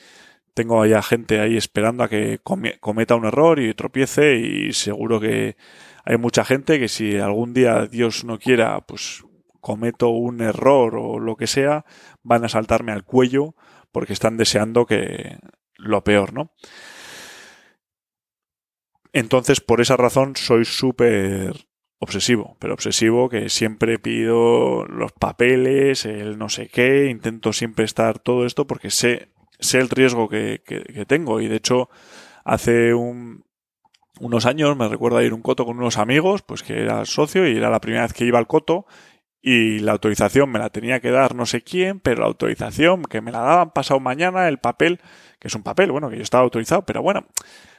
tengo 0.58 0.84
ya 0.86 1.02
gente 1.02 1.38
ahí 1.38 1.56
esperando 1.56 2.02
a 2.02 2.08
que 2.08 2.40
cometa 2.80 3.14
un 3.14 3.26
error 3.26 3.60
y 3.60 3.74
tropiece 3.74 4.34
y 4.34 4.72
seguro 4.72 5.20
que 5.20 5.56
hay 6.04 6.16
mucha 6.16 6.44
gente 6.44 6.80
que 6.80 6.88
si 6.88 7.16
algún 7.16 7.54
día 7.54 7.86
Dios 7.86 8.24
no 8.24 8.40
quiera, 8.40 8.80
pues 8.80 9.22
cometo 9.60 10.08
un 10.08 10.40
error 10.40 10.96
o 10.96 11.20
lo 11.20 11.36
que 11.36 11.46
sea, 11.46 11.84
van 12.24 12.44
a 12.44 12.48
saltarme 12.48 12.90
al 12.90 13.04
cuello 13.04 13.54
porque 13.92 14.12
están 14.12 14.36
deseando 14.36 14.84
que 14.84 15.38
lo 15.76 16.02
peor, 16.02 16.32
¿no? 16.32 16.50
Entonces, 19.12 19.60
por 19.60 19.80
esa 19.80 19.96
razón, 19.96 20.34
soy 20.34 20.64
súper 20.64 21.68
obsesivo, 22.00 22.56
pero 22.58 22.74
obsesivo 22.74 23.28
que 23.28 23.48
siempre 23.48 24.00
pido 24.00 24.86
los 24.86 25.12
papeles, 25.12 26.04
el 26.04 26.36
no 26.36 26.48
sé 26.48 26.66
qué, 26.66 27.06
intento 27.10 27.52
siempre 27.52 27.84
estar 27.84 28.18
todo 28.18 28.44
esto 28.44 28.66
porque 28.66 28.90
sé 28.90 29.28
sé 29.58 29.78
el 29.78 29.88
riesgo 29.88 30.28
que, 30.28 30.60
tengo. 31.06 31.40
Y 31.40 31.48
de 31.48 31.56
hecho 31.56 31.88
hace 32.44 32.94
unos 32.94 34.46
años 34.46 34.76
me 34.76 34.88
recuerdo 34.88 35.22
ir 35.22 35.32
a 35.32 35.34
un 35.34 35.42
coto 35.42 35.64
con 35.64 35.78
unos 35.78 35.98
amigos, 35.98 36.42
pues 36.42 36.62
que 36.62 36.80
era 36.80 37.04
socio 37.04 37.46
y 37.48 37.56
era 37.56 37.70
la 37.70 37.80
primera 37.80 38.02
vez 38.02 38.12
que 38.12 38.24
iba 38.24 38.38
al 38.38 38.46
coto 38.46 38.86
y 39.40 39.78
la 39.78 39.92
autorización 39.92 40.50
me 40.50 40.58
la 40.58 40.70
tenía 40.70 41.00
que 41.00 41.10
dar 41.10 41.34
no 41.34 41.46
sé 41.46 41.62
quién, 41.62 42.00
pero 42.00 42.22
la 42.22 42.26
autorización 42.26 43.02
que 43.02 43.20
me 43.20 43.32
la 43.32 43.40
daban 43.40 43.70
pasado 43.70 44.00
mañana, 44.00 44.48
el 44.48 44.58
papel, 44.58 45.00
que 45.38 45.48
es 45.48 45.54
un 45.54 45.62
papel, 45.62 45.92
bueno, 45.92 46.10
que 46.10 46.16
yo 46.16 46.22
estaba 46.22 46.42
autorizado, 46.42 46.82
pero 46.82 47.02
bueno, 47.02 47.26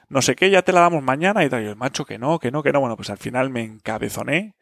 no 0.07 0.22
sé 0.22 0.35
qué, 0.35 0.49
ya 0.49 0.61
te 0.61 0.72
la 0.72 0.81
damos 0.81 1.03
mañana 1.03 1.43
y 1.43 1.49
tal, 1.49 1.64
y 1.64 1.68
el 1.68 1.76
macho 1.76 2.06
que 2.06 2.18
no, 2.18 2.39
que 2.39 2.51
no, 2.51 2.64
que 2.64 2.72
no, 2.72 2.80
bueno, 2.80 2.95
pues 2.95 3.10
al 3.10 3.18
final 3.18 3.49
me 3.49 3.64
encabezoné 3.64 4.56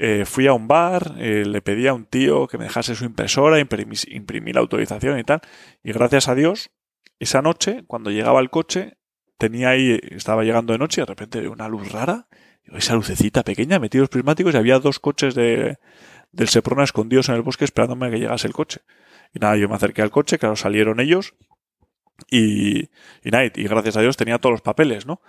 eh, 0.00 0.24
fui 0.24 0.46
a 0.46 0.52
un 0.52 0.68
bar, 0.68 1.16
eh, 1.18 1.42
le 1.44 1.60
pedí 1.60 1.88
a 1.88 1.92
un 1.92 2.06
tío 2.06 2.46
que 2.46 2.56
me 2.56 2.64
dejase 2.64 2.94
su 2.94 3.04
impresora, 3.04 3.58
imprimí, 3.58 4.52
la 4.52 4.60
autorización 4.60 5.18
y 5.18 5.24
tal. 5.24 5.40
Y 5.82 5.90
gracias 5.90 6.28
a 6.28 6.36
Dios, 6.36 6.70
esa 7.18 7.42
noche, 7.42 7.82
cuando 7.88 8.12
llegaba 8.12 8.38
el 8.38 8.48
coche, 8.48 8.96
tenía 9.38 9.70
ahí, 9.70 9.98
estaba 10.12 10.44
llegando 10.44 10.72
de 10.72 10.78
noche 10.78 11.00
y 11.00 11.02
de 11.02 11.06
repente 11.06 11.48
una 11.48 11.68
luz 11.68 11.90
rara. 11.90 12.28
esa 12.64 12.94
lucecita 12.94 13.42
pequeña, 13.42 13.80
metí 13.80 13.98
los 13.98 14.08
prismáticos 14.08 14.54
y 14.54 14.56
había 14.58 14.78
dos 14.78 15.00
coches 15.00 15.34
de, 15.34 15.78
del 16.30 16.48
Seprona 16.48 16.84
escondidos 16.84 17.28
en 17.28 17.34
el 17.34 17.42
bosque 17.42 17.64
esperándome 17.64 18.06
a 18.06 18.10
que 18.10 18.20
llegase 18.20 18.46
el 18.46 18.52
coche. 18.52 18.82
Y 19.34 19.40
nada, 19.40 19.56
yo 19.56 19.68
me 19.68 19.74
acerqué 19.74 20.02
al 20.02 20.12
coche, 20.12 20.38
claro, 20.38 20.54
salieron 20.54 21.00
ellos. 21.00 21.34
Y, 22.30 22.82
y 23.24 23.30
nada, 23.32 23.46
y 23.46 23.64
gracias 23.64 23.96
a 23.96 24.00
Dios 24.00 24.16
tenía 24.16 24.38
todos 24.38 24.52
los 24.52 24.62
papeles, 24.62 25.06
¿no? 25.06 25.20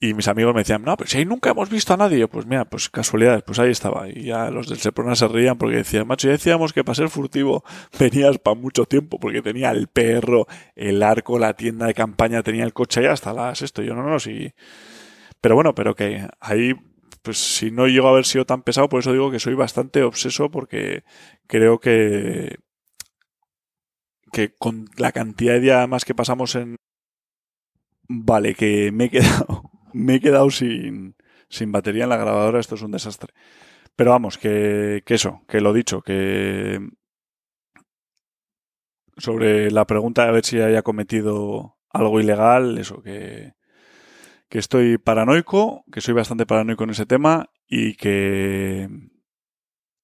Y 0.00 0.14
mis 0.14 0.28
amigos 0.28 0.54
me 0.54 0.60
decían, 0.60 0.84
no, 0.84 0.96
pero 0.96 1.10
si 1.10 1.18
ahí 1.18 1.24
nunca 1.24 1.50
hemos 1.50 1.70
visto 1.70 1.92
a 1.92 1.96
nadie. 1.96 2.28
Pues 2.28 2.46
mira, 2.46 2.64
pues 2.64 2.88
casualidades, 2.88 3.42
pues 3.42 3.58
ahí 3.58 3.70
estaba. 3.70 4.08
Y 4.08 4.24
ya 4.26 4.48
los 4.50 4.68
del 4.68 4.78
Seprona 4.78 5.16
se 5.16 5.26
reían 5.26 5.58
porque 5.58 5.78
decían, 5.78 6.06
macho, 6.06 6.28
ya 6.28 6.32
decíamos 6.32 6.72
que 6.72 6.84
para 6.84 6.94
ser 6.94 7.08
furtivo 7.08 7.64
venías 7.98 8.38
para 8.38 8.54
mucho 8.54 8.84
tiempo, 8.84 9.18
porque 9.18 9.42
tenía 9.42 9.72
el 9.72 9.88
perro, 9.88 10.46
el 10.76 11.02
arco, 11.02 11.38
la 11.38 11.54
tienda 11.54 11.86
de 11.86 11.94
campaña, 11.94 12.44
tenía 12.44 12.64
el 12.64 12.72
coche 12.72 13.02
ya 13.02 13.12
hasta 13.12 13.32
las 13.32 13.62
esto. 13.62 13.82
Yo 13.82 13.94
no, 13.94 14.04
no, 14.04 14.20
sí. 14.20 14.52
Pero 15.40 15.56
bueno, 15.56 15.74
pero 15.74 15.94
que 15.96 16.28
ahí, 16.40 16.74
pues 17.22 17.38
si 17.38 17.70
no 17.72 17.88
llego 17.88 18.06
a 18.08 18.10
haber 18.12 18.24
sido 18.26 18.44
tan 18.46 18.62
pesado, 18.62 18.88
por 18.88 19.00
eso 19.00 19.12
digo 19.12 19.30
que 19.32 19.40
soy 19.40 19.54
bastante 19.54 20.02
obseso 20.04 20.50
porque 20.50 21.02
creo 21.48 21.80
que 21.80 22.58
que 24.32 24.54
con 24.54 24.86
la 24.96 25.12
cantidad 25.12 25.54
de 25.54 25.60
días 25.60 25.88
más 25.88 26.04
que 26.04 26.14
pasamos 26.14 26.54
en... 26.54 26.76
Vale, 28.08 28.54
que 28.54 28.90
me 28.92 29.06
he 29.06 29.10
quedado 29.10 29.62
me 29.92 30.16
he 30.16 30.20
quedado 30.20 30.50
sin, 30.50 31.16
sin 31.48 31.72
batería 31.72 32.04
en 32.04 32.10
la 32.10 32.16
grabadora, 32.16 32.60
esto 32.60 32.74
es 32.74 32.82
un 32.82 32.90
desastre. 32.90 33.32
Pero 33.96 34.12
vamos, 34.12 34.38
que, 34.38 35.02
eso, 35.06 35.42
que 35.48 35.60
lo 35.60 35.72
dicho, 35.72 36.02
que 36.02 36.80
sobre 39.16 39.70
la 39.70 39.86
pregunta 39.86 40.22
de 40.22 40.28
a 40.28 40.32
ver 40.32 40.44
si 40.44 40.60
haya 40.60 40.82
cometido 40.82 41.76
algo 41.90 42.20
ilegal, 42.20 42.78
eso, 42.78 43.02
que, 43.02 43.54
que 44.48 44.58
estoy 44.58 44.98
paranoico, 44.98 45.84
que 45.92 46.00
soy 46.00 46.14
bastante 46.14 46.46
paranoico 46.46 46.84
en 46.84 46.90
ese 46.90 47.06
tema 47.06 47.50
y 47.66 47.94
que 47.96 48.88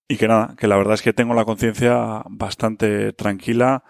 y 0.09 0.17
que 0.17 0.29
nada, 0.29 0.55
que 0.59 0.69
la 0.69 0.77
verdad 0.77 0.95
es 0.95 1.03
que 1.03 1.13
tengo 1.13 1.35
la 1.35 1.45
conciencia 1.45 2.23
bastante 2.29 3.13
tranquila 3.13 3.85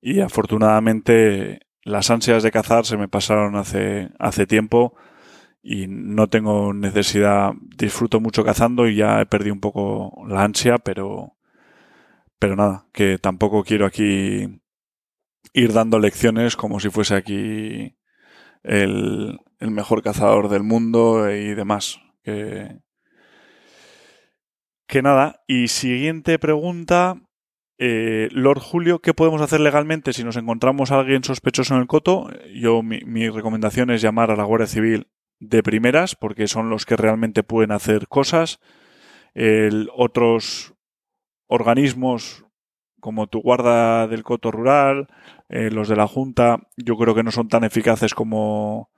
y 0.00 0.20
afortunadamente 0.20 1.60
las 1.82 2.10
ansias 2.10 2.42
de 2.42 2.50
cazar 2.50 2.86
se 2.86 2.96
me 2.96 3.08
pasaron 3.08 3.56
hace, 3.56 4.10
hace 4.18 4.46
tiempo 4.46 4.94
y 5.66 5.86
no 5.88 6.28
tengo 6.28 6.74
necesidad, 6.74 7.54
disfruto 7.78 8.20
mucho 8.20 8.44
cazando 8.44 8.86
y 8.86 8.96
ya 8.96 9.22
he 9.22 9.26
perdido 9.26 9.54
un 9.54 9.60
poco 9.60 10.26
la 10.28 10.44
ansia, 10.44 10.76
pero, 10.76 11.38
pero 12.38 12.54
nada, 12.54 12.86
que 12.92 13.16
tampoco 13.16 13.64
quiero 13.64 13.86
aquí 13.86 14.60
ir 15.54 15.72
dando 15.72 15.98
lecciones 15.98 16.54
como 16.56 16.80
si 16.80 16.90
fuese 16.90 17.14
aquí 17.14 17.96
el, 18.62 19.38
el 19.58 19.70
mejor 19.70 20.02
cazador 20.02 20.50
del 20.50 20.64
mundo 20.64 21.30
y 21.30 21.54
demás. 21.54 21.98
Que, 22.22 22.80
que 24.86 25.00
nada. 25.00 25.42
Y 25.46 25.68
siguiente 25.68 26.38
pregunta. 26.38 27.22
Eh, 27.78 28.28
Lord 28.32 28.60
Julio, 28.60 29.00
¿qué 29.00 29.14
podemos 29.14 29.40
hacer 29.40 29.60
legalmente 29.60 30.12
si 30.12 30.24
nos 30.24 30.36
encontramos 30.36 30.92
a 30.92 31.00
alguien 31.00 31.24
sospechoso 31.24 31.74
en 31.74 31.80
el 31.80 31.86
coto? 31.86 32.28
Yo, 32.54 32.82
mi, 32.82 33.00
mi 33.00 33.30
recomendación 33.30 33.90
es 33.90 34.02
llamar 34.02 34.30
a 34.30 34.36
la 34.36 34.44
Guardia 34.44 34.66
Civil 34.66 35.08
de 35.40 35.62
primeras, 35.62 36.14
porque 36.14 36.48
son 36.48 36.70
los 36.70 36.86
que 36.86 36.96
realmente 36.96 37.42
pueden 37.42 37.72
hacer 37.72 38.08
cosas. 38.08 38.60
El, 39.34 39.90
otros 39.94 40.74
organismos 41.46 42.44
como 43.04 43.26
tu 43.26 43.42
guarda 43.42 44.08
del 44.08 44.22
coto 44.22 44.50
rural, 44.50 45.08
eh, 45.50 45.70
los 45.70 45.88
de 45.88 45.96
la 45.96 46.06
Junta, 46.06 46.60
yo 46.78 46.96
creo 46.96 47.14
que 47.14 47.22
no 47.22 47.30
son 47.30 47.48
tan 47.48 47.62
eficaces 47.62 48.14
como, 48.14 48.90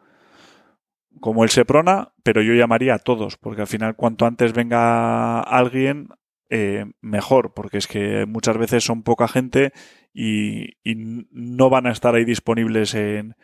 como 1.21 1.43
el 1.43 1.51
Seprona, 1.51 2.13
pero 2.23 2.41
yo 2.41 2.55
llamaría 2.55 2.95
a 2.95 2.99
todos, 3.01 3.37
porque 3.37 3.63
al 3.63 3.67
final 3.67 3.97
cuanto 3.97 4.25
antes 4.25 4.53
venga 4.53 5.41
alguien, 5.41 6.11
eh, 6.51 6.85
mejor, 7.01 7.53
porque 7.53 7.79
es 7.79 7.89
que 7.89 8.27
muchas 8.27 8.57
veces 8.57 8.85
son 8.85 9.03
poca 9.03 9.27
gente 9.27 9.73
y, 10.15 10.77
y, 10.85 11.27
no 11.33 11.69
van 11.69 11.89
a 11.89 11.91
estar 11.91 12.15
ahí 12.15 12.25
disponibles 12.25 12.95
en, 12.95 13.35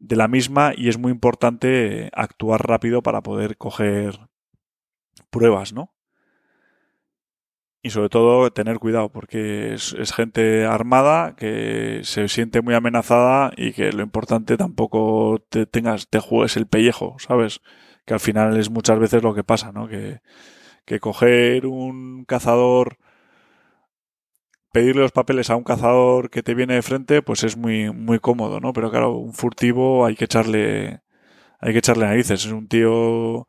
de 0.00 0.16
la 0.16 0.28
misma 0.28 0.72
y 0.76 0.88
es 0.88 0.98
muy 0.98 1.12
importante 1.12 2.10
actuar 2.14 2.66
rápido 2.66 3.02
para 3.02 3.22
poder 3.22 3.56
coger 3.56 4.28
pruebas, 5.30 5.72
¿no? 5.72 5.92
y 7.82 7.90
sobre 7.90 8.08
todo 8.10 8.50
tener 8.52 8.78
cuidado 8.78 9.10
porque 9.10 9.74
es, 9.74 9.94
gente 10.12 10.66
armada 10.66 11.34
que 11.36 12.00
se 12.04 12.28
siente 12.28 12.60
muy 12.60 12.74
amenazada 12.74 13.52
y 13.56 13.72
que 13.72 13.92
lo 13.92 14.02
importante 14.02 14.56
tampoco 14.56 15.42
te 15.48 15.66
tengas 15.66 16.08
te 16.08 16.18
juegues 16.20 16.56
el 16.56 16.66
pellejo 16.66 17.16
sabes 17.18 17.60
que 18.04 18.14
al 18.14 18.20
final 18.20 18.56
es 18.58 18.70
muchas 18.70 18.98
veces 18.98 19.22
lo 19.22 19.34
que 19.34 19.44
pasa 19.44 19.72
no 19.72 19.88
que 19.88 21.00
coger 21.00 21.66
un 21.66 22.24
cazador 22.26 22.98
pedirle 24.72 25.02
los 25.02 25.12
papeles 25.12 25.50
a 25.50 25.56
un 25.56 25.64
cazador 25.64 26.30
que 26.30 26.42
te 26.42 26.54
viene 26.54 26.74
de 26.74 26.82
frente 26.82 27.22
pues 27.22 27.44
es 27.44 27.56
muy 27.56 27.92
muy 27.92 28.18
cómodo 28.20 28.60
no 28.60 28.72
pero 28.72 28.90
claro 28.90 29.16
un 29.16 29.34
furtivo 29.34 30.06
hay 30.06 30.16
que 30.16 30.24
echarle 30.26 31.00
hay 31.60 31.72
que 31.72 31.78
echarle 31.78 32.06
narices 32.06 32.44
es 32.46 32.52
un 32.52 32.68
tío 32.68 33.46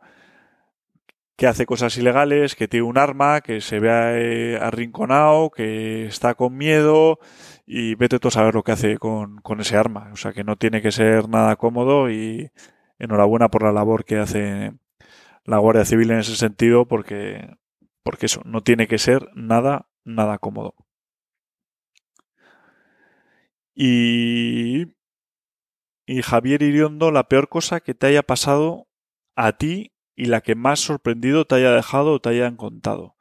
que 1.42 1.48
hace 1.48 1.66
cosas 1.66 1.98
ilegales, 1.98 2.56
que 2.56 2.68
tiene 2.68 2.86
un 2.86 3.00
arma, 3.00 3.42
que 3.42 3.62
se 3.62 3.80
ve 3.80 4.60
arrinconado, 4.62 5.50
que 5.50 6.06
está 6.06 6.36
con 6.36 6.56
miedo 6.56 7.18
y 7.66 7.96
vete 7.96 8.20
tú 8.20 8.28
a 8.28 8.32
saber 8.32 8.54
lo 8.54 8.62
que 8.62 8.74
hace 8.74 9.00
con, 9.00 9.38
con, 9.42 9.60
ese 9.60 9.76
arma. 9.76 10.12
O 10.14 10.18
sea 10.18 10.34
que 10.34 10.44
no 10.44 10.56
tiene 10.58 10.84
que 10.84 10.92
ser 10.92 11.30
nada 11.30 11.56
cómodo 11.56 12.12
y 12.12 12.52
enhorabuena 13.00 13.50
por 13.50 13.64
la 13.64 13.72
labor 13.72 14.06
que 14.06 14.20
hace 14.20 14.74
la 15.44 15.58
Guardia 15.58 15.84
Civil 15.84 16.12
en 16.12 16.20
ese 16.20 16.36
sentido 16.36 16.88
porque, 16.88 17.58
porque 18.04 18.28
eso, 18.28 18.42
no 18.46 18.62
tiene 18.62 18.88
que 18.88 19.00
ser 19.00 19.28
nada, 19.34 19.88
nada 20.04 20.38
cómodo. 20.38 20.76
Y, 23.84 24.94
y 26.06 26.22
Javier 26.22 26.62
Iriondo, 26.62 27.10
la 27.10 27.28
peor 27.28 27.50
cosa 27.50 27.80
que 27.80 27.96
te 27.96 28.06
haya 28.06 28.22
pasado 28.22 28.88
a 29.36 29.54
ti 29.54 29.92
y 30.16 30.26
la 30.26 30.42
que 30.42 30.54
más 30.54 30.82
sorprendido 30.82 31.46
te 31.46 31.56
haya 31.56 31.72
dejado 31.72 32.12
o 32.12 32.20
te 32.20 32.30
hayan 32.30 32.58
contado. 32.58 33.16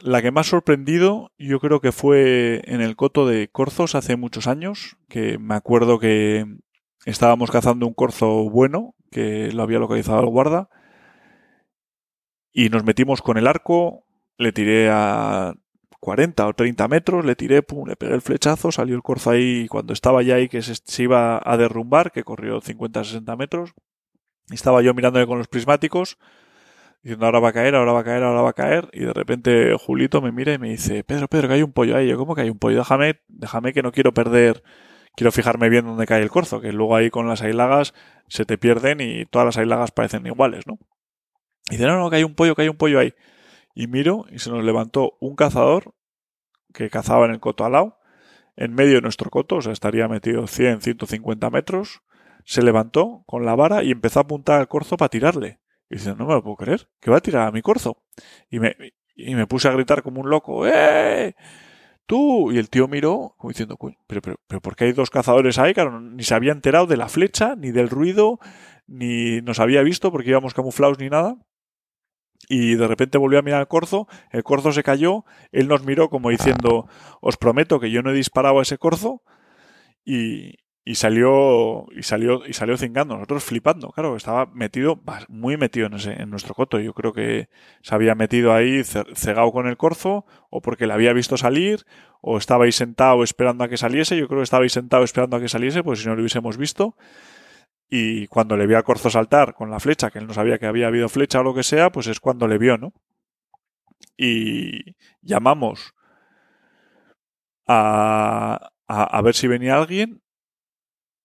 La 0.00 0.22
que 0.22 0.30
más 0.30 0.46
sorprendido 0.46 1.32
yo 1.36 1.60
creo 1.60 1.82
que 1.82 1.92
fue 1.92 2.62
en 2.64 2.80
el 2.80 2.96
coto 2.96 3.26
de 3.26 3.48
corzos 3.48 3.94
hace 3.94 4.16
muchos 4.16 4.46
años, 4.46 4.96
que 5.10 5.36
me 5.36 5.54
acuerdo 5.54 5.98
que 5.98 6.46
estábamos 7.04 7.50
cazando 7.50 7.86
un 7.86 7.92
corzo 7.92 8.48
bueno, 8.48 8.94
que 9.10 9.52
lo 9.52 9.62
había 9.62 9.80
localizado 9.80 10.20
el 10.20 10.30
guarda, 10.30 10.70
y 12.54 12.70
nos 12.70 12.84
metimos 12.84 13.20
con 13.20 13.36
el 13.36 13.46
arco, 13.46 14.06
le 14.38 14.52
tiré 14.52 14.88
a 14.90 15.56
40 16.00 16.46
o 16.46 16.52
30 16.52 16.88
metros, 16.88 17.24
le 17.24 17.34
tiré, 17.34 17.62
pum, 17.62 17.88
le 17.88 17.96
pegué 17.96 18.14
el 18.14 18.22
flechazo, 18.22 18.70
salió 18.70 18.94
el 18.94 19.02
corzo 19.02 19.30
ahí 19.30 19.66
cuando 19.68 19.92
estaba 19.92 20.22
ya 20.22 20.36
ahí 20.36 20.48
que 20.48 20.62
se, 20.62 21.02
iba 21.02 21.40
a 21.42 21.56
derrumbar, 21.56 22.12
que 22.12 22.24
corrió 22.24 22.60
50-60 22.60 23.36
metros, 23.36 23.74
estaba 24.50 24.80
yo 24.82 24.94
mirándole 24.94 25.26
con 25.26 25.38
los 25.38 25.48
prismáticos, 25.48 26.18
diciendo 27.02 27.26
ahora 27.26 27.40
va 27.40 27.48
a 27.48 27.52
caer, 27.52 27.74
ahora 27.74 27.92
va 27.92 28.00
a 28.00 28.04
caer, 28.04 28.22
ahora 28.22 28.42
va 28.42 28.50
a 28.50 28.54
caer, 28.54 28.88
y 28.92 29.00
de 29.00 29.12
repente 29.12 29.76
Julito 29.78 30.22
me 30.22 30.32
mira 30.32 30.52
y 30.52 30.58
me 30.58 30.70
dice, 30.70 31.04
Pedro, 31.04 31.28
Pedro, 31.28 31.48
que 31.48 31.54
hay 31.54 31.62
un 31.62 31.72
pollo 31.72 31.96
ahí. 31.96 32.08
Yo, 32.08 32.16
¿cómo 32.16 32.34
que 32.34 32.42
hay 32.42 32.50
un 32.50 32.58
pollo? 32.58 32.78
Déjame, 32.78 33.20
déjame 33.28 33.72
que 33.72 33.82
no 33.82 33.92
quiero 33.92 34.14
perder, 34.14 34.62
quiero 35.16 35.32
fijarme 35.32 35.68
bien 35.68 35.84
dónde 35.84 36.06
cae 36.06 36.22
el 36.22 36.30
corzo, 36.30 36.60
que 36.60 36.72
luego 36.72 36.96
ahí 36.96 37.10
con 37.10 37.28
las 37.28 37.42
ailagas 37.42 37.92
se 38.28 38.44
te 38.44 38.56
pierden 38.58 39.00
y 39.00 39.26
todas 39.26 39.46
las 39.46 39.58
ailagas 39.58 39.90
parecen 39.90 40.26
iguales, 40.26 40.66
¿no? 40.66 40.78
Y 41.70 41.72
dice, 41.72 41.86
no, 41.86 41.98
no, 41.98 42.08
que 42.08 42.16
hay 42.16 42.24
un 42.24 42.34
pollo, 42.34 42.54
que 42.54 42.62
hay 42.62 42.68
un 42.68 42.76
pollo 42.76 42.98
ahí. 42.98 43.12
Y 43.78 43.86
miro 43.86 44.24
y 44.32 44.40
se 44.40 44.50
nos 44.50 44.64
levantó 44.64 45.16
un 45.20 45.36
cazador 45.36 45.94
que 46.74 46.90
cazaba 46.90 47.26
en 47.26 47.30
el 47.30 47.38
coto 47.38 47.64
al 47.64 47.70
lado, 47.70 48.00
en 48.56 48.74
medio 48.74 48.96
de 48.96 49.02
nuestro 49.02 49.30
coto, 49.30 49.54
o 49.54 49.62
sea, 49.62 49.72
estaría 49.72 50.08
metido 50.08 50.48
100, 50.48 50.80
150 50.80 51.48
metros, 51.50 52.02
se 52.44 52.62
levantó 52.62 53.22
con 53.24 53.46
la 53.46 53.54
vara 53.54 53.84
y 53.84 53.92
empezó 53.92 54.18
a 54.18 54.22
apuntar 54.22 54.58
al 54.58 54.66
corzo 54.66 54.96
para 54.96 55.10
tirarle. 55.10 55.60
Y 55.88 55.94
dice, 55.94 56.16
no 56.16 56.26
me 56.26 56.34
lo 56.34 56.42
puedo 56.42 56.56
creer, 56.56 56.88
que 57.00 57.12
va 57.12 57.18
a 57.18 57.20
tirar 57.20 57.46
a 57.46 57.52
mi 57.52 57.62
corzo. 57.62 58.02
Y 58.50 58.58
me, 58.58 58.74
y 59.14 59.36
me 59.36 59.46
puse 59.46 59.68
a 59.68 59.72
gritar 59.72 60.02
como 60.02 60.22
un 60.22 60.28
loco, 60.28 60.66
¡eh! 60.66 61.36
¡Tú! 62.04 62.50
Y 62.50 62.58
el 62.58 62.70
tío 62.70 62.88
miró, 62.88 63.36
como 63.38 63.52
diciendo, 63.52 63.78
pero, 64.08 64.22
pero, 64.22 64.40
pero 64.48 64.60
¿por 64.60 64.74
qué 64.74 64.86
hay 64.86 64.92
dos 64.92 65.10
cazadores 65.10 65.56
ahí? 65.60 65.72
Claro, 65.72 66.00
ni 66.00 66.24
se 66.24 66.34
había 66.34 66.50
enterado 66.50 66.88
de 66.88 66.96
la 66.96 67.08
flecha, 67.08 67.54
ni 67.54 67.70
del 67.70 67.90
ruido, 67.90 68.40
ni 68.88 69.40
nos 69.42 69.60
había 69.60 69.82
visto 69.82 70.10
porque 70.10 70.30
íbamos 70.30 70.52
camuflados 70.52 70.98
ni 70.98 71.08
nada. 71.10 71.36
Y 72.48 72.76
de 72.76 72.88
repente 72.88 73.18
volvió 73.18 73.38
a 73.38 73.42
mirar 73.42 73.60
al 73.60 73.68
corzo, 73.68 74.08
el 74.30 74.42
corzo 74.42 74.72
se 74.72 74.82
cayó, 74.82 75.24
él 75.52 75.68
nos 75.68 75.84
miró 75.84 76.08
como 76.08 76.30
diciendo, 76.30 76.88
os 77.20 77.36
prometo 77.36 77.78
que 77.78 77.90
yo 77.90 78.02
no 78.02 78.10
he 78.10 78.14
disparado 78.14 78.58
a 78.58 78.62
ese 78.62 78.78
corzo, 78.78 79.22
y, 80.04 80.54
y 80.88 80.94
salió 80.94 81.84
y 81.94 82.02
salió 82.02 82.46
y 82.46 82.54
salió 82.54 82.78
cingando 82.78 83.14
nosotros 83.14 83.44
flipando 83.44 83.90
claro 83.90 84.16
estaba 84.16 84.46
metido 84.46 84.98
muy 85.28 85.58
metido 85.58 85.86
en, 85.86 85.92
ese, 85.92 86.14
en 86.14 86.30
nuestro 86.30 86.54
coto. 86.54 86.80
Yo 86.80 86.94
creo 86.94 87.12
que 87.12 87.50
se 87.82 87.94
había 87.94 88.14
metido 88.14 88.54
ahí 88.54 88.82
cegado 88.84 89.52
con 89.52 89.66
el 89.66 89.76
corzo 89.76 90.24
o 90.48 90.62
porque 90.62 90.86
le 90.86 90.94
había 90.94 91.12
visto 91.12 91.36
salir 91.36 91.84
o 92.22 92.38
estaba 92.38 92.64
ahí 92.64 92.72
sentado 92.72 93.22
esperando 93.22 93.64
a 93.64 93.68
que 93.68 93.76
saliese. 93.76 94.16
Yo 94.16 94.28
creo 94.28 94.40
que 94.40 94.44
estaba 94.44 94.62
ahí 94.62 94.70
sentado 94.70 95.04
esperando 95.04 95.36
a 95.36 95.40
que 95.40 95.50
saliese 95.50 95.82
pues 95.82 96.00
si 96.00 96.06
no 96.06 96.14
lo 96.14 96.22
hubiésemos 96.22 96.56
visto 96.56 96.96
y 97.88 98.26
cuando 98.28 98.56
le 98.56 98.66
vio 98.66 98.76
al 98.76 98.84
corzo 98.84 99.10
saltar 99.10 99.54
con 99.54 99.70
la 99.70 99.80
flecha 99.80 100.10
que 100.10 100.18
él 100.18 100.26
no 100.26 100.34
sabía 100.34 100.58
que 100.58 100.66
había 100.66 100.88
habido 100.88 101.08
flecha 101.08 101.40
o 101.40 101.42
lo 101.42 101.54
que 101.54 101.62
sea 101.62 101.90
pues 101.90 102.06
es 102.06 102.20
cuando 102.20 102.46
le 102.46 102.58
vio 102.58 102.76
no 102.76 102.92
y 104.16 104.96
llamamos 105.22 105.94
a, 107.66 108.70
a, 108.86 109.04
a 109.04 109.22
ver 109.22 109.34
si 109.34 109.46
venía 109.46 109.76
alguien 109.76 110.22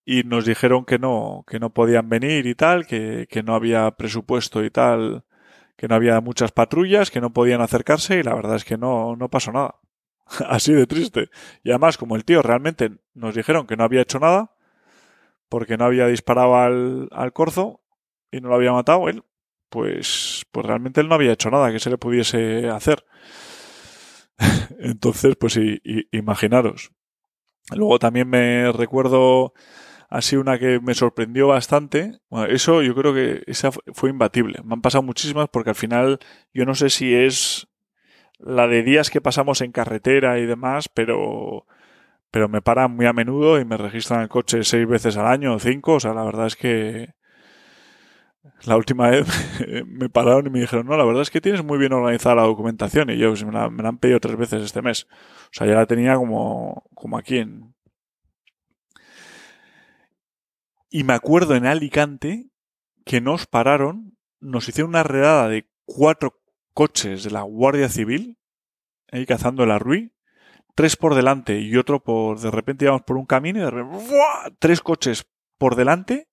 y 0.05 0.23
nos 0.23 0.45
dijeron 0.45 0.85
que 0.85 0.99
no, 0.99 1.45
que 1.47 1.59
no 1.59 1.73
podían 1.73 2.09
venir 2.09 2.45
y 2.45 2.55
tal, 2.55 2.85
que, 2.85 3.27
que 3.29 3.43
no 3.43 3.55
había 3.55 3.89
presupuesto 3.91 4.63
y 4.63 4.69
tal, 4.69 5.23
que 5.77 5.87
no 5.87 5.95
había 5.95 6.19
muchas 6.21 6.51
patrullas, 6.51 7.11
que 7.11 7.21
no 7.21 7.31
podían 7.33 7.61
acercarse 7.61 8.19
y 8.19 8.23
la 8.23 8.35
verdad 8.35 8.57
es 8.57 8.65
que 8.65 8.77
no, 8.77 9.15
no 9.15 9.29
pasó 9.29 9.51
nada. 9.51 9.75
Así 10.47 10.73
de 10.73 10.87
triste. 10.87 11.29
Y 11.63 11.69
además, 11.71 11.97
como 11.97 12.15
el 12.15 12.25
tío 12.25 12.41
realmente 12.41 12.91
nos 13.13 13.35
dijeron 13.35 13.67
que 13.67 13.77
no 13.77 13.83
había 13.83 14.01
hecho 14.01 14.19
nada, 14.19 14.51
porque 15.49 15.77
no 15.77 15.85
había 15.85 16.07
disparado 16.07 16.55
al, 16.57 17.09
al 17.11 17.33
corzo 17.33 17.81
y 18.31 18.41
no 18.41 18.49
lo 18.49 18.55
había 18.55 18.71
matado 18.71 19.07
él, 19.09 19.23
pues, 19.69 20.45
pues 20.51 20.65
realmente 20.65 21.01
él 21.01 21.07
no 21.07 21.15
había 21.15 21.33
hecho 21.33 21.49
nada 21.49 21.71
que 21.71 21.79
se 21.79 21.89
le 21.89 21.97
pudiese 21.97 22.69
hacer. 22.69 23.05
Entonces, 24.79 25.35
pues 25.35 25.57
y, 25.57 25.81
imaginaros. 26.11 26.91
Luego 27.71 27.97
también 27.99 28.29
me 28.29 28.71
recuerdo 28.71 29.53
así 30.09 30.35
una 30.35 30.59
que 30.59 30.79
me 30.79 30.93
sorprendió 30.93 31.47
bastante. 31.47 32.19
Bueno, 32.29 32.53
eso 32.53 32.83
yo 32.83 32.93
creo 32.93 33.13
que 33.13 33.41
esa 33.47 33.71
fue 33.93 34.09
imbatible. 34.11 34.59
Me 34.63 34.73
han 34.73 34.81
pasado 34.81 35.01
muchísimas 35.01 35.49
porque 35.49 35.71
al 35.71 35.75
final 35.75 36.19
yo 36.53 36.65
no 36.65 36.75
sé 36.75 36.91
si 36.91 37.13
es 37.13 37.67
la 38.37 38.67
de 38.67 38.83
días 38.83 39.09
que 39.09 39.21
pasamos 39.21 39.61
en 39.61 39.71
carretera 39.71 40.37
y 40.37 40.45
demás, 40.45 40.87
pero 40.87 41.65
pero 42.33 42.49
me 42.49 42.63
paran 42.63 42.95
muy 42.95 43.05
a 43.05 43.13
menudo 43.13 43.59
y 43.59 43.63
me 43.63 43.77
registran 43.77 44.21
el 44.21 44.27
coche 44.27 44.63
seis 44.63 44.87
veces 44.87 45.17
al 45.17 45.27
año 45.27 45.53
o 45.53 45.59
cinco. 45.59 45.93
O 45.93 45.99
sea, 45.99 46.15
la 46.15 46.23
verdad 46.23 46.47
es 46.47 46.55
que 46.55 47.13
la 48.65 48.75
última 48.75 49.11
vez 49.11 49.27
me 49.85 50.09
pararon 50.09 50.47
y 50.47 50.49
me 50.49 50.59
dijeron, 50.61 50.87
no, 50.87 50.97
la 50.97 51.05
verdad 51.05 51.21
es 51.21 51.29
que 51.29 51.41
tienes 51.41 51.63
muy 51.63 51.77
bien 51.77 51.93
organizada 51.93 52.33
la 52.33 52.41
documentación 52.41 53.11
y 53.11 53.19
yo 53.19 53.29
pues, 53.29 53.45
me, 53.45 53.51
la, 53.51 53.65
han 53.65 53.97
pedido 53.99 54.19
tres 54.19 54.35
veces 54.35 54.63
este 54.63 54.81
mes. 54.81 55.05
O 55.11 55.49
sea, 55.51 55.67
ya 55.67 55.75
la 55.75 55.85
tenía 55.85 56.15
como, 56.15 56.83
como 56.95 57.19
aquí 57.19 57.37
en, 57.37 57.75
Y 60.89 61.03
me 61.03 61.13
acuerdo 61.13 61.53
en 61.53 61.67
Alicante 61.67 62.47
que 63.05 63.21
nos 63.21 63.45
pararon, 63.45 64.17
nos 64.39 64.67
hicieron 64.67 64.89
una 64.89 65.03
redada 65.03 65.49
de 65.49 65.69
cuatro 65.85 66.41
coches 66.73 67.23
de 67.23 67.29
la 67.29 67.43
Guardia 67.43 67.89
Civil, 67.89 68.39
ahí 69.11 69.27
cazando 69.27 69.67
la 69.67 69.77
Rui, 69.77 70.12
tres 70.75 70.95
por 70.95 71.15
delante 71.15 71.59
y 71.59 71.75
otro 71.77 72.01
por, 72.01 72.39
de 72.39 72.51
repente 72.51 72.85
íbamos 72.85 73.03
por 73.03 73.17
un 73.17 73.25
camino 73.25 73.59
y 73.59 73.63
de 73.63 73.71
repente, 73.71 74.05
¡buah! 74.09 74.49
tres 74.59 74.81
coches 74.81 75.25
por 75.57 75.75
delante, 75.75 76.27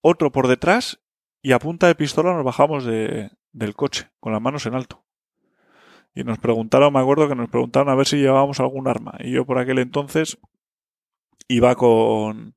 otro 0.00 0.32
por 0.32 0.48
detrás 0.48 1.00
y 1.42 1.52
a 1.52 1.58
punta 1.58 1.86
de 1.86 1.94
pistola 1.94 2.34
nos 2.34 2.44
bajamos 2.44 2.84
de, 2.84 3.30
del 3.52 3.74
coche, 3.74 4.10
con 4.20 4.32
las 4.32 4.42
manos 4.42 4.66
en 4.66 4.74
alto. 4.74 5.04
Y 6.14 6.24
nos 6.24 6.38
preguntaron, 6.38 6.92
me 6.92 7.00
acuerdo 7.00 7.28
que 7.28 7.34
nos 7.34 7.48
preguntaron 7.48 7.88
a 7.88 7.94
ver 7.94 8.06
si 8.06 8.18
llevábamos 8.18 8.60
algún 8.60 8.88
arma. 8.88 9.14
Y 9.20 9.32
yo 9.32 9.46
por 9.46 9.58
aquel 9.58 9.78
entonces 9.78 10.38
iba 11.48 11.74
con, 11.76 12.54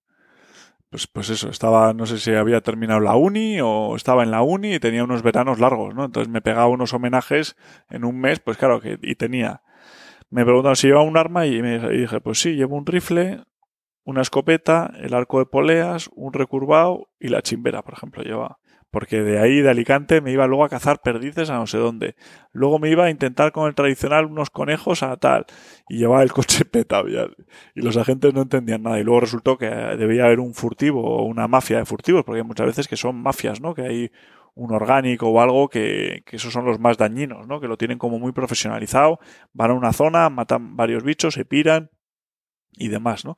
pues, 0.90 1.08
pues 1.08 1.30
eso, 1.30 1.50
estaba, 1.50 1.94
no 1.94 2.06
sé 2.06 2.20
si 2.20 2.32
había 2.34 2.62
terminado 2.62 3.00
la 3.00 3.16
uni 3.16 3.60
o 3.62 3.96
estaba 3.96 4.24
en 4.24 4.32
la 4.32 4.42
uni 4.42 4.76
y 4.76 4.80
tenía 4.80 5.04
unos 5.04 5.24
veranos 5.24 5.60
largos, 5.60 5.96
¿no? 5.96 6.06
Entonces 6.06 6.32
me 6.32 6.42
pegaba 6.42 6.68
unos 6.68 6.94
homenajes 6.94 7.56
en 7.90 8.06
un 8.06 8.20
mes, 8.20 8.40
pues 8.40 8.58
claro 8.58 8.82
que, 8.82 9.00
y 9.02 9.16
tenía, 9.16 9.64
me 10.34 10.44
preguntaron 10.44 10.76
si 10.76 10.88
llevaba 10.88 11.06
un 11.06 11.18
arma 11.18 11.46
y 11.46 11.62
me 11.62 11.80
dije, 11.90 12.20
pues 12.22 12.40
sí, 12.40 12.56
llevo 12.56 12.76
un 12.76 12.86
rifle, 12.86 13.44
una 14.04 14.22
escopeta, 14.22 14.92
el 15.00 15.14
arco 15.14 15.40
de 15.40 15.46
poleas, 15.46 16.10
un 16.14 16.34
recurvado 16.34 17.10
y 17.20 17.30
la 17.30 17.42
chimbera, 17.42 17.84
por 17.84 17.94
ejemplo, 17.94 18.24
llevaba 18.24 18.60
porque 18.94 19.24
de 19.24 19.40
ahí, 19.40 19.60
de 19.60 19.72
Alicante, 19.72 20.22
me 20.22 20.32
iba 20.32 20.46
luego 20.46 20.66
a 20.66 20.70
cazar 20.70 21.02
perdices 21.02 21.50
a 21.50 21.56
no 21.56 21.66
sé 21.66 21.80
dónde. 21.80 22.16
Luego 22.52 22.78
me 22.78 22.92
iba 22.92 23.06
a 23.06 23.10
intentar 23.10 23.52
con 23.52 23.68
el 23.68 23.74
tradicional 23.74 24.28
unos 24.28 24.52
conejos 24.52 25.02
a 25.02 25.18
tal, 25.18 25.48
y 25.90 25.98
llevaba 25.98 26.22
el 26.22 26.32
coche 26.32 26.64
petado. 26.72 27.08
Y 27.10 27.82
los 27.82 27.98
agentes 27.98 28.36
no 28.36 28.44
entendían 28.44 28.84
nada. 28.84 29.00
Y 29.00 29.04
luego 29.04 29.22
resultó 29.22 29.58
que 29.58 29.66
debía 29.66 30.26
haber 30.26 30.40
un 30.40 30.54
furtivo 30.54 31.02
o 31.02 31.24
una 31.24 31.48
mafia 31.48 31.80
de 31.80 31.86
furtivos, 31.86 32.24
porque 32.24 32.44
muchas 32.44 32.68
veces 32.68 32.88
que 32.88 32.96
son 32.96 33.16
mafias, 33.16 33.62
¿no? 33.62 33.74
Que 33.74 33.82
hay 33.82 34.12
un 34.56 34.74
orgánico 34.74 35.30
o 35.30 35.42
algo 35.42 35.70
que, 35.70 36.24
esos 36.32 36.54
son 36.54 36.66
los 36.66 36.80
más 36.80 36.98
dañinos, 36.98 37.48
¿no? 37.48 37.60
Que 37.60 37.68
lo 37.68 37.78
tienen 37.78 37.98
como 37.98 38.20
muy 38.20 38.32
profesionalizado, 38.32 39.20
van 39.54 39.72
a 39.72 39.74
una 39.74 39.94
zona, 39.94 40.30
matan 40.30 40.76
varios 40.76 41.04
bichos, 41.04 41.34
se 41.34 41.46
piran 41.46 41.92
y 42.74 42.90
demás, 42.90 43.26
¿no? 43.26 43.38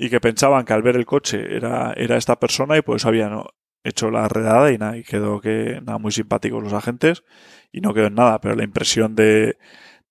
y 0.00 0.10
que 0.10 0.20
pensaban 0.20 0.64
que 0.64 0.72
al 0.72 0.82
ver 0.82 0.94
el 0.94 1.06
coche 1.06 1.56
era, 1.56 1.92
era 1.96 2.16
esta 2.16 2.38
persona 2.38 2.76
y 2.76 2.82
pues 2.82 3.04
había 3.04 3.28
no, 3.28 3.46
hecho 3.82 4.10
la 4.10 4.28
redada 4.28 4.70
y 4.72 4.78
nada, 4.78 4.96
y 4.96 5.02
quedó 5.02 5.40
que 5.40 5.80
nada, 5.82 5.98
muy 5.98 6.12
simpáticos 6.12 6.62
los 6.62 6.72
agentes 6.72 7.24
y 7.72 7.80
no 7.80 7.94
quedó 7.94 8.06
en 8.06 8.14
nada, 8.14 8.40
pero 8.40 8.54
la 8.54 8.64
impresión 8.64 9.14
de 9.14 9.58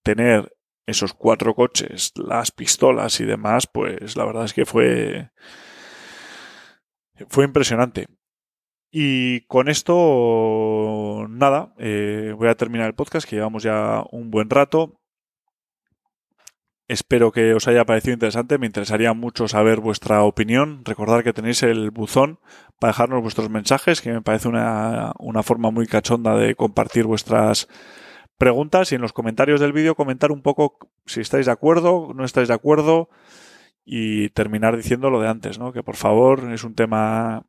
tener 0.04 0.54
esos 0.86 1.14
cuatro 1.14 1.54
coches, 1.54 2.14
las 2.16 2.52
pistolas 2.52 3.20
y 3.20 3.26
demás, 3.26 3.68
pues 3.68 4.16
la 4.16 4.26
verdad 4.26 4.46
es 4.46 4.54
que 4.54 4.66
fue 4.66 5.32
fue 7.30 7.46
impresionante. 7.46 8.08
Y 8.92 9.42
con 9.42 9.68
esto, 9.68 11.28
nada, 11.30 11.74
eh, 11.78 12.34
voy 12.38 12.48
a 12.48 12.56
terminar 12.56 12.88
el 12.88 12.96
podcast, 12.96 13.28
que 13.28 13.36
llevamos 13.36 13.64
ya 13.64 14.04
un 14.12 14.32
buen 14.32 14.50
rato. 14.50 15.00
Espero 16.88 17.34
que 17.34 17.54
os 17.54 17.68
haya 17.68 17.84
parecido 17.86 18.14
interesante. 18.14 18.58
Me 18.58 18.66
interesaría 18.66 19.14
mucho 19.14 19.50
saber 19.50 19.82
vuestra 19.82 20.24
opinión. 20.24 20.86
Recordad 20.86 21.22
que 21.22 21.34
tenéis 21.34 21.64
el 21.64 21.92
buzón 21.92 22.40
para 22.80 22.94
dejarnos 22.94 23.22
vuestros 23.22 23.50
mensajes, 23.50 24.02
que 24.02 24.14
me 24.14 24.22
parece 24.22 24.48
una, 24.48 25.12
una 25.20 25.44
forma 25.44 25.70
muy 25.70 25.86
cachonda 25.86 26.38
de 26.38 26.56
compartir 26.56 27.06
vuestras 27.06 27.68
preguntas 28.38 28.92
y 28.92 28.96
en 28.96 29.02
los 29.02 29.14
comentarios 29.14 29.60
del 29.60 29.74
vídeo 29.74 29.96
comentar 29.96 30.32
un 30.32 30.42
poco 30.42 30.78
si 31.06 31.22
estáis 31.22 31.48
de 31.48 31.52
acuerdo, 31.52 32.14
no 32.16 32.24
estáis 32.24 32.48
de 32.48 32.54
acuerdo 32.54 33.10
y 33.84 34.30
terminar 34.30 34.78
diciendo 34.78 35.10
lo 35.10 35.20
de 35.20 35.28
antes, 35.28 35.60
¿no? 35.60 35.74
Que 35.74 35.84
por 35.84 35.96
favor 35.96 36.52
es 36.54 36.64
un 36.64 36.76
tema 36.76 37.46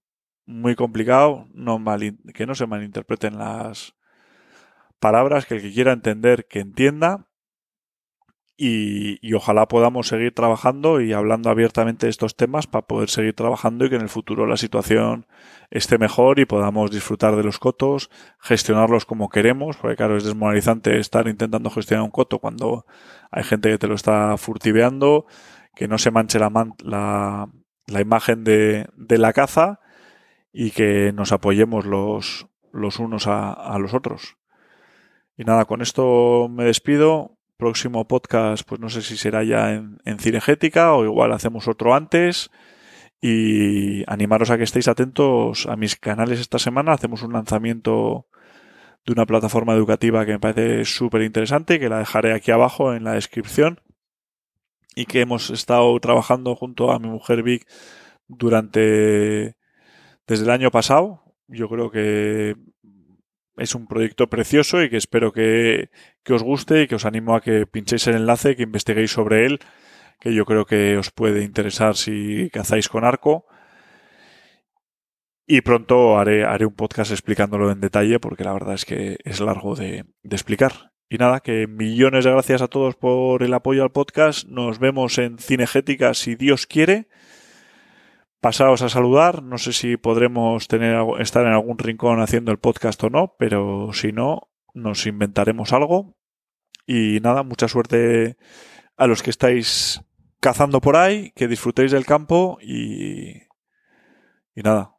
muy 0.49 0.75
complicado, 0.75 1.47
no 1.53 1.79
que 2.35 2.47
no 2.47 2.55
se 2.55 2.67
malinterpreten 2.67 3.37
las 3.37 3.95
palabras, 4.99 5.45
que 5.45 5.57
el 5.57 5.63
que 5.63 5.73
quiera 5.73 5.93
entender 5.93 6.47
que 6.49 6.61
entienda. 6.61 7.27
Y, 8.61 9.35
ojalá 9.35 9.69
podamos 9.69 10.09
seguir 10.09 10.35
trabajando 10.35 11.01
y 11.01 11.13
hablando 11.13 11.49
abiertamente 11.49 12.07
de 12.07 12.11
estos 12.11 12.35
temas 12.35 12.67
para 12.67 12.87
poder 12.89 13.09
seguir 13.09 13.35
trabajando 13.35 13.85
y 13.85 13.91
que 13.91 13.95
en 13.95 14.03
el 14.03 14.09
futuro 14.09 14.47
la 14.47 14.57
situación 14.57 15.27
esté 15.71 15.97
mejor 15.97 16.41
y 16.41 16.45
podamos 16.45 16.91
disfrutar 16.91 17.37
de 17.37 17.45
los 17.45 17.61
cotos, 17.61 18.11
gestionarlos 18.41 19.05
como 19.05 19.29
queremos, 19.29 19.77
porque 19.77 19.97
claro, 19.97 20.17
es 20.17 20.25
desmoralizante 20.25 20.99
estar 20.99 21.29
intentando 21.29 21.71
gestionar 21.71 22.05
un 22.05 22.11
coto 22.11 22.41
cuando 22.41 22.85
hay 23.31 23.45
gente 23.45 23.71
que 23.71 23.79
te 23.79 23.87
lo 23.87 23.95
está 23.95 24.37
furtiveando, 24.39 25.27
que 25.77 25.87
no 25.87 25.99
se 25.99 26.11
manche 26.11 26.41
la, 26.41 26.51
la, 26.83 27.49
la 27.87 28.01
imagen 28.01 28.45
de, 28.45 28.89
la 28.97 29.33
caza 29.33 29.81
y 30.53 30.71
que 30.71 31.13
nos 31.13 31.33
apoyemos 31.33 31.85
los, 31.85 32.47
los 32.73 32.99
unos 32.99 33.27
a, 33.27 33.53
a 33.53 33.79
los 33.79 33.95
otros. 33.95 34.37
Y 35.37 35.45
nada, 35.45 35.65
con 35.67 35.83
esto 35.83 36.49
me 36.51 36.65
despido 36.65 37.39
próximo 37.59 38.07
podcast, 38.07 38.67
pues 38.67 38.81
no 38.81 38.89
sé 38.89 39.03
si 39.03 39.17
será 39.17 39.43
ya 39.43 39.75
en, 39.75 39.99
en 40.05 40.19
Cinegética 40.19 40.95
o 40.95 41.05
igual 41.05 41.33
hacemos 41.33 41.69
otro 41.69 41.95
antes. 41.95 42.51
Y 43.21 44.05
animaros 44.11 44.51
a 44.51 44.57
que 44.57 44.63
estéis 44.63 44.87
atentos 44.87 45.67
a 45.67 45.77
mis 45.77 45.97
canales 45.97 46.39
esta 46.39 46.61
semana. 46.61 46.93
Hacemos 46.93 47.23
un 47.23 47.33
lanzamiento 47.33 48.29
de 49.05 49.13
una 49.13 49.27
plataforma 49.27 49.75
educativa 49.75 50.25
que 50.25 50.33
me 50.33 50.39
parece 50.39 50.85
súper 50.85 51.23
interesante, 51.23 51.81
que 51.81 51.89
la 51.89 51.99
dejaré 51.99 52.33
aquí 52.33 52.53
abajo 52.53 52.95
en 52.95 53.03
la 53.03 53.15
descripción. 53.15 53.81
Y 54.95 55.07
que 55.07 55.21
hemos 55.21 55.51
estado 55.51 55.99
trabajando 55.99 56.55
junto 56.55 56.93
a 56.93 57.01
mi 57.01 57.09
mujer 57.09 57.43
Vic 57.43 57.67
durante 58.29 59.57
desde 60.29 60.45
el 60.45 60.51
año 60.51 60.71
pasado. 60.71 61.25
Yo 61.49 61.69
creo 61.69 61.91
que 61.91 62.55
es 63.57 63.75
un 63.75 63.89
proyecto 63.89 64.29
precioso 64.29 64.83
y 64.83 64.91
que 64.91 64.99
espero 64.99 65.33
que, 65.33 65.91
que, 66.23 66.35
os 66.35 66.43
guste 66.43 66.83
y 66.83 66.87
que 66.87 66.95
os 66.95 67.07
animo 67.07 67.35
a 67.35 67.41
que 67.41 67.67
pinchéis 67.67 68.07
el 68.07 68.17
enlace, 68.17 68.55
que 68.55 68.63
investiguéis 68.63 69.11
sobre 69.11 69.47
él, 69.47 69.59
que 70.21 70.33
yo 70.33 70.45
creo 70.45 70.67
que 70.67 70.97
os 70.97 71.11
puede 71.11 71.43
interesar 71.43 71.97
si 71.97 72.51
cazáis 72.53 72.89
con 72.89 73.05
arco. 73.05 73.47
Y 75.47 75.63
pronto 75.63 76.19
haré, 76.19 76.45
haré 76.45 76.67
un 76.67 76.75
podcast 76.75 77.11
explicándolo 77.11 77.73
en 77.73 77.81
detalle 77.81 78.21
porque 78.21 78.45
la 78.45 78.53
verdad 78.53 78.75
es 78.75 78.85
que 78.85 79.17
es 79.25 79.41
largo 79.41 79.75
de, 79.75 80.05
de 80.23 80.37
explicar. 80.37 80.93
Y 81.09 81.17
nada, 81.17 81.41
que 81.41 81.67
millones 81.67 82.27
de 82.27 82.33
gracias 82.33 82.61
a 82.61 82.69
todos 82.69 82.97
por 82.97 83.43
el 83.43 83.55
apoyo 83.55 83.83
al 83.83 83.93
podcast. 83.93 84.47
Nos 84.47 84.79
vemos 84.79 85.17
en 85.17 85.39
Cinegética 85.39 86.13
si 86.13 86.35
Dios 86.35 86.67
quiere 86.67 87.09
pasaos 88.41 88.83
a 88.83 88.89
saludar. 88.89 89.43
No 89.43 89.59
sé 89.59 89.73
si 89.73 89.97
podremos 89.97 90.69
tener, 90.69 91.03
estar 91.21 91.47
en 91.47 91.53
algún 91.53 91.79
rincón 91.79 92.21
haciendo 92.21 92.53
el 92.53 92.59
podcast 92.59 93.03
o 93.05 93.11
no, 93.11 93.35
pero 93.39 93.93
si 93.93 94.13
no, 94.13 94.49
nos 94.75 95.07
inventaremos 95.07 95.73
algo. 95.73 96.17
Y 96.87 97.21
nada, 97.21 97.43
mucha 97.43 97.69
suerte 97.69 98.37
a 98.97 99.07
los 99.07 99.23
que 99.23 99.31
estáis 99.31 100.03
cazando 100.41 100.81
por 100.81 100.97
ahí, 100.97 101.33
que 101.33 101.49
disfrutéis 101.49 101.93
del 101.93 102.07
campo 102.07 102.59
y, 102.63 103.43
y 104.55 104.63
nada, 104.63 104.97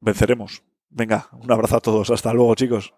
venceremos. 0.00 0.62
Venga, 0.90 1.28
un 1.32 1.50
abrazo 1.50 1.76
a 1.76 1.80
todos. 1.80 2.10
Hasta 2.10 2.32
luego, 2.32 2.54
chicos. 2.54 2.94